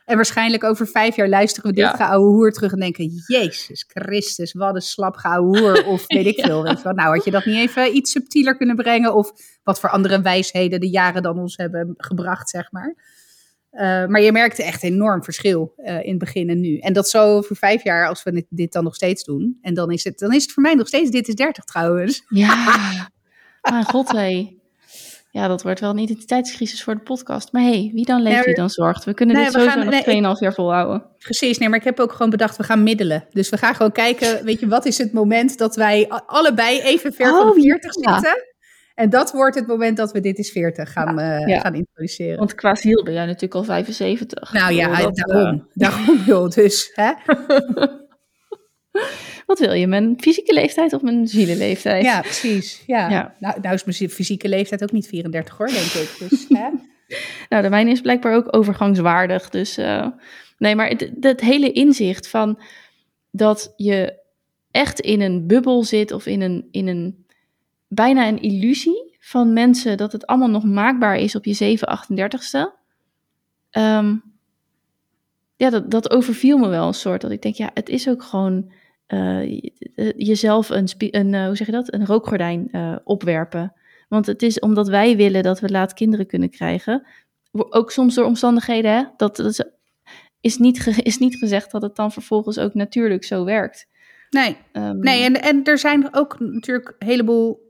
En 0.06 0.16
waarschijnlijk 0.16 0.64
over 0.64 0.88
vijf 0.88 1.16
jaar 1.16 1.30
luisteren 1.30 1.70
we 1.70 1.76
dit 1.76 1.86
Ja. 1.86 1.96
geouwe 1.96 2.26
hoer 2.32 2.52
terug 2.52 2.72
en 2.72 2.80
denken... 2.80 3.12
Jezus 3.28 3.86
Christus, 3.88 4.54
wat 4.54 4.76
een 4.76 4.82
slap 4.82 5.16
geouwe 5.16 5.60
hoer. 5.60 5.86
Of 5.86 6.04
weet 6.08 6.26
ik 6.26 6.38
Ja. 6.40 6.46
veel. 6.46 6.64
Weet 6.64 6.78
je 6.78 6.84
wel. 6.84 6.94
Nou, 6.94 7.16
had 7.16 7.26
je 7.26 7.32
dat 7.32 7.46
niet 7.46 7.56
even 7.58 7.96
iets 7.96 8.12
subtieler 8.12 8.58
kunnen 8.58 8.76
brengen? 8.76 9.16
Of 9.16 9.32
wat 9.64 9.80
voor 9.80 9.90
andere 9.90 10.22
wijsheden 10.22 10.80
de 10.80 10.90
jaren 10.90 11.22
dan 11.22 11.40
ons 11.40 11.58
hebben 11.58 11.94
gebracht, 11.98 12.50
zeg 12.50 12.72
maar. 12.72 12.96
Eh, 13.70 14.06
maar 14.06 14.22
je 14.22 14.32
merkte 14.32 14.64
echt 14.64 14.84
enorm 14.84 15.24
verschil 15.24 15.74
eh, 15.78 16.04
in 16.04 16.10
het 16.10 16.18
begin 16.20 16.50
en 16.50 16.60
nu. 16.60 16.78
En 16.78 16.94
dat 16.94 17.10
zo 17.10 17.36
over 17.38 17.56
vijf 17.56 17.84
jaar, 17.84 18.08
als 18.08 18.24
we 18.24 18.32
dit, 18.32 18.46
dit 18.50 18.72
dan 18.74 18.84
nog 18.84 18.96
steeds 18.96 19.24
doen. 19.24 19.58
En 19.62 19.74
dan 19.74 19.92
is, 19.92 20.04
het, 20.04 20.20
dan 20.20 20.34
is 20.34 20.42
het 20.44 20.52
voor 20.52 20.64
mij 20.64 20.74
nog 20.74 20.88
steeds 20.88 21.10
Dit 21.10 21.28
is 21.28 21.36
30 21.36 21.64
trouwens. 21.64 22.24
ja. 22.30 23.10
Mijn 23.72 23.84
god, 23.86 24.12
hé. 24.12 24.58
Ja, 25.32 25.48
dat 25.48 25.64
wordt 25.64 25.80
wel 25.80 25.90
een 25.90 25.98
identiteitscrisis 25.98 26.84
voor 26.84 26.94
de 26.96 27.02
podcast. 27.02 27.52
Maar 27.52 27.62
hey, 27.62 27.92
wie 27.94 28.06
dan 28.06 28.22
leeft, 28.22 28.46
wie 28.46 28.56
dan 28.56 28.70
zorgt. 28.70 29.04
We 29.04 29.14
kunnen 29.14 29.36
Nee, 29.36 29.44
dit 29.46 29.54
we 29.54 29.60
sowieso 29.60 29.80
gaan- 29.80 29.90
nog 29.92 30.06
nee, 30.06 30.36
2,5 30.36 30.40
jaar 30.40 30.54
volhouden. 30.54 31.06
Precies, 31.18 31.58
nee, 31.58 31.70
maar 31.70 31.78
ik 31.78 31.84
heb 31.84 32.00
ook 32.00 32.12
gewoon 32.12 32.30
bedacht, 32.30 32.58
we 32.58 32.64
gaan 32.64 32.84
middelen. 32.84 33.26
Dus 33.30 33.50
we 33.50 33.58
gaan 33.58 33.76
gewoon 33.76 33.92
kijken, 33.92 34.46
weet 34.46 34.60
je, 34.60 34.68
wat 34.68 34.86
is 34.86 34.98
het 34.98 35.14
moment 35.14 35.58
dat 35.58 35.76
wij 35.76 36.08
allebei 36.26 36.82
even 36.82 37.14
ver 37.14 37.30
van 37.30 37.48
Oh, 37.50 37.56
de 37.56 37.62
40 37.62 37.96
ja. 38.06 38.14
zitten? 38.14 38.44
En 38.96 39.10
dat 39.10 39.32
wordt 39.32 39.56
het 39.56 39.68
moment 39.68 39.98
dat 39.98 40.12
we 40.12 40.20
Dit 40.20 40.38
is 40.38 40.52
40 40.52 40.92
gaan, 40.92 41.16
Ja, 41.18 41.40
eh, 41.40 41.48
ja. 41.48 41.60
gaan 41.60 41.74
introduceren. 41.76 42.38
Want 42.38 42.56
qua 42.56 42.76
ziel 42.76 43.04
ben 43.04 43.14
jij 43.14 43.26
natuurlijk 43.26 43.56
al 43.56 43.64
75. 43.64 44.54
nou 44.54 44.74
ja, 44.74 45.02
dat, 45.02 45.18
eh, 45.18 45.24
daarom. 45.26 45.68
Daarom, 45.74 46.18
joh. 46.26 46.50
Dus, 46.50 46.92
hè? 46.94 47.12
wat 49.50 49.60
wil 49.60 49.74
je, 49.74 49.88
mijn 49.88 50.16
fysieke 50.20 50.54
leeftijd 50.54 50.94
of 50.94 51.02
mijn 51.02 51.28
zielenleeftijd? 51.28 52.04
Ja, 52.04 52.22
precies. 52.22 52.84
Ja. 52.88 53.10
Ja. 53.10 53.36
Nou, 53.40 53.60
nou 53.62 53.74
is 53.74 53.84
mijn 53.84 54.10
fysieke 54.10 54.50
leeftijd 54.50 54.84
ook 54.84 54.92
niet 54.92 55.08
34 55.08 55.58
hoor, 55.58 55.68
denk 55.68 55.86
ik. 55.86 56.16
Dus, 56.20 56.46
hè? 56.60 56.70
Nou, 57.50 57.64
de 57.64 57.70
mijne 57.70 57.92
is 57.92 58.02
blijkbaar 58.02 58.36
ook 58.36 58.56
overgangswaardig. 58.56 59.50
Dus 59.50 59.78
eh, 59.78 60.08
nee, 60.58 60.76
maar 60.76 60.88
het, 60.88 61.12
het 61.20 61.42
hele 61.42 61.72
inzicht 61.72 62.28
van 62.28 62.60
dat 63.32 63.74
je 63.76 64.20
echt 64.72 65.00
in 65.00 65.22
een 65.22 65.48
bubbel 65.48 65.84
zit 65.84 66.12
of 66.12 66.26
in 66.26 66.42
een, 66.42 66.68
in 66.72 66.88
een 66.88 67.26
bijna 67.88 68.28
een 68.28 68.42
illusie 68.42 69.18
van 69.20 69.54
mensen 69.54 69.98
dat 69.98 70.12
het 70.12 70.28
allemaal 70.28 70.50
nog 70.50 70.64
maakbaar 70.64 71.18
is 71.18 71.36
op 71.36 71.46
je 71.46 71.54
7, 71.54 71.88
38ste. 71.88 72.74
Ehm, 73.70 74.16
ja, 75.56 75.70
dat, 75.70 75.92
dat 75.92 76.12
overviel 76.12 76.58
me 76.58 76.68
wel 76.68 76.88
een 76.88 76.94
soort. 76.94 77.22
Dat 77.22 77.32
ik 77.32 77.42
denk, 77.42 77.56
ja, 77.56 77.72
het 77.74 77.90
is 77.90 78.10
ook 78.10 78.24
gewoon 78.24 78.72
eh, 79.10 79.52
je- 79.52 80.14
jezelf 80.18 80.70
een, 80.70 80.88
een 80.98 81.34
eh, 81.34 81.46
hoe 81.46 81.56
zeg 81.56 81.68
je 81.68 81.74
dat, 81.74 81.94
een 81.94 82.06
rookgordijn 82.06 82.68
eh, 82.72 82.96
opwerpen. 83.04 83.74
Want 84.08 84.26
het 84.26 84.42
is 84.42 84.60
omdat 84.60 84.88
wij 84.88 85.16
willen 85.16 85.44
dat 85.44 85.60
we 85.60 85.70
laat 85.70 85.94
kinderen 85.94 86.28
kunnen 86.28 86.50
krijgen. 86.50 87.08
Ook 87.52 87.92
soms 87.92 88.16
door 88.16 88.26
omstandigheden, 88.26 88.92
hè? 88.92 89.04
Dat, 89.18 89.36
dat 89.36 89.46
is, 89.46 89.64
is, 90.42 90.58
niet 90.58 90.88
is 91.04 91.18
niet 91.18 91.36
gezegd 91.36 91.72
dat 91.72 91.82
het 91.82 91.96
dan 91.96 92.12
vervolgens 92.12 92.58
ook 92.58 92.74
natuurlijk 92.74 93.24
zo 93.24 93.46
werkt. 93.46 93.88
Nee, 94.30 94.58
Ehm, 94.72 95.00
nee 95.00 95.24
en, 95.24 95.42
en 95.42 95.64
er 95.64 95.78
zijn 95.78 96.08
ook 96.16 96.40
natuurlijk 96.40 96.96
een 97.00 97.08
heleboel 97.08 97.68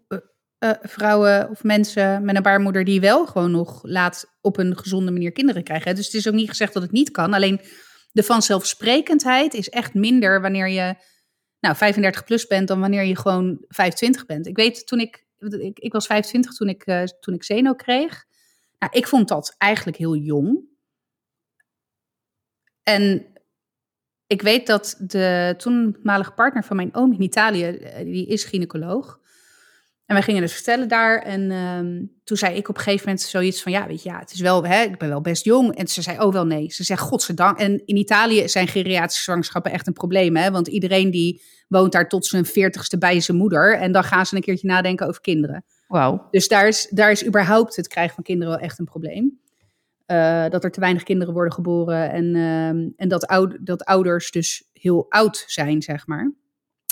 vrouwen 0.81 1.49
of 1.49 1.63
mensen 1.63 2.25
met 2.25 2.35
een 2.35 2.41
baarmoeder 2.43 2.83
die 2.83 2.99
wel 3.01 3.25
gewoon 3.25 3.51
nog 3.51 3.79
laat 3.83 4.37
op 4.41 4.57
een 4.57 4.77
gezonde 4.77 5.11
manier 5.11 5.31
kinderen 5.31 5.63
krijgen. 5.63 5.95
Dus 5.95 6.05
het 6.05 6.15
is 6.15 6.27
ook 6.27 6.33
niet 6.33 6.49
gezegd 6.49 6.73
dat 6.73 6.83
het 6.83 6.91
niet 6.91 7.11
kan. 7.11 7.33
Alleen 7.33 7.59
de 8.11 8.23
vanzelfsprekendheid 8.23 9.53
is 9.53 9.69
echt 9.69 9.93
minder 9.93 10.41
wanneer 10.41 10.69
je 10.69 10.95
nou, 11.59 11.75
35 11.75 12.23
plus 12.23 12.47
bent 12.47 12.67
dan 12.67 12.79
wanneer 12.79 13.03
je 13.03 13.17
gewoon 13.17 13.65
25 13.67 14.25
bent. 14.25 14.47
Ik 14.47 14.55
weet 14.55 14.87
toen 14.87 14.99
ik, 14.99 15.25
ik, 15.39 15.79
ik 15.79 15.93
was 15.93 16.05
25 16.05 16.53
toen 16.53 16.69
ik, 16.69 16.85
eh, 16.85 17.03
toen 17.03 17.33
ik 17.33 17.43
Zeno 17.43 17.73
kreeg. 17.73 18.25
Nou, 18.79 18.93
ik 18.93 19.07
vond 19.07 19.27
dat 19.27 19.55
eigenlijk 19.57 19.97
heel 19.97 20.15
jong. 20.15 20.67
En 22.83 23.27
ik 24.27 24.41
weet 24.41 24.67
dat 24.67 24.95
de 24.99 25.53
toenmalige 25.57 26.31
partner 26.31 26.63
van 26.63 26.75
mijn 26.75 26.95
oom 26.95 27.13
in 27.13 27.21
Italië, 27.21 27.65
eh, 27.65 28.03
die 28.03 28.27
is 28.27 28.43
gynaecoloog. 28.43 29.18
En 30.09 30.15
wij 30.15 30.23
gingen 30.23 30.41
dus 30.41 30.53
vertellen 30.53 30.87
daar. 30.87 31.21
En 31.21 31.51
ehm, 31.51 32.05
toen 32.23 32.37
zei 32.37 32.55
ik 32.55 32.69
op 32.69 32.75
een 32.75 32.81
gegeven 32.81 33.05
moment 33.07 33.25
zoiets 33.25 33.61
van, 33.61 33.71
ja, 33.71 33.87
weet 33.87 34.03
je, 34.03 34.09
ja, 34.09 34.19
het 34.19 34.31
is 34.31 34.39
wel, 34.39 34.65
hè, 34.65 34.81
ik 34.83 34.97
ben 34.97 35.09
wel 35.09 35.21
best 35.21 35.45
jong. 35.45 35.75
En 35.75 35.87
ze 35.87 36.01
zei, 36.01 36.19
oh 36.19 36.33
wel 36.33 36.45
nee. 36.45 36.71
Ze 36.71 36.83
zegt, 36.83 37.01
godzijdank. 37.01 37.57
En 37.57 37.85
in 37.85 37.95
Italië 37.95 38.47
zijn 38.47 38.67
geriatrische 38.67 39.23
zwangerschappen 39.23 39.71
echt 39.71 39.87
een 39.87 39.93
probleem, 39.93 40.35
hè. 40.35 40.51
Want 40.51 40.67
iedereen 40.67 41.11
die 41.11 41.41
woont 41.67 41.91
daar 41.91 42.07
tot 42.07 42.25
zijn 42.25 42.45
veertigste 42.45 42.97
bij 42.97 43.19
zijn 43.19 43.37
moeder. 43.37 43.77
En 43.77 43.91
dan 43.91 44.03
gaan 44.03 44.25
ze 44.25 44.35
een 44.35 44.41
keertje 44.41 44.67
nadenken 44.67 45.07
over 45.07 45.21
kinderen. 45.21 45.65
Wauw. 45.87 46.27
Dus 46.31 46.47
daar 46.47 46.67
is, 46.67 46.87
daar 46.89 47.11
is 47.11 47.25
überhaupt 47.25 47.75
het 47.75 47.87
krijgen 47.87 48.15
van 48.15 48.23
kinderen 48.23 48.53
wel 48.53 48.63
echt 48.63 48.79
een 48.79 48.85
probleem. 48.85 49.39
Eh, 50.05 50.45
dat 50.49 50.63
er 50.63 50.71
te 50.71 50.79
weinig 50.79 51.03
kinderen 51.03 51.33
worden 51.33 51.53
geboren 51.53 52.11
en, 52.11 52.35
ehm, 52.35 52.89
en 52.95 53.07
dat, 53.07 53.27
oud, 53.27 53.57
dat 53.61 53.83
ouders 53.83 54.31
dus 54.31 54.69
heel 54.73 55.05
oud 55.09 55.43
zijn, 55.47 55.81
zeg 55.81 56.07
maar. 56.07 56.33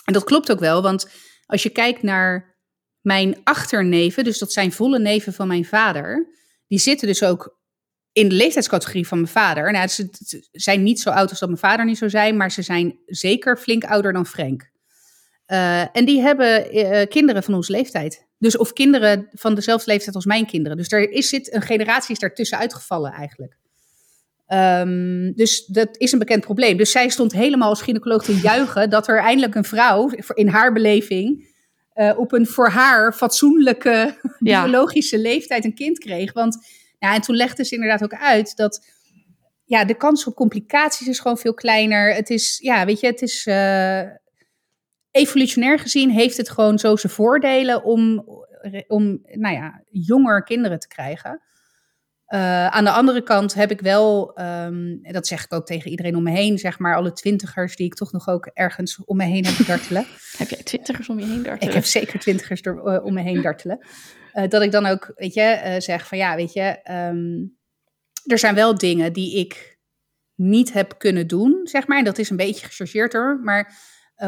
En 0.05 0.13
dat 0.13 0.23
klopt 0.23 0.51
ook 0.51 0.59
wel, 0.59 0.81
want 0.81 1.09
als 1.45 1.63
je 1.63 1.69
kijkt 1.69 2.03
naar 2.03 2.56
mijn 3.07 3.37
achterneven, 3.43 4.23
dus 4.23 4.37
dat 4.37 4.51
zijn 4.51 4.71
volle 4.71 4.99
neven 4.99 5.33
van 5.33 5.47
mijn 5.47 5.65
vader, 5.65 6.27
die 6.67 6.79
zitten 6.79 7.07
dus 7.07 7.23
ook 7.23 7.57
in 8.11 8.29
de 8.29 8.35
leeftijdscategorie 8.35 9.07
van 9.07 9.17
mijn 9.17 9.31
vader. 9.31 9.71
Nou, 9.71 9.87
ze 9.87 10.09
zijn 10.51 10.83
niet 10.83 10.99
zo 10.99 11.09
oud 11.09 11.29
als 11.29 11.39
dat 11.39 11.49
mijn 11.49 11.61
vader 11.61 11.85
nu 11.85 11.95
zou 11.95 12.09
zijn, 12.09 12.37
maar 12.37 12.51
ze 12.51 12.61
zijn 12.61 12.99
zeker 13.05 13.57
flink 13.57 13.83
ouder 13.83 14.13
dan 14.13 14.25
Frank. 14.25 14.69
Eh, 15.45 15.95
en 15.95 16.05
die 16.05 16.21
hebben 16.21 16.71
eh, 16.71 17.07
kinderen 17.07 17.43
van 17.43 17.53
onze 17.53 17.71
leeftijd. 17.71 18.27
Dus 18.37 18.57
of 18.57 18.73
kinderen 18.73 19.27
van 19.31 19.55
dezelfde 19.55 19.91
leeftijd 19.91 20.15
als 20.15 20.25
mijn 20.25 20.45
kinderen. 20.45 20.77
Dus 20.77 20.91
er 20.91 21.11
is, 21.11 21.29
zit 21.29 21.53
een 21.53 21.61
generatie 21.61 22.13
is 22.13 22.19
daartussen 22.19 22.57
uitgevallen 22.57 23.11
eigenlijk. 23.11 23.57
Ehm, 24.47 25.31
dus 25.35 25.65
dat 25.65 25.97
is 25.97 26.11
een 26.11 26.19
bekend 26.19 26.43
probleem. 26.43 26.77
Dus 26.77 26.91
zij 26.91 27.09
stond 27.09 27.31
helemaal 27.31 27.69
als 27.69 27.81
gynaecoloog 27.81 28.23
te 28.23 28.39
juichen 28.39 28.89
dat 28.89 29.07
er 29.07 29.19
eindelijk 29.19 29.55
een 29.55 29.63
vrouw, 29.63 30.11
in 30.33 30.47
haar 30.47 30.73
beleving, 30.73 31.46
eh, 31.97 32.19
op 32.19 32.31
een 32.31 32.47
voor 32.47 32.69
haar 32.69 33.13
fatsoenlijke 33.13 34.15
Ja. 34.39 34.63
biologische 34.63 35.17
leeftijd 35.19 35.65
een 35.65 35.73
kind 35.73 35.99
kreeg. 35.99 36.33
Want 36.33 36.57
ja, 36.99 37.13
en 37.13 37.21
toen 37.21 37.35
legde 37.35 37.65
ze 37.65 37.73
inderdaad 37.73 38.03
ook 38.03 38.13
uit 38.13 38.55
dat 38.55 38.85
ja, 39.65 39.85
de 39.85 39.97
kans 39.97 40.27
op 40.27 40.35
complicaties 40.35 41.07
is 41.07 41.19
gewoon 41.19 41.37
veel 41.37 41.53
kleiner. 41.53 42.13
Het 42.13 42.29
is, 42.29 42.57
ja, 42.61 42.85
weet 42.85 42.99
je, 42.99 43.07
het 43.07 43.21
is 43.21 43.45
eh, 43.45 44.01
evolutionair 45.11 45.79
gezien 45.79 46.09
heeft 46.09 46.37
het 46.37 46.49
gewoon 46.49 46.79
zo 46.79 46.95
zijn 46.95 47.13
voordelen 47.13 47.83
om, 47.83 48.25
om 48.87 49.19
nou 49.23 49.55
ja, 49.55 49.83
jonger 49.89 50.43
kinderen 50.43 50.79
te 50.79 50.87
krijgen. 50.87 51.41
Eh, 52.27 52.67
aan 52.67 52.83
de 52.83 52.91
andere 52.91 53.23
kant 53.23 53.53
heb 53.53 53.71
ik 53.71 53.81
wel, 53.81 54.35
en 54.35 55.01
dat 55.11 55.27
zeg 55.27 55.43
ik 55.43 55.53
ook 55.53 55.65
tegen 55.65 55.91
iedereen 55.91 56.15
om 56.15 56.23
me 56.23 56.31
heen, 56.31 56.57
zeg 56.57 56.79
maar, 56.79 56.95
alle 56.95 57.13
twintigers 57.13 57.75
die 57.75 57.85
ik 57.85 57.93
toch 57.93 58.11
nog 58.11 58.27
ook 58.27 58.45
ergens 58.53 59.05
om 59.05 59.17
me 59.17 59.23
heen 59.23 59.45
heb 59.45 59.65
dartelen. 59.65 60.05
Heb 60.37 60.49
jij 60.49 60.63
twintigers 60.63 61.09
om 61.09 61.19
je 61.19 61.25
heen 61.25 61.43
dartelen? 61.43 61.67
Ik 61.67 61.73
heb 61.73 61.85
zeker 61.85 62.19
twintigers 62.19 62.61
door, 62.61 62.89
eh, 62.89 63.05
om 63.05 63.13
me 63.13 63.21
heen 63.21 63.41
dartelen. 63.41 63.79
Eh, 64.33 64.49
dat 64.49 64.61
ik 64.61 64.71
dan 64.71 64.85
ook, 64.85 65.11
weet 65.15 65.33
je, 65.33 65.75
zeg 65.77 66.07
van 66.07 66.17
ja, 66.17 66.35
weet 66.35 66.53
je, 66.53 66.81
ehm, 66.83 67.45
er 68.23 68.37
zijn 68.37 68.55
wel 68.55 68.77
dingen 68.77 69.13
die 69.13 69.37
ik 69.37 69.79
niet 70.35 70.73
heb 70.73 70.95
kunnen 70.97 71.27
doen, 71.27 71.59
zeg 71.63 71.87
maar. 71.87 71.97
En 71.97 72.03
dat 72.03 72.17
is 72.17 72.29
een 72.29 72.37
beetje 72.37 72.65
gechargeerd 72.65 73.13
hoor, 73.13 73.39
maar 73.43 73.73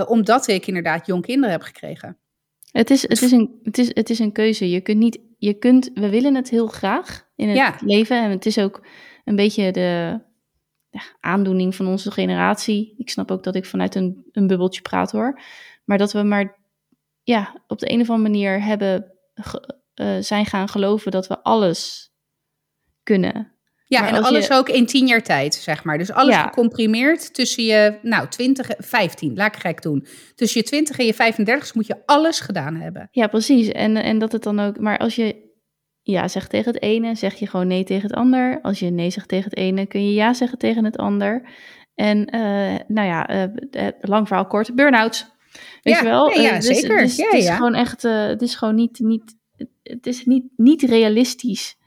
omdat 0.08 0.48
ik 0.48 0.68
inderdaad 0.68 1.06
jong 1.06 1.26
kinderen 1.26 1.52
heb 1.52 1.62
gekregen. 1.62 2.18
Het 2.72 2.90
is, 2.90 3.02
het, 3.02 3.22
is 3.22 3.32
een, 3.32 3.60
het, 3.64 3.78
is, 3.78 3.90
het 3.94 4.10
is 4.10 4.20
een 4.20 4.32
keuze. 4.32 4.70
Je 4.70 4.82
kunt 4.82 4.98
niet, 4.98 5.20
je 5.38 5.54
kunt, 5.54 5.90
we 5.94 6.10
willen 6.10 6.36
het 6.36 6.50
heel 6.50 6.68
graag 6.68 7.29
in 7.40 7.48
het 7.48 7.58
Ja. 7.58 7.76
leven. 7.80 8.24
En 8.24 8.30
het 8.30 8.46
is 8.46 8.58
ook 8.60 8.86
een 9.26 9.36
beetje 9.36 9.72
de 9.72 10.20
ja, 10.90 11.02
aandoening 11.20 11.76
van 11.76 11.88
onze 11.88 12.12
generatie. 12.12 12.94
Ik 12.98 13.10
snap 13.10 13.32
ook 13.32 13.44
dat 13.44 13.56
ik 13.56 13.66
vanuit 13.66 13.96
een, 13.96 14.26
een 14.32 14.48
bubbeltje 14.48 14.82
praat 14.82 15.12
hoor. 15.12 15.42
Maar 15.86 15.98
dat 15.98 16.12
we 16.12 16.24
maar 16.24 16.58
ja, 17.24 17.62
op 17.68 17.80
de 17.80 17.92
een 17.92 18.02
of 18.02 18.10
andere 18.10 18.30
manier 18.30 18.64
hebben, 18.64 19.12
ge- 19.34 19.80
eh, 19.94 20.18
zijn 20.20 20.46
gaan 20.46 20.70
geloven 20.70 21.12
dat 21.12 21.28
we 21.28 21.44
alles 21.44 22.12
kunnen. 23.04 23.54
Ja, 23.86 24.00
Maar 24.02 24.14
en 24.14 24.24
alles 24.24 24.48
je- 24.48 24.54
ook 24.54 24.70
in 24.70 24.86
tien 24.86 25.08
jaar 25.08 25.24
tijd, 25.24 25.54
zeg 25.56 25.84
maar. 25.84 25.98
Dus 25.98 26.12
alles 26.12 26.36
Ja. 26.36 26.44
gecomprimeerd 26.44 27.34
tussen 27.34 27.64
je, 27.64 28.00
nou, 28.02 28.28
20, 28.28 28.70
en 28.70 28.84
15, 28.84 29.36
laat 29.36 29.56
ik 29.56 29.62
gek 29.62 29.82
doen. 29.82 30.08
Tussen 30.36 30.60
je 30.62 30.66
20 30.68 30.98
en 31.00 31.06
je 31.06 31.14
35 31.14 31.74
moet 31.76 31.88
je 31.88 31.96
alles 32.06 32.40
gedaan 32.40 32.76
hebben. 32.76 33.08
Ja, 33.12 33.28
precies. 33.28 33.68
En, 33.68 33.98
en 33.98 34.18
dat 34.20 34.32
het 34.32 34.44
dan 34.44 34.60
ook. 34.60 34.80
Maar 34.80 34.98
als 34.98 35.16
je 35.16 35.48
ja 36.10 36.28
zegt 36.28 36.50
tegen 36.50 36.74
het 36.74 36.82
ene, 36.82 37.16
zeg 37.16 37.36
je 37.36 37.48
gewoon 37.48 37.68
nee 37.68 37.84
tegen 37.84 38.10
het 38.10 38.18
ander. 38.18 38.60
Als 38.62 38.80
je 38.80 38.90
nee 38.90 39.10
zegt 39.10 39.28
tegen 39.28 39.50
het 39.50 39.60
ene, 39.60 39.86
kun 39.86 40.06
je 40.06 40.14
ja 40.14 40.34
zeggen 40.34 40.58
tegen 40.58 40.86
het 40.86 40.98
ander. 40.98 41.50
En 41.96 42.26
eh, 42.26 42.80
nou 42.88 43.08
ja, 43.08 43.28
eh, 43.28 43.44
eh, 43.72 43.94
lang 44.02 44.28
verhaal 44.28 44.46
kort, 44.48 44.76
burn-out. 44.76 45.32
Weet 45.82 45.94
Ja, 45.94 46.00
je 46.00 46.06
wel? 46.06 46.30
ja, 46.30 46.42
ja, 46.42 46.56
dus- 46.56 46.66
zeker. 46.66 46.98
Dus, 46.98 47.16
Ja, 47.16 47.26
het 47.26 47.34
is 47.34 47.46
ja. 47.46 47.56
gewoon 47.56 47.76
echt, 47.76 48.02
het 48.02 48.42
is 48.42 48.56
gewoon 48.56 48.76
niet, 48.76 49.00
niet, 49.00 49.36
het 49.84 50.08
is 50.08 50.26
niet, 50.26 50.44
niet 50.56 50.82
realistisch 50.82 51.78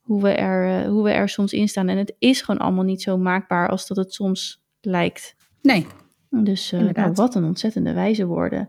hoe 0.00 0.22
we, 0.22 0.30
er, 0.30 0.86
hoe 0.86 1.02
we 1.04 1.10
er 1.10 1.28
soms 1.28 1.52
in 1.52 1.68
staan. 1.68 1.88
En 1.88 1.96
het 1.98 2.14
is 2.18 2.42
gewoon 2.42 2.60
allemaal 2.60 2.84
niet 2.84 3.02
zo 3.02 3.16
maakbaar 3.18 3.68
als 3.68 3.86
dat 3.86 3.96
het 3.96 4.12
soms 4.14 4.62
lijkt. 4.80 5.34
Nee, 5.62 5.86
Dus 6.30 6.70
nou, 6.70 7.12
wat 7.12 7.34
een 7.34 7.44
ontzettende 7.44 7.92
wijze 7.92 8.26
woorden. 8.26 8.68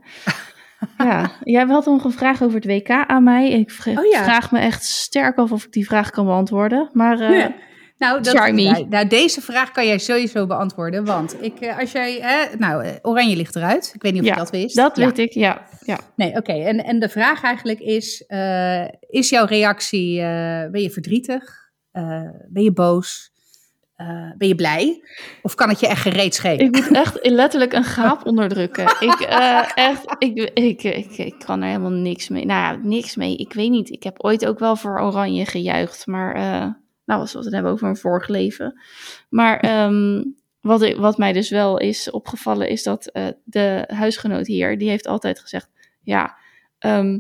Ja, 0.98 1.32
jij 1.44 1.66
had 1.66 1.86
nog 1.86 2.04
een 2.04 2.12
vraag 2.12 2.42
over 2.44 2.56
het 2.56 2.66
WK 2.66 2.90
aan 2.90 3.24
mij. 3.24 3.50
Ik 3.52 3.72
vra- 3.72 3.92
Oh 3.92 4.06
ja. 4.06 4.24
vraag 4.24 4.52
me 4.52 4.60
echt 4.60 4.84
sterk 4.84 5.38
af 5.38 5.52
of 5.52 5.64
ik 5.66 5.72
die 5.72 5.86
vraag 5.86 6.10
kan 6.10 6.26
beantwoorden. 6.26 6.90
Maar 6.94 7.32
Ja. 7.34 7.54
Nou, 7.98 8.22
dat, 8.22 8.34
nou, 8.34 8.86
nou, 8.90 9.08
deze 9.08 9.42
vraag 9.42 9.72
kan 9.72 9.86
jij 9.88 9.98
sowieso 9.98 10.46
beantwoorden. 10.48 11.06
Want 11.06 11.36
ik, 11.44 11.60
eh, 11.60 11.80
als 11.80 11.92
jij, 11.92 12.18
hè, 12.22 12.58
nou, 12.58 12.84
eh, 12.84 12.92
oranje 13.02 13.36
ligt 13.36 13.56
eruit. 13.56 13.92
Ik 13.96 14.02
weet 14.02 14.12
niet 14.14 14.22
of 14.22 14.28
Ja, 14.28 14.34
je 14.34 14.40
dat 14.40 14.50
wist. 14.50 14.76
dat 14.76 14.98
Ja. 14.98 15.06
weet 15.06 15.18
ik, 15.18 15.32
ja. 15.34 15.68
ja. 15.86 16.00
Nee, 16.16 16.36
oké. 16.36 16.52
En, 16.52 16.84
en 16.84 17.00
de 17.00 17.10
vraag 17.10 17.44
eigenlijk 17.44 17.80
is: 17.80 18.22
is 19.10 19.30
jouw 19.30 19.46
reactie, 19.46 20.20
ben 20.72 20.82
je 20.82 20.90
verdrietig? 20.90 21.72
Ben 22.50 22.64
je 22.64 22.72
boos? 22.74 23.32
Eh, 23.96 24.32
ben 24.38 24.48
je 24.48 24.56
blij? 24.56 25.02
Of 25.42 25.56
kan 25.56 25.70
het 25.70 25.80
je 25.80 25.88
echt 25.88 26.02
gereed 26.02 26.36
schelen? 26.36 26.60
Ik 26.60 26.76
moet 26.76 26.92
echt 26.92 27.20
letterlijk 27.22 27.74
een 27.74 27.84
gaap 27.84 28.26
onderdrukken. 28.28 28.86
Ik, 29.00 29.20
eh, 29.20 29.78
echt, 29.78 30.16
ik, 30.18 30.52
ik, 30.54 30.84
ik, 30.84 31.18
ik 31.18 31.36
kan 31.46 31.62
er 31.62 31.68
helemaal 31.68 31.90
niks 31.90 32.30
mee. 32.30 32.46
Nou 32.46 32.60
ja, 32.60 32.88
niks 32.88 33.16
mee. 33.16 33.38
Ik 33.38 33.54
weet 33.54 33.70
niet. 33.70 33.90
Ik 33.90 34.04
heb 34.04 34.24
ooit 34.24 34.46
ook 34.46 34.60
wel 34.60 34.76
voor 34.76 35.02
Oranje 35.02 35.46
gejuicht. 35.46 36.08
Maar, 36.08 36.36
eh, 36.36 36.72
nou, 37.06 37.22
als 37.22 37.34
we 37.34 37.40
het 37.40 37.54
hebben 37.54 37.72
over 37.72 37.88
een 37.88 37.98
vorig 37.98 38.28
leven. 38.28 38.82
Maar 39.30 39.60
ehm, 39.60 40.24
wat, 40.62 40.82
ik, 40.82 40.96
wat 40.98 41.18
mij 41.18 41.34
dus 41.34 41.50
wel 41.50 41.78
is 41.78 42.12
opgevallen, 42.12 42.70
is 42.70 42.84
dat 42.84 43.10
de 43.44 43.84
huisgenoot 43.88 44.48
hier, 44.48 44.78
die 44.78 44.90
heeft 44.90 45.08
altijd 45.08 45.40
gezegd: 45.40 45.70
Ja, 46.04 46.38
ehm, 46.80 47.20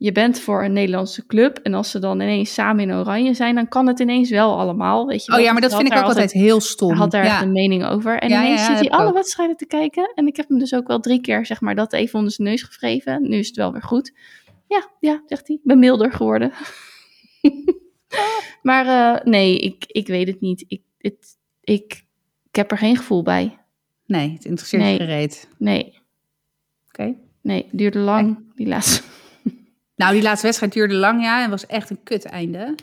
je 0.00 0.12
bent 0.12 0.40
voor 0.40 0.64
een 0.64 0.72
Nederlandse 0.72 1.26
club. 1.26 1.58
En 1.58 1.74
als 1.74 1.90
ze 1.90 1.98
dan 1.98 2.20
ineens 2.20 2.54
samen 2.54 2.82
in 2.82 2.94
oranje 2.94 3.34
zijn, 3.34 3.54
dan 3.54 3.68
kan 3.68 3.86
het 3.86 3.98
ineens 4.00 4.30
wel 4.30 4.58
allemaal. 4.58 5.06
Weet 5.06 5.24
je 5.24 5.32
Oh 5.34 5.40
ja, 5.40 5.52
maar 5.52 5.60
dat 5.60 5.76
vind 5.76 5.92
ik 5.92 5.98
ook 5.98 6.04
altijd 6.04 6.32
heel 6.32 6.60
stom. 6.60 6.92
Had 6.92 7.10
daar 7.10 7.24
ja. 7.24 7.42
een 7.42 7.52
mening 7.52 7.84
over. 7.84 8.18
En 8.18 8.28
Ja, 8.28 8.44
ineens 8.44 8.60
ja, 8.60 8.66
zit 8.76 8.88
hij 8.88 8.98
alle 8.98 9.08
ook. 9.08 9.14
wedstrijden 9.14 9.56
te 9.56 9.66
kijken. 9.66 10.12
En 10.14 10.26
ik 10.26 10.36
heb 10.36 10.48
hem 10.48 10.58
dus 10.58 10.74
ook 10.74 10.86
wel 10.86 11.00
drie 11.00 11.20
keer, 11.20 11.46
zeg 11.46 11.60
maar, 11.60 11.74
dat 11.74 11.92
even 11.92 12.18
onder 12.18 12.32
zijn 12.34 12.48
neus 12.48 12.62
gevreven. 12.62 13.22
Nu 13.28 13.36
is 13.38 13.46
het 13.46 13.56
wel 13.56 13.72
weer 13.72 13.82
goed. 13.82 14.12
Ja, 14.66 14.88
ja, 15.00 15.22
zegt 15.26 15.46
hij. 15.46 15.56
Ik 15.56 15.62
ben 15.64 15.78
milder 15.78 16.12
geworden. 16.12 16.52
maar 18.62 18.86
eh, 18.86 19.24
nee, 19.24 19.58
ik, 19.58 19.84
ik 19.86 20.06
weet 20.06 20.26
het 20.28 20.40
niet. 20.40 20.64
Ik, 20.68 20.82
het, 20.98 21.36
ik, 21.60 22.04
ik 22.50 22.56
heb 22.56 22.70
er 22.70 22.78
geen 22.78 22.96
gevoel 22.96 23.22
bij. 23.22 23.58
Nee, 24.06 24.32
het 24.32 24.44
interesseert 24.44 24.82
Nee. 24.82 24.96
gereed. 24.96 25.48
Nee, 25.58 25.98
Oké. 26.88 27.14
nee, 27.42 27.62
het 27.68 27.78
duurde 27.78 27.98
lang, 27.98 28.38
die 28.54 28.66
laatste. 28.66 29.02
Nou, 29.98 30.12
die 30.12 30.22
laatste 30.22 30.46
wedstrijd 30.46 30.72
duurde 30.72 30.94
lang, 30.94 31.22
ja, 31.22 31.44
en 31.44 31.50
was 31.50 31.66
echt 31.66 31.90
een 31.90 32.02
kut 32.02 32.24
einde. 32.24 32.74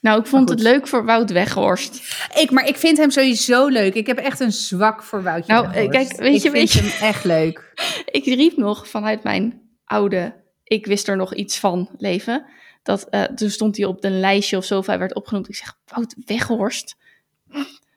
Nou, 0.00 0.20
ik 0.20 0.26
vond 0.26 0.48
het 0.48 0.60
leuk 0.60 0.86
voor 0.86 1.04
Wout 1.04 1.30
Weghorst. 1.30 1.94
Ik, 2.34 2.50
maar 2.50 2.66
ik 2.66 2.76
vind 2.76 2.96
hem 2.98 3.10
sowieso 3.10 3.66
leuk. 3.66 3.94
Ik 3.94 4.06
heb 4.06 4.18
echt 4.18 4.40
een 4.40 4.52
zwak 4.52 5.02
voor 5.02 5.22
Woutje 5.22 5.52
Nou, 5.52 5.66
Weghorst. 5.68 5.90
kijk, 6.08 6.20
weet 6.20 6.42
je- 6.42 6.48
ik 6.48 6.54
weet 6.54 6.70
vind 6.70 6.84
je- 6.86 6.90
hem 6.98 7.08
echt 7.08 7.24
leuk. 7.24 7.72
Ik 8.18 8.24
riep 8.24 8.56
nog 8.56 8.88
vanuit 8.88 9.22
mijn 9.22 9.60
oude, 9.84 10.34
ik 10.64 10.86
wist 10.86 11.08
er 11.08 11.16
nog 11.16 11.34
iets 11.34 11.58
van 11.58 11.88
leven. 11.98 12.44
Dat, 12.82 13.08
eh, 13.08 13.22
toen 13.22 13.50
stond 13.50 13.76
hij 13.76 13.86
op 13.86 14.04
een 14.04 14.20
lijstje 14.20 14.56
of 14.56 14.64
zo, 14.64 14.78
of 14.78 14.86
hij 14.86 14.98
werd 14.98 15.14
opgenoemd. 15.14 15.48
Ik 15.48 15.54
zeg, 15.56 15.76
Wout 15.86 16.14
Weghorst. 16.24 16.96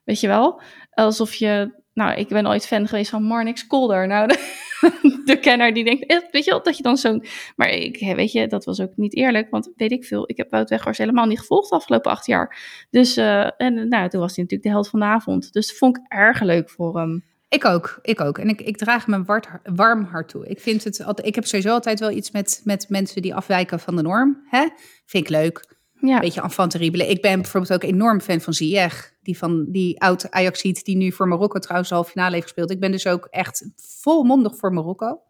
Weet 0.04 0.20
je 0.20 0.28
wel? 0.28 0.62
Alsof 0.92 1.34
je, 1.34 1.72
nou, 1.96 2.20
ik 2.20 2.28
ben 2.28 2.48
ooit 2.48 2.68
fan 2.68 2.88
geweest 2.88 3.10
van 3.10 3.24
Marnix 3.24 3.68
Kolder. 3.68 4.08
Nou, 4.08 4.28
de, 4.28 4.40
de 5.26 5.40
kenner 5.40 5.74
die 5.74 5.84
denkt, 5.84 6.06
eh, 6.06 6.18
weet 6.32 6.46
je 6.46 6.52
wel, 6.52 6.64
dat 6.64 6.78
je 6.78 6.84
dan 6.84 6.98
zo'n... 6.98 7.26
Maar 7.56 7.70
ik, 7.70 8.16
weet 8.16 8.32
je, 8.32 8.48
dat 8.48 8.66
was 8.66 8.80
ook 8.80 8.92
niet 8.96 9.16
eerlijk, 9.16 9.50
want 9.50 9.72
weet 9.76 9.92
ik 9.92 10.06
veel. 10.06 10.30
Ik 10.30 10.38
heb 10.38 10.52
Wout 10.52 10.70
Weghorst 10.70 11.00
helemaal 11.00 11.26
niet 11.26 11.40
gevolgd 11.40 11.70
de 11.70 11.76
afgelopen 11.76 12.12
acht 12.12 12.26
jaar. 12.26 12.58
Dus, 12.90 13.18
eh, 13.18 13.50
en 13.58 13.88
nou, 13.88 14.10
toen 14.10 14.20
was 14.20 14.36
hij 14.36 14.44
natuurlijk 14.44 14.64
de 14.64 14.70
held 14.70 14.90
van 14.90 15.00
de 15.00 15.06
avond. 15.06 15.54
Dus 15.54 15.68
dat 15.68 15.78
vond 15.78 15.98
ik 15.98 16.04
erg 16.08 16.42
leuk 16.42 16.70
voor 16.70 16.98
hem. 17.00 17.24
Ik 17.50 17.66
ook, 17.66 18.00
ik 18.02 18.22
ook. 18.22 18.38
En 18.38 18.50
ik, 18.50 18.62
ik 18.62 18.78
draag 18.78 19.08
mijn 19.08 19.26
warm 19.64 20.04
hart 20.04 20.30
toe. 20.30 20.48
Ik, 20.48 20.60
vind 20.60 20.84
het, 20.84 21.04
altijd- 21.04 21.28
ik 21.28 21.36
heb 21.36 21.46
sowieso 21.46 21.72
altijd 21.72 22.00
wel 22.00 22.12
iets 22.12 22.32
met, 22.32 22.62
met 22.64 22.86
mensen 22.90 23.22
die 23.22 23.36
afwijken 23.36 23.80
van 23.80 23.96
de 23.96 24.02
norm. 24.02 24.42
Hè? 24.46 24.68
Vind 25.06 25.24
ik 25.24 25.30
leuk. 25.30 25.74
Ja, 26.00 26.20
Beetje 26.20 26.42
enfant 26.42 26.72
terrible. 26.72 27.08
Ik 27.08 27.22
ben 27.22 27.42
bijvoorbeeld 27.42 27.74
ook 27.74 27.90
enorm 27.90 28.22
fan 28.22 28.42
van 28.42 28.54
Ziyech. 28.54 29.14
Die, 29.26 29.38
van, 29.38 29.66
die 29.68 30.02
oud 30.02 30.32
Ajaxiet 30.32 30.86
die 30.86 30.98
nu 30.98 31.12
voor 31.12 31.28
Marokko 31.28 31.60
trouwens 31.60 31.90
halve 31.90 32.10
finale 32.10 32.32
heeft 32.32 32.44
gespeeld. 32.44 32.72
Ik 32.72 32.80
ben 32.80 32.92
dus 32.92 33.08
ook 33.08 33.28
echt 33.30 33.70
volmondig 33.76 34.58
voor 34.58 34.74
Marokko. 34.74 35.22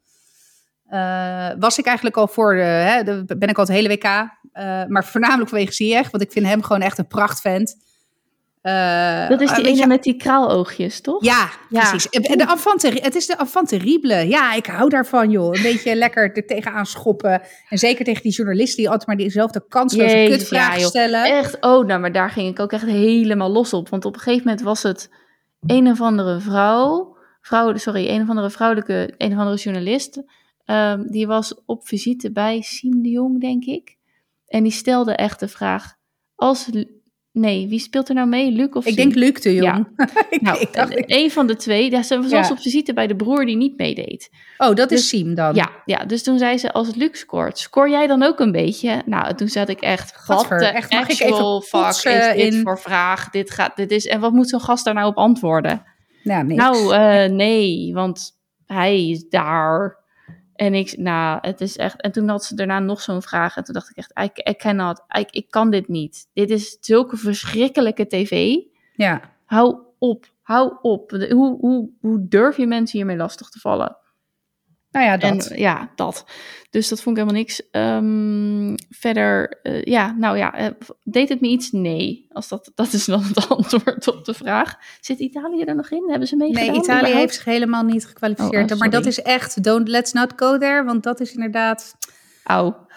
Eh, 0.86 1.50
was 1.60 1.78
ik 1.78 1.86
eigenlijk 1.86 2.18
al 2.18 2.28
voor, 2.28 2.56
de, 2.56 2.62
hè, 2.62 3.24
ben 3.26 3.50
ik 3.50 3.58
al 3.58 3.64
het 3.64 3.74
hele 3.74 3.88
WK. 3.90 4.04
eh, 4.04 4.86
maar 4.88 5.06
voornamelijk 5.06 5.50
vanwege 5.50 5.74
Ziyech, 5.74 6.12
want 6.12 6.24
ik 6.24 6.32
vind 6.32 6.46
hem 6.46 6.64
gewoon 6.64 6.82
echt 6.82 6.98
een 6.98 7.08
prachtvent. 7.08 7.78
Eh, 8.66 9.30
dat 9.30 9.42
is 9.42 9.50
eh, 9.50 9.56
die 9.56 9.66
ene 9.66 9.76
je- 9.78 9.88
met 9.88 10.04
die 10.04 10.16
kraaloogjes, 10.16 11.02
toch? 11.02 11.24
Ja, 11.24 11.50
Ja. 11.70 11.80
precies. 11.80 12.10
En 12.10 12.38
De 12.38 12.48
het 13.02 13.16
is 13.16 13.26
de 13.28 13.38
terrible. 13.66 14.28
Ja, 14.28 14.54
ik 14.54 14.66
hou 14.66 14.90
daarvan, 14.90 15.30
joh. 15.30 15.56
Een 15.56 15.62
beetje 15.62 15.96
lekker 16.06 16.36
er 16.36 16.46
tegenaan 16.46 16.86
schoppen. 16.86 17.42
En 17.70 17.78
zeker 17.78 18.06
tegen 18.06 18.22
die 18.22 18.32
journalisten 18.32 18.78
die 18.78 18.90
altijd 18.90 19.08
maar 19.08 19.18
diezelfde 19.18 19.66
kansloze 19.68 20.16
Jezus, 20.18 20.38
kutvragen 20.38 20.80
ja, 20.80 20.88
stellen. 20.88 21.24
Echt, 21.24 21.56
oh, 21.62 21.86
nou, 21.86 22.00
maar 22.00 22.12
daar 22.12 22.30
ging 22.30 22.50
ik 22.50 22.60
ook 22.60 22.72
echt 22.72 22.86
helemaal 22.86 23.52
los 23.52 23.74
op. 23.74 23.90
Want 23.90 24.06
op 24.06 24.14
een 24.14 24.20
gegeven 24.22 24.44
moment 24.48 24.64
was 24.64 24.84
het 24.84 25.10
een 25.68 25.88
of 25.88 26.02
andere 26.02 26.40
vrouw, 26.40 27.18
vrouw 27.42 27.76
sorry, 27.78 28.10
een 28.10 28.22
of 28.22 28.30
andere 28.30 28.50
vrouwelijke, 28.50 29.14
een 29.18 29.32
of 29.34 29.38
andere 29.38 29.58
journalist. 29.58 30.22
ehm, 30.66 31.02
die 31.08 31.28
was 31.28 31.62
op 31.66 31.88
visite 31.88 32.32
bij 32.32 32.62
Siem 32.62 33.02
de 33.04 33.10
Jong, 33.10 33.42
denk 33.42 33.64
ik. 33.66 33.98
En 34.48 34.64
die 34.64 34.72
stelde 34.72 35.14
echt 35.16 35.40
de 35.40 35.48
vraag, 35.48 35.94
als, 36.36 36.70
nee, 37.36 37.68
wie 37.68 37.80
speelt 37.80 38.10
er 38.10 38.16
nou 38.16 38.28
mee? 38.28 38.52
Luc 38.52 38.68
of 38.72 38.86
Ik 38.86 38.96
denk 38.96 39.16
Luc 39.16 39.34
de 39.42 39.54
Jong. 39.54 39.88
ik, 40.30 40.42
Nou, 40.42 40.60
ik 40.60 40.74
dacht, 40.74 40.94
een 41.06 41.32
van 41.32 41.48
de 41.48 41.56
twee, 41.56 41.92
ja, 41.92 42.04
ze 42.04 42.22
was 42.22 42.30
Ja. 42.32 42.50
op 42.52 42.60
visite 42.60 42.94
bij 42.94 43.08
de 43.08 43.16
broer 43.16 43.46
die 43.46 43.56
niet 43.58 43.78
meedeed. 43.78 44.30
oh, 44.58 44.76
dat 44.76 44.92
is 44.92 45.00
dus- 45.00 45.08
Siem 45.10 45.36
dan. 45.36 45.56
Ja, 45.56 45.70
ja, 45.86 46.06
dus 46.06 46.24
toen 46.24 46.38
zei 46.38 46.58
ze, 46.58 46.72
als 46.72 46.96
Luc 46.96 47.10
scoort, 47.20 47.58
scoor 47.58 47.90
jij 47.90 48.08
dan 48.08 48.24
ook 48.24 48.40
een 48.40 48.52
beetje? 48.52 49.02
Nou, 49.06 49.36
toen 49.36 49.48
zat 49.48 49.70
ik 49.70 49.80
echt, 49.82 50.12
wat 50.28 50.38
Gadver, 50.40 50.58
de 50.60 50.66
echt, 50.66 50.92
mag 50.92 51.10
ik 51.10 51.20
even 51.20 51.62
fuck 51.62 51.90
is 51.90 52.02
dit 52.36 52.54
in- 52.54 52.62
voor 52.62 52.80
vraag? 52.80 53.30
Dit 53.30 53.52
gaat, 53.52 53.76
dit 53.76 53.92
is, 53.92 54.06
en 54.08 54.20
wat 54.20 54.34
moet 54.34 54.50
zo'n 54.50 54.62
gast 54.62 54.86
daar 54.86 54.94
nou 54.94 55.08
op 55.08 55.18
antwoorden? 55.18 55.84
Ja, 56.24 56.42
niks. 56.42 56.62
Nou, 56.62 56.94
eh, 56.96 57.30
nee, 57.32 57.94
want 57.94 58.32
hij 58.66 59.10
is 59.10 59.30
daar. 59.30 60.04
En 60.56 60.74
ik, 60.74 60.98
nou, 60.98 61.38
het 61.42 61.62
is 61.62 61.78
echt, 61.78 62.02
en 62.02 62.12
toen 62.12 62.30
had 62.30 62.44
ze 62.44 62.56
daarna 62.56 62.80
nog 62.80 63.02
zo'n 63.02 63.22
vraag 63.22 63.58
en 63.58 63.64
toen 63.64 63.74
dacht 63.74 63.90
ik 63.90 63.98
echt, 63.98 64.12
I, 64.22 64.50
I 64.50 64.56
cannot, 64.56 65.04
I, 65.20 65.26
ik 65.30 65.50
kan 65.50 65.70
dit 65.70 65.88
niet. 65.88 66.28
Dit 66.34 66.50
is 66.50 66.78
zulke 66.80 67.18
verschrikkelijke 67.18 68.08
tv. 68.08 68.56
ja. 68.96 69.34
Hou 69.46 69.78
op, 69.98 70.26
hou 70.42 70.78
op. 70.82 71.12
Hoe, 71.12 71.58
hoe, 71.60 71.90
hoe 72.00 72.28
durf 72.28 72.58
je 72.58 72.68
mensen 72.68 72.98
hiermee 72.98 73.18
lastig 73.18 73.50
te 73.50 73.60
vallen? 73.60 73.98
Nou 74.96 75.08
ja, 75.08 75.18
dat. 75.18 75.48
En 75.48 75.60
ja, 75.60 75.90
dat. 75.96 76.26
Dus 76.70 76.88
dat 76.88 77.02
vond 77.02 77.18
ik 77.18 77.24
helemaal 77.24 77.42
niks. 77.42 77.70
Ehm, 77.72 78.76
verder, 78.90 79.60
eh, 79.62 79.84
ja, 79.84 80.16
nou 80.18 80.38
ja, 80.38 80.54
eh, 80.54 80.72
deed 81.04 81.30
het 81.30 81.42
me 81.42 81.48
iets? 81.48 81.72
Nee. 81.72 82.26
Als 82.30 82.48
dat, 82.48 82.72
dat 82.76 82.94
is 82.94 83.06
dan 83.06 83.24
het 83.24 83.50
antwoord 83.58 84.08
op 84.08 84.26
de 84.26 84.34
vraag. 84.34 84.76
Zit 85.00 85.20
Italië 85.20 85.64
er 85.64 85.76
nog 85.76 85.92
in? 85.92 86.10
Hebben 86.10 86.28
ze 86.28 86.36
meegedaan? 86.36 86.66
nee, 86.66 86.76
Italië 86.76 86.98
überhaupt? 86.98 87.20
heeft 87.20 87.34
zich 87.34 87.46
helemaal 87.46 87.84
niet 87.84 88.06
gekwalificeerd. 88.06 88.66
Oh, 88.66 88.72
oh, 88.72 88.80
maar 88.80 88.90
dat 88.90 89.06
is 89.06 89.22
echt, 89.22 89.64
don't, 89.64 89.88
let's 89.88 90.12
not 90.12 90.34
go 90.36 90.58
there. 90.58 90.84
Want 90.84 91.04
dat 91.04 91.20
is 91.20 91.34
inderdaad, 91.34 91.96
Auw. 92.44 92.88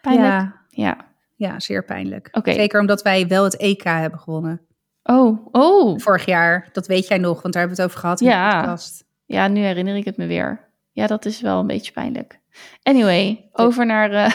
Pijnlijk. 0.00 0.28
Ja. 0.32 0.60
ja, 0.70 0.96
ja, 1.36 1.60
zeer 1.60 1.84
pijnlijk. 1.84 2.28
Zeker 2.44 2.80
omdat 2.80 3.02
wij 3.02 3.26
wel 3.26 3.44
het 3.44 3.56
EK 3.56 3.82
hebben 3.82 4.20
gewonnen. 4.20 4.60
Oh, 5.02 5.46
oh. 5.52 5.98
Vorig 5.98 6.24
jaar, 6.24 6.68
dat 6.72 6.86
weet 6.86 7.08
jij 7.08 7.18
nog, 7.18 7.42
want 7.42 7.54
daar 7.54 7.62
hebben 7.62 7.76
we 7.76 7.82
het 7.82 7.90
over 7.92 8.04
gehad 8.04 8.20
in 8.20 8.26
Ja. 8.26 8.50
de 8.50 8.56
podcast. 8.58 9.04
Ja, 9.26 9.48
nu 9.48 9.60
herinner 9.60 9.96
ik 9.96 10.04
het 10.04 10.16
me 10.16 10.26
weer. 10.26 10.63
Ja, 10.94 11.06
dat 11.06 11.24
is 11.24 11.40
wel 11.40 11.58
een 11.60 11.66
beetje 11.66 11.92
pijnlijk. 11.92 12.38
Anyway, 12.82 13.48
over 13.52 13.86
naar... 13.86 14.10
eh, 14.12 14.32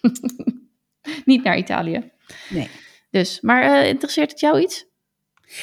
Niet 1.24 1.44
naar 1.44 1.56
Italië. 1.56 2.10
Nee. 2.48 2.70
Dus, 3.10 3.40
maar 3.40 3.62
eh, 3.62 3.88
interesseert 3.88 4.30
het 4.30 4.40
jou 4.40 4.60
iets? 4.60 4.90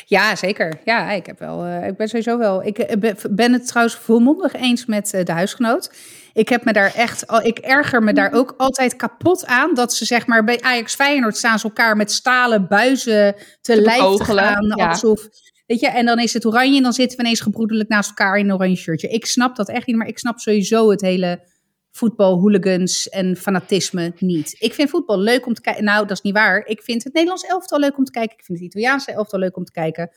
Ja, 0.05 0.35
zeker. 0.35 0.81
Ja, 0.85 1.11
ik 1.11 1.25
heb 1.25 1.39
wel. 1.39 1.65
eh, 1.65 1.87
ik 1.87 1.97
ben 1.97 2.07
sowieso 2.07 2.37
wel. 2.37 2.63
Ik 2.65 2.99
ben- 3.31 3.53
het 3.53 3.67
trouwens 3.67 3.95
volmondig 3.97 4.53
eens 4.53 4.85
met 4.85 5.09
de 5.23 5.31
huisgenoot. 5.31 5.93
Ik 6.33 6.49
heb 6.49 6.63
me 6.65 6.73
daar 6.73 6.95
echt. 6.95 7.27
al- 7.27 7.41
Ik 7.45 7.57
erger 7.57 8.03
me 8.03 8.13
daar 8.13 8.31
ook 8.33 8.53
altijd 8.57 8.95
kapot 8.95 9.45
aan 9.45 9.73
dat 9.73 9.93
ze 9.93 10.05
zeg 10.05 10.27
maar 10.27 10.43
bij 10.43 10.61
Ajax 10.61 10.95
Feyenoord 10.95 11.37
staan 11.37 11.59
ze 11.59 11.65
elkaar 11.67 11.97
met 11.97 12.11
stalen 12.11 12.67
buizen 12.67 13.35
te, 13.35 13.45
Te 13.61 13.81
lijf 13.81 14.15
te 14.15 14.23
gaan, 14.23 14.73
ja. 14.75 14.87
alsof. 14.89 15.27
Weet 15.69 15.79
je, 15.79 15.87
en 15.87 16.05
dan 16.05 16.19
is 16.19 16.33
het 16.33 16.45
oranje 16.45 16.77
en 16.77 16.83
dan 16.83 16.93
zitten 16.93 17.17
we 17.17 17.23
ineens 17.23 17.41
gebroedelijk 17.41 17.89
naast 17.89 18.09
elkaar 18.09 18.37
in 18.37 18.45
een 18.45 18.53
oranje 18.53 18.75
shirtje. 18.75 19.07
Ik 19.07 19.25
snap 19.25 19.55
dat 19.55 19.69
echt 19.69 19.87
niet, 19.87 19.95
maar 19.95 20.07
ik 20.07 20.19
snap 20.19 20.39
sowieso 20.39 20.89
het 20.89 21.01
hele 21.01 21.47
voetbal, 21.91 22.39
hooligans 22.39 23.09
en 23.09 23.35
fanatisme 23.35 24.13
niet. 24.19 24.55
Ik 24.59 24.73
vind 24.73 24.89
voetbal 24.89 25.19
leuk 25.19 25.45
om 25.45 25.53
te 25.53 25.61
kijken. 25.61 25.83
Nou, 25.83 26.01
dat 26.07 26.17
is 26.17 26.21
niet 26.21 26.33
waar. 26.33 26.65
Ik 26.65 26.81
vind 26.81 27.03
het 27.03 27.13
Nederlands 27.13 27.43
elftal 27.43 27.79
leuk 27.79 27.97
om 27.97 28.03
te 28.03 28.11
kijken. 28.11 28.37
Ik 28.37 28.43
vind 28.43 28.57
het 28.59 28.67
Italiaanse 28.67 29.11
elftal 29.11 29.39
leuk 29.39 29.57
om 29.57 29.63
te 29.63 29.71
kijken. 29.71 30.09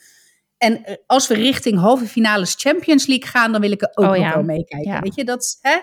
En 0.59 0.85
eh, 0.85 0.97
als 1.07 1.29
we 1.29 1.35
richting 1.35 1.79
halve 1.79 2.07
finales 2.07 2.55
Champions 2.59 3.07
League 3.07 3.29
gaan, 3.29 3.53
dan 3.53 3.61
wil 3.61 3.71
ik 3.71 3.83
er 3.83 3.89
ook 3.95 4.05
Oh 4.05 4.11
nog 4.11 4.17
ja. 4.21 4.35
wel 4.35 4.43
meekijken. 4.45 4.93
Ja. 4.93 5.01
Weet 5.01 5.15
je, 5.15 5.25
dat, 5.25 5.59
hè? 5.61 5.77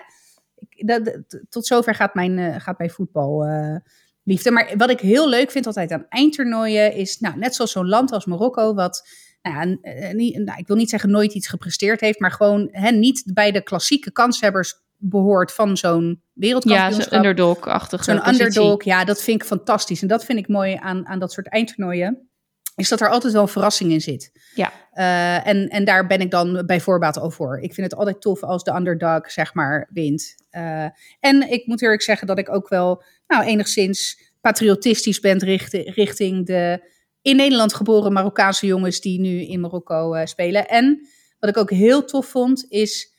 Dat, 0.76 1.22
tot 1.48 1.66
zover 1.66 1.94
gaat 1.94 2.14
mijn, 2.14 2.38
eh, 2.38 2.60
gaat 2.60 2.78
mijn 2.78 2.90
voetbal. 2.90 3.44
eh, 3.44 3.76
liefde. 4.24 4.50
Maar 4.50 4.74
wat 4.76 4.90
ik 4.90 5.00
heel 5.00 5.28
leuk 5.28 5.50
vind 5.50 5.66
altijd 5.66 5.92
aan 5.92 6.06
eindtoernooien 6.08 6.92
is, 6.94 7.18
nou, 7.18 7.36
net 7.38 7.54
zoals 7.54 7.72
zo'n 7.72 7.88
land 7.88 8.12
als 8.12 8.24
Marokko, 8.24 8.74
wat, 8.74 9.08
nou, 9.42 9.56
ja, 9.56 9.76
eh, 9.82 10.14
nou, 10.14 10.58
ik 10.58 10.66
wil 10.66 10.76
niet 10.76 10.90
zeggen 10.90 11.10
nooit 11.10 11.34
iets 11.34 11.48
gepresteerd 11.48 12.00
heeft, 12.00 12.20
maar 12.20 12.32
gewoon 12.32 12.68
hè, 12.70 12.90
niet 12.90 13.22
bij 13.34 13.50
de 13.52 13.62
klassieke 13.62 14.12
kanshebbers 14.12 14.74
behoort 14.96 15.52
van 15.52 15.76
zo'n 15.76 16.04
Ja, 16.08 16.16
wereldkampioenschap. 16.32 17.08
zo'n 17.08 17.18
underdog-achtige 17.18 18.04
Zo'n 18.04 18.28
underdog, 18.28 18.84
ja, 18.84 19.04
dat 19.04 19.22
vind 19.22 19.40
ik 19.40 19.46
fantastisch. 19.48 20.02
En 20.02 20.08
dat 20.08 20.24
vind 20.24 20.38
ik 20.38 20.48
mooi 20.48 20.76
aan, 20.80 21.06
aan 21.06 21.18
dat 21.18 21.32
soort 21.32 21.48
eindtoernooien. 21.48 22.28
Is 22.74 22.88
dat 22.88 23.00
er 23.00 23.10
altijd 23.10 23.32
wel 23.32 23.42
een 23.42 23.48
verrassing 23.48 23.92
in 23.92 24.00
zit. 24.00 24.30
Ja. 24.54 24.72
Eh, 24.92 25.46
en, 25.46 25.68
en 25.68 25.84
daar 25.84 26.06
ben 26.06 26.20
ik 26.20 26.30
dan 26.30 26.62
bij 26.66 26.80
voorbaat 26.80 27.18
al 27.18 27.30
voor. 27.30 27.60
Ik 27.60 27.74
vind 27.74 27.90
het 27.90 27.98
altijd 27.98 28.20
tof 28.20 28.42
als 28.42 28.64
de 28.64 28.74
underdog, 28.74 29.30
zeg 29.30 29.54
maar, 29.54 29.88
wint. 29.92 30.34
Eh, 30.50 30.86
en 31.20 31.50
ik 31.50 31.66
moet 31.66 31.82
eerlijk 31.82 32.02
zeggen 32.02 32.26
dat 32.26 32.38
ik 32.38 32.50
ook 32.54 32.68
wel, 32.68 33.02
nou, 33.26 33.44
enigszins 33.44 34.30
patriotistisch 34.40 35.20
ben 35.20 35.38
richting, 35.38 35.94
richting 35.94 36.46
de 36.46 36.90
in 37.22 37.36
Nederland 37.36 37.74
geboren 37.74 38.12
Marokkaanse 38.12 38.66
jongens 38.66 39.00
die 39.00 39.20
nu 39.20 39.40
in 39.40 39.60
Marokko 39.60 40.12
eh, 40.12 40.26
spelen. 40.26 40.68
En 40.68 41.08
wat 41.38 41.50
ik 41.50 41.56
ook 41.56 41.70
heel 41.70 42.04
tof 42.04 42.26
vond, 42.26 42.66
is, 42.68 43.12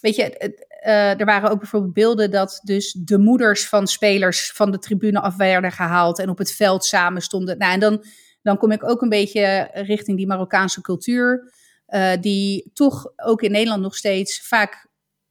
weet 0.00 0.16
je, 0.16 0.54
eh, 0.80 1.20
er 1.20 1.24
waren 1.24 1.50
ook 1.50 1.58
bijvoorbeeld 1.58 1.92
beelden 1.92 2.30
dat 2.30 2.60
dus 2.62 2.92
de 2.92 3.18
moeders 3.18 3.68
van 3.68 3.86
spelers 3.86 4.52
van 4.52 4.70
de 4.70 4.78
tribune 4.78 5.20
af 5.20 5.36
werden 5.36 5.72
gehaald 5.72 6.18
en 6.18 6.28
op 6.28 6.38
het 6.38 6.52
veld 6.52 6.84
samen 6.84 7.22
stonden. 7.22 7.58
Nou, 7.58 7.72
en 7.72 7.80
dan, 7.80 8.04
dan 8.42 8.58
kom 8.58 8.70
ik 8.70 8.88
ook 8.88 9.02
een 9.02 9.08
beetje 9.08 9.70
richting 9.72 10.16
die 10.16 10.26
Marokkaanse 10.26 10.80
cultuur, 10.80 11.52
eh, 11.86 12.12
die 12.20 12.70
toch 12.72 13.12
ook 13.16 13.42
in 13.42 13.50
Nederland 13.50 13.82
nog 13.82 13.96
steeds 13.96 14.40
vaak 14.40 14.84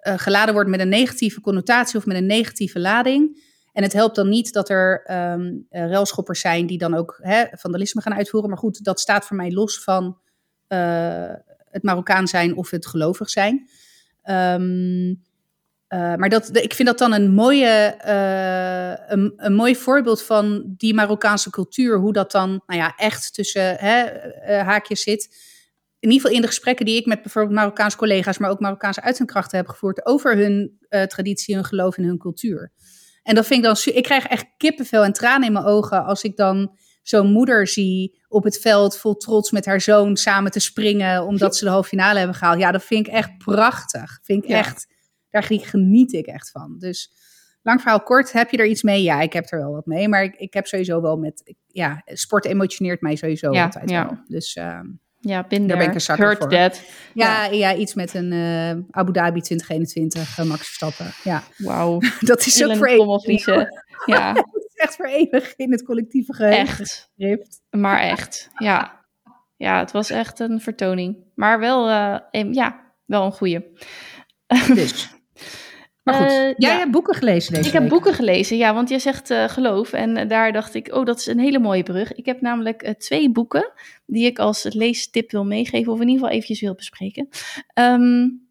geladen 0.08 0.54
wordt 0.54 0.70
met 0.70 0.80
een 0.80 0.90
negatieve 0.90 1.42
connotatie 1.42 1.98
of 1.98 2.06
met 2.06 2.18
een 2.18 2.26
negatieve 2.26 2.80
lading. 2.80 3.45
En 3.76 3.84
het 3.84 3.94
helpt 3.94 4.16
dan 4.16 4.30
niet 4.30 4.54
dat 4.54 4.70
er 4.70 5.12
um, 5.34 5.66
ruilschoppers 5.70 6.40
zijn 6.40 6.66
die 6.66 6.78
dan 6.78 6.94
ook 6.94 7.20
hè, 7.22 7.46
vandalisme 7.52 8.02
gaan 8.02 8.14
uitvoeren. 8.14 8.50
Maar 8.50 8.60
goed, 8.60 8.84
dat 8.84 9.00
staat 9.00 9.26
voor 9.26 9.36
mij 9.36 9.52
los 9.52 9.84
van 9.84 10.18
uh, 10.70 11.34
het 11.70 11.84
Marokkaan 11.84 12.28
zijn 12.28 12.56
of 12.56 12.70
het 12.70 12.88
gelovig 12.88 13.30
zijn. 13.30 13.70
Um, 14.24 15.24
uh, 15.90 16.16
maar 16.16 16.30
dat, 16.30 16.58
ik 16.58 16.74
vind 16.74 16.88
dat 16.88 16.98
dan 16.98 17.14
een, 17.14 17.32
mooie, 17.32 17.96
een, 19.08 19.34
een 19.36 19.54
mooi 19.54 19.76
voorbeeld 19.76 20.24
van 20.24 20.74
die 20.78 20.94
Marokkaanse 20.94 21.50
cultuur. 21.50 21.98
Hoe 21.98 22.14
dat 22.14 22.32
dan 22.32 22.62
nou 22.66 22.80
ja, 22.80 22.94
echt 22.96 23.34
tussen 23.34 23.76
hè, 23.76 24.06
haakjes 24.58 25.02
zit 25.02 25.54
in 26.00 26.12
ieder 26.12 26.22
geval 26.22 26.36
in 26.36 26.42
de 26.42 26.48
gesprekken 26.48 26.86
die 26.86 27.00
ik 27.00 27.06
met 27.06 27.22
bijvoorbeeld 27.22 27.56
Marokkaanse 27.56 27.98
collega's, 27.98 28.38
maar 28.38 28.50
ook 28.50 28.60
Marokkaanse 28.60 29.02
uitzendkrachten 29.02 29.58
heb 29.58 29.68
gevoerd 29.68 30.06
over 30.06 30.38
hun 30.38 30.78
traditie, 31.08 31.56
hun 31.56 31.66
geloof 31.66 31.98
en 31.98 32.04
hun 32.04 32.18
cultuur. 32.18 32.72
En 33.26 33.36
dat 33.36 33.46
vind 33.46 33.60
ik 33.60 33.66
dan, 33.66 33.94
ik 33.94 34.04
krijg 34.04 34.26
echt 34.26 34.46
kippenvel 34.58 35.04
en 35.04 35.14
tranen 35.14 35.48
in 35.48 35.54
mijn 35.54 35.66
ogen 35.66 36.06
als 36.06 36.24
ik 36.24 36.36
dan 36.36 36.78
zo'n 37.02 37.32
moeder 37.32 37.68
zie 37.68 38.24
op 38.28 38.44
het 38.44 38.60
veld 38.60 38.98
vol 38.98 39.16
trots 39.16 39.52
met 39.52 39.66
haar 39.66 39.82
zoon 39.82 40.18
samen 40.18 40.52
te 40.52 40.60
springen 40.60 41.24
omdat 41.24 41.58
ze 41.58 41.64
de 41.64 41.72
halve 41.72 41.88
finale 41.88 42.18
hebben 42.18 42.36
gehaald. 42.36 42.60
Ja, 42.60 42.72
dat 42.72 42.84
vind 42.84 43.08
ik 43.08 43.14
echt 43.14 43.38
prachtig. 43.38 44.20
Vind 44.24 44.44
ik 44.44 44.50
echt, 44.50 44.88
daar 45.30 45.44
geniet 45.44 46.14
ik 46.14 46.26
echt 46.26 46.52
van. 46.52 46.76
Dus 46.80 47.12
lang 47.62 47.82
verhaal 47.82 48.02
kort, 48.02 48.32
heb 48.32 48.50
je 48.50 48.58
er 48.58 48.66
iets 48.66 48.84
mee? 48.84 49.04
Ja, 49.04 49.22
ik 49.22 49.34
heb 49.34 49.52
er 49.52 49.60
wel 49.60 49.72
wat 49.72 49.86
mee, 49.86 50.08
maar 50.08 50.24
ik, 50.24 50.36
ik 50.36 50.54
heb 50.54 50.68
sowieso 50.68 51.02
wel 51.02 51.18
met, 51.18 51.56
ja, 51.68 52.02
sport 52.06 52.46
emotioneert 52.46 53.02
mij 53.02 53.16
sowieso 53.16 53.52
ja, 53.54 53.64
altijd 53.64 53.90
ja. 53.90 54.06
wel. 54.06 54.18
Dus 54.28 54.56
uh, 54.56 54.80
ja, 55.28 55.46
binder. 55.48 55.68
Daar 55.68 55.78
ben 55.78 55.96
ik 55.96 56.08
een 56.08 56.18
voor. 56.18 56.50
That. 56.50 56.82
Ja, 57.14 57.46
ja, 57.46 57.52
ja. 57.52 57.76
iets 57.76 57.94
met 57.94 58.14
een 58.14 58.32
uh, 58.32 58.70
Abu 58.92 59.12
Dhabi 59.12 59.42
2021 59.42 60.38
uh, 60.40 60.46
Max 60.46 60.62
Verstappen. 60.62 61.06
Ja. 61.24 61.44
Wauw. 61.58 62.00
Dat 62.20 62.46
is 62.46 62.64
voor 62.64 62.88
eeuwig. 62.88 63.46
Ja. 64.06 64.34
dat 64.34 64.66
is 64.68 64.76
echt 64.76 64.96
voor 64.96 65.06
eeuwig 65.06 65.56
in 65.56 65.72
het 65.72 65.84
collectieve 65.84 66.34
geheugen. 66.34 66.68
Echt. 66.68 67.12
Maar 67.70 68.00
echt, 68.00 68.50
ja. 68.58 69.04
Ja, 69.58 69.80
het 69.80 69.92
was 69.92 70.10
echt 70.10 70.40
een 70.40 70.62
vertoning. 70.62 71.18
Maar 71.36 71.60
wel, 71.60 71.90
uh, 71.90 72.54
ja, 72.54 72.94
wel 73.06 73.26
een 73.26 73.32
goede. 73.32 73.66
Dus. 74.74 75.10
Maar 76.06 76.16
goed, 76.16 76.32
uh, 76.32 76.54
jij 76.58 76.78
hebt 76.78 76.92
boeken 76.92 77.16
gelezen 77.16 77.54
deze 77.54 77.68
Ik 77.68 77.74
heb 77.74 77.90
boeken 77.90 78.14
gelezen, 78.14 78.58
ja, 78.58 78.74
want 78.74 78.90
jij 78.90 79.00
zegt 79.00 79.30
uh, 79.30 79.48
geloof. 79.48 79.94
En 79.94 80.28
daar 80.28 80.54
dacht 80.54 80.74
ik, 80.74 80.94
oh, 80.94 81.06
dat 81.06 81.20
is 81.20 81.26
een 81.26 81.40
hele 81.40 81.60
mooie 81.60 81.84
brug. 81.84 82.14
Ik 82.14 82.26
heb 82.26 82.42
namelijk 82.42 82.84
uh, 82.84 82.90
twee 82.90 83.32
boeken 83.32 83.72
die 84.06 84.26
ik 84.26 84.40
als 84.40 84.64
leestip 84.64 85.32
wil 85.32 85.46
meegeven, 85.46 85.92
of 85.92 86.00
in 86.00 86.08
ieder 86.08 86.20
geval 86.20 86.36
eventjes 86.36 86.62
wil 86.62 86.76
bespreken. 86.76 87.30
Um, 87.74 88.44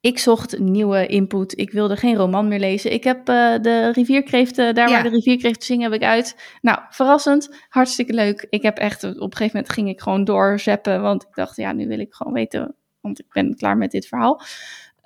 ik 0.00 0.18
zocht 0.18 0.58
nieuwe 0.58 1.06
input. 1.06 1.58
Ik 1.58 1.70
wilde 1.70 1.96
geen 1.96 2.16
roman 2.16 2.48
meer 2.48 2.58
lezen. 2.58 2.92
Ik 2.92 3.04
heb 3.04 3.24
de 3.24 3.90
rivierkreeften, 3.92 4.74
daar 4.74 4.88
ja. 4.88 4.94
waar 4.94 5.02
de 5.02 5.16
rivierkreeften 5.16 5.66
zingen, 5.66 5.90
heb 5.90 6.00
ik 6.00 6.06
uit. 6.06 6.36
Nou, 6.60 6.78
verrassend, 6.90 7.56
hartstikke 7.68 8.12
leuk. 8.12 8.46
Ik 8.50 8.62
heb 8.62 8.78
echt, 8.78 9.04
op 9.04 9.10
een 9.10 9.36
gegeven 9.36 9.56
moment 9.56 9.72
ging 9.72 9.88
ik 9.88 10.00
gewoon 10.00 10.24
doorzeppen, 10.24 11.02
want 11.02 11.22
ik 11.22 11.34
dacht, 11.34 11.56
ja, 11.56 11.72
nu 11.72 11.86
wil 11.86 11.98
ik 11.98 12.14
gewoon 12.14 12.32
weten, 12.32 12.74
want 13.00 13.18
ik 13.18 13.26
ben 13.32 13.56
klaar 13.56 13.76
met 13.76 13.90
dit 13.90 14.06
verhaal. 14.06 14.40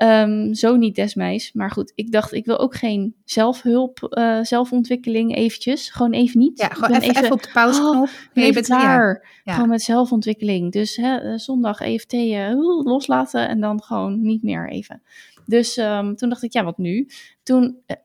Um, 0.02 0.54
zo 0.54 0.76
niet 0.76 0.94
desmijs. 0.94 1.52
Maar 1.52 1.70
goed, 1.70 1.92
ik 1.94 2.12
dacht, 2.12 2.32
ik 2.32 2.44
wil 2.44 2.58
ook 2.58 2.74
geen 2.74 3.14
zelfhulp, 3.24 4.06
uh, 4.10 4.42
zelfontwikkeling 4.42 5.36
eventjes. 5.36 5.90
Gewoon 5.90 6.12
even 6.12 6.38
niet. 6.38 6.58
Ja, 6.58 6.68
gewoon 6.68 7.00
even, 7.00 7.16
even, 7.16 7.32
op 7.32 7.42
de 7.42 7.50
pauzeknop. 7.52 7.94
Oh, 7.94 8.10
nee, 8.34 8.52
je 8.52 8.60
klaar. 8.60 9.40
Ja. 9.44 9.54
Gewoon 9.54 9.68
met 9.68 9.82
zelfontwikkeling. 9.82 10.72
Dus 10.72 10.96
hè, 10.96 11.16
eh, 11.16 11.38
zondag 11.38 11.80
EFT 11.80 12.12
uh, 12.12 12.52
loslaten 12.84 13.48
en 13.48 13.60
dan 13.60 13.82
gewoon 13.82 14.22
niet 14.22 14.42
meer 14.42 14.70
even. 14.70 15.02
Dus 15.46 15.76
um, 15.76 16.16
toen 16.16 16.28
dacht 16.28 16.42
ik, 16.42 16.52
ja, 16.52 16.64
wat 16.64 16.78
nu? 16.78 17.08
Toen 17.42 17.78
eh, 17.86 17.96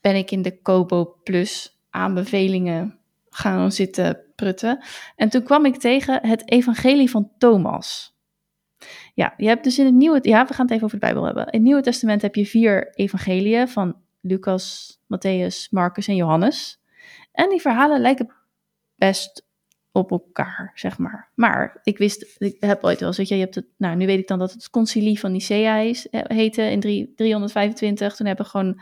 ben 0.00 0.16
ik 0.16 0.30
in 0.30 0.42
de 0.42 0.60
Kobo 0.60 1.16
Plus 1.22 1.78
aanbevelingen 1.90 2.98
gaan 3.30 3.72
zitten 3.72 4.20
prutten. 4.34 4.84
En 5.16 5.28
toen 5.28 5.42
kwam 5.42 5.64
ik 5.64 5.76
tegen 5.76 6.26
het 6.26 6.50
evangelie 6.50 7.10
van 7.10 7.30
Thomas. 7.38 8.13
Ja, 9.14 9.34
je 9.36 9.46
hebt 9.46 9.64
dus 9.64 9.78
in 9.78 9.84
het 9.84 9.94
Nieuwe... 9.94 10.18
Ja, 10.22 10.46
we 10.46 10.54
gaan 10.54 10.64
het 10.64 10.74
even 10.74 10.84
over 10.84 10.98
de 10.98 11.06
Bijbel 11.06 11.24
hebben. 11.24 11.44
In 11.44 11.52
het 11.52 11.62
Nieuwe 11.62 11.82
Testament 11.82 12.22
heb 12.22 12.34
je 12.34 12.46
vier 12.46 12.94
evangeliën 12.94 13.68
van 13.68 13.96
Lucas, 14.20 14.96
Matthäus, 15.02 15.68
Marcus 15.70 16.08
en 16.08 16.16
Johannes. 16.16 16.80
En 17.32 17.48
die 17.48 17.60
verhalen 17.60 18.00
lijken 18.00 18.34
best 18.96 19.46
op 19.92 20.10
elkaar, 20.10 20.70
zeg 20.74 20.98
maar. 20.98 21.30
Maar 21.34 21.80
ik 21.82 21.98
wist, 21.98 22.36
ik 22.38 22.56
heb 22.60 22.84
ooit 22.84 23.00
wel 23.00 23.08
eens, 23.08 23.28
je, 23.28 23.34
je 23.34 23.40
hebt 23.40 23.54
het, 23.54 23.66
nou, 23.76 23.96
nu 23.96 24.06
weet 24.06 24.18
ik 24.18 24.28
dan 24.28 24.38
dat 24.38 24.52
het 24.52 24.70
concilie 24.70 25.18
van 25.18 25.32
Nicea 25.32 25.76
is, 25.76 26.08
eh, 26.08 26.20
heette 26.24 26.62
in 26.62 26.80
3, 26.80 27.12
325. 27.16 28.16
Toen 28.16 28.26
hebben 28.26 28.46
gewoon 28.46 28.80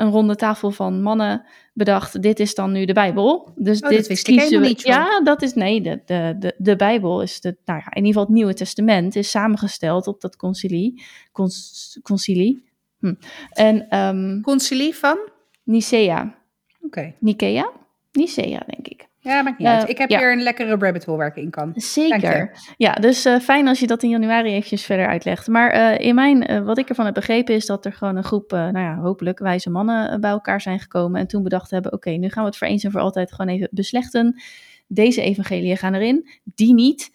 een 0.00 0.10
ronde 0.10 0.36
tafel 0.36 0.70
van 0.70 1.02
mannen 1.02 1.46
bedacht, 1.72 2.22
dit 2.22 2.40
is 2.40 2.54
dan 2.54 2.72
nu 2.72 2.84
de 2.84 2.92
Bijbel. 2.92 3.52
Dus 3.56 3.80
oh, 3.80 3.88
dit 3.88 4.06
wist 4.06 4.28
ik 4.28 4.40
helemaal 4.40 4.68
niet. 4.68 4.82
Ja, 4.82 5.20
dat 5.20 5.42
is, 5.42 5.54
nee, 5.54 5.80
de, 5.80 6.02
de, 6.04 6.36
de, 6.38 6.54
de 6.58 6.76
Bijbel 6.76 7.22
is, 7.22 7.40
de, 7.40 7.56
nou 7.64 7.78
ja, 7.78 7.84
in 7.90 7.96
ieder 7.96 8.06
geval 8.06 8.22
het 8.22 8.32
Nieuwe 8.34 8.54
Testament 8.54 9.16
is 9.16 9.30
samengesteld 9.30 10.06
op 10.06 10.20
dat 10.20 10.36
concilie. 10.36 11.02
Cons, 11.32 11.98
concilie. 12.02 12.64
Hm. 12.98 13.14
En, 13.50 13.98
um, 13.98 14.42
concilie 14.42 14.94
van? 14.94 15.18
Nicea. 15.62 16.22
Oké. 16.22 16.86
Okay. 16.86 17.16
Nikea? 17.20 17.70
Nicea, 18.12 18.62
denk 18.66 18.88
ik. 18.88 19.08
Ja, 19.22 19.42
maakt 19.42 19.58
niet 19.58 19.68
uh, 19.68 19.74
uit. 19.74 19.88
Ik 19.88 19.98
heb 19.98 20.10
ja. 20.10 20.18
hier 20.18 20.32
een 20.32 20.42
lekkere 20.42 20.76
rabbit 20.76 21.04
hole 21.04 21.18
waar 21.18 21.26
ik 21.26 21.36
in 21.36 21.50
kan. 21.50 21.72
Zeker. 21.74 22.50
Ja, 22.76 22.92
dus 22.92 23.26
uh, 23.26 23.38
fijn 23.38 23.68
als 23.68 23.80
je 23.80 23.86
dat 23.86 24.02
in 24.02 24.08
januari 24.08 24.50
eventjes 24.50 24.84
verder 24.84 25.06
uitlegt. 25.06 25.46
Maar 25.46 25.74
uh, 25.74 26.06
in 26.06 26.14
mijn, 26.14 26.64
wat 26.64 26.78
ik 26.78 26.88
ervan 26.88 27.04
heb 27.04 27.14
begrepen 27.14 27.54
is 27.54 27.66
dat 27.66 27.84
er 27.84 27.92
gewoon 27.92 28.16
een 28.16 28.24
groep, 28.24 28.50
nou 28.50 28.78
ja, 28.78 28.96
hopelijk 28.96 29.38
wijze 29.38 29.70
mannen 29.70 30.20
bij 30.20 30.30
elkaar 30.30 30.60
zijn 30.60 30.80
gekomen. 30.80 31.20
En 31.20 31.26
toen 31.26 31.42
bedacht 31.42 31.70
hebben, 31.70 31.92
oké, 31.92 32.08
okay, 32.08 32.20
nu 32.20 32.28
gaan 32.28 32.42
we 32.42 32.48
het 32.48 32.58
voor 32.58 32.66
eens 32.66 32.84
en 32.84 32.90
voor 32.90 33.00
altijd 33.00 33.32
gewoon 33.32 33.54
even 33.54 33.68
beslechten. 33.70 34.42
Deze 34.86 35.22
evangelieën 35.22 35.76
gaan 35.76 35.94
erin, 35.94 36.28
die 36.44 36.74
niet. 36.74 37.10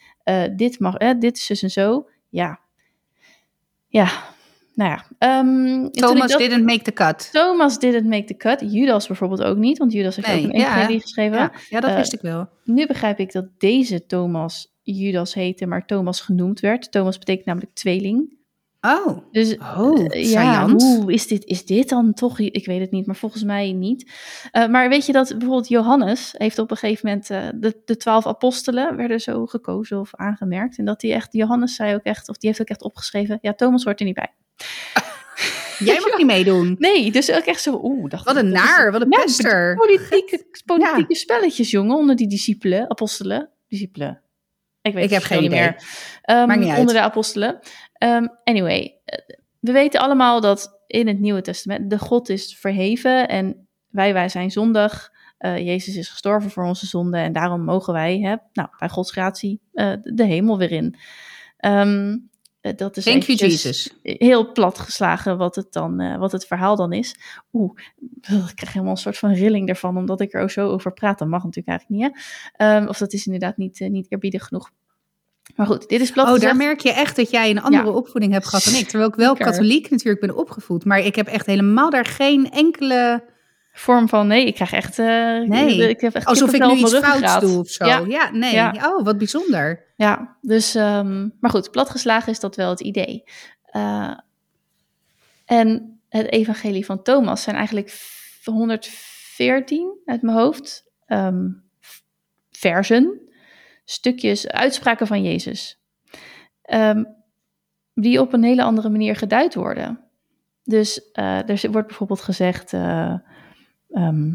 dit 0.55 0.79
mag, 0.79 0.97
dit 0.97 1.37
is 1.37 1.47
dus 1.47 1.63
en 1.63 1.69
zo. 1.69 2.09
Ja. 2.29 2.59
Ja, 3.87 4.07
nou 4.75 4.89
ja. 4.89 5.39
Um, 5.39 5.91
Thomas 5.91 6.37
didn't 6.37 6.65
make 6.65 6.81
the 6.81 6.93
cut. 6.93 7.29
Thomas 7.31 7.79
didn't 7.79 8.07
make 8.07 8.23
the 8.23 8.35
cut. 8.35 8.71
Judas 8.71 9.07
bijvoorbeeld 9.07 9.43
ook 9.43 9.57
niet, 9.57 9.77
want 9.77 9.91
Judas 9.91 10.15
heeft 10.15 10.27
nee, 10.27 10.37
ook 10.37 10.43
een 10.43 10.59
evangelie 10.59 10.99
geschreven. 10.99 11.37
Ja, 11.37 11.51
ja 11.69 11.79
dat 11.79 11.89
uh, 11.89 11.95
wist 11.95 12.13
ik 12.13 12.21
wel. 12.21 12.49
Nu 12.63 12.87
begrijp 12.87 13.19
ik 13.19 13.31
dat 13.31 13.45
deze 13.57 14.05
Thomas 14.05 14.73
Judas 14.81 15.33
heette, 15.33 15.65
maar 15.65 15.85
Thomas 15.85 16.21
genoemd 16.21 16.59
werd. 16.59 16.91
Thomas 16.91 17.17
betekent 17.17 17.45
namelijk 17.45 17.73
tweeling. 17.73 18.37
Oh, 18.85 19.17
dus, 19.31 19.57
oh 19.57 19.99
uh, 19.99 20.31
ja, 20.31 20.69
hoe 20.69 21.13
is 21.13 21.27
dit, 21.27 21.45
is 21.45 21.65
dit 21.65 21.89
dan 21.89 22.13
toch? 22.13 22.39
Ik 22.39 22.65
weet 22.65 22.79
het 22.79 22.91
niet, 22.91 23.05
maar 23.05 23.15
volgens 23.15 23.43
mij 23.43 23.71
niet. 23.71 24.11
Uh, 24.51 24.67
maar 24.67 24.89
weet 24.89 25.05
je 25.05 25.11
dat 25.11 25.29
bijvoorbeeld 25.29 25.67
Johannes 25.67 26.33
heeft 26.37 26.59
op 26.59 26.71
een 26.71 26.77
gegeven 26.77 27.07
moment 27.07 27.29
uh, 27.29 27.47
de, 27.55 27.81
de 27.85 27.97
twaalf 27.97 28.27
apostelen 28.27 28.95
werden 28.95 29.19
zo 29.19 29.45
gekozen 29.45 29.99
of 29.99 30.15
aangemerkt. 30.15 30.77
En 30.77 30.85
dat 30.85 30.99
die 30.99 31.13
echt, 31.13 31.33
Johannes 31.33 31.75
zei 31.75 31.95
ook 31.95 32.03
echt, 32.03 32.29
of 32.29 32.37
die 32.37 32.49
heeft 32.49 32.61
ook 32.61 32.67
echt 32.67 32.83
opgeschreven, 32.83 33.39
ja, 33.41 33.53
Thomas 33.53 33.83
hoort 33.83 33.99
er 33.99 34.05
niet 34.05 34.15
bij. 34.15 34.33
Jij 35.79 35.99
mag 35.99 36.17
niet 36.17 36.27
meedoen. 36.27 36.75
Nee, 36.79 37.11
dus 37.11 37.31
ook 37.31 37.45
echt 37.45 37.61
zo, 37.61 37.79
oeh. 37.83 38.09
Dacht 38.09 38.25
wat 38.25 38.35
een 38.35 38.49
naar, 38.49 38.91
wat 38.91 39.01
een 39.01 39.11
ja, 39.11 39.23
pester. 39.23 39.75
Politieke, 39.75 40.45
politieke 40.65 41.05
ja. 41.13 41.15
spelletjes, 41.15 41.71
jongen, 41.71 41.95
onder 41.95 42.15
die 42.15 42.27
discipelen, 42.27 42.89
apostelen, 42.89 43.49
discipelen. 43.67 44.23
Ik 44.85 44.93
weet 44.93 45.03
ik 45.03 45.09
heb 45.09 45.23
geen 45.23 45.43
idee. 45.43 45.59
meer. 45.59 45.75
Um, 46.25 46.77
onder 46.77 46.93
de 46.93 47.01
apostelen. 47.01 47.59
Um, 48.03 48.29
anyway, 48.43 48.99
we 49.59 49.71
weten 49.71 49.99
allemaal 49.99 50.41
dat 50.41 50.83
in 50.87 51.07
het 51.07 51.19
Nieuwe 51.19 51.41
Testament 51.41 51.89
de 51.89 51.99
God 51.99 52.29
is 52.29 52.57
verheven 52.57 53.27
en 53.27 53.67
wij, 53.89 54.13
wij 54.13 54.29
zijn 54.29 54.51
zondig. 54.51 55.13
Uh, 55.39 55.57
Jezus 55.57 55.95
is 55.95 56.09
gestorven 56.09 56.51
voor 56.51 56.63
onze 56.63 56.85
zonden 56.85 57.19
en 57.19 57.33
daarom 57.33 57.63
mogen 57.63 57.93
wij, 57.93 58.19
hè, 58.19 58.35
nou, 58.53 58.69
bij 58.79 58.89
Gods 58.89 59.11
gratie, 59.11 59.61
uh, 59.73 59.93
de 60.01 60.23
hemel 60.23 60.57
weer 60.57 60.71
in. 60.71 60.95
Um, 61.65 62.29
dat 62.75 62.97
is 62.97 63.03
Thank 63.03 63.23
you, 63.23 63.37
Jesus. 63.37 63.93
heel 64.01 64.51
plat 64.51 64.79
geslagen 64.79 65.37
wat 65.37 65.55
het, 65.55 65.73
dan, 65.73 66.01
uh, 66.01 66.17
wat 66.17 66.31
het 66.31 66.45
verhaal 66.45 66.75
dan 66.75 66.93
is. 66.93 67.15
Oeh, 67.53 67.79
ik 68.21 68.55
krijg 68.55 68.73
helemaal 68.73 68.93
een 68.93 68.97
soort 68.97 69.17
van 69.17 69.33
rilling 69.33 69.69
ervan, 69.69 69.97
omdat 69.97 70.21
ik 70.21 70.33
er 70.33 70.41
ook 70.41 70.51
zo 70.51 70.69
over 70.69 70.93
praat. 70.93 71.19
Dat 71.19 71.27
mag 71.27 71.43
natuurlijk 71.43 71.67
eigenlijk 71.67 72.01
niet, 72.01 72.21
hè? 72.57 72.77
Um, 72.77 72.87
of 72.87 72.97
dat 72.97 73.13
is 73.13 73.25
inderdaad 73.25 73.57
niet, 73.57 73.79
niet 73.79 74.11
eerbiedig 74.11 74.43
genoeg. 74.45 74.71
Maar 75.55 75.65
goed, 75.65 75.89
dit 75.89 76.01
is 76.01 76.11
plat 76.11 76.25
Oh, 76.25 76.33
gezegd. 76.33 76.51
daar 76.51 76.67
merk 76.67 76.79
je 76.79 76.91
echt 76.91 77.15
dat 77.15 77.29
jij 77.29 77.49
een 77.49 77.61
andere 77.61 77.85
ja. 77.85 77.91
opvoeding 77.91 78.33
hebt 78.33 78.45
gehad 78.45 78.63
dan 78.63 78.73
ik. 78.73 78.87
Terwijl 78.87 79.09
ik 79.09 79.15
wel 79.15 79.35
Zeker. 79.35 79.51
katholiek 79.51 79.89
natuurlijk 79.89 80.19
ben 80.19 80.37
opgevoed. 80.37 80.85
Maar 80.85 80.99
ik 80.99 81.15
heb 81.15 81.27
echt 81.27 81.45
helemaal 81.45 81.89
daar 81.89 82.05
geen 82.05 82.51
enkele 82.51 83.23
vorm 83.73 84.09
van 84.09 84.27
nee, 84.27 84.45
ik 84.45 84.55
krijg 84.55 84.71
echt. 84.71 84.99
Uh, 84.99 85.05
nee, 85.47 85.89
ik 85.89 86.01
heb 86.01 86.13
echt 86.13 86.25
alsof 86.25 86.53
ik 86.53 86.65
nu 86.65 86.73
iets 86.73 86.97
fouts 86.97 87.39
doe 87.39 87.59
of 87.59 87.69
zo. 87.69 87.85
Ja, 87.85 88.03
ja 88.07 88.31
nee. 88.31 88.53
Ja. 88.53 88.73
Oh, 88.83 89.05
wat 89.05 89.17
bijzonder. 89.17 89.83
Ja, 89.95 90.37
dus, 90.41 90.75
um, 90.75 91.33
maar 91.39 91.51
goed, 91.51 91.71
platgeslagen 91.71 92.31
is 92.31 92.39
dat 92.39 92.55
wel 92.55 92.69
het 92.69 92.79
idee. 92.79 93.23
Uh, 93.75 94.17
en 95.45 95.99
het 96.09 96.31
evangelie 96.31 96.85
van 96.85 97.03
Thomas 97.03 97.43
zijn 97.43 97.55
eigenlijk 97.55 97.99
114 98.43 99.99
uit 100.05 100.21
mijn 100.21 100.37
hoofd 100.37 100.91
um, 101.07 101.63
versen, 102.51 103.19
stukjes, 103.85 104.47
uitspraken 104.47 105.07
van 105.07 105.23
Jezus. 105.23 105.79
Um, 106.73 107.07
die 107.93 108.21
op 108.21 108.33
een 108.33 108.43
hele 108.43 108.63
andere 108.63 108.89
manier 108.89 109.15
geduid 109.15 109.55
worden. 109.55 109.99
Dus 110.63 111.09
uh, 111.13 111.49
er 111.49 111.71
wordt 111.71 111.87
bijvoorbeeld 111.87 112.21
gezegd. 112.21 112.73
Uh, 112.73 113.13
ehm, 113.89 114.33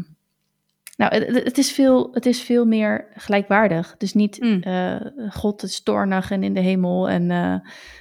nou, 0.97 1.15
het, 1.15 1.43
het 1.43 1.57
is 1.57 1.71
veel, 1.71 2.09
het 2.13 2.25
is 2.25 2.41
veel 2.41 2.65
meer 2.65 3.07
gelijkwaardig. 3.13 3.95
Dus 3.97 4.13
niet 4.13 4.39
Mm. 4.39 4.61
eh, 4.61 4.95
God 5.29 5.63
is 5.63 5.83
toornig 5.83 6.31
en 6.31 6.43
in 6.43 6.53
de 6.53 6.59
hemel 6.59 7.09
en 7.09 7.31
eh, 7.31 7.53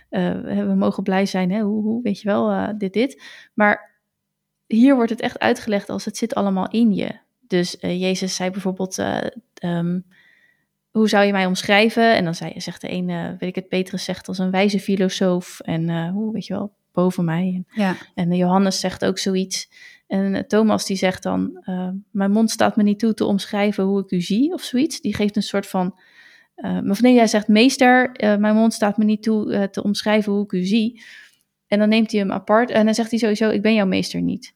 eh, 0.08 0.66
we 0.66 0.74
mogen 0.74 1.02
blij 1.02 1.26
zijn, 1.26 1.50
hè? 1.50 1.60
Hoe, 1.60 1.82
hoe, 1.82 2.02
weet 2.02 2.20
je 2.20 2.28
wel, 2.28 2.50
eh, 2.50 2.68
dit, 2.78 2.92
dit. 2.92 3.22
Maar 3.54 3.90
hier 4.66 4.94
wordt 4.94 5.10
het 5.10 5.20
echt 5.20 5.38
uitgelegd 5.38 5.88
als 5.88 6.04
het 6.04 6.16
zit 6.16 6.34
allemaal 6.34 6.68
in 6.70 6.94
je. 6.94 7.18
Dus 7.46 7.78
eh, 7.78 8.00
Jezus 8.00 8.34
zei 8.34 8.50
bijvoorbeeld, 8.50 8.98
eh, 8.98 9.26
ehm, 9.54 10.00
hoe 10.90 11.08
zou 11.08 11.24
je 11.24 11.32
mij 11.32 11.46
omschrijven? 11.46 12.14
En 12.14 12.24
dan 12.24 12.34
zei, 12.34 12.52
zegt 12.56 12.80
de 12.80 12.90
een, 12.90 13.06
weet 13.06 13.48
ik 13.48 13.54
het, 13.54 13.68
Petrus 13.68 14.04
zegt 14.04 14.28
als 14.28 14.38
een 14.38 14.50
wijze 14.50 14.80
filosoof 14.80 15.60
en 15.60 15.88
eh, 15.88 16.10
hoe, 16.10 16.32
weet 16.32 16.46
je 16.46 16.54
wel, 16.54 16.72
boven 16.92 17.24
mij. 17.24 17.64
Ja. 17.70 17.96
En 18.14 18.36
Johannes 18.36 18.80
zegt 18.80 19.04
ook 19.04 19.18
zoiets. 19.18 19.70
En 20.06 20.34
eh, 20.34 20.42
Thomas 20.42 20.86
die 20.86 20.96
zegt 20.96 21.22
dan, 21.22 21.60
eh, 21.64 21.88
mijn 22.10 22.30
mond 22.30 22.50
staat 22.50 22.76
me 22.76 22.82
niet 22.82 22.98
toe 22.98 23.14
te 23.14 23.24
omschrijven 23.24 23.84
hoe 23.84 24.00
ik 24.00 24.10
u 24.10 24.20
zie 24.20 24.52
of 24.52 24.62
zoiets. 24.62 25.00
Die 25.00 25.14
geeft 25.14 25.36
een 25.36 25.42
soort 25.42 25.66
van, 25.66 25.98
eh 26.54 26.78
of 26.88 27.00
nee, 27.00 27.16
hij 27.16 27.26
zegt 27.26 27.48
meester, 27.48 28.10
mijn 28.38 28.54
mond 28.54 28.72
staat 28.72 28.96
me 28.96 29.04
niet 29.04 29.22
toe 29.22 29.68
te 29.70 29.82
omschrijven 29.82 30.32
hoe 30.32 30.44
ik 30.44 30.52
u 30.52 30.64
zie. 30.64 31.02
En 31.66 31.78
dan 31.78 31.88
neemt 31.88 32.10
hij 32.10 32.20
hem 32.20 32.32
apart 32.32 32.70
en 32.70 32.84
dan 32.84 32.94
zegt 32.94 33.10
hij 33.10 33.18
sowieso, 33.18 33.50
ik 33.50 33.62
ben 33.62 33.74
jouw 33.74 33.86
meester 33.86 34.20
niet. 34.20 34.54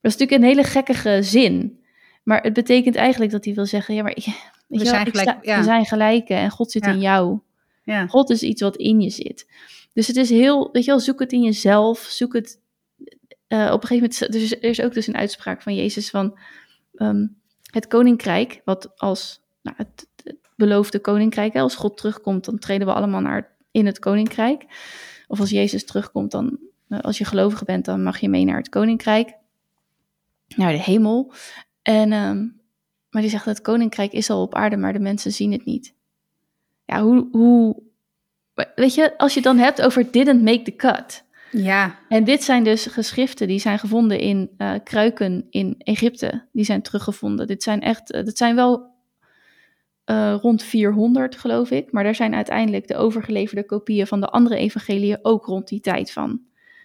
Dat 0.00 0.12
is 0.12 0.18
natuurlijk 0.18 0.42
een 0.42 0.56
hele 0.56 0.68
gekkige 0.68 1.22
zin. 1.22 1.80
Maar 2.22 2.42
het 2.42 2.52
betekent 2.52 2.94
eigenlijk 2.94 3.32
dat 3.32 3.44
hij 3.44 3.54
wil 3.54 3.66
zeggen, 3.66 3.94
ja, 3.94 4.02
maar 4.02 4.16
weet 4.66 4.82
wel, 4.82 4.88
zijn 4.88 5.06
gelijk- 5.06 5.44
ja. 5.44 5.58
we 5.58 5.64
zijn 5.64 5.84
gelijken 5.86 6.36
en 6.36 6.50
God 6.50 6.70
zit 6.70 6.84
Ja. 6.84 6.90
in 6.92 7.00
jou. 7.00 7.38
Ja. 7.84 8.06
God 8.06 8.30
is 8.30 8.42
iets 8.42 8.62
wat 8.62 8.76
in 8.76 9.00
je 9.00 9.10
zit. 9.10 9.46
Dus 9.92 10.06
het 10.06 10.16
is 10.16 10.30
heel, 10.30 10.68
weet 10.72 10.84
je 10.84 10.90
wel, 10.90 11.00
zoek 11.00 11.20
het 11.20 11.32
in 11.32 11.42
jezelf. 11.42 11.98
Zoek 11.98 12.32
het 12.32 12.60
eh, 13.46 13.70
op 13.72 13.82
een 13.82 13.88
gegeven 13.88 14.10
moment. 14.20 14.32
Dus 14.32 14.52
er 14.52 14.62
is 14.64 14.80
ook 14.80 14.94
dus 14.94 15.06
een 15.06 15.16
uitspraak 15.16 15.62
van 15.62 15.74
Jezus 15.74 16.10
van 16.10 16.38
ehm, 16.94 17.26
het 17.70 17.86
koninkrijk, 17.86 18.60
wat 18.64 18.98
als 18.98 19.40
nou, 19.62 19.76
het, 19.76 20.08
het 20.24 20.36
beloofde 20.56 20.98
koninkrijk, 20.98 21.52
hè, 21.52 21.60
als 21.60 21.74
God 21.74 21.96
terugkomt, 21.96 22.44
dan 22.44 22.58
treden 22.58 22.86
we 22.86 22.92
allemaal 22.92 23.20
naar 23.20 23.56
in 23.70 23.86
het 23.86 23.98
koninkrijk. 23.98 24.64
Of 25.26 25.40
als 25.40 25.50
Jezus 25.50 25.84
terugkomt, 25.84 26.30
dan 26.30 26.58
eh, 26.88 27.00
als 27.00 27.18
je 27.18 27.24
gelovige 27.24 27.64
bent, 27.64 27.84
dan 27.84 28.02
mag 28.02 28.18
je 28.18 28.28
mee 28.28 28.44
naar 28.44 28.56
het 28.56 28.68
koninkrijk, 28.68 29.34
naar 30.56 30.72
de 30.72 30.82
hemel. 30.82 31.32
En, 31.82 32.12
ehm, 32.12 32.46
maar 33.16 33.24
die 33.24 33.34
zegt 33.34 33.46
dat 33.46 33.56
het 33.56 33.66
koninkrijk 33.66 34.12
is 34.12 34.30
al 34.30 34.42
op 34.42 34.54
aarde, 34.54 34.76
maar 34.76 34.92
de 34.92 34.98
mensen 34.98 35.32
zien 35.32 35.52
het 35.52 35.64
niet. 35.64 35.94
Ja, 36.84 37.02
hoe, 37.02 37.28
hoe 37.32 37.82
weet 38.74 38.94
je, 38.94 39.18
als 39.18 39.34
je 39.34 39.40
het 39.40 39.48
dan 39.48 39.58
hebt 39.58 39.82
over 39.82 40.10
didn't 40.10 40.42
make 40.42 40.62
the 40.62 40.76
cut. 40.76 41.24
Ja. 41.50 41.98
En 42.08 42.24
dit 42.24 42.42
zijn 42.42 42.64
dus 42.64 42.86
geschriften 42.86 43.48
die 43.48 43.58
zijn 43.58 43.78
gevonden 43.78 44.18
in 44.18 44.50
eh, 44.56 44.74
kruiken 44.84 45.46
in 45.50 45.74
Egypte. 45.78 46.46
Die 46.52 46.64
zijn 46.64 46.82
teruggevonden. 46.82 47.46
Dit 47.46 47.62
zijn 47.62 47.80
echt, 47.80 48.14
uh, 48.14 48.24
dit 48.24 48.36
zijn 48.36 48.54
wel 48.54 48.94
uh, 50.10 50.36
rond 50.40 50.62
400 50.62 51.36
geloof 51.36 51.70
ik. 51.70 51.92
Maar 51.92 52.04
daar 52.04 52.14
zijn 52.14 52.34
uiteindelijk 52.34 52.88
de 52.88 52.96
overgeleverde 52.96 53.66
kopieën 53.66 54.06
van 54.06 54.20
de 54.20 54.28
andere 54.28 54.56
evangeliën 54.56 55.18
ook 55.22 55.46
rond 55.46 55.68
die 55.68 55.80
tijd 55.80 56.12
van. 56.12 56.40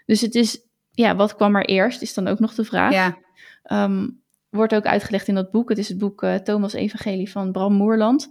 Dus 0.05 0.21
het 0.21 0.35
is, 0.35 0.61
ja, 0.91 1.15
wat 1.15 1.35
kwam 1.35 1.55
er 1.55 1.65
eerst 1.65 2.01
is 2.01 2.13
dan 2.13 2.27
ook 2.27 2.39
nog 2.39 2.53
de 2.55 2.65
vraag. 2.65 2.93
Ja. 2.93 3.17
Um, 3.85 4.20
wordt 4.51 4.75
ook 4.75 4.85
uitgelegd 4.85 5.27
in 5.27 5.35
dat 5.35 5.51
boek. 5.51 5.69
Het 5.69 5.77
is 5.77 5.89
het 5.89 5.97
boek 5.97 6.23
uh, 6.23 6.35
Thomas 6.35 6.73
Evangelie 6.73 7.31
van 7.31 7.51
Bram 7.51 7.73
Moerland. 7.73 8.29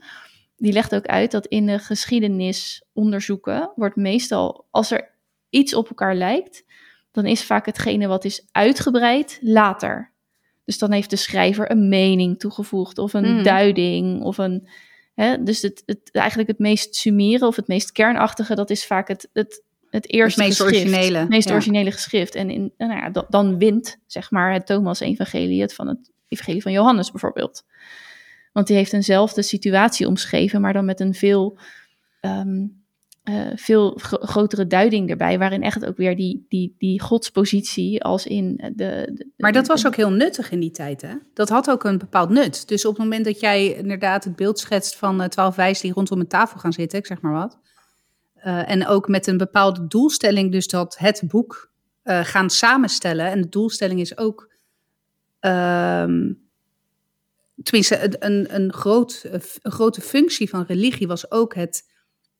Die 0.56 0.72
legt 0.72 0.94
ook 0.94 1.06
uit 1.06 1.30
dat 1.30 1.46
in 1.46 1.66
de 1.66 1.78
geschiedenisonderzoeken 1.78 3.72
wordt 3.74 3.96
meestal, 3.96 4.66
als 4.70 4.90
er 4.90 5.10
iets 5.50 5.74
op 5.74 5.88
elkaar 5.88 6.14
lijkt, 6.14 6.64
dan 7.10 7.26
is 7.26 7.44
vaak 7.44 7.66
hetgene 7.66 8.06
wat 8.06 8.24
is 8.24 8.46
uitgebreid 8.52 9.38
later. 9.40 10.12
Dus 10.64 10.78
dan 10.78 10.92
heeft 10.92 11.10
de 11.10 11.16
schrijver 11.16 11.70
een 11.70 11.88
mening 11.88 12.38
toegevoegd 12.38 12.98
of 12.98 13.12
een 13.12 13.36
mm. 13.36 13.42
duiding 13.42 14.22
of 14.22 14.38
een. 14.38 14.68
Hè, 15.14 15.42
dus 15.42 15.62
het, 15.62 15.82
het, 15.86 16.10
eigenlijk 16.12 16.48
het 16.48 16.58
meest 16.58 16.94
summeren 16.94 17.46
of 17.46 17.56
het 17.56 17.68
meest 17.68 17.92
kernachtige, 17.92 18.54
dat 18.54 18.70
is 18.70 18.86
vaak 18.86 19.08
het, 19.08 19.28
het, 19.32 19.62
het 19.90 20.12
eerste 20.12 20.40
het 20.40 20.48
meest 20.48 20.60
geschrift, 20.60 20.86
originele. 20.86 21.18
Het 21.18 21.28
meest 21.28 21.48
ja. 21.48 21.54
originele 21.54 21.90
geschrift. 21.90 22.34
En 22.34 22.50
in, 22.50 22.72
nou 22.78 22.92
ja, 22.92 23.10
dan, 23.10 23.24
dan 23.28 23.58
wint, 23.58 23.98
zeg 24.06 24.30
maar, 24.30 24.52
het 24.52 24.66
Thomas-evangelie, 24.66 25.60
het 25.60 25.74
van 25.74 25.88
het 25.88 26.10
evangelie 26.28 26.62
van 26.62 26.72
Johannes 26.72 27.10
bijvoorbeeld. 27.10 27.64
Want 28.52 28.66
die 28.66 28.76
heeft 28.76 28.92
eenzelfde 28.92 29.42
situatie 29.42 30.06
omschreven, 30.06 30.60
maar 30.60 30.72
dan 30.72 30.84
met 30.84 31.00
een 31.00 31.14
veel, 31.14 31.58
um, 32.20 32.82
uh, 33.24 33.50
veel 33.54 33.90
gro 33.90 34.18
grotere 34.20 34.66
duiding 34.66 35.10
erbij. 35.10 35.38
Waarin 35.38 35.62
echt 35.62 35.86
ook 35.86 35.96
weer 35.96 36.16
die, 36.16 36.46
die, 36.48 36.74
die 36.78 37.00
godspositie 37.00 38.02
als 38.02 38.26
in 38.26 38.56
de, 38.56 39.10
de. 39.14 39.26
Maar 39.36 39.52
dat 39.52 39.66
was 39.66 39.86
ook 39.86 39.96
heel 39.96 40.10
nuttig 40.10 40.50
in 40.50 40.60
die 40.60 40.70
tijd, 40.70 41.02
hè? 41.02 41.14
Dat 41.34 41.48
had 41.48 41.70
ook 41.70 41.84
een 41.84 41.98
bepaald 41.98 42.30
nut. 42.30 42.68
Dus 42.68 42.84
op 42.84 42.94
het 42.94 43.02
moment 43.02 43.24
dat 43.24 43.40
jij 43.40 43.66
inderdaad 43.66 44.24
het 44.24 44.36
beeld 44.36 44.58
schetst 44.58 44.96
van 44.96 45.28
twaalf 45.28 45.56
wijzen 45.56 45.82
die 45.82 45.92
rondom 45.92 46.20
een 46.20 46.28
tafel 46.28 46.58
gaan 46.58 46.72
zitten, 46.72 46.98
ik 46.98 47.06
zeg 47.06 47.20
maar 47.20 47.32
wat. 47.32 47.58
Uh, 48.44 48.70
en 48.70 48.86
ook 48.86 49.08
met 49.08 49.26
een 49.26 49.36
bepaalde 49.36 49.86
doelstelling, 49.86 50.52
dus 50.52 50.66
dat 50.66 50.98
het 50.98 51.22
boek 51.26 51.70
uh, 52.04 52.24
gaan 52.24 52.50
samenstellen. 52.50 53.26
En 53.26 53.40
de 53.40 53.48
doelstelling 53.48 54.00
is 54.00 54.18
ook. 54.18 54.48
Um, 55.40 56.48
tenminste, 57.62 58.24
een, 58.24 58.54
een, 58.54 58.72
groot, 58.72 59.26
een 59.62 59.72
grote 59.72 60.00
functie 60.00 60.48
van 60.48 60.64
religie 60.66 61.06
was 61.06 61.30
ook 61.30 61.54
het 61.54 61.82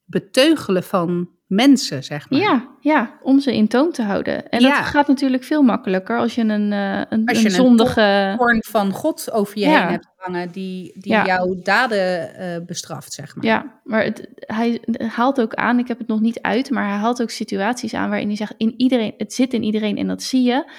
beteugelen 0.05 0.83
van 0.83 1.31
mensen, 1.51 2.05
zeg 2.05 2.31
maar. 2.31 2.41
Ja, 2.41 2.69
ja 2.81 3.19
om 3.23 3.41
ze 3.41 3.57
in 3.57 3.69
toom 3.69 3.93
te 3.93 4.03
houden. 4.03 4.49
En 4.51 4.61
Ja. 4.61 4.77
dat 4.77 4.85
gaat 4.87 5.09
natuurlijk 5.09 5.45
veel 5.45 5.63
makkelijker 5.63 6.19
als 6.19 6.35
je 6.35 6.41
een, 6.43 6.73
uh, 6.73 7.03
een, 7.09 7.27
Als 7.27 7.39
je 7.39 7.45
een 7.45 7.51
zondige... 7.51 8.35
vorm 8.37 8.63
van 8.63 8.91
God 8.93 9.33
over 9.33 9.59
je 9.59 9.65
Ja. 9.65 9.79
heen 9.81 9.89
hebt 9.89 10.09
hangen, 10.17 10.51
die, 10.51 10.93
die 11.01 11.13
Ja. 11.13 11.25
jouw 11.27 11.55
daden 11.63 12.35
eh, 12.35 12.65
bestraft, 12.67 13.13
zeg 13.13 13.37
maar. 13.37 13.45
Ja, 13.45 13.81
maar 13.85 14.05
het, 14.05 14.29
hij 14.35 14.81
haalt 15.09 15.41
ook 15.41 15.55
aan, 15.55 15.79
ik 15.79 15.89
heb 15.89 15.99
het 15.99 16.07
nog 16.09 16.21
niet 16.21 16.41
uit, 16.41 16.71
maar 16.71 16.89
hij 16.89 16.99
haalt 16.99 17.23
ook 17.23 17.31
situaties 17.31 17.95
aan 17.95 18.09
waarin 18.09 18.27
hij 18.29 18.37
zegt, 18.37 18.55
in 18.57 18.75
iedereen, 18.77 19.15
het 19.17 19.33
zit 19.33 19.53
in 19.55 19.63
iedereen 19.63 19.97
en 19.97 20.07
dat 20.07 20.23
zie 20.23 20.43
je. 20.43 20.71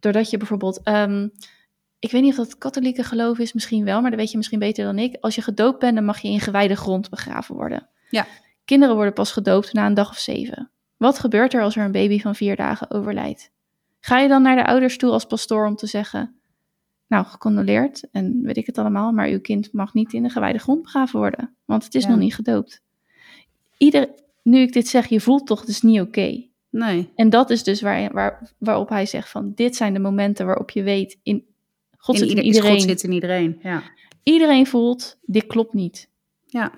Doordat 0.00 0.30
je 0.30 0.36
bijvoorbeeld, 0.36 0.80
ehm, 0.82 1.28
ik 1.98 2.10
weet 2.10 2.22
niet 2.22 2.30
of 2.30 2.36
dat 2.46 2.58
katholieke 2.58 3.02
geloof 3.02 3.38
is, 3.38 3.52
misschien 3.52 3.84
wel, 3.84 4.00
maar 4.00 4.10
dat 4.10 4.18
weet 4.20 4.30
je 4.30 4.36
misschien 4.36 4.58
beter 4.58 4.84
dan 4.84 4.98
ik. 4.98 5.16
Als 5.20 5.34
je 5.34 5.42
gedoopt 5.42 5.78
bent, 5.78 5.94
dan 5.94 6.04
mag 6.04 6.18
je 6.18 6.28
in 6.28 6.40
gewijde 6.40 6.76
grond 6.76 7.10
begraven 7.10 7.54
worden. 7.54 7.88
Ja. 8.10 8.26
Kinderen 8.68 8.94
worden 8.94 9.12
pas 9.12 9.32
gedoopt 9.32 9.72
na 9.72 9.86
een 9.86 9.94
dag 9.94 10.10
of 10.10 10.18
zeven. 10.18 10.70
Wat 10.96 11.18
gebeurt 11.18 11.54
er 11.54 11.62
als 11.62 11.76
er 11.76 11.84
een 11.84 11.92
baby 11.92 12.20
van 12.20 12.34
vier 12.34 12.56
dagen 12.56 12.90
overlijdt? 12.90 13.50
Ga 14.00 14.18
je 14.18 14.28
dan 14.28 14.42
naar 14.42 14.56
de 14.56 14.66
ouders 14.66 14.96
toe 14.96 15.10
als 15.10 15.24
pastoor 15.24 15.66
om 15.66 15.76
te 15.76 15.86
zeggen, 15.86 16.34
nou, 17.06 17.24
gecondoleerd 17.26 18.08
en 18.12 18.40
weet 18.42 18.56
ik 18.56 18.66
het 18.66 18.78
allemaal, 18.78 19.12
maar 19.12 19.28
uw 19.28 19.40
kind 19.40 19.72
mag 19.72 19.94
niet 19.94 20.12
in 20.12 20.22
de 20.22 20.28
gewijde 20.28 20.58
grond 20.58 20.82
begraven 20.82 21.18
worden, 21.18 21.54
want 21.64 21.84
het 21.84 21.94
is 21.94 22.02
Ja. 22.02 22.08
nog 22.08 22.18
niet 22.18 22.34
gedoopt. 22.34 22.82
Ieder, 23.78 24.08
nu 24.42 24.58
ik 24.58 24.72
dit 24.72 24.88
zeg, 24.88 25.06
je 25.06 25.20
voelt 25.20 25.46
toch, 25.46 25.60
het 25.60 25.68
is 25.68 25.82
niet 25.82 26.00
oké. 26.00 26.44
Nee. 26.70 27.10
En 27.14 27.30
dat 27.30 27.50
is 27.50 27.62
dus 27.62 27.80
waar, 27.80 28.12
waar, 28.12 28.52
waarop 28.58 28.88
hij 28.88 29.06
zegt 29.06 29.28
van, 29.30 29.52
dit 29.54 29.76
zijn 29.76 29.92
de 29.92 29.98
momenten 30.00 30.46
waarop 30.46 30.70
je 30.70 30.82
weet, 30.82 31.18
in, 31.22 31.44
God 31.98 32.14
in 32.14 32.20
zit 32.20 32.30
in 32.30 32.36
ieder- 32.36 32.44
iedereen. 32.54 32.70
God 32.78 32.88
zit 32.88 33.02
in 33.02 33.12
iedereen, 33.12 33.58
ja. 33.62 33.82
Iedereen 34.22 34.66
voelt, 34.66 35.18
dit 35.22 35.46
klopt 35.46 35.72
niet. 35.72 36.08
Ja, 36.46 36.72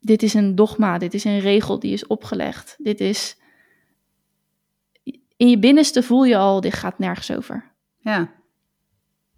Dit 0.00 0.22
is 0.22 0.34
een 0.34 0.54
dogma, 0.54 0.98
dit 0.98 1.14
is 1.14 1.24
een 1.24 1.38
regel 1.40 1.78
die 1.78 1.92
is 1.92 2.06
opgelegd. 2.06 2.76
Dit 2.78 3.00
is, 3.00 3.36
in 5.36 5.48
je 5.50 5.58
binnenste 5.58 6.02
voel 6.02 6.24
je 6.24 6.36
al, 6.36 6.60
dit 6.60 6.74
gaat 6.74 6.98
nergens 6.98 7.30
over. 7.30 7.72
ja. 7.98 8.36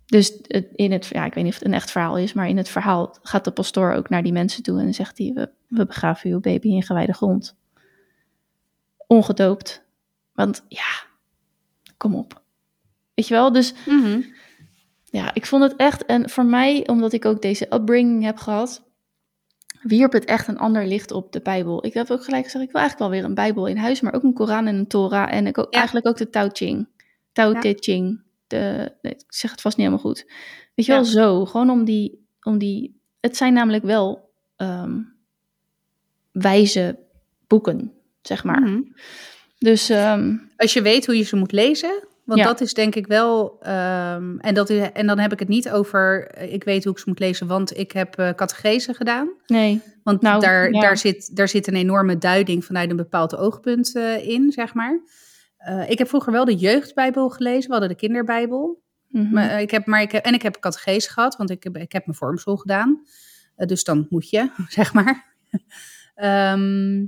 Dus 0.07 0.37
in 0.75 0.93
het, 0.93 1.07
ja, 1.07 1.25
ik 1.25 1.35
weet 1.35 1.45
niet 1.45 1.53
of 1.53 1.59
het 1.59 1.69
een 1.69 1.75
echt 1.75 1.91
verhaal 1.91 2.17
is, 2.19 2.33
maar 2.33 2.49
in 2.49 2.57
het 2.57 2.69
verhaal 2.69 3.17
gaat 3.23 3.45
de 3.45 3.51
pastoor 3.51 3.93
ook 3.93 4.09
naar 4.09 4.23
die 4.23 4.33
mensen 4.33 4.63
toe 4.63 4.81
en 4.81 4.95
zegt 4.95 5.19
hij, 5.19 5.31
we, 5.35 5.51
we 5.69 5.87
begraven 5.87 6.31
uw 6.31 6.41
baby 6.41 6.69
in 6.69 6.83
gewijde 6.83 7.13
grond. 7.13 7.57
Ongedoopt. 9.07 9.83
Want 10.33 10.65
ja, 10.69 11.03
kom 11.97 12.15
op. 12.15 12.43
Weet 13.15 13.29
je 13.29 13.35
wel, 13.35 13.53
dus 13.53 13.75
Mhm. 13.87 14.21
ja, 15.05 15.35
ik 15.35 15.47
vond 15.47 15.63
het 15.63 15.77
echt, 15.77 16.05
en 16.05 16.31
voor 16.31 16.45
mij, 16.45 16.89
omdat 16.89 17.13
ik 17.13 17.25
ook 17.25 17.43
deze 17.43 17.75
upbringing 17.75 18.23
heb 18.23 18.37
gehad, 18.37 18.83
wierp 19.83 20.13
het 20.13 20.25
echt 20.25 20.49
een 20.49 20.59
ander 20.59 20.87
licht 20.87 21.11
op 21.11 21.33
de 21.33 21.41
Bijbel. 21.41 21.85
Ik 21.87 21.95
heb 21.95 22.11
ook 22.11 22.25
gelijk 22.25 22.45
gezegd, 22.45 22.65
ik 22.65 22.71
wil 22.73 22.81
eigenlijk 22.81 23.11
wel 23.11 23.21
weer 23.21 23.29
een 23.29 23.35
Bijbel 23.35 23.67
in 23.67 23.77
huis, 23.77 24.01
maar 24.01 24.15
ook 24.15 24.23
een 24.23 24.33
Koran 24.33 24.67
en 24.67 24.75
een 24.77 24.87
Torah 24.87 25.33
en 25.33 25.47
ik 25.47 25.59
ook, 25.59 25.67
Ja. 25.73 25.77
eigenlijk 25.79 26.07
ook 26.07 26.17
de 26.17 26.31
Tao 26.31 26.49
Ching. 26.53 26.89
Tao 27.33 27.53
Ja. 27.53 27.61
Te 27.61 27.77
Ching. 27.81 28.23
De, 28.47 28.93
nee, 29.03 29.13
ik 29.13 29.25
zeg 29.29 29.51
het 29.51 29.61
vast 29.61 29.77
niet 29.77 29.87
helemaal 29.87 30.07
goed. 30.13 30.25
Weet 30.75 30.87
je 30.87 30.93
Ja. 30.93 30.99
wel, 30.99 31.07
zo. 31.07 31.45
Gewoon 31.45 31.71
om 31.71 31.85
die, 31.85 32.27
om 32.43 32.59
die, 32.59 33.01
het 33.21 33.37
zijn 33.37 33.53
namelijk 33.53 33.85
wel 33.85 34.31
ehm, 34.57 34.99
wijze 36.33 36.99
boeken, 37.47 37.93
zeg 38.23 38.45
maar. 38.45 38.61
Mhm. 38.61 38.81
Dus 39.59 39.89
ehm, 39.89 40.37
Als 40.57 40.73
je 40.73 40.83
weet 40.83 41.07
hoe 41.07 41.17
je 41.17 41.23
ze 41.23 41.37
moet 41.37 41.53
lezen, 41.53 42.05
want 42.31 42.43
Ja. 42.43 42.47
dat 42.47 42.61
is 42.61 42.75
denk 42.75 42.95
ik 42.95 43.07
wel, 43.07 43.57
ehm, 43.61 44.39
en, 44.39 44.55
dat 44.55 44.71
en 44.71 45.07
dan 45.07 45.19
heb 45.19 45.33
ik 45.33 45.39
het 45.39 45.49
niet 45.49 45.71
over, 45.71 46.27
eh, 46.27 46.53
ik 46.53 46.65
weet 46.65 46.85
hoe 46.85 46.93
ik 46.93 46.99
ze 46.99 47.09
moet 47.09 47.19
lezen, 47.19 47.47
want 47.47 47.79
ik 47.79 47.93
heb 47.93 48.19
eh 48.19 48.31
catechese 48.31 48.95
gedaan. 48.95 49.31
nee, 49.47 49.83
Want 50.03 50.23
Nou, 50.23 50.41
daar, 50.41 50.73
ja. 50.73 50.81
daar, 50.81 50.97
zit, 50.97 51.37
daar 51.37 51.49
zit 51.49 51.67
een 51.67 51.75
enorme 51.75 52.19
duiding 52.19 52.65
vanuit 52.65 52.91
een 52.91 52.97
bepaald 52.97 53.37
oogpunt 53.37 53.97
eh, 53.97 54.29
in, 54.29 54.53
zeg 54.53 54.75
maar. 54.75 55.01
Ik 55.87 55.99
heb 55.99 56.09
vroeger 56.09 56.33
wel 56.33 56.45
de 56.45 56.55
jeugdbijbel 56.55 57.29
gelezen, 57.29 57.67
we 57.67 57.71
hadden 57.71 57.89
de 57.89 57.95
kinderbijbel. 57.95 58.83
Mhm. 59.09 59.33
Maar, 59.33 59.61
ik 59.61 59.71
heb, 59.71 59.87
maar 59.87 60.03
ik 60.03 60.13
heb, 60.13 60.25
en 60.25 60.35
ik 60.35 60.43
heb 60.43 60.59
catechese 60.61 61.11
gehad, 61.11 61.37
want 61.37 61.51
ik 61.51 61.65
heb, 61.65 61.77
ik 61.77 61.93
heb 61.93 62.07
mijn 62.07 62.19
vormschool 62.19 62.57
gedaan. 62.57 63.03
Dus 63.57 63.85
dan 63.85 64.07
moet 64.09 64.31
je, 64.31 64.51
zeg 64.69 64.93
maar. 64.93 65.35
Ehm, 66.15 67.07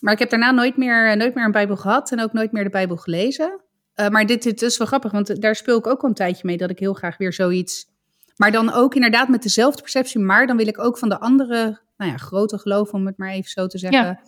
maar 0.00 0.12
ik 0.12 0.18
heb 0.18 0.30
daarna 0.30 0.50
nooit 0.50 0.76
meer, 0.76 1.16
nooit 1.16 1.34
meer 1.34 1.44
een 1.44 1.52
Bijbel 1.52 1.76
gehad 1.76 2.12
en 2.12 2.20
ook 2.20 2.32
nooit 2.32 2.52
meer 2.52 2.64
de 2.64 2.70
Bijbel 2.70 2.96
gelezen. 2.96 3.60
Eh, 3.94 4.08
maar 4.08 4.26
dit, 4.26 4.42
dit 4.42 4.62
is 4.62 4.78
wel 4.78 4.86
grappig, 4.86 5.12
want 5.12 5.40
daar 5.42 5.56
speel 5.56 5.78
ik 5.78 5.86
ook 5.86 6.02
al 6.02 6.08
een 6.08 6.14
tijdje 6.14 6.46
mee 6.46 6.56
dat 6.56 6.70
ik 6.70 6.78
heel 6.78 6.94
graag 6.94 7.16
weer 7.16 7.32
zoiets. 7.32 7.90
Maar 8.36 8.52
dan 8.52 8.72
ook 8.72 8.94
inderdaad 8.94 9.28
met 9.28 9.42
dezelfde 9.42 9.80
perceptie, 9.82 10.20
maar 10.20 10.46
dan 10.46 10.56
wil 10.56 10.66
ik 10.66 10.78
ook 10.78 10.98
van 10.98 11.08
de 11.08 11.20
andere, 11.20 11.80
nou 11.96 12.10
ja, 12.10 12.16
grote 12.16 12.58
geloven, 12.58 12.94
om 12.94 13.06
het 13.06 13.18
maar 13.18 13.30
even 13.30 13.50
zo 13.50 13.66
te 13.66 13.78
zeggen, 13.78 14.20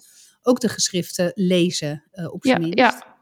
ook 0.42 0.60
de 0.60 0.68
geschriften 0.68 1.32
lezen 1.34 2.04
eh, 2.10 2.32
op 2.32 2.44
zijn 2.44 2.60
Ja, 2.62 2.66
minst. 2.66 2.78
ja. 2.78 3.12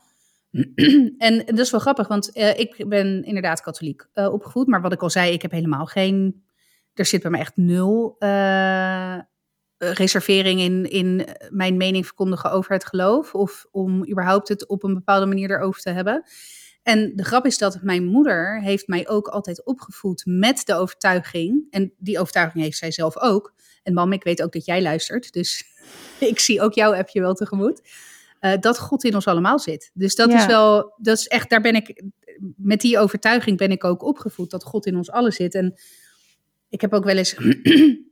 en 1.28 1.38
dat 1.46 1.58
is 1.58 1.70
wel 1.70 1.80
grappig, 1.80 2.08
want 2.08 2.32
eh, 2.32 2.58
ik 2.58 2.84
ben 2.88 3.22
inderdaad 3.24 3.60
katholiek 3.60 4.06
opgevoed. 4.14 4.66
Maar 4.66 4.80
wat 4.80 4.92
ik 4.92 5.02
al 5.02 5.10
zei, 5.10 5.32
ik 5.32 5.42
heb 5.42 5.50
helemaal 5.50 5.86
geen. 5.86 6.44
Er 6.94 7.06
zit 7.06 7.22
bij 7.22 7.30
mij 7.30 7.40
echt 7.40 7.56
nul 7.56 8.16
reservering 9.90 10.60
in, 10.60 10.90
in 10.90 11.26
mijn 11.50 11.76
mening 11.76 12.04
verkondigen 12.06 12.50
over 12.50 12.72
het 12.72 12.84
geloof. 12.86 13.34
Of 13.34 13.66
om 13.70 14.08
überhaupt 14.10 14.48
het 14.48 14.66
op 14.68 14.82
een 14.82 14.94
bepaalde 14.94 15.26
manier 15.26 15.50
erover 15.50 15.80
te 15.80 15.90
hebben. 15.90 16.22
En 16.82 17.12
de 17.16 17.24
grap 17.24 17.46
is 17.46 17.58
dat 17.58 17.82
mijn 17.82 18.04
moeder 18.04 18.60
heeft 18.60 18.86
mij 18.86 19.08
ook 19.08 19.28
altijd 19.28 19.64
opgevoed 19.64 20.22
met 20.26 20.62
de 20.66 20.74
overtuiging. 20.74 21.66
En 21.70 21.92
die 21.98 22.18
overtuiging 22.18 22.64
heeft 22.64 22.78
zij 22.78 22.90
zelf 22.90 23.18
ook. 23.18 23.54
En 23.82 23.94
mam, 23.94 24.12
ik 24.12 24.24
weet 24.24 24.42
ook 24.42 24.52
dat 24.52 24.64
jij 24.64 24.82
luistert. 24.82 25.32
Dus 25.32 25.64
ik 26.30 26.38
zie 26.40 26.60
ook 26.60 26.72
jouw 26.74 26.94
appje 26.94 27.20
wel 27.20 27.34
tegemoet 27.34 27.80
eh, 28.40 28.52
dat 28.60 28.78
God 28.78 29.04
in 29.04 29.14
ons 29.14 29.26
allemaal 29.26 29.58
zit. 29.58 29.90
Dus 29.94 30.14
dat 30.14 30.30
Ja. 30.30 30.38
is 30.38 30.46
wel, 30.46 30.94
dat 30.96 31.18
is 31.18 31.26
echt, 31.26 31.50
daar 31.50 31.60
ben 31.60 31.74
ik, 31.74 32.02
met 32.56 32.80
die 32.80 32.98
overtuiging 32.98 33.56
ben 33.58 33.70
ik 33.70 33.84
ook 33.84 34.02
opgevoed, 34.02 34.50
dat 34.50 34.64
God 34.64 34.86
in 34.86 34.96
ons 34.96 35.10
allen 35.10 35.32
zit. 35.32 35.54
En 35.54 35.74
ik 36.68 36.80
heb 36.80 36.92
ook 36.92 37.04
wel 37.04 37.16
eens, 37.16 37.34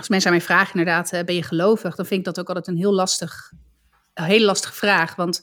als 0.00 0.08
mensen 0.08 0.30
aan 0.30 0.36
mij 0.36 0.46
vragen 0.46 0.78
inderdaad, 0.78 1.12
eh, 1.12 1.24
ben 1.24 1.34
je 1.34 1.42
gelovig? 1.42 1.94
Dan 1.94 2.06
vind 2.06 2.20
ik 2.20 2.26
dat 2.26 2.40
ook 2.40 2.46
altijd 2.48 2.66
een 2.66 2.76
heel 2.76 2.92
lastig, 2.94 3.52
een 4.14 4.24
hele 4.24 4.44
lastige 4.44 4.74
vraag. 4.74 5.14
Want 5.16 5.40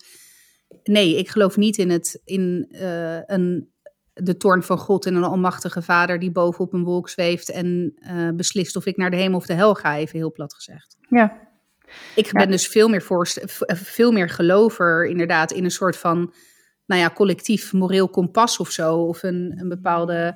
nee, 0.84 1.18
ik 1.18 1.30
geloof 1.30 1.58
niet 1.58 1.78
in, 1.78 1.90
het, 1.90 2.22
in 2.24 2.68
eh, 2.72 3.20
een, 3.26 3.72
de 4.14 4.38
toorn 4.38 4.64
van 4.64 4.78
God 4.78 5.06
en 5.06 5.16
een 5.16 5.24
almachtige 5.24 5.82
vader 5.82 6.20
die 6.20 6.32
boven 6.32 6.66
op 6.66 6.74
een 6.74 6.84
wolk 6.84 7.10
zweeft 7.10 7.50
en 7.50 7.94
eh, 7.96 8.30
beslist 8.36 8.76
of 8.76 8.86
ik 8.86 8.98
naar 8.98 9.12
de 9.12 9.18
hemel 9.18 9.38
of 9.38 9.46
de 9.46 9.54
hel 9.54 9.74
ga, 9.76 9.98
even 9.98 10.18
heel 10.18 10.32
plat 10.32 10.54
gezegd. 10.54 10.98
ja. 11.10 11.46
Ik 12.16 12.32
ben 12.32 12.52
dus 12.52 12.68
veel 12.68 12.88
meer, 12.90 13.02
voorst- 13.02 13.42
v- 13.46 13.62
eh, 13.62 13.76
veel 13.78 14.12
meer 14.12 14.30
gelover 14.30 15.06
inderdaad 15.06 15.52
in 15.52 15.64
een 15.64 15.72
soort 15.72 15.98
van, 15.98 16.34
nou 16.86 17.02
ja, 17.02 17.10
collectief 17.10 17.74
moreel 17.74 18.10
kompas 18.10 18.58
of 18.60 18.72
zo. 18.72 18.96
Of 18.96 19.24
een, 19.24 19.54
een 19.60 19.70
bepaalde 19.70 20.36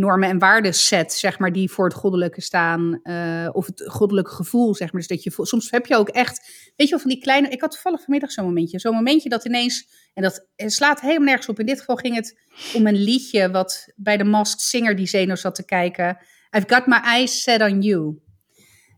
normen 0.00 0.28
en 0.28 0.38
waarden 0.38 0.74
set, 0.74 1.12
zeg 1.12 1.38
maar, 1.38 1.52
die 1.52 1.70
voor 1.70 1.84
het 1.84 1.94
goddelijke 1.94 2.40
staan. 2.40 3.00
eh, 3.02 3.48
of 3.52 3.66
het 3.66 3.82
goddelijke 3.86 4.30
gevoel, 4.30 4.74
zeg 4.74 4.92
maar. 4.92 5.00
Dus 5.00 5.10
dat 5.10 5.22
je, 5.22 5.46
soms 5.46 5.70
heb 5.70 5.86
je 5.86 5.96
ook 5.96 6.08
echt, 6.08 6.38
weet 6.76 6.88
je 6.88 6.90
wel, 6.90 6.98
van 6.98 7.10
die 7.10 7.20
kleine... 7.20 7.48
Ik 7.48 7.60
had 7.60 7.70
toevallig 7.70 8.00
vanmiddag 8.00 8.30
zo'n 8.32 8.44
momentje. 8.44 8.78
Zo'n 8.78 8.94
momentje 8.94 9.28
dat 9.28 9.44
ineens, 9.44 9.88
en 10.14 10.22
dat 10.22 10.46
slaat 10.56 11.00
helemaal 11.00 11.26
nergens 11.26 11.48
op. 11.48 11.58
In 11.58 11.66
dit 11.66 11.78
geval 11.78 11.96
ging 11.96 12.14
het 12.14 12.40
om 12.74 12.86
een 12.86 13.02
liedje 13.02 13.50
wat 13.50 13.92
bij 13.96 14.16
de 14.16 14.24
Masked 14.24 14.60
Singer 14.60 14.96
die 14.96 15.06
Zeno 15.06 15.34
zat 15.34 15.54
te 15.54 15.64
kijken. 15.64 16.18
I've 16.56 16.74
got 16.74 16.86
my 16.86 17.00
eyes 17.04 17.42
set 17.42 17.62
on 17.62 17.80
you. 17.80 18.18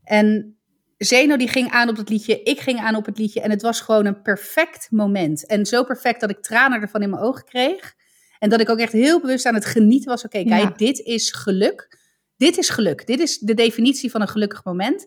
En 0.03 0.57
Zeno 0.99 1.37
die 1.37 1.49
ging 1.49 1.71
aan 1.71 1.89
op 1.89 1.97
het 1.97 2.09
liedje, 2.09 2.43
ik 2.43 2.61
ging 2.61 2.79
aan 2.79 2.95
op 2.95 3.07
het 3.07 3.19
liedje. 3.19 3.41
En 3.41 3.51
het 3.51 3.63
was 3.63 3.81
gewoon 3.81 4.07
een 4.07 4.23
perfect 4.23 4.91
moment. 4.91 5.47
En 5.47 5.67
zo 5.67 5.85
perfect 5.85 6.21
dat 6.21 6.31
ik 6.31 6.43
tranen 6.43 6.81
ervan 6.81 7.03
in 7.03 7.11
mijn 7.11 7.23
ogen 7.23 7.45
kreeg. 7.45 7.95
En 8.43 8.49
dat 8.49 8.61
ik 8.61 8.69
ook 8.69 8.79
echt 8.79 8.93
heel 8.93 9.21
bewust 9.21 9.47
aan 9.47 9.55
het 9.55 9.65
genieten 9.65 10.09
was. 10.11 10.25
Oké, 10.25 10.45
kijk, 10.45 10.63
Ja. 10.63 10.73
dit 10.77 10.99
is 10.99 11.31
geluk. 11.33 11.99
Dit 12.37 12.59
is 12.59 12.69
geluk. 12.71 13.07
Dit 13.07 13.21
is 13.21 13.39
de 13.39 13.55
definitie 13.55 14.11
van 14.11 14.21
een 14.21 14.29
gelukkig 14.29 14.65
moment. 14.65 15.07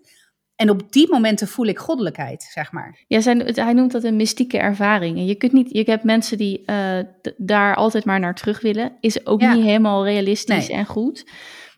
En 0.56 0.70
op 0.70 0.92
die 0.92 1.10
momenten 1.10 1.48
voel 1.48 1.66
ik 1.66 1.80
goddelijkheid, 1.80 2.44
zeg 2.54 2.72
maar. 2.72 3.04
Ja, 3.08 3.20
zijn, 3.22 3.40
hij 3.56 3.74
noemt 3.74 3.92
dat 3.92 4.04
een 4.04 4.16
mystieke 4.16 4.58
ervaring. 4.58 5.18
En 5.18 5.26
je 5.26 5.36
kunt 5.36 5.52
niet, 5.52 5.70
je 5.72 5.84
hebt 5.86 6.04
mensen 6.04 6.38
die 6.38 6.66
eh, 6.66 7.00
daar 7.38 7.76
altijd 7.76 8.06
maar 8.06 8.20
naar 8.20 8.36
terug 8.36 8.62
willen. 8.62 8.98
Is 9.00 9.26
ook 9.26 9.42
Ja. 9.42 9.54
niet 9.54 9.64
helemaal 9.64 10.06
realistisch 10.06 10.68
Nee. 10.68 10.78
en 10.78 10.86
goed. 10.86 11.26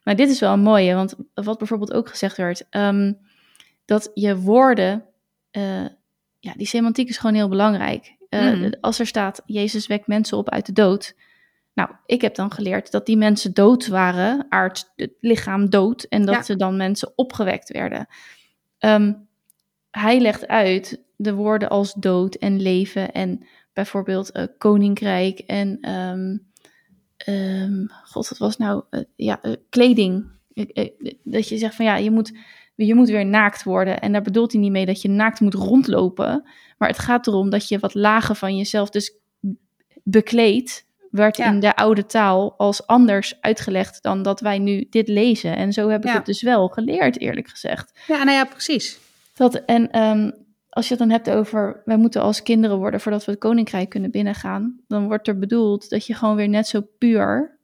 Maar 0.04 0.16
dit 0.16 0.30
is 0.30 0.40
wel 0.40 0.54
een 0.54 0.60
mooie, 0.60 0.94
want 0.96 1.16
wat 1.34 1.58
bijvoorbeeld 1.58 1.94
ook 1.94 2.10
gezegd 2.10 2.38
werd, 2.38 2.66
ehm, 2.70 3.14
dat 3.86 4.12
je 4.14 4.38
woorden, 4.38 5.04
eh, 5.52 5.86
ja, 6.40 6.54
die 6.58 6.68
semantiek 6.68 7.10
is 7.10 7.18
gewoon 7.18 7.36
heel 7.36 7.50
belangrijk. 7.50 8.16
Eh, 8.30 8.42
Mhm. 8.54 8.72
Als 8.82 9.00
er 9.00 9.08
staat, 9.08 9.42
Jezus 9.46 9.88
wekt 9.88 10.08
mensen 10.08 10.38
op 10.38 10.50
uit 10.50 10.66
de 10.66 10.74
dood. 10.74 11.14
Nou, 11.78 11.90
ik 12.06 12.22
heb 12.22 12.36
dan 12.36 12.52
geleerd 12.52 12.92
dat 12.92 13.06
die 13.06 13.18
mensen 13.18 13.54
dood 13.54 13.88
waren, 13.88 14.46
aard, 14.50 14.92
het 14.96 15.12
lichaam 15.20 15.70
dood, 15.70 16.04
en 16.04 16.26
dat 16.26 16.36
Ja. 16.36 16.42
ze 16.42 16.56
dan 16.56 16.78
mensen 16.78 17.12
opgewekt 17.16 17.72
werden. 17.72 18.08
Ehm, 18.78 19.14
hij 19.92 20.20
legt 20.20 20.48
uit 20.48 21.04
de 21.16 21.34
woorden 21.34 21.70
als 21.70 21.94
dood 21.94 22.36
en 22.36 22.62
leven 22.62 23.12
en 23.12 23.46
bijvoorbeeld 23.74 24.32
eh, 24.32 24.44
koninkrijk 24.58 25.40
en 25.40 25.78
ehm, 25.82 26.38
ehm, 27.18 27.86
god, 28.04 28.28
wat 28.30 28.38
was 28.38 28.58
nou 28.58 28.84
eh, 28.90 29.02
ja 29.16 29.42
eh, 29.42 29.52
kleding. 29.70 30.30
Dat 31.24 31.50
je 31.50 31.58
zegt 31.58 31.76
van 31.76 31.86
ja, 31.86 31.96
je 31.96 32.12
moet, 32.12 32.38
je 32.76 32.96
moet 32.96 33.10
weer 33.10 33.26
naakt 33.26 33.64
worden 33.64 34.02
en 34.02 34.12
daar 34.12 34.22
bedoelt 34.22 34.52
hij 34.52 34.62
niet 34.62 34.72
mee 34.72 34.86
dat 34.86 35.02
je 35.02 35.10
naakt 35.10 35.40
moet 35.40 35.54
rondlopen, 35.54 36.44
maar 36.78 36.90
het 36.90 37.00
gaat 37.00 37.28
erom 37.28 37.50
dat 37.50 37.68
je 37.68 37.80
wat 37.80 37.94
lagen 37.94 38.36
van 38.36 38.58
jezelf 38.58 38.90
dus 38.90 39.16
bekleedt. 40.04 40.86
Werd 41.18 41.38
Ja. 41.38 41.52
in 41.52 41.60
de 41.60 41.76
oude 41.76 42.06
taal 42.06 42.54
als 42.58 42.88
anders 42.88 43.38
uitgelegd 43.42 44.04
dan 44.04 44.22
dat 44.24 44.40
wij 44.40 44.60
nu 44.60 44.88
dit 44.90 45.08
lezen. 45.08 45.56
En 45.56 45.74
zo 45.74 45.90
heb 45.90 46.02
ik 46.04 46.10
Ja. 46.10 46.16
het 46.16 46.26
dus 46.26 46.42
wel 46.42 46.68
geleerd, 46.68 47.20
eerlijk 47.20 47.48
gezegd. 47.48 48.00
Ja, 48.08 48.18
nou 48.24 48.32
ja, 48.38 48.46
precies. 48.46 49.00
Dat, 49.34 49.56
en 49.56 49.92
ehm, 49.92 50.32
als 50.70 50.88
je 50.88 50.94
het 50.94 51.00
dan 51.00 51.10
hebt 51.12 51.30
over, 51.30 51.82
wij 51.86 51.98
moeten 51.98 52.22
als 52.22 52.44
kinderen 52.44 52.78
worden 52.78 53.00
voordat 53.02 53.26
we 53.26 53.32
het 53.32 53.40
koninkrijk 53.40 53.90
kunnen 53.90 54.12
binnengaan, 54.12 54.80
dan 54.88 55.08
wordt 55.08 55.28
er 55.28 55.40
bedoeld 55.40 55.90
dat 55.90 56.06
je 56.06 56.14
gewoon 56.14 56.36
weer 56.36 56.50
net 56.50 56.68
zo 56.68 56.82
puur 56.98 57.60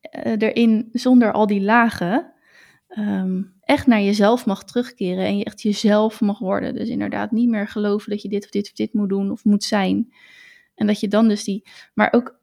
eh, 0.00 0.32
erin, 0.38 0.88
zonder 0.92 1.32
al 1.32 1.46
die 1.46 1.60
lagen, 1.60 2.32
ehm, 2.88 3.42
echt 3.60 3.86
naar 3.86 4.00
jezelf 4.00 4.46
mag 4.46 4.64
terugkeren 4.64 5.24
en 5.24 5.38
je 5.38 5.44
echt 5.44 5.62
jezelf 5.62 6.20
mag 6.20 6.38
worden. 6.38 6.74
Dus 6.74 6.88
inderdaad 6.88 7.30
niet 7.30 7.48
meer 7.48 7.68
geloven 7.68 8.10
dat 8.10 8.22
je 8.22 8.28
dit 8.28 8.44
of 8.44 8.50
dit 8.50 8.66
of 8.66 8.72
dit 8.72 8.92
moet 8.92 9.08
doen 9.08 9.30
of 9.30 9.44
moet 9.44 9.64
zijn. 9.64 10.12
En 10.78 10.86
dat 10.86 11.00
je 11.00 11.08
dan 11.08 11.28
dus 11.28 11.44
die, 11.44 11.68
maar 11.94 12.08
ook 12.12 12.38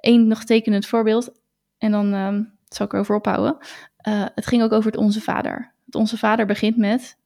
één 0.00 0.26
nog 0.26 0.44
tekenend 0.44 0.86
voorbeeld, 0.86 1.30
en 1.78 1.90
dan 1.90 2.12
ehm, 2.14 2.42
zal 2.68 2.86
ik 2.86 2.92
erover 2.92 3.14
ophouden. 3.14 3.56
Eh, 3.96 4.24
het 4.34 4.46
ging 4.46 4.62
ook 4.62 4.72
over 4.72 4.90
het 4.90 5.00
Onze 5.00 5.20
Vader. 5.20 5.72
Het 5.86 5.94
Onze 5.94 6.18
Vader 6.18 6.46
begint 6.46 6.76
met 6.76 7.16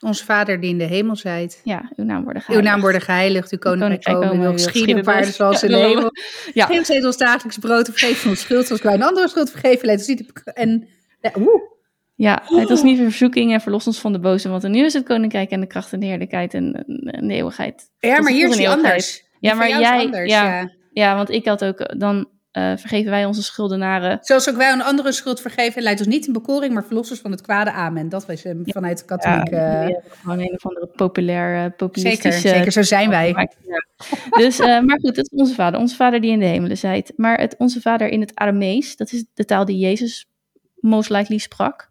Onze 0.00 0.24
vader 0.24 0.60
die 0.60 0.70
in 0.70 0.78
de 0.78 0.84
hemel 0.84 1.16
zijt. 1.16 1.60
ja, 1.64 1.90
uw 1.96 2.04
naam 2.04 2.22
worden 2.24 2.34
Uw 2.34 2.46
geheiligd. 2.46 2.72
naam 2.72 2.80
worden 2.80 3.00
geheiligd, 3.00 3.52
uw 3.52 3.58
koninkrijk 3.58 4.20
komen, 4.20 4.40
uw 4.40 4.50
uw 4.50 4.52
geschieden 4.52 5.06
aarde 5.06 5.26
dus. 5.26 5.36
zoals 5.36 5.62
in 5.62 5.70
de 5.70 5.76
hemel. 5.76 6.10
Ja. 6.52 6.66
Geef 6.66 6.78
ons 6.78 7.04
ons 7.04 7.16
dagelijks 7.16 7.58
brood 7.58 7.86
vergeef 7.86 8.26
ons 8.26 8.40
schuld, 8.40 8.66
zoals 8.66 8.82
wij 8.82 8.94
een 8.94 9.02
andere 9.02 9.28
schuld 9.28 9.50
vergeven. 9.50 9.86
Leid 9.86 9.98
ons 9.98 10.08
niet 10.08 10.42
En, 10.44 10.88
ja, 11.20 11.30
woe. 11.34 11.68
Ja, 12.14 12.42
het 12.44 12.70
ons 12.70 12.82
niet 12.82 12.98
verzoeking 12.98 13.52
en 13.52 13.60
verlos 13.60 13.86
ons 13.86 14.00
van 14.00 14.12
de 14.12 14.18
boze, 14.20 14.48
want 14.48 14.68
nu 14.68 14.84
is 14.84 14.92
het 14.92 15.04
koninkrijk 15.04 15.50
en 15.50 15.60
de 15.60 15.66
kracht 15.66 15.92
en 15.92 16.00
de 16.00 16.06
heerlijkheid 16.06 16.54
en, 16.54 16.84
en 17.04 17.28
de 17.28 17.34
eeuwigheid. 17.34 17.90
ja, 17.98 18.20
maar 18.20 18.32
hier 18.32 18.48
is 18.48 18.56
die 18.56 18.66
eeuwigheid. 18.66 18.92
anders. 18.92 19.24
Ja, 19.40 19.54
maar 19.54 19.68
jij, 19.68 20.04
anders, 20.04 20.30
ja, 20.30 20.58
ja. 20.60 20.70
ja, 20.92 21.16
want 21.16 21.30
ik 21.30 21.46
had 21.46 21.64
ook, 21.64 21.98
dan 21.98 22.28
eh, 22.50 22.76
vergeven 22.76 23.10
wij 23.10 23.24
onze 23.24 23.42
schuldenaren. 23.42 24.18
Zoals 24.20 24.48
ook 24.48 24.56
wij 24.56 24.72
een 24.72 24.82
andere 24.82 25.12
schuld 25.12 25.40
vergeven, 25.40 25.82
leidt 25.82 26.00
ons 26.00 26.08
niet 26.08 26.26
in 26.26 26.32
bekoring, 26.32 26.74
maar 26.74 26.84
verlos 26.84 27.10
ons 27.10 27.20
van 27.20 27.30
het 27.30 27.40
kwade. 27.40 27.72
Amen. 27.72 28.08
Dat 28.08 28.26
was 28.26 28.42
hem 28.42 28.62
vanuit 28.64 28.98
de 28.98 29.04
Ja, 29.08 29.16
katholieke... 29.16 29.56
hebben 29.56 30.02
gewoon 30.20 30.38
een 30.38 30.52
of 30.52 30.66
andere 30.66 30.86
populair, 30.86 31.54
eh, 31.54 31.60
zeker, 31.60 31.76
populistische... 31.76 32.48
zeker, 32.48 32.72
zo 32.72 32.82
zijn 32.82 33.10
wij. 33.10 33.28
Ja. 33.28 33.84
Dus, 34.30 34.58
eh, 34.58 34.80
maar 34.80 34.98
goed, 35.00 35.16
het 35.16 35.30
is 35.30 35.38
onze 35.40 35.54
vader. 35.54 35.80
Onze 35.80 35.96
vader 35.96 36.20
die 36.20 36.30
in 36.30 36.38
de 36.38 36.44
hemelen 36.44 36.76
zijt. 36.76 37.12
Maar 37.16 37.40
het 37.40 37.54
onze 37.58 37.80
vader 37.80 38.08
in 38.08 38.20
het 38.20 38.34
Aramees, 38.34 38.96
dat 38.96 39.12
is 39.12 39.24
de 39.34 39.44
taal 39.44 39.64
die 39.64 39.78
Jezus 39.78 40.28
most 40.74 41.10
likely 41.10 41.38
sprak. 41.38 41.88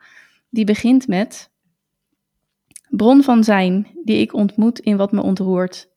Die 0.50 0.66
begint 0.66 1.08
met... 1.08 1.50
Bron 2.90 3.24
van 3.24 3.44
zijn, 3.44 3.88
die 4.04 4.22
ik 4.22 4.34
ontmoet 4.34 4.80
in 4.80 4.98
wat 4.98 5.12
me 5.12 5.22
ontroert. 5.22 5.90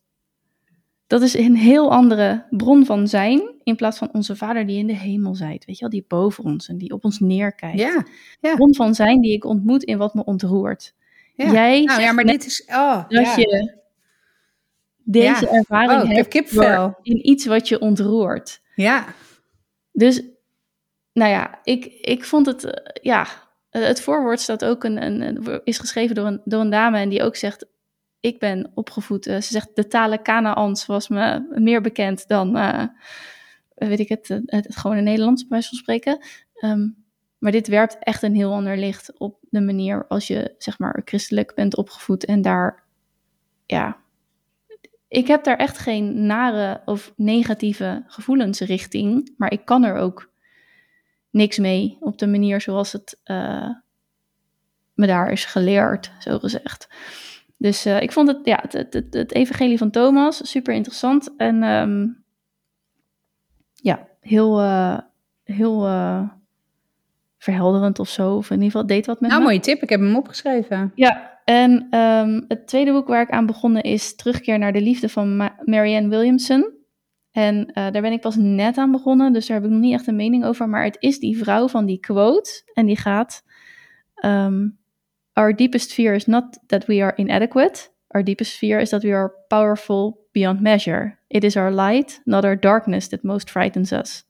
Dat 1.13 1.23
is 1.23 1.35
een 1.37 1.57
heel 1.57 1.91
andere 1.91 2.45
bron 2.51 2.87
van 2.87 3.09
zijn, 3.09 3.43
in 3.63 3.77
plaats 3.77 3.99
van 3.99 4.09
onze 4.13 4.37
vader 4.37 4.67
die 4.67 4.79
in 4.79 4.87
de 4.87 4.97
hemel 4.97 5.35
zijt. 5.35 5.65
Weet 5.65 5.75
je 5.77 5.81
wel, 5.81 5.91
die 5.91 6.05
boven 6.09 6.45
ons 6.45 6.69
en 6.69 6.79
die 6.79 6.93
op 6.93 7.05
ons 7.05 7.21
neerkijkt. 7.21 7.79
Ja, 7.79 8.05
ja, 8.41 8.55
Bron 8.55 8.75
van 8.75 8.95
zijn 8.95 9.21
die 9.21 9.33
ik 9.33 9.45
ontmoet 9.45 9.83
in 9.83 9.99
wat 9.99 10.15
me 10.15 10.25
ontroert. 10.25 10.95
ja. 11.35 11.53
Jij 11.53 11.83
nou 11.85 12.01
ja, 12.01 12.13
maar 12.13 12.25
dit 12.25 12.47
is... 12.47 12.65
Oh, 12.69 13.09
dat 13.09 13.25
ja. 13.27 13.37
je 13.37 13.79
deze 15.05 15.45
Ja. 15.45 15.51
ervaring 15.53 16.03
Oh, 16.03 16.09
hebt 16.09 16.35
in 17.03 17.29
iets 17.29 17.47
wat 17.47 17.69
je 17.69 17.81
ontroert. 17.81 18.61
Ja, 18.75 19.05
Dus, 19.93 20.23
nou 21.13 21.31
ja, 21.31 21.59
ik, 21.63 21.85
ik 21.85 22.25
vond 22.25 22.47
het, 22.47 22.65
eh, 22.65 23.03
ja, 23.03 23.27
eh, 23.71 23.83
het 23.83 24.01
voorwoord 24.01 24.41
staat 24.41 24.65
ook 24.65 24.85
een, 24.85 25.03
een, 25.03 25.21
een- 25.23 25.61
is 25.65 25.79
geschreven 25.79 26.15
door 26.15 26.27
een, 26.27 26.41
door 26.45 26.61
een 26.61 26.71
dame 26.71 26.99
en 26.99 27.09
die 27.09 27.23
ook 27.23 27.37
zegt, 27.37 27.67
ik 28.23 28.39
ben 28.39 28.71
opgevoed, 28.75 29.27
eh, 29.27 29.35
ze 29.35 29.53
zegt, 29.53 29.71
de 29.75 29.87
talen 29.87 30.23
Kanaans 30.23 30.87
was 30.87 31.09
me 31.09 31.47
meer 31.55 31.81
bekend 31.81 32.29
dan, 32.29 32.57
eh, 32.57 32.85
weet 33.75 33.99
ik 33.99 34.09
het, 34.09 34.29
het, 34.29 34.43
het 34.47 34.77
gewoon 34.77 34.97
in 34.97 35.05
Nederlands 35.05 35.47
bij 35.47 35.63
van 35.63 35.79
spreken. 35.79 36.19
Ehm, 36.55 36.89
maar 37.39 37.53
dit 37.53 37.69
werpt 37.69 37.97
echt 37.99 38.23
een 38.23 38.35
heel 38.35 38.53
ander 38.53 38.77
licht 38.77 39.19
op 39.19 39.39
de 39.51 39.61
manier 39.61 40.07
als 40.09 40.27
je 40.27 40.55
zeg 40.59 40.79
maar 40.79 41.03
christelijk 41.05 41.55
bent 41.55 41.77
opgevoed 41.77 42.25
en 42.25 42.43
daar, 42.43 42.85
ja, 43.67 43.97
ik 45.09 45.27
heb 45.27 45.45
daar 45.45 45.57
echt 45.57 45.79
geen 45.79 46.27
nare 46.27 46.83
of 46.85 47.13
negatieve 47.17 48.05
gevoelens 48.07 48.61
richting, 48.61 49.35
maar 49.37 49.53
ik 49.53 49.65
kan 49.65 49.85
er 49.85 49.97
ook 49.97 50.31
niks 51.31 51.59
mee 51.59 51.97
op 52.01 52.19
de 52.19 52.27
manier 52.27 52.61
zoals 52.61 52.93
het 52.93 53.19
me 54.95 55.07
daar 55.07 55.33
is 55.33 55.45
geleerd, 55.45 56.13
zo 56.19 56.39
gezegd. 56.39 56.89
Dus 57.63 57.87
uh, 57.87 58.01
ik 58.01 58.13
vond 58.13 58.29
het, 58.29 58.39
ja, 58.45 58.65
het, 58.69 58.93
het, 58.93 59.15
het, 59.15 59.35
evangelie 59.35 59.79
van 59.79 59.91
Thomas 59.91 60.51
super 60.51 60.75
interessant 60.75 61.37
en 61.37 61.63
um, 61.63 62.25
ja, 63.75 64.09
heel, 64.21 64.61
uh, 64.61 64.99
heel 65.45 65.81
verhelderend 67.39 67.99
of 67.99 68.09
zo. 68.09 68.37
Of 68.37 68.51
in 68.51 68.57
ieder 68.57 68.71
geval 68.71 68.87
deed 68.87 69.07
wat 69.07 69.21
met 69.21 69.31
nou, 69.31 69.43
me. 69.43 69.49
mooie 69.49 69.61
tip. 69.61 69.83
Ik 69.83 69.89
heb 69.89 70.01
hem 70.01 70.17
opgeschreven. 70.17 70.93
Ja, 70.95 71.41
en 71.45 71.99
um, 71.99 72.45
het 72.49 72.67
tweede 72.67 72.93
boek 72.93 73.09
waar 73.09 73.23
ik 73.23 73.31
aan 73.31 73.47
begonnen 73.47 73.83
is 73.83 74.15
Terugkeer 74.15 74.59
naar 74.59 74.73
de 74.73 74.81
Liefde 74.81 75.09
van 75.09 75.37
Ma 75.37 75.57
Marianne 75.65 76.09
Williamson. 76.09 76.71
En 77.33 77.71
daar 77.75 78.03
ben 78.03 78.13
ik 78.13 78.21
pas 78.21 78.37
net 78.37 78.77
aan 78.77 78.91
begonnen, 78.91 79.33
dus 79.33 79.47
daar 79.47 79.57
heb 79.57 79.67
ik 79.67 79.73
nog 79.73 79.81
niet 79.81 79.95
echt 79.95 80.07
een 80.07 80.17
mening 80.17 80.45
over. 80.45 80.69
Maar 80.69 80.85
het 80.85 80.97
is 81.01 81.19
die 81.19 81.39
vrouw 81.39 81.69
van 81.69 81.87
die 81.87 82.01
quote. 82.01 82.71
En 82.75 82.87
die 82.87 82.97
gaat: 82.97 83.45
um, 84.25 84.81
Our 85.33 85.57
deepest 85.57 85.93
fear 85.93 86.15
is 86.15 86.27
not 86.27 86.59
that 86.67 86.87
we 86.87 87.03
are 87.03 87.15
inadequate. 87.17 87.91
Our 88.09 88.25
deepest 88.25 88.57
fear 88.57 88.81
is 88.81 88.89
that 88.89 89.03
we 89.03 89.13
are 89.13 89.33
powerful 89.49 90.27
beyond 90.33 90.61
measure. 90.61 91.19
It 91.29 91.45
is 91.45 91.57
our 91.57 91.71
light, 91.71 92.21
not 92.25 92.45
our 92.45 92.61
darkness, 92.61 93.09
that 93.09 93.23
most 93.23 93.51
frightens 93.51 93.93
us. 93.93 94.25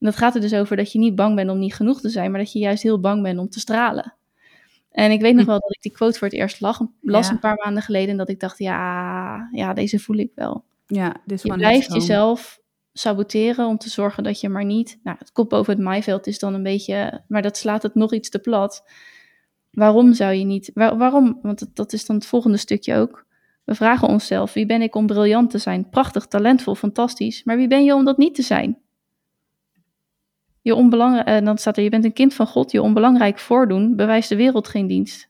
En 0.00 0.06
dat 0.06 0.16
gaat 0.16 0.34
er 0.34 0.40
dus 0.40 0.54
over 0.54 0.76
dat 0.76 0.92
je 0.92 0.98
niet 0.98 1.14
bang 1.14 1.34
bent 1.34 1.50
om 1.50 1.58
niet 1.58 1.74
genoeg 1.74 2.00
te 2.00 2.08
zijn, 2.08 2.30
maar 2.30 2.40
dat 2.40 2.52
je 2.52 2.58
juist 2.58 2.82
heel 2.82 3.00
bang 3.00 3.22
bent 3.22 3.38
om 3.38 3.48
te 3.48 3.60
stralen. 3.60 4.14
En 4.90 5.10
ik 5.10 5.20
weet 5.20 5.34
nog 5.34 5.44
hm. 5.44 5.50
wel 5.50 5.60
dat 5.60 5.74
ik 5.74 5.82
die 5.82 5.92
quote 5.92 6.18
voor 6.18 6.28
het 6.28 6.36
eerst 6.36 6.60
lag, 6.60 6.80
las 7.00 7.26
ja. 7.26 7.32
een 7.32 7.38
paar 7.38 7.56
maanden 7.64 7.82
geleden 7.82 8.10
en 8.10 8.16
dat 8.16 8.28
ik 8.28 8.40
dacht, 8.40 8.58
ja, 8.58 9.48
ja 9.52 9.72
deze 9.72 9.98
voel 9.98 10.16
ik 10.16 10.32
wel. 10.34 10.64
Ja, 10.86 11.16
dit 11.24 11.42
je 11.42 11.54
blijft 11.54 11.92
jezelf 11.92 12.60
saboteren 12.92 13.66
om 13.66 13.78
te 13.78 13.90
zorgen 13.90 14.22
dat 14.22 14.40
je 14.40 14.48
maar 14.48 14.64
niet, 14.64 14.98
nou 15.02 15.16
het 15.18 15.32
kop 15.32 15.48
boven 15.48 15.72
het 15.72 15.82
maaiveld 15.82 16.26
is 16.26 16.38
dan 16.38 16.54
een 16.54 16.62
beetje, 16.62 17.22
maar 17.28 17.42
dat 17.42 17.56
slaat 17.56 17.82
het 17.82 17.94
nog 17.94 18.12
iets 18.12 18.28
te 18.28 18.38
plat. 18.38 18.84
Waarom 19.70 20.14
zou 20.14 20.34
je 20.34 20.44
niet, 20.44 20.70
waar, 20.74 20.96
waarom, 20.96 21.38
want 21.42 21.76
dat 21.76 21.92
is 21.92 22.06
dan 22.06 22.16
het 22.16 22.26
volgende 22.26 22.56
stukje 22.56 22.96
ook. 22.96 23.26
We 23.64 23.74
vragen 23.74 24.08
onszelf, 24.08 24.52
wie 24.52 24.66
ben 24.66 24.82
ik 24.82 24.94
om 24.94 25.06
briljant 25.06 25.50
te 25.50 25.58
zijn? 25.58 25.88
Prachtig, 25.88 26.26
talentvol, 26.26 26.74
fantastisch. 26.74 27.44
Maar 27.44 27.56
wie 27.56 27.68
ben 27.68 27.84
je 27.84 27.94
om 27.94 28.04
dat 28.04 28.18
niet 28.18 28.34
te 28.34 28.42
zijn? 28.42 28.78
Je 30.62 30.74
onbelangrijk, 30.74 31.26
en 31.26 31.38
eh, 31.38 31.44
dan 31.44 31.58
staat 31.58 31.76
er, 31.76 31.82
je 31.82 31.88
bent 31.88 32.04
een 32.04 32.12
kind 32.12 32.34
van 32.34 32.46
God, 32.46 32.70
je 32.70 32.82
onbelangrijk 32.82 33.38
voordoen, 33.38 33.96
bewijst 33.96 34.28
de 34.28 34.36
wereld 34.36 34.68
geen 34.68 34.86
dienst. 34.86 35.28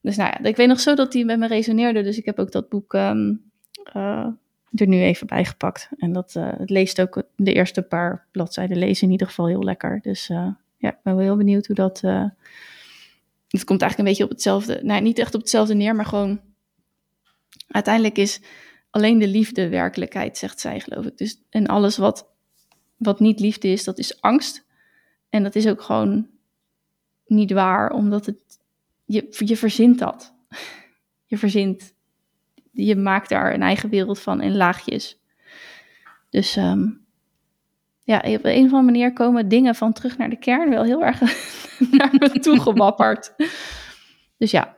Dus 0.00 0.16
nou 0.16 0.30
ja, 0.30 0.48
ik 0.48 0.56
weet 0.56 0.68
nog 0.68 0.80
zo 0.80 0.94
dat 0.94 1.12
die 1.12 1.24
met 1.24 1.38
me 1.38 1.46
resoneerde, 1.46 2.02
dus 2.02 2.18
ik 2.18 2.24
heb 2.24 2.38
ook 2.38 2.52
dat 2.52 2.68
boek 2.68 2.92
um, 2.92 3.50
uh, 3.96 4.26
er 4.72 4.86
nu 4.86 5.00
even 5.00 5.26
bij 5.26 5.44
gepakt. 5.44 5.88
En 5.96 6.12
dat 6.12 6.34
uh, 6.34 6.52
het 6.58 6.70
leest 6.70 7.00
ook 7.00 7.22
de 7.36 7.52
eerste 7.52 7.82
paar 7.82 8.26
bladzijden 8.32 8.76
lezen 8.76 9.06
in 9.06 9.12
ieder 9.12 9.26
geval 9.26 9.46
heel 9.46 9.62
lekker. 9.62 10.00
Dus 10.02 10.26
ja, 10.26 10.58
ik 10.78 10.98
ben 11.02 11.14
wel 11.14 11.24
heel 11.24 11.36
benieuwd 11.36 11.66
hoe 11.66 11.76
dat. 11.76 12.02
Het 13.48 13.64
komt 13.64 13.82
eigenlijk 13.82 13.98
een 13.98 14.04
beetje 14.04 14.24
op 14.24 14.30
hetzelfde. 14.30 14.80
Nou, 14.82 15.02
niet 15.02 15.18
echt 15.18 15.34
op 15.34 15.40
hetzelfde 15.40 15.74
neer, 15.74 15.96
maar 15.96 16.06
gewoon. 16.06 16.40
Uiteindelijk 17.68 18.18
is 18.18 18.40
alleen 18.90 19.18
de 19.18 19.28
liefde 19.28 19.68
werkelijkheid, 19.68 20.38
zegt 20.38 20.60
zij, 20.60 20.80
geloof 20.80 21.04
ik. 21.04 21.18
Dus 21.18 21.42
en 21.50 21.66
alles 21.66 21.96
wat 21.96 22.28
wat 22.98 23.20
niet 23.20 23.40
liefde 23.40 23.68
is, 23.68 23.84
dat 23.84 23.98
is 23.98 24.20
angst. 24.20 24.66
En 25.30 25.42
dat 25.42 25.54
is 25.54 25.66
ook 25.66 25.82
gewoon 25.82 26.28
niet 27.26 27.52
waar, 27.52 27.90
omdat 27.90 28.26
het, 28.26 28.60
je, 29.04 29.26
je 29.30 29.56
verzint 29.56 29.98
dat. 29.98 30.34
Je 31.26 31.38
verzint, 31.38 31.94
je 32.70 32.96
maakt 32.96 33.28
daar 33.28 33.54
een 33.54 33.62
eigen 33.62 33.88
wereld 33.90 34.18
van 34.18 34.40
in 34.40 34.56
laagjes. 34.56 35.18
Dus 36.30 36.56
um, 36.56 37.06
ja, 38.08 38.16
op 38.16 38.44
een 38.44 38.64
of 38.64 38.72
andere 38.72 38.82
manier 38.82 39.12
komen 39.12 39.48
dingen 39.48 39.74
van 39.74 39.92
terug 39.92 40.18
naar 40.18 40.30
de 40.30 40.38
kern 40.38 40.70
wel 40.70 40.82
heel 40.82 41.04
erg 41.04 41.20
naar 41.98 42.10
me 42.12 42.30
toe 42.30 42.60
gewapperd. 42.60 43.34
Dus 44.38 44.50
ja, 44.50 44.76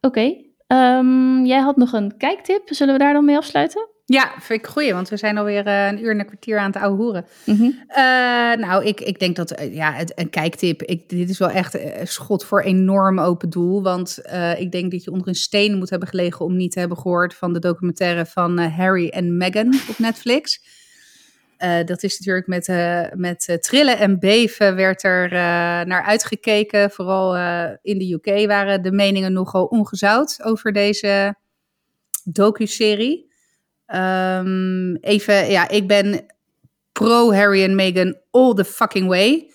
oké. 0.00 0.18
Okay. 0.66 0.98
Um, 0.98 1.44
jij 1.46 1.60
had 1.60 1.76
nog 1.76 1.92
een 1.92 2.16
kijktip. 2.16 2.62
Zullen 2.64 2.92
we 2.92 2.98
daar 2.98 3.12
dan 3.12 3.24
mee 3.24 3.36
afsluiten? 3.36 3.88
Ja, 4.04 4.32
vind 4.40 4.60
ik 4.60 4.66
goeie, 4.66 4.92
want 4.92 5.08
we 5.08 5.16
zijn 5.16 5.38
alweer 5.38 5.66
uh, 5.66 5.86
een 5.86 6.02
uur 6.02 6.10
en 6.10 6.18
een 6.18 6.26
kwartier 6.26 6.58
aan 6.58 6.70
het 6.72 6.82
ouwe 6.82 7.02
hoeren. 7.02 7.26
Mm 7.44 7.56
-hmm. 7.56 7.84
uh, 7.88 8.66
nou, 8.66 8.84
ik, 8.84 9.00
ik 9.00 9.18
denk 9.18 9.36
dat, 9.36 9.60
uh, 9.60 9.74
ja, 9.74 9.94
een 10.14 10.30
kijktip. 10.30 10.82
Ik, 10.82 11.08
dit 11.08 11.30
is 11.30 11.38
wel 11.38 11.50
echt 11.50 11.74
een 11.74 12.08
schot 12.08 12.44
voor 12.44 12.62
enorm 12.62 13.18
open 13.18 13.50
doel. 13.50 13.82
Want 13.82 14.18
ik 14.58 14.72
denk 14.72 14.90
dat 14.90 15.04
je 15.04 15.10
onder 15.10 15.28
een 15.28 15.34
steen 15.34 15.78
moet 15.78 15.90
hebben 15.90 16.08
gelegen 16.08 16.44
om 16.44 16.56
niet 16.56 16.72
te 16.72 16.78
hebben 16.78 16.98
gehoord 16.98 17.34
van 17.34 17.52
de 17.52 17.58
documentaire 17.58 18.26
van 18.26 18.58
Harry 18.58 19.08
en 19.08 19.36
Meghan 19.36 19.74
op 19.88 19.98
Netflix. 19.98 20.60
Dat 21.84 22.02
is 22.02 22.18
natuurlijk 22.18 22.46
met, 22.46 22.66
met 23.16 23.58
trillen 23.60 23.98
en 23.98 24.18
beven 24.18 24.74
werd 24.74 25.04
er 25.04 25.30
naar 25.86 26.02
uitgekeken. 26.02 26.90
Vooral 26.90 27.36
in 27.82 27.98
de 27.98 28.12
UK 28.12 28.46
waren 28.46 28.82
de 28.82 28.92
meningen 28.92 29.32
nogal 29.32 29.64
ongezout 29.64 30.42
over 30.42 30.72
deze 30.72 31.34
docu-serie. 32.24 33.30
Um, 33.94 34.96
even, 34.96 35.50
ja, 35.50 35.68
ik 35.68 35.86
ben 35.86 36.26
pro 36.92 37.32
Harry 37.32 37.62
en 37.62 37.74
Meghan 37.74 38.16
all 38.30 38.54
the 38.54 38.64
fucking 38.64 39.08
way. 39.08 39.50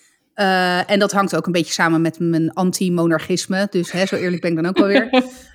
En 0.86 1.00
dat 1.00 1.12
hangt 1.12 1.36
ook 1.36 1.46
een 1.46 1.52
beetje 1.52 1.74
samen 1.74 2.02
met 2.02 2.20
mijn 2.20 2.54
anti-monarchisme. 2.54 3.68
Dus 3.70 3.92
hè, 3.92 4.06
zo 4.06 4.16
eerlijk 4.16 4.42
ben 4.42 4.52
ik 4.52 4.58
dan 4.58 4.66
ook 4.66 4.78
wel 4.78 4.88
weer. 4.88 5.10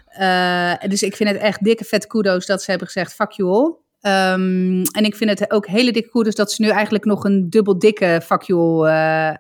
Dus 0.88 1.02
ik 1.02 1.16
vind 1.16 1.30
het 1.30 1.38
echt 1.38 1.64
dikke 1.64 1.84
vet 1.84 2.06
kudos 2.06 2.46
dat 2.46 2.62
ze 2.62 2.70
hebben 2.70 2.88
gezegd 2.88 3.14
fuck 3.14 3.30
you 3.30 3.50
all. 3.50 3.74
Um, 4.04 4.82
en 4.82 5.04
ik 5.04 5.16
vind 5.16 5.38
het 5.38 5.50
ook 5.50 5.66
hele 5.66 5.92
dikke 5.92 6.08
kudos 6.08 6.34
dat 6.34 6.52
ze 6.52 6.62
nu 6.62 6.68
eigenlijk 6.68 7.04
nog 7.04 7.24
een 7.24 7.50
dubbel 7.50 7.78
dikke 7.78 8.22
you 8.46 8.60
all 8.60 8.88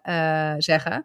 uh, 0.04 0.54
zeggen. 0.58 1.04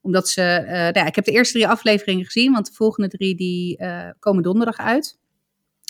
Omdat 0.00 0.28
ze, 0.28 0.62
nou 0.66 0.98
ja, 0.98 1.06
ik 1.06 1.14
heb 1.14 1.24
de 1.24 1.30
eerste 1.30 1.52
drie 1.52 1.68
afleveringen 1.68 2.24
gezien, 2.24 2.52
want 2.52 2.66
de 2.66 2.72
volgende 2.72 3.08
drie 3.08 3.34
die 3.34 3.78
komen 4.18 4.42
donderdag 4.42 4.76
uit. 4.76 5.18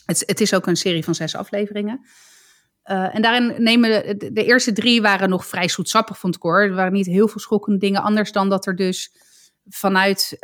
Het, 0.07 0.23
het, 0.27 0.41
is 0.41 0.55
ook 0.55 0.67
een 0.67 0.77
serie 0.77 1.05
van 1.05 1.15
zes 1.15 1.37
afleveringen. 1.37 2.01
En 2.83 3.23
daarin 3.23 3.55
nemen 3.63 4.19
de, 4.19 4.33
de, 4.33 4.45
eerste 4.45 4.73
drie 4.73 5.03
waren 5.03 5.29
nog 5.29 5.47
vrij 5.47 5.69
zoetsappig 5.69 6.19
van 6.19 6.31
het 6.31 6.39
koor. 6.39 6.63
Er 6.63 6.75
waren 6.75 6.93
niet 6.93 7.07
heel 7.07 7.29
veel 7.29 7.41
schokkende 7.41 7.79
dingen, 7.79 8.03
anders 8.03 8.33
dan 8.33 8.49
dat 8.49 8.67
er 8.67 8.77
dus 8.77 9.13
vanuit 9.69 10.37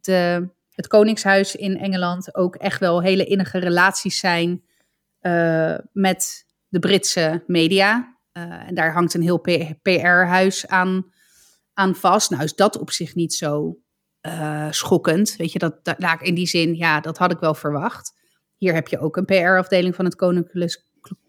de, 0.00 0.48
het 0.70 0.86
Koningshuis 0.86 1.54
in 1.54 1.78
Engeland 1.78 2.34
ook 2.34 2.56
echt 2.56 2.80
wel 2.80 3.02
hele 3.02 3.24
innige 3.24 3.58
relaties 3.58 4.18
zijn 4.18 4.64
met 5.92 6.46
de 6.68 6.78
Britse 6.78 7.42
media. 7.46 8.18
en 8.32 8.74
daar 8.74 8.92
hangt 8.92 9.14
een 9.14 9.22
heel 9.22 9.40
PR-huis 9.82 10.66
aan, 10.66 11.12
aan 11.72 11.94
vast. 11.94 12.30
Nou 12.30 12.42
is 12.42 12.54
dat 12.54 12.78
op 12.78 12.90
zich 12.90 13.14
niet 13.14 13.34
zo 13.34 13.78
schokkend. 14.70 15.36
Weet 15.36 15.52
je, 15.52 15.58
dat, 15.58 15.84
dat, 15.84 16.22
in 16.22 16.34
die 16.34 16.46
zin, 16.46 16.74
ja, 16.74 17.00
dat 17.00 17.18
had 17.18 17.32
ik 17.32 17.38
wel 17.38 17.54
verwacht. 17.54 18.12
Hier 18.56 18.74
heb 18.74 18.88
je 18.88 18.98
ook 18.98 19.16
een 19.16 19.24
PR-afdeling 19.24 19.94
van 19.94 20.04
het 20.04 20.14
Koninklijk, 20.14 20.84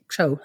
zo, 0.07 0.39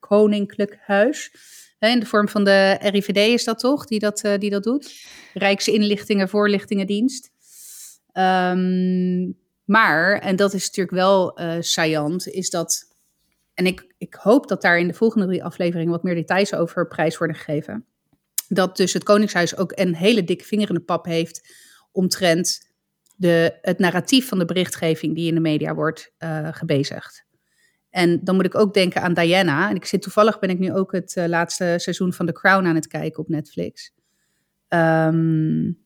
Koninklijk 0.00 0.78
Huis. 0.80 1.30
In 1.78 2.00
de 2.00 2.06
vorm 2.06 2.28
van 2.28 2.44
de 2.44 2.78
RIVD 2.80 3.16
is 3.16 3.44
dat 3.44 3.58
toch, 3.58 3.86
die 3.86 3.98
dat, 3.98 4.22
die 4.38 4.50
dat 4.50 4.62
doet? 4.62 5.06
Rijksinlichtingen, 5.34 6.28
Voorlichtingendienst. 6.28 7.30
Um, 8.12 9.41
maar, 9.72 10.18
en 10.18 10.36
dat 10.36 10.52
is 10.54 10.66
natuurlijk 10.66 10.96
wel 10.96 11.40
uh, 11.40 11.56
saillant, 11.60 12.28
is 12.28 12.50
dat... 12.50 12.90
En 13.54 13.66
ik, 13.66 13.94
ik 13.98 14.14
hoop 14.14 14.48
dat 14.48 14.62
daar 14.62 14.78
in 14.78 14.86
de 14.86 14.94
volgende 14.94 15.26
drie 15.26 15.44
afleveringen 15.44 15.92
wat 15.92 16.02
meer 16.02 16.14
details 16.14 16.54
over 16.54 16.88
prijs 16.88 17.18
worden 17.18 17.36
gegeven. 17.36 17.86
Dat 18.48 18.76
dus 18.76 18.92
het 18.92 19.02
Koningshuis 19.02 19.56
ook 19.56 19.72
een 19.74 19.94
hele 19.94 20.24
dikke 20.24 20.44
vinger 20.44 20.68
in 20.68 20.74
de 20.74 20.80
pap 20.80 21.04
heeft 21.04 21.54
omtrent 21.92 22.70
de, 23.16 23.58
het 23.60 23.78
narratief 23.78 24.28
van 24.28 24.38
de 24.38 24.44
berichtgeving 24.44 25.14
die 25.14 25.28
in 25.28 25.34
de 25.34 25.40
media 25.40 25.74
wordt 25.74 26.12
uh, 26.18 26.48
gebezigd. 26.50 27.24
En 27.90 28.20
dan 28.24 28.34
moet 28.34 28.46
ik 28.46 28.54
ook 28.54 28.74
denken 28.74 29.02
aan 29.02 29.14
Diana. 29.14 29.68
En 29.68 29.76
ik 29.76 29.84
zit 29.84 30.02
toevallig 30.02 30.38
ben 30.38 30.50
ik 30.50 30.58
nu 30.58 30.72
ook 30.72 30.92
het 30.92 31.16
uh, 31.16 31.26
laatste 31.26 31.74
seizoen 31.76 32.12
van 32.12 32.26
The 32.26 32.32
Crown 32.32 32.66
aan 32.66 32.74
het 32.74 32.86
kijken 32.86 33.22
op 33.22 33.28
Netflix. 33.28 33.92
Um, 34.68 35.80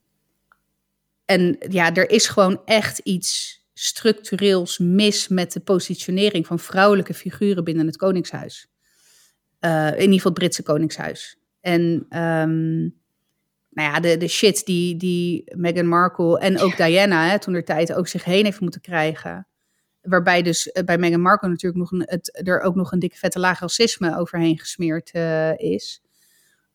en 1.24 1.56
ja, 1.68 1.94
er 1.94 2.10
is 2.10 2.26
gewoon 2.26 2.60
echt 2.64 2.98
iets 2.98 3.55
structureels 3.78 4.78
mis 4.78 5.28
met 5.28 5.52
de 5.52 5.60
positionering 5.60 6.46
van 6.46 6.58
vrouwelijke 6.58 7.14
figuren 7.14 7.64
binnen 7.64 7.86
het 7.86 7.96
Koningshuis. 7.96 8.68
Uh, 9.60 9.86
in 9.86 10.00
ieder 10.00 10.14
geval 10.14 10.30
het 10.30 10.38
Britse 10.38 10.62
Koningshuis. 10.62 11.38
En 11.60 11.80
um, 12.20 12.94
nou 13.70 13.92
ja, 13.92 14.00
de, 14.00 14.16
de 14.16 14.28
shit 14.28 14.64
die, 14.64 14.96
die 14.96 15.52
Meghan 15.56 15.86
Markle 15.86 16.38
en 16.38 16.60
ook 16.60 16.76
Diana 16.76 17.28
hè, 17.28 17.38
toen 17.38 17.54
er 17.54 17.64
tijd 17.64 17.92
ook 17.92 18.08
zich 18.08 18.24
heen 18.24 18.44
heeft 18.44 18.60
moeten 18.60 18.80
krijgen. 18.80 19.46
waarbij 20.02 20.42
dus 20.42 20.72
eh, 20.72 20.84
bij 20.84 20.98
Meghan 20.98 21.20
Markle 21.20 21.48
natuurlijk 21.48 21.80
nog 21.80 21.90
een, 21.90 22.06
het, 22.06 22.46
er 22.46 22.60
ook 22.60 22.74
nog 22.74 22.92
een 22.92 22.98
dikke 22.98 23.16
vette 23.16 23.38
laag 23.38 23.60
racisme 23.60 24.18
overheen 24.18 24.58
gesmeerd 24.58 25.10
eh, 25.10 25.58
is. 25.58 26.02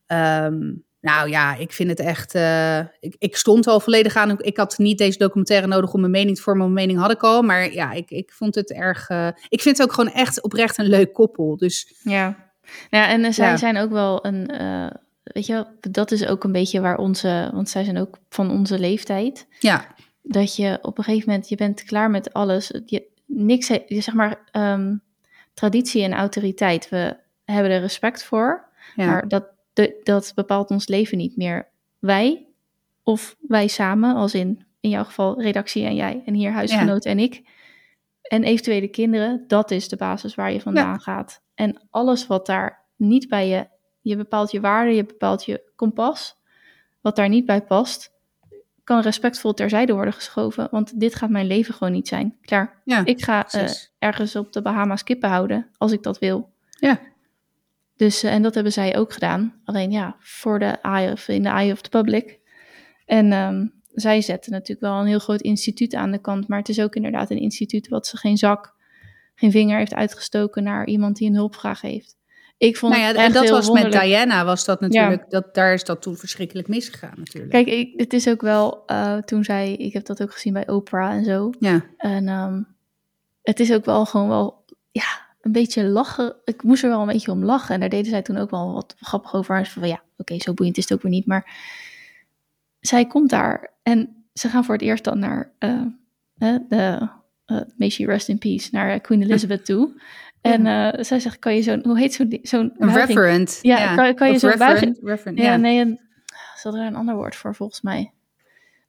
Ehm, 0.06 0.72
nou 1.02 1.28
ja, 1.28 1.54
ik 1.56 1.72
vind 1.72 1.88
het 1.90 2.00
echt. 2.00 2.34
eh, 2.34 2.78
ik, 2.78 3.14
ik 3.18 3.36
stond 3.36 3.66
al 3.66 3.80
volledig 3.80 4.16
aan. 4.16 4.40
Ik 4.42 4.56
had 4.56 4.78
niet 4.78 4.98
deze 4.98 5.18
documentaire 5.18 5.66
nodig 5.66 5.92
om 5.92 6.00
mijn 6.00 6.12
mening 6.12 6.36
te 6.36 6.42
vormen. 6.42 6.72
Mijn 6.72 6.86
mening 6.86 6.98
had 7.04 7.10
ik 7.10 7.22
al. 7.22 7.42
Maar 7.42 7.72
ja, 7.72 7.92
ik, 7.92 8.10
ik 8.10 8.32
vond 8.32 8.54
het 8.54 8.72
erg. 8.72 9.08
eh, 9.08 9.28
ik 9.48 9.60
vind 9.62 9.78
het 9.78 9.86
ook 9.86 9.92
gewoon 9.94 10.12
echt 10.12 10.42
oprecht 10.42 10.78
een 10.78 10.88
leuk 10.88 11.12
koppel. 11.12 11.56
Dus 11.56 11.94
Ja. 12.02 12.24
Nou 12.90 13.04
ja, 13.04 13.08
en 13.08 13.24
eh, 13.24 13.32
zij 13.32 13.48
Ja. 13.48 13.56
zijn 13.56 13.76
ook 13.78 13.90
wel 13.90 14.26
een, 14.26 14.46
weet 15.22 15.46
je, 15.46 15.52
wel, 15.52 15.66
dat 15.80 16.10
is 16.10 16.26
ook 16.26 16.44
een 16.44 16.52
beetje 16.52 16.80
waar 16.80 16.96
onze, 16.98 17.50
want 17.52 17.68
zij 17.68 17.84
zijn 17.84 17.98
ook 17.98 18.18
van 18.28 18.50
onze 18.50 18.78
leeftijd, 18.78 19.46
ja, 19.58 19.86
dat 20.22 20.56
je 20.56 20.78
op 20.82 20.98
een 20.98 21.04
gegeven 21.04 21.28
moment, 21.28 21.48
je 21.48 21.56
bent 21.56 21.84
klaar 21.84 22.10
met 22.10 22.32
alles, 22.32 22.72
je, 22.86 23.02
niks, 23.26 23.66
je, 23.66 23.84
zeg 23.86 24.14
maar, 24.14 24.38
ehm, 24.50 24.94
traditie 25.54 26.02
en 26.02 26.12
autoriteit, 26.12 26.88
we 26.88 27.16
hebben 27.44 27.72
er 27.72 27.80
respect 27.80 28.24
voor, 28.24 28.64
ja, 28.96 29.06
maar 29.06 29.28
dat, 29.28 29.44
de, 29.72 30.00
dat 30.02 30.32
bepaalt 30.34 30.70
ons 30.70 30.88
leven 30.88 31.18
niet 31.18 31.36
meer. 31.36 31.68
Wij, 31.98 32.46
of 33.02 33.36
wij 33.40 33.66
samen, 33.66 34.14
als 34.14 34.34
in, 34.34 34.66
in 34.80 34.90
jouw 34.90 35.04
geval 35.04 35.40
redactie 35.40 35.84
en 35.84 35.94
jij, 35.94 36.22
en 36.26 36.34
hier 36.34 36.52
huisgenoot 36.52 37.04
en 37.04 37.18
ik, 37.18 37.42
en 38.22 38.44
eventuele 38.44 38.88
kinderen, 38.88 39.44
dat 39.46 39.70
is 39.70 39.88
de 39.88 39.96
basis 39.96 40.34
waar 40.34 40.52
je 40.52 40.60
vandaan 40.60 41.00
gaat. 41.00 41.42
En 41.54 41.80
alles 41.90 42.26
wat 42.26 42.46
daar 42.46 42.84
niet 42.96 43.28
bij 43.28 43.48
je, 43.48 43.68
je 44.00 44.16
bepaalt 44.16 44.50
je 44.50 44.60
waarde, 44.60 44.94
je 44.94 45.04
bepaalt 45.04 45.44
je 45.44 45.70
kompas, 45.76 46.36
wat 47.00 47.16
daar 47.16 47.28
niet 47.28 47.46
bij 47.46 47.62
past, 47.62 48.12
kan 48.84 49.00
respectvol 49.00 49.54
terzijde 49.54 49.92
worden 49.92 50.12
geschoven, 50.12 50.68
want 50.70 51.00
dit 51.00 51.14
gaat 51.14 51.30
mijn 51.30 51.46
leven 51.46 51.74
gewoon 51.74 51.92
niet 51.92 52.08
zijn. 52.08 52.36
Klaar. 52.40 52.82
ja. 52.84 53.04
Ik 53.04 53.24
ga 53.24 53.48
eh, 53.48 53.70
ergens 53.98 54.36
op 54.36 54.52
de 54.52 54.62
Bahama's 54.62 55.04
kippen 55.04 55.28
houden, 55.28 55.70
als 55.78 55.92
ik 55.92 56.02
dat 56.02 56.18
wil. 56.18 56.50
Ja. 56.70 57.00
Dus, 57.96 58.22
eh, 58.22 58.32
en 58.32 58.42
dat 58.42 58.54
hebben 58.54 58.72
zij 58.72 58.96
ook 58.96 59.12
gedaan. 59.12 59.60
Alleen 59.64 59.90
ja, 59.90 60.16
voor 60.18 60.58
de 60.58 60.66
eye 60.82 61.12
of, 61.12 61.28
in 61.28 61.42
de 61.42 61.48
eye 61.48 61.72
of 61.72 61.80
the 61.80 61.88
public. 61.88 62.40
En 63.06 63.32
ehm, 63.32 63.66
zij 63.88 64.20
zetten 64.20 64.52
natuurlijk 64.52 64.80
wel 64.80 65.00
een 65.00 65.06
heel 65.06 65.18
groot 65.18 65.40
instituut 65.40 65.94
aan 65.94 66.10
de 66.10 66.20
kant. 66.20 66.48
Maar 66.48 66.58
het 66.58 66.68
is 66.68 66.80
ook 66.80 66.94
inderdaad 66.94 67.30
een 67.30 67.40
instituut 67.40 67.88
wat 67.88 68.06
ze 68.06 68.16
geen 68.16 68.36
zak, 68.36 68.74
geen 69.34 69.50
vinger 69.50 69.78
heeft 69.78 69.94
uitgestoken 69.94 70.62
naar 70.62 70.86
iemand 70.86 71.16
die 71.16 71.28
een 71.28 71.34
hulpvraag 71.34 71.80
heeft. 71.80 72.16
Ik 72.56 72.76
vond 72.76 72.92
Nou 72.92 73.04
ja, 73.04 73.10
het 73.10 73.20
en 73.20 73.32
dat 73.32 73.42
heel 73.42 73.52
was 73.52 73.66
wonderlijk. 73.66 73.94
met 73.94 74.04
Diana, 74.04 74.44
was 74.44 74.64
dat 74.64 74.80
natuurlijk, 74.80 75.30
dat, 75.30 75.54
daar 75.54 75.72
is 75.72 75.84
dat 75.84 76.02
toen 76.02 76.16
verschrikkelijk 76.16 76.68
misgegaan 76.68 77.14
natuurlijk. 77.16 77.52
Kijk, 77.52 77.66
ik, 77.66 77.92
het 77.96 78.12
is 78.12 78.28
ook 78.28 78.40
wel, 78.40 78.86
eh, 78.86 79.16
toen 79.16 79.44
zij, 79.44 79.72
ik 79.72 79.92
heb 79.92 80.06
dat 80.06 80.22
ook 80.22 80.32
gezien 80.32 80.52
bij 80.52 80.68
Oprah 80.68 81.12
en 81.12 81.24
zo. 81.24 81.50
ja, 81.58 81.84
En 81.96 82.28
ehm, 82.28 82.62
het 83.42 83.60
is 83.60 83.72
ook 83.72 83.84
wel 83.84 84.06
gewoon 84.06 84.28
wel, 84.28 84.64
ja, 84.90 85.31
een 85.42 85.52
beetje 85.52 85.84
lachen. 85.84 86.34
Ik 86.44 86.62
moest 86.62 86.82
er 86.82 86.88
wel 86.88 87.00
een 87.00 87.06
beetje 87.06 87.30
om 87.30 87.44
lachen. 87.44 87.74
En 87.74 87.80
daar 87.80 87.88
deden 87.88 88.10
zij 88.10 88.22
toen 88.22 88.36
ook 88.36 88.50
wel 88.50 88.72
wat 88.72 88.94
grappig 89.00 89.34
over. 89.34 89.56
En 89.56 89.66
ze 89.66 89.72
van, 89.72 89.88
ja, 89.88 90.02
oké, 90.16 90.38
zo 90.40 90.54
boeiend 90.54 90.76
is 90.76 90.82
het 90.88 90.92
ook 90.92 91.02
weer 91.02 91.12
niet. 91.12 91.26
Maar 91.26 91.56
zij 92.80 93.06
komt 93.06 93.30
daar 93.30 93.70
en 93.82 94.24
ze 94.34 94.48
gaan 94.48 94.64
voor 94.64 94.74
het 94.74 94.82
eerst 94.82 95.04
dan 95.04 95.18
naar 95.18 95.50
eh, 95.58 95.80
de, 96.34 97.08
eh, 97.44 97.60
may 97.76 97.88
she 97.90 98.04
rest 98.06 98.28
in 98.28 98.38
peace, 98.38 98.68
naar 98.72 99.00
Queen 99.00 99.22
Elizabeth 99.22 99.64
toe. 99.64 99.90
En 100.40 100.66
eh, 100.66 101.04
zij 101.04 101.20
zegt, 101.20 101.38
kan 101.38 101.54
je 101.54 101.62
zo'n, 101.62 101.80
hoe 101.84 101.98
heet 101.98 102.14
zo'n 102.14 102.38
zo'n 102.42 102.72
referent. 102.78 103.58
Ja, 103.62 103.94
kan- 103.94 104.14
kan 104.14 104.26
je 104.32 104.38
zo'n 104.38 104.50
buiging- 104.58 104.98
referent, 105.02 105.38
Ja, 105.38 105.56
nee, 105.56 105.80
een, 105.80 106.00
ze 106.56 106.68
er 106.68 106.74
een 106.86 106.94
ander 106.96 107.14
woord 107.14 107.36
voor 107.36 107.54
volgens 107.54 107.80
mij. 107.80 108.12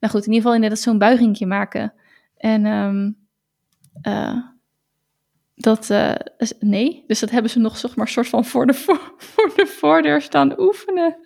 Nou 0.00 0.12
goed, 0.12 0.26
in 0.26 0.32
ieder 0.32 0.36
geval 0.36 0.54
inderdaad 0.54 0.78
zo'n 0.78 0.98
buigingje 0.98 1.46
maken. 1.46 1.92
En 2.36 2.66
ehm, 2.66 3.10
eh, 4.02 4.38
dat, 5.54 5.90
eh, 5.90 6.12
nee, 6.60 7.04
dus 7.06 7.20
dat 7.20 7.30
hebben 7.30 7.50
ze 7.50 7.58
nog 7.58 7.76
zeg 7.78 7.96
maar 7.96 8.08
soort 8.08 8.28
van 8.28 8.44
voor 8.44 8.66
de, 8.66 8.74
voor, 8.74 9.14
voor 9.34 9.52
de 9.56 9.66
voordeur 9.66 10.22
staan 10.22 10.60
oefenen. 10.60 11.16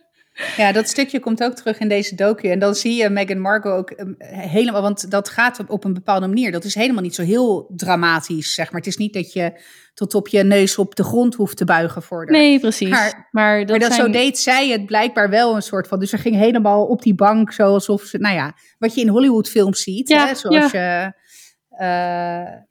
Ja, 0.56 0.72
dat 0.72 0.88
stukje 0.88 1.20
komt 1.20 1.42
ook 1.42 1.55
terug 1.55 1.78
in 1.78 1.88
deze 1.88 2.14
docu. 2.14 2.48
En 2.48 2.59
dan 2.59 2.74
zie 2.74 2.94
je 2.94 3.09
Meghan 3.10 3.38
Markle 3.40 3.70
ook 3.70 3.90
um, 3.96 4.14
helemaal... 4.18 4.82
Want 4.82 5.10
dat 5.10 5.28
gaat 5.28 5.64
op, 5.68 5.84
een 5.84 5.94
bepaalde 5.94 6.26
manier. 6.26 6.52
Dat 6.52 6.64
is 6.64 6.74
helemaal 6.74 7.02
niet 7.02 7.14
zo 7.14 7.22
heel 7.22 7.72
dramatisch, 7.76 8.55
zeg 8.55 8.66
maar. 8.70 8.80
Het 8.80 8.86
is 8.90 8.96
niet 8.96 9.12
dat 9.12 9.32
je 9.32 9.60
tot 9.94 10.14
op 10.14 10.28
je 10.28 10.42
neus 10.44 10.78
op 10.78 10.94
de 10.94 11.05
grond 11.05 11.34
hoeft 11.34 11.56
te 11.56 11.64
buigen 11.64 12.02
voor 12.02 12.26
de... 12.26 12.32
Nee, 12.32 12.60
precies. 12.60 12.88
Maar- 12.88 13.28
Maar, 13.30 13.59
dat, 13.60 13.68
maar 13.68 13.78
dat 13.78 13.92
zijn, 13.92 14.06
zo 14.06 14.12
deed 14.12 14.38
zij 14.38 14.68
het 14.68 14.86
blijkbaar 14.86 15.30
wel 15.30 15.55
een 15.55 15.62
soort 15.62 15.88
van. 15.88 15.98
Dus 15.98 16.10
ze 16.10 16.18
ging 16.18 16.36
helemaal 16.36 16.86
op 16.86 17.02
die 17.02 17.14
bank, 17.14 17.52
zo 17.52 17.72
alsof 17.72 18.02
ze, 18.02 18.18
nou 18.18 18.34
ja, 18.34 18.55
wat 18.78 18.94
je 18.94 19.00
in 19.00 19.09
Hollywoodfilms 19.09 19.82
ziet. 19.82 20.09
Ja, 20.09 20.26
hè, 20.26 20.34
zoals 20.34 20.70
je. 20.72 21.12
Eh, 21.78 21.86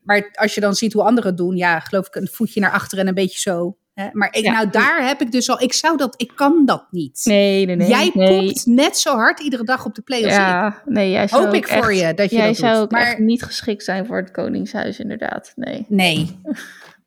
maar 0.04 0.30
als 0.34 0.56
je 0.56 0.62
dan 0.62 0.74
ziet 0.74 0.94
hoe 0.94 1.04
anderen 1.04 1.30
het 1.30 1.38
doen, 1.38 1.56
ja, 1.56 1.80
geloof 1.80 2.08
ik 2.08 2.16
een 2.16 2.28
voetje 2.32 2.60
naar 2.60 2.72
achteren 2.72 3.04
en 3.04 3.08
een 3.10 3.14
beetje 3.16 3.40
zo. 3.40 3.78
Hè? 3.94 4.08
Maar 4.12 4.28
ik, 4.32 4.44
Ja. 4.44 4.52
nou, 4.52 4.70
daar 4.70 5.08
heb 5.08 5.22
ik 5.22 5.32
dus 5.32 5.50
al. 5.50 5.62
Ik 5.62 5.74
zou 5.74 5.98
dat, 5.98 6.14
ik 6.22 6.32
kan 6.36 6.66
dat 6.66 6.88
niet. 6.92 7.22
Nee, 7.24 7.66
nee, 7.66 7.76
nee. 7.76 7.88
jij 7.88 8.12
nee. 8.14 8.46
popt 8.46 8.66
net 8.66 8.98
zo 8.98 9.16
hard 9.16 9.40
iedere 9.40 9.64
dag 9.64 9.86
op 9.86 9.96
de 9.96 10.02
play 10.02 10.24
als 10.24 10.34
ik. 10.34 10.40
Ja, 10.40 10.82
nee, 10.86 11.10
jij 11.12 11.28
zou 11.28 11.46
Hoop 11.46 11.54
ik 11.54 11.68
voor 11.68 11.94
je 11.94 12.14
dat 12.14 12.30
je 12.30 12.36
Jij 12.36 12.48
dat 12.48 12.56
zou 12.56 12.74
doet. 12.74 12.82
ook 12.84 12.92
Maar- 12.92 13.02
echt 13.02 13.18
niet 13.20 13.44
geschikt 13.44 13.84
zijn 13.84 14.06
voor 14.06 14.18
het 14.18 14.32
Koningshuis, 14.32 15.00
inderdaad. 15.00 15.52
Nee. 15.56 15.86
Nee. 15.90 16.40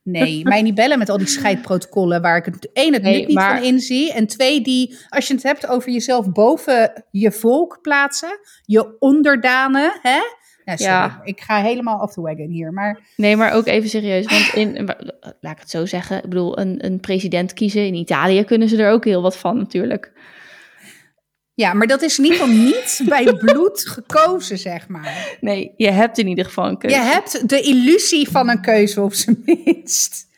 Nee, 0.02 0.42
mij 0.44 0.62
niet 0.62 0.74
bellen 0.74 0.98
met 0.98 1.08
al 1.08 1.18
die 1.18 1.26
scheidprotocollen 1.26 2.22
waar 2.22 2.36
ik 2.36 2.44
het 2.44 2.72
één 2.72 2.92
het 2.92 3.02
Nee, 3.02 3.26
niet 3.26 3.34
maar- 3.34 3.56
van 3.56 3.66
inzie. 3.66 4.12
En 4.12 4.26
twee, 4.26 4.60
die, 4.60 4.98
als 5.08 5.26
je 5.28 5.34
het 5.34 5.42
hebt 5.42 5.66
over 5.66 5.90
jezelf 5.90 6.30
boven 6.32 7.04
je 7.10 7.32
volk 7.32 7.78
plaatsen, 7.82 8.38
je 8.62 8.96
onderdanen, 8.98 9.98
hè? 10.02 10.18
Ja, 10.78 11.20
ik 11.24 11.40
ga 11.40 11.62
helemaal 11.62 11.98
off 11.98 12.12
the 12.14 12.20
wagon 12.20 12.48
hier. 12.48 12.72
Maar 12.72 13.00
Nee, 13.16 13.36
maar 13.36 13.52
ook 13.52 13.66
even 13.66 13.88
serieus. 13.88 14.26
Want 14.26 14.52
in, 14.54 14.84
laat 15.40 15.52
ik 15.52 15.58
het 15.58 15.70
zo 15.70 15.86
zeggen, 15.86 16.16
ik 16.16 16.28
bedoel, 16.28 16.58
een, 16.58 16.84
een 16.84 17.00
president 17.00 17.52
kiezen 17.52 17.86
in 17.86 17.94
Italië 17.94 18.44
kunnen 18.44 18.68
ze 18.68 18.82
er 18.82 18.92
ook 18.92 19.04
heel 19.04 19.22
wat 19.22 19.36
van 19.36 19.56
natuurlijk. 19.56 20.12
ja, 21.54 21.72
maar 21.72 21.86
dat 21.86 22.02
is 22.02 22.18
in 22.18 22.24
ieder 22.24 22.38
geval 22.38 22.54
niet 22.54 23.02
bij 23.08 23.34
bloed 23.34 23.88
gekozen, 23.88 24.58
zeg 24.58 24.88
maar. 24.88 25.36
Nee, 25.40 25.72
je 25.76 25.90
hebt 25.90 26.18
in 26.18 26.28
ieder 26.28 26.44
geval 26.44 26.68
een 26.68 26.78
keuze. 26.78 26.96
Je 26.96 27.02
hebt 27.02 27.48
de 27.48 27.60
illusie 27.60 28.28
van 28.28 28.48
een 28.48 28.60
keuze 28.60 29.00
op 29.00 29.14
zijn 29.14 29.42
minst. 29.44 30.28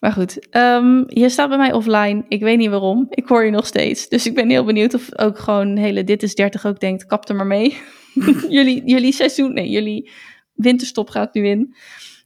Maar 0.00 0.12
goed, 0.12 0.48
ehm, 0.50 1.02
je 1.06 1.28
staat 1.28 1.48
bij 1.48 1.58
mij 1.58 1.72
offline. 1.72 2.24
Ik 2.28 2.40
weet 2.40 2.58
niet 2.58 2.70
waarom. 2.70 3.06
Ik 3.10 3.28
hoor 3.28 3.44
je 3.44 3.50
nog 3.50 3.66
steeds. 3.66 4.08
Dus 4.08 4.26
ik 4.26 4.34
ben 4.34 4.50
heel 4.50 4.64
benieuwd 4.64 4.94
of 4.94 5.18
ook 5.18 5.38
gewoon 5.38 5.76
hele 5.76 6.04
Dit 6.04 6.22
is 6.22 6.34
30 6.34 6.66
ook 6.66 6.80
denkt, 6.80 7.06
kap 7.06 7.28
er 7.28 7.34
maar 7.34 7.46
mee. 7.46 7.78
jullie, 8.48 8.82
jullie 8.84 9.12
seizoen, 9.12 9.54
nee, 9.54 9.70
jullie 9.70 10.10
winterstop 10.52 11.10
gaat 11.10 11.34
nu 11.34 11.46
in. 11.46 11.74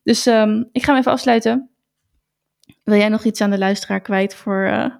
Dus 0.02 0.26
ehm, 0.26 0.62
ik 0.72 0.82
ga 0.82 0.90
hem 0.90 1.00
even 1.00 1.12
afsluiten. 1.12 1.70
Wil 2.84 2.96
jij 2.96 3.08
nog 3.08 3.24
iets 3.24 3.40
aan 3.40 3.50
de 3.50 3.58
luisteraar 3.58 4.00
kwijt 4.00 4.34
voor 4.34 4.64
eh, 4.64 4.90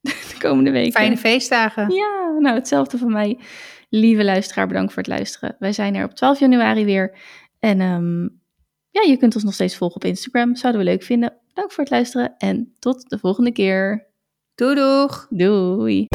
de 0.32 0.36
komende 0.38 0.70
weken? 0.70 0.92
Fijne 0.92 1.16
feestdagen. 1.16 1.90
Ja, 1.94 2.36
nou 2.38 2.54
hetzelfde 2.54 2.98
van 2.98 3.12
mij. 3.12 3.38
Lieve 3.88 4.24
luisteraar, 4.24 4.66
bedankt 4.66 4.92
voor 4.92 5.02
het 5.02 5.12
luisteren. 5.12 5.56
Wij 5.58 5.72
zijn 5.72 5.94
er 5.94 6.04
op 6.04 6.14
12 6.14 6.38
januari 6.38 6.84
weer. 6.84 7.18
En 7.58 7.80
ehm, 7.80 8.22
ja, 8.90 9.02
je 9.10 9.16
kunt 9.16 9.34
ons 9.34 9.44
nog 9.44 9.54
steeds 9.54 9.76
volgen 9.76 9.96
op 9.96 10.04
Instagram. 10.04 10.56
Zouden 10.56 10.84
we 10.84 10.88
leuk 10.90 11.02
vinden. 11.02 11.36
Dank 11.54 11.72
voor 11.72 11.84
het 11.84 11.92
luisteren 11.92 12.34
en 12.38 12.74
tot 12.78 13.08
de 13.08 13.18
volgende 13.18 13.52
keer. 13.52 14.06
Doei 14.54 14.74
doeg. 14.74 15.26
Doei. 15.30 16.06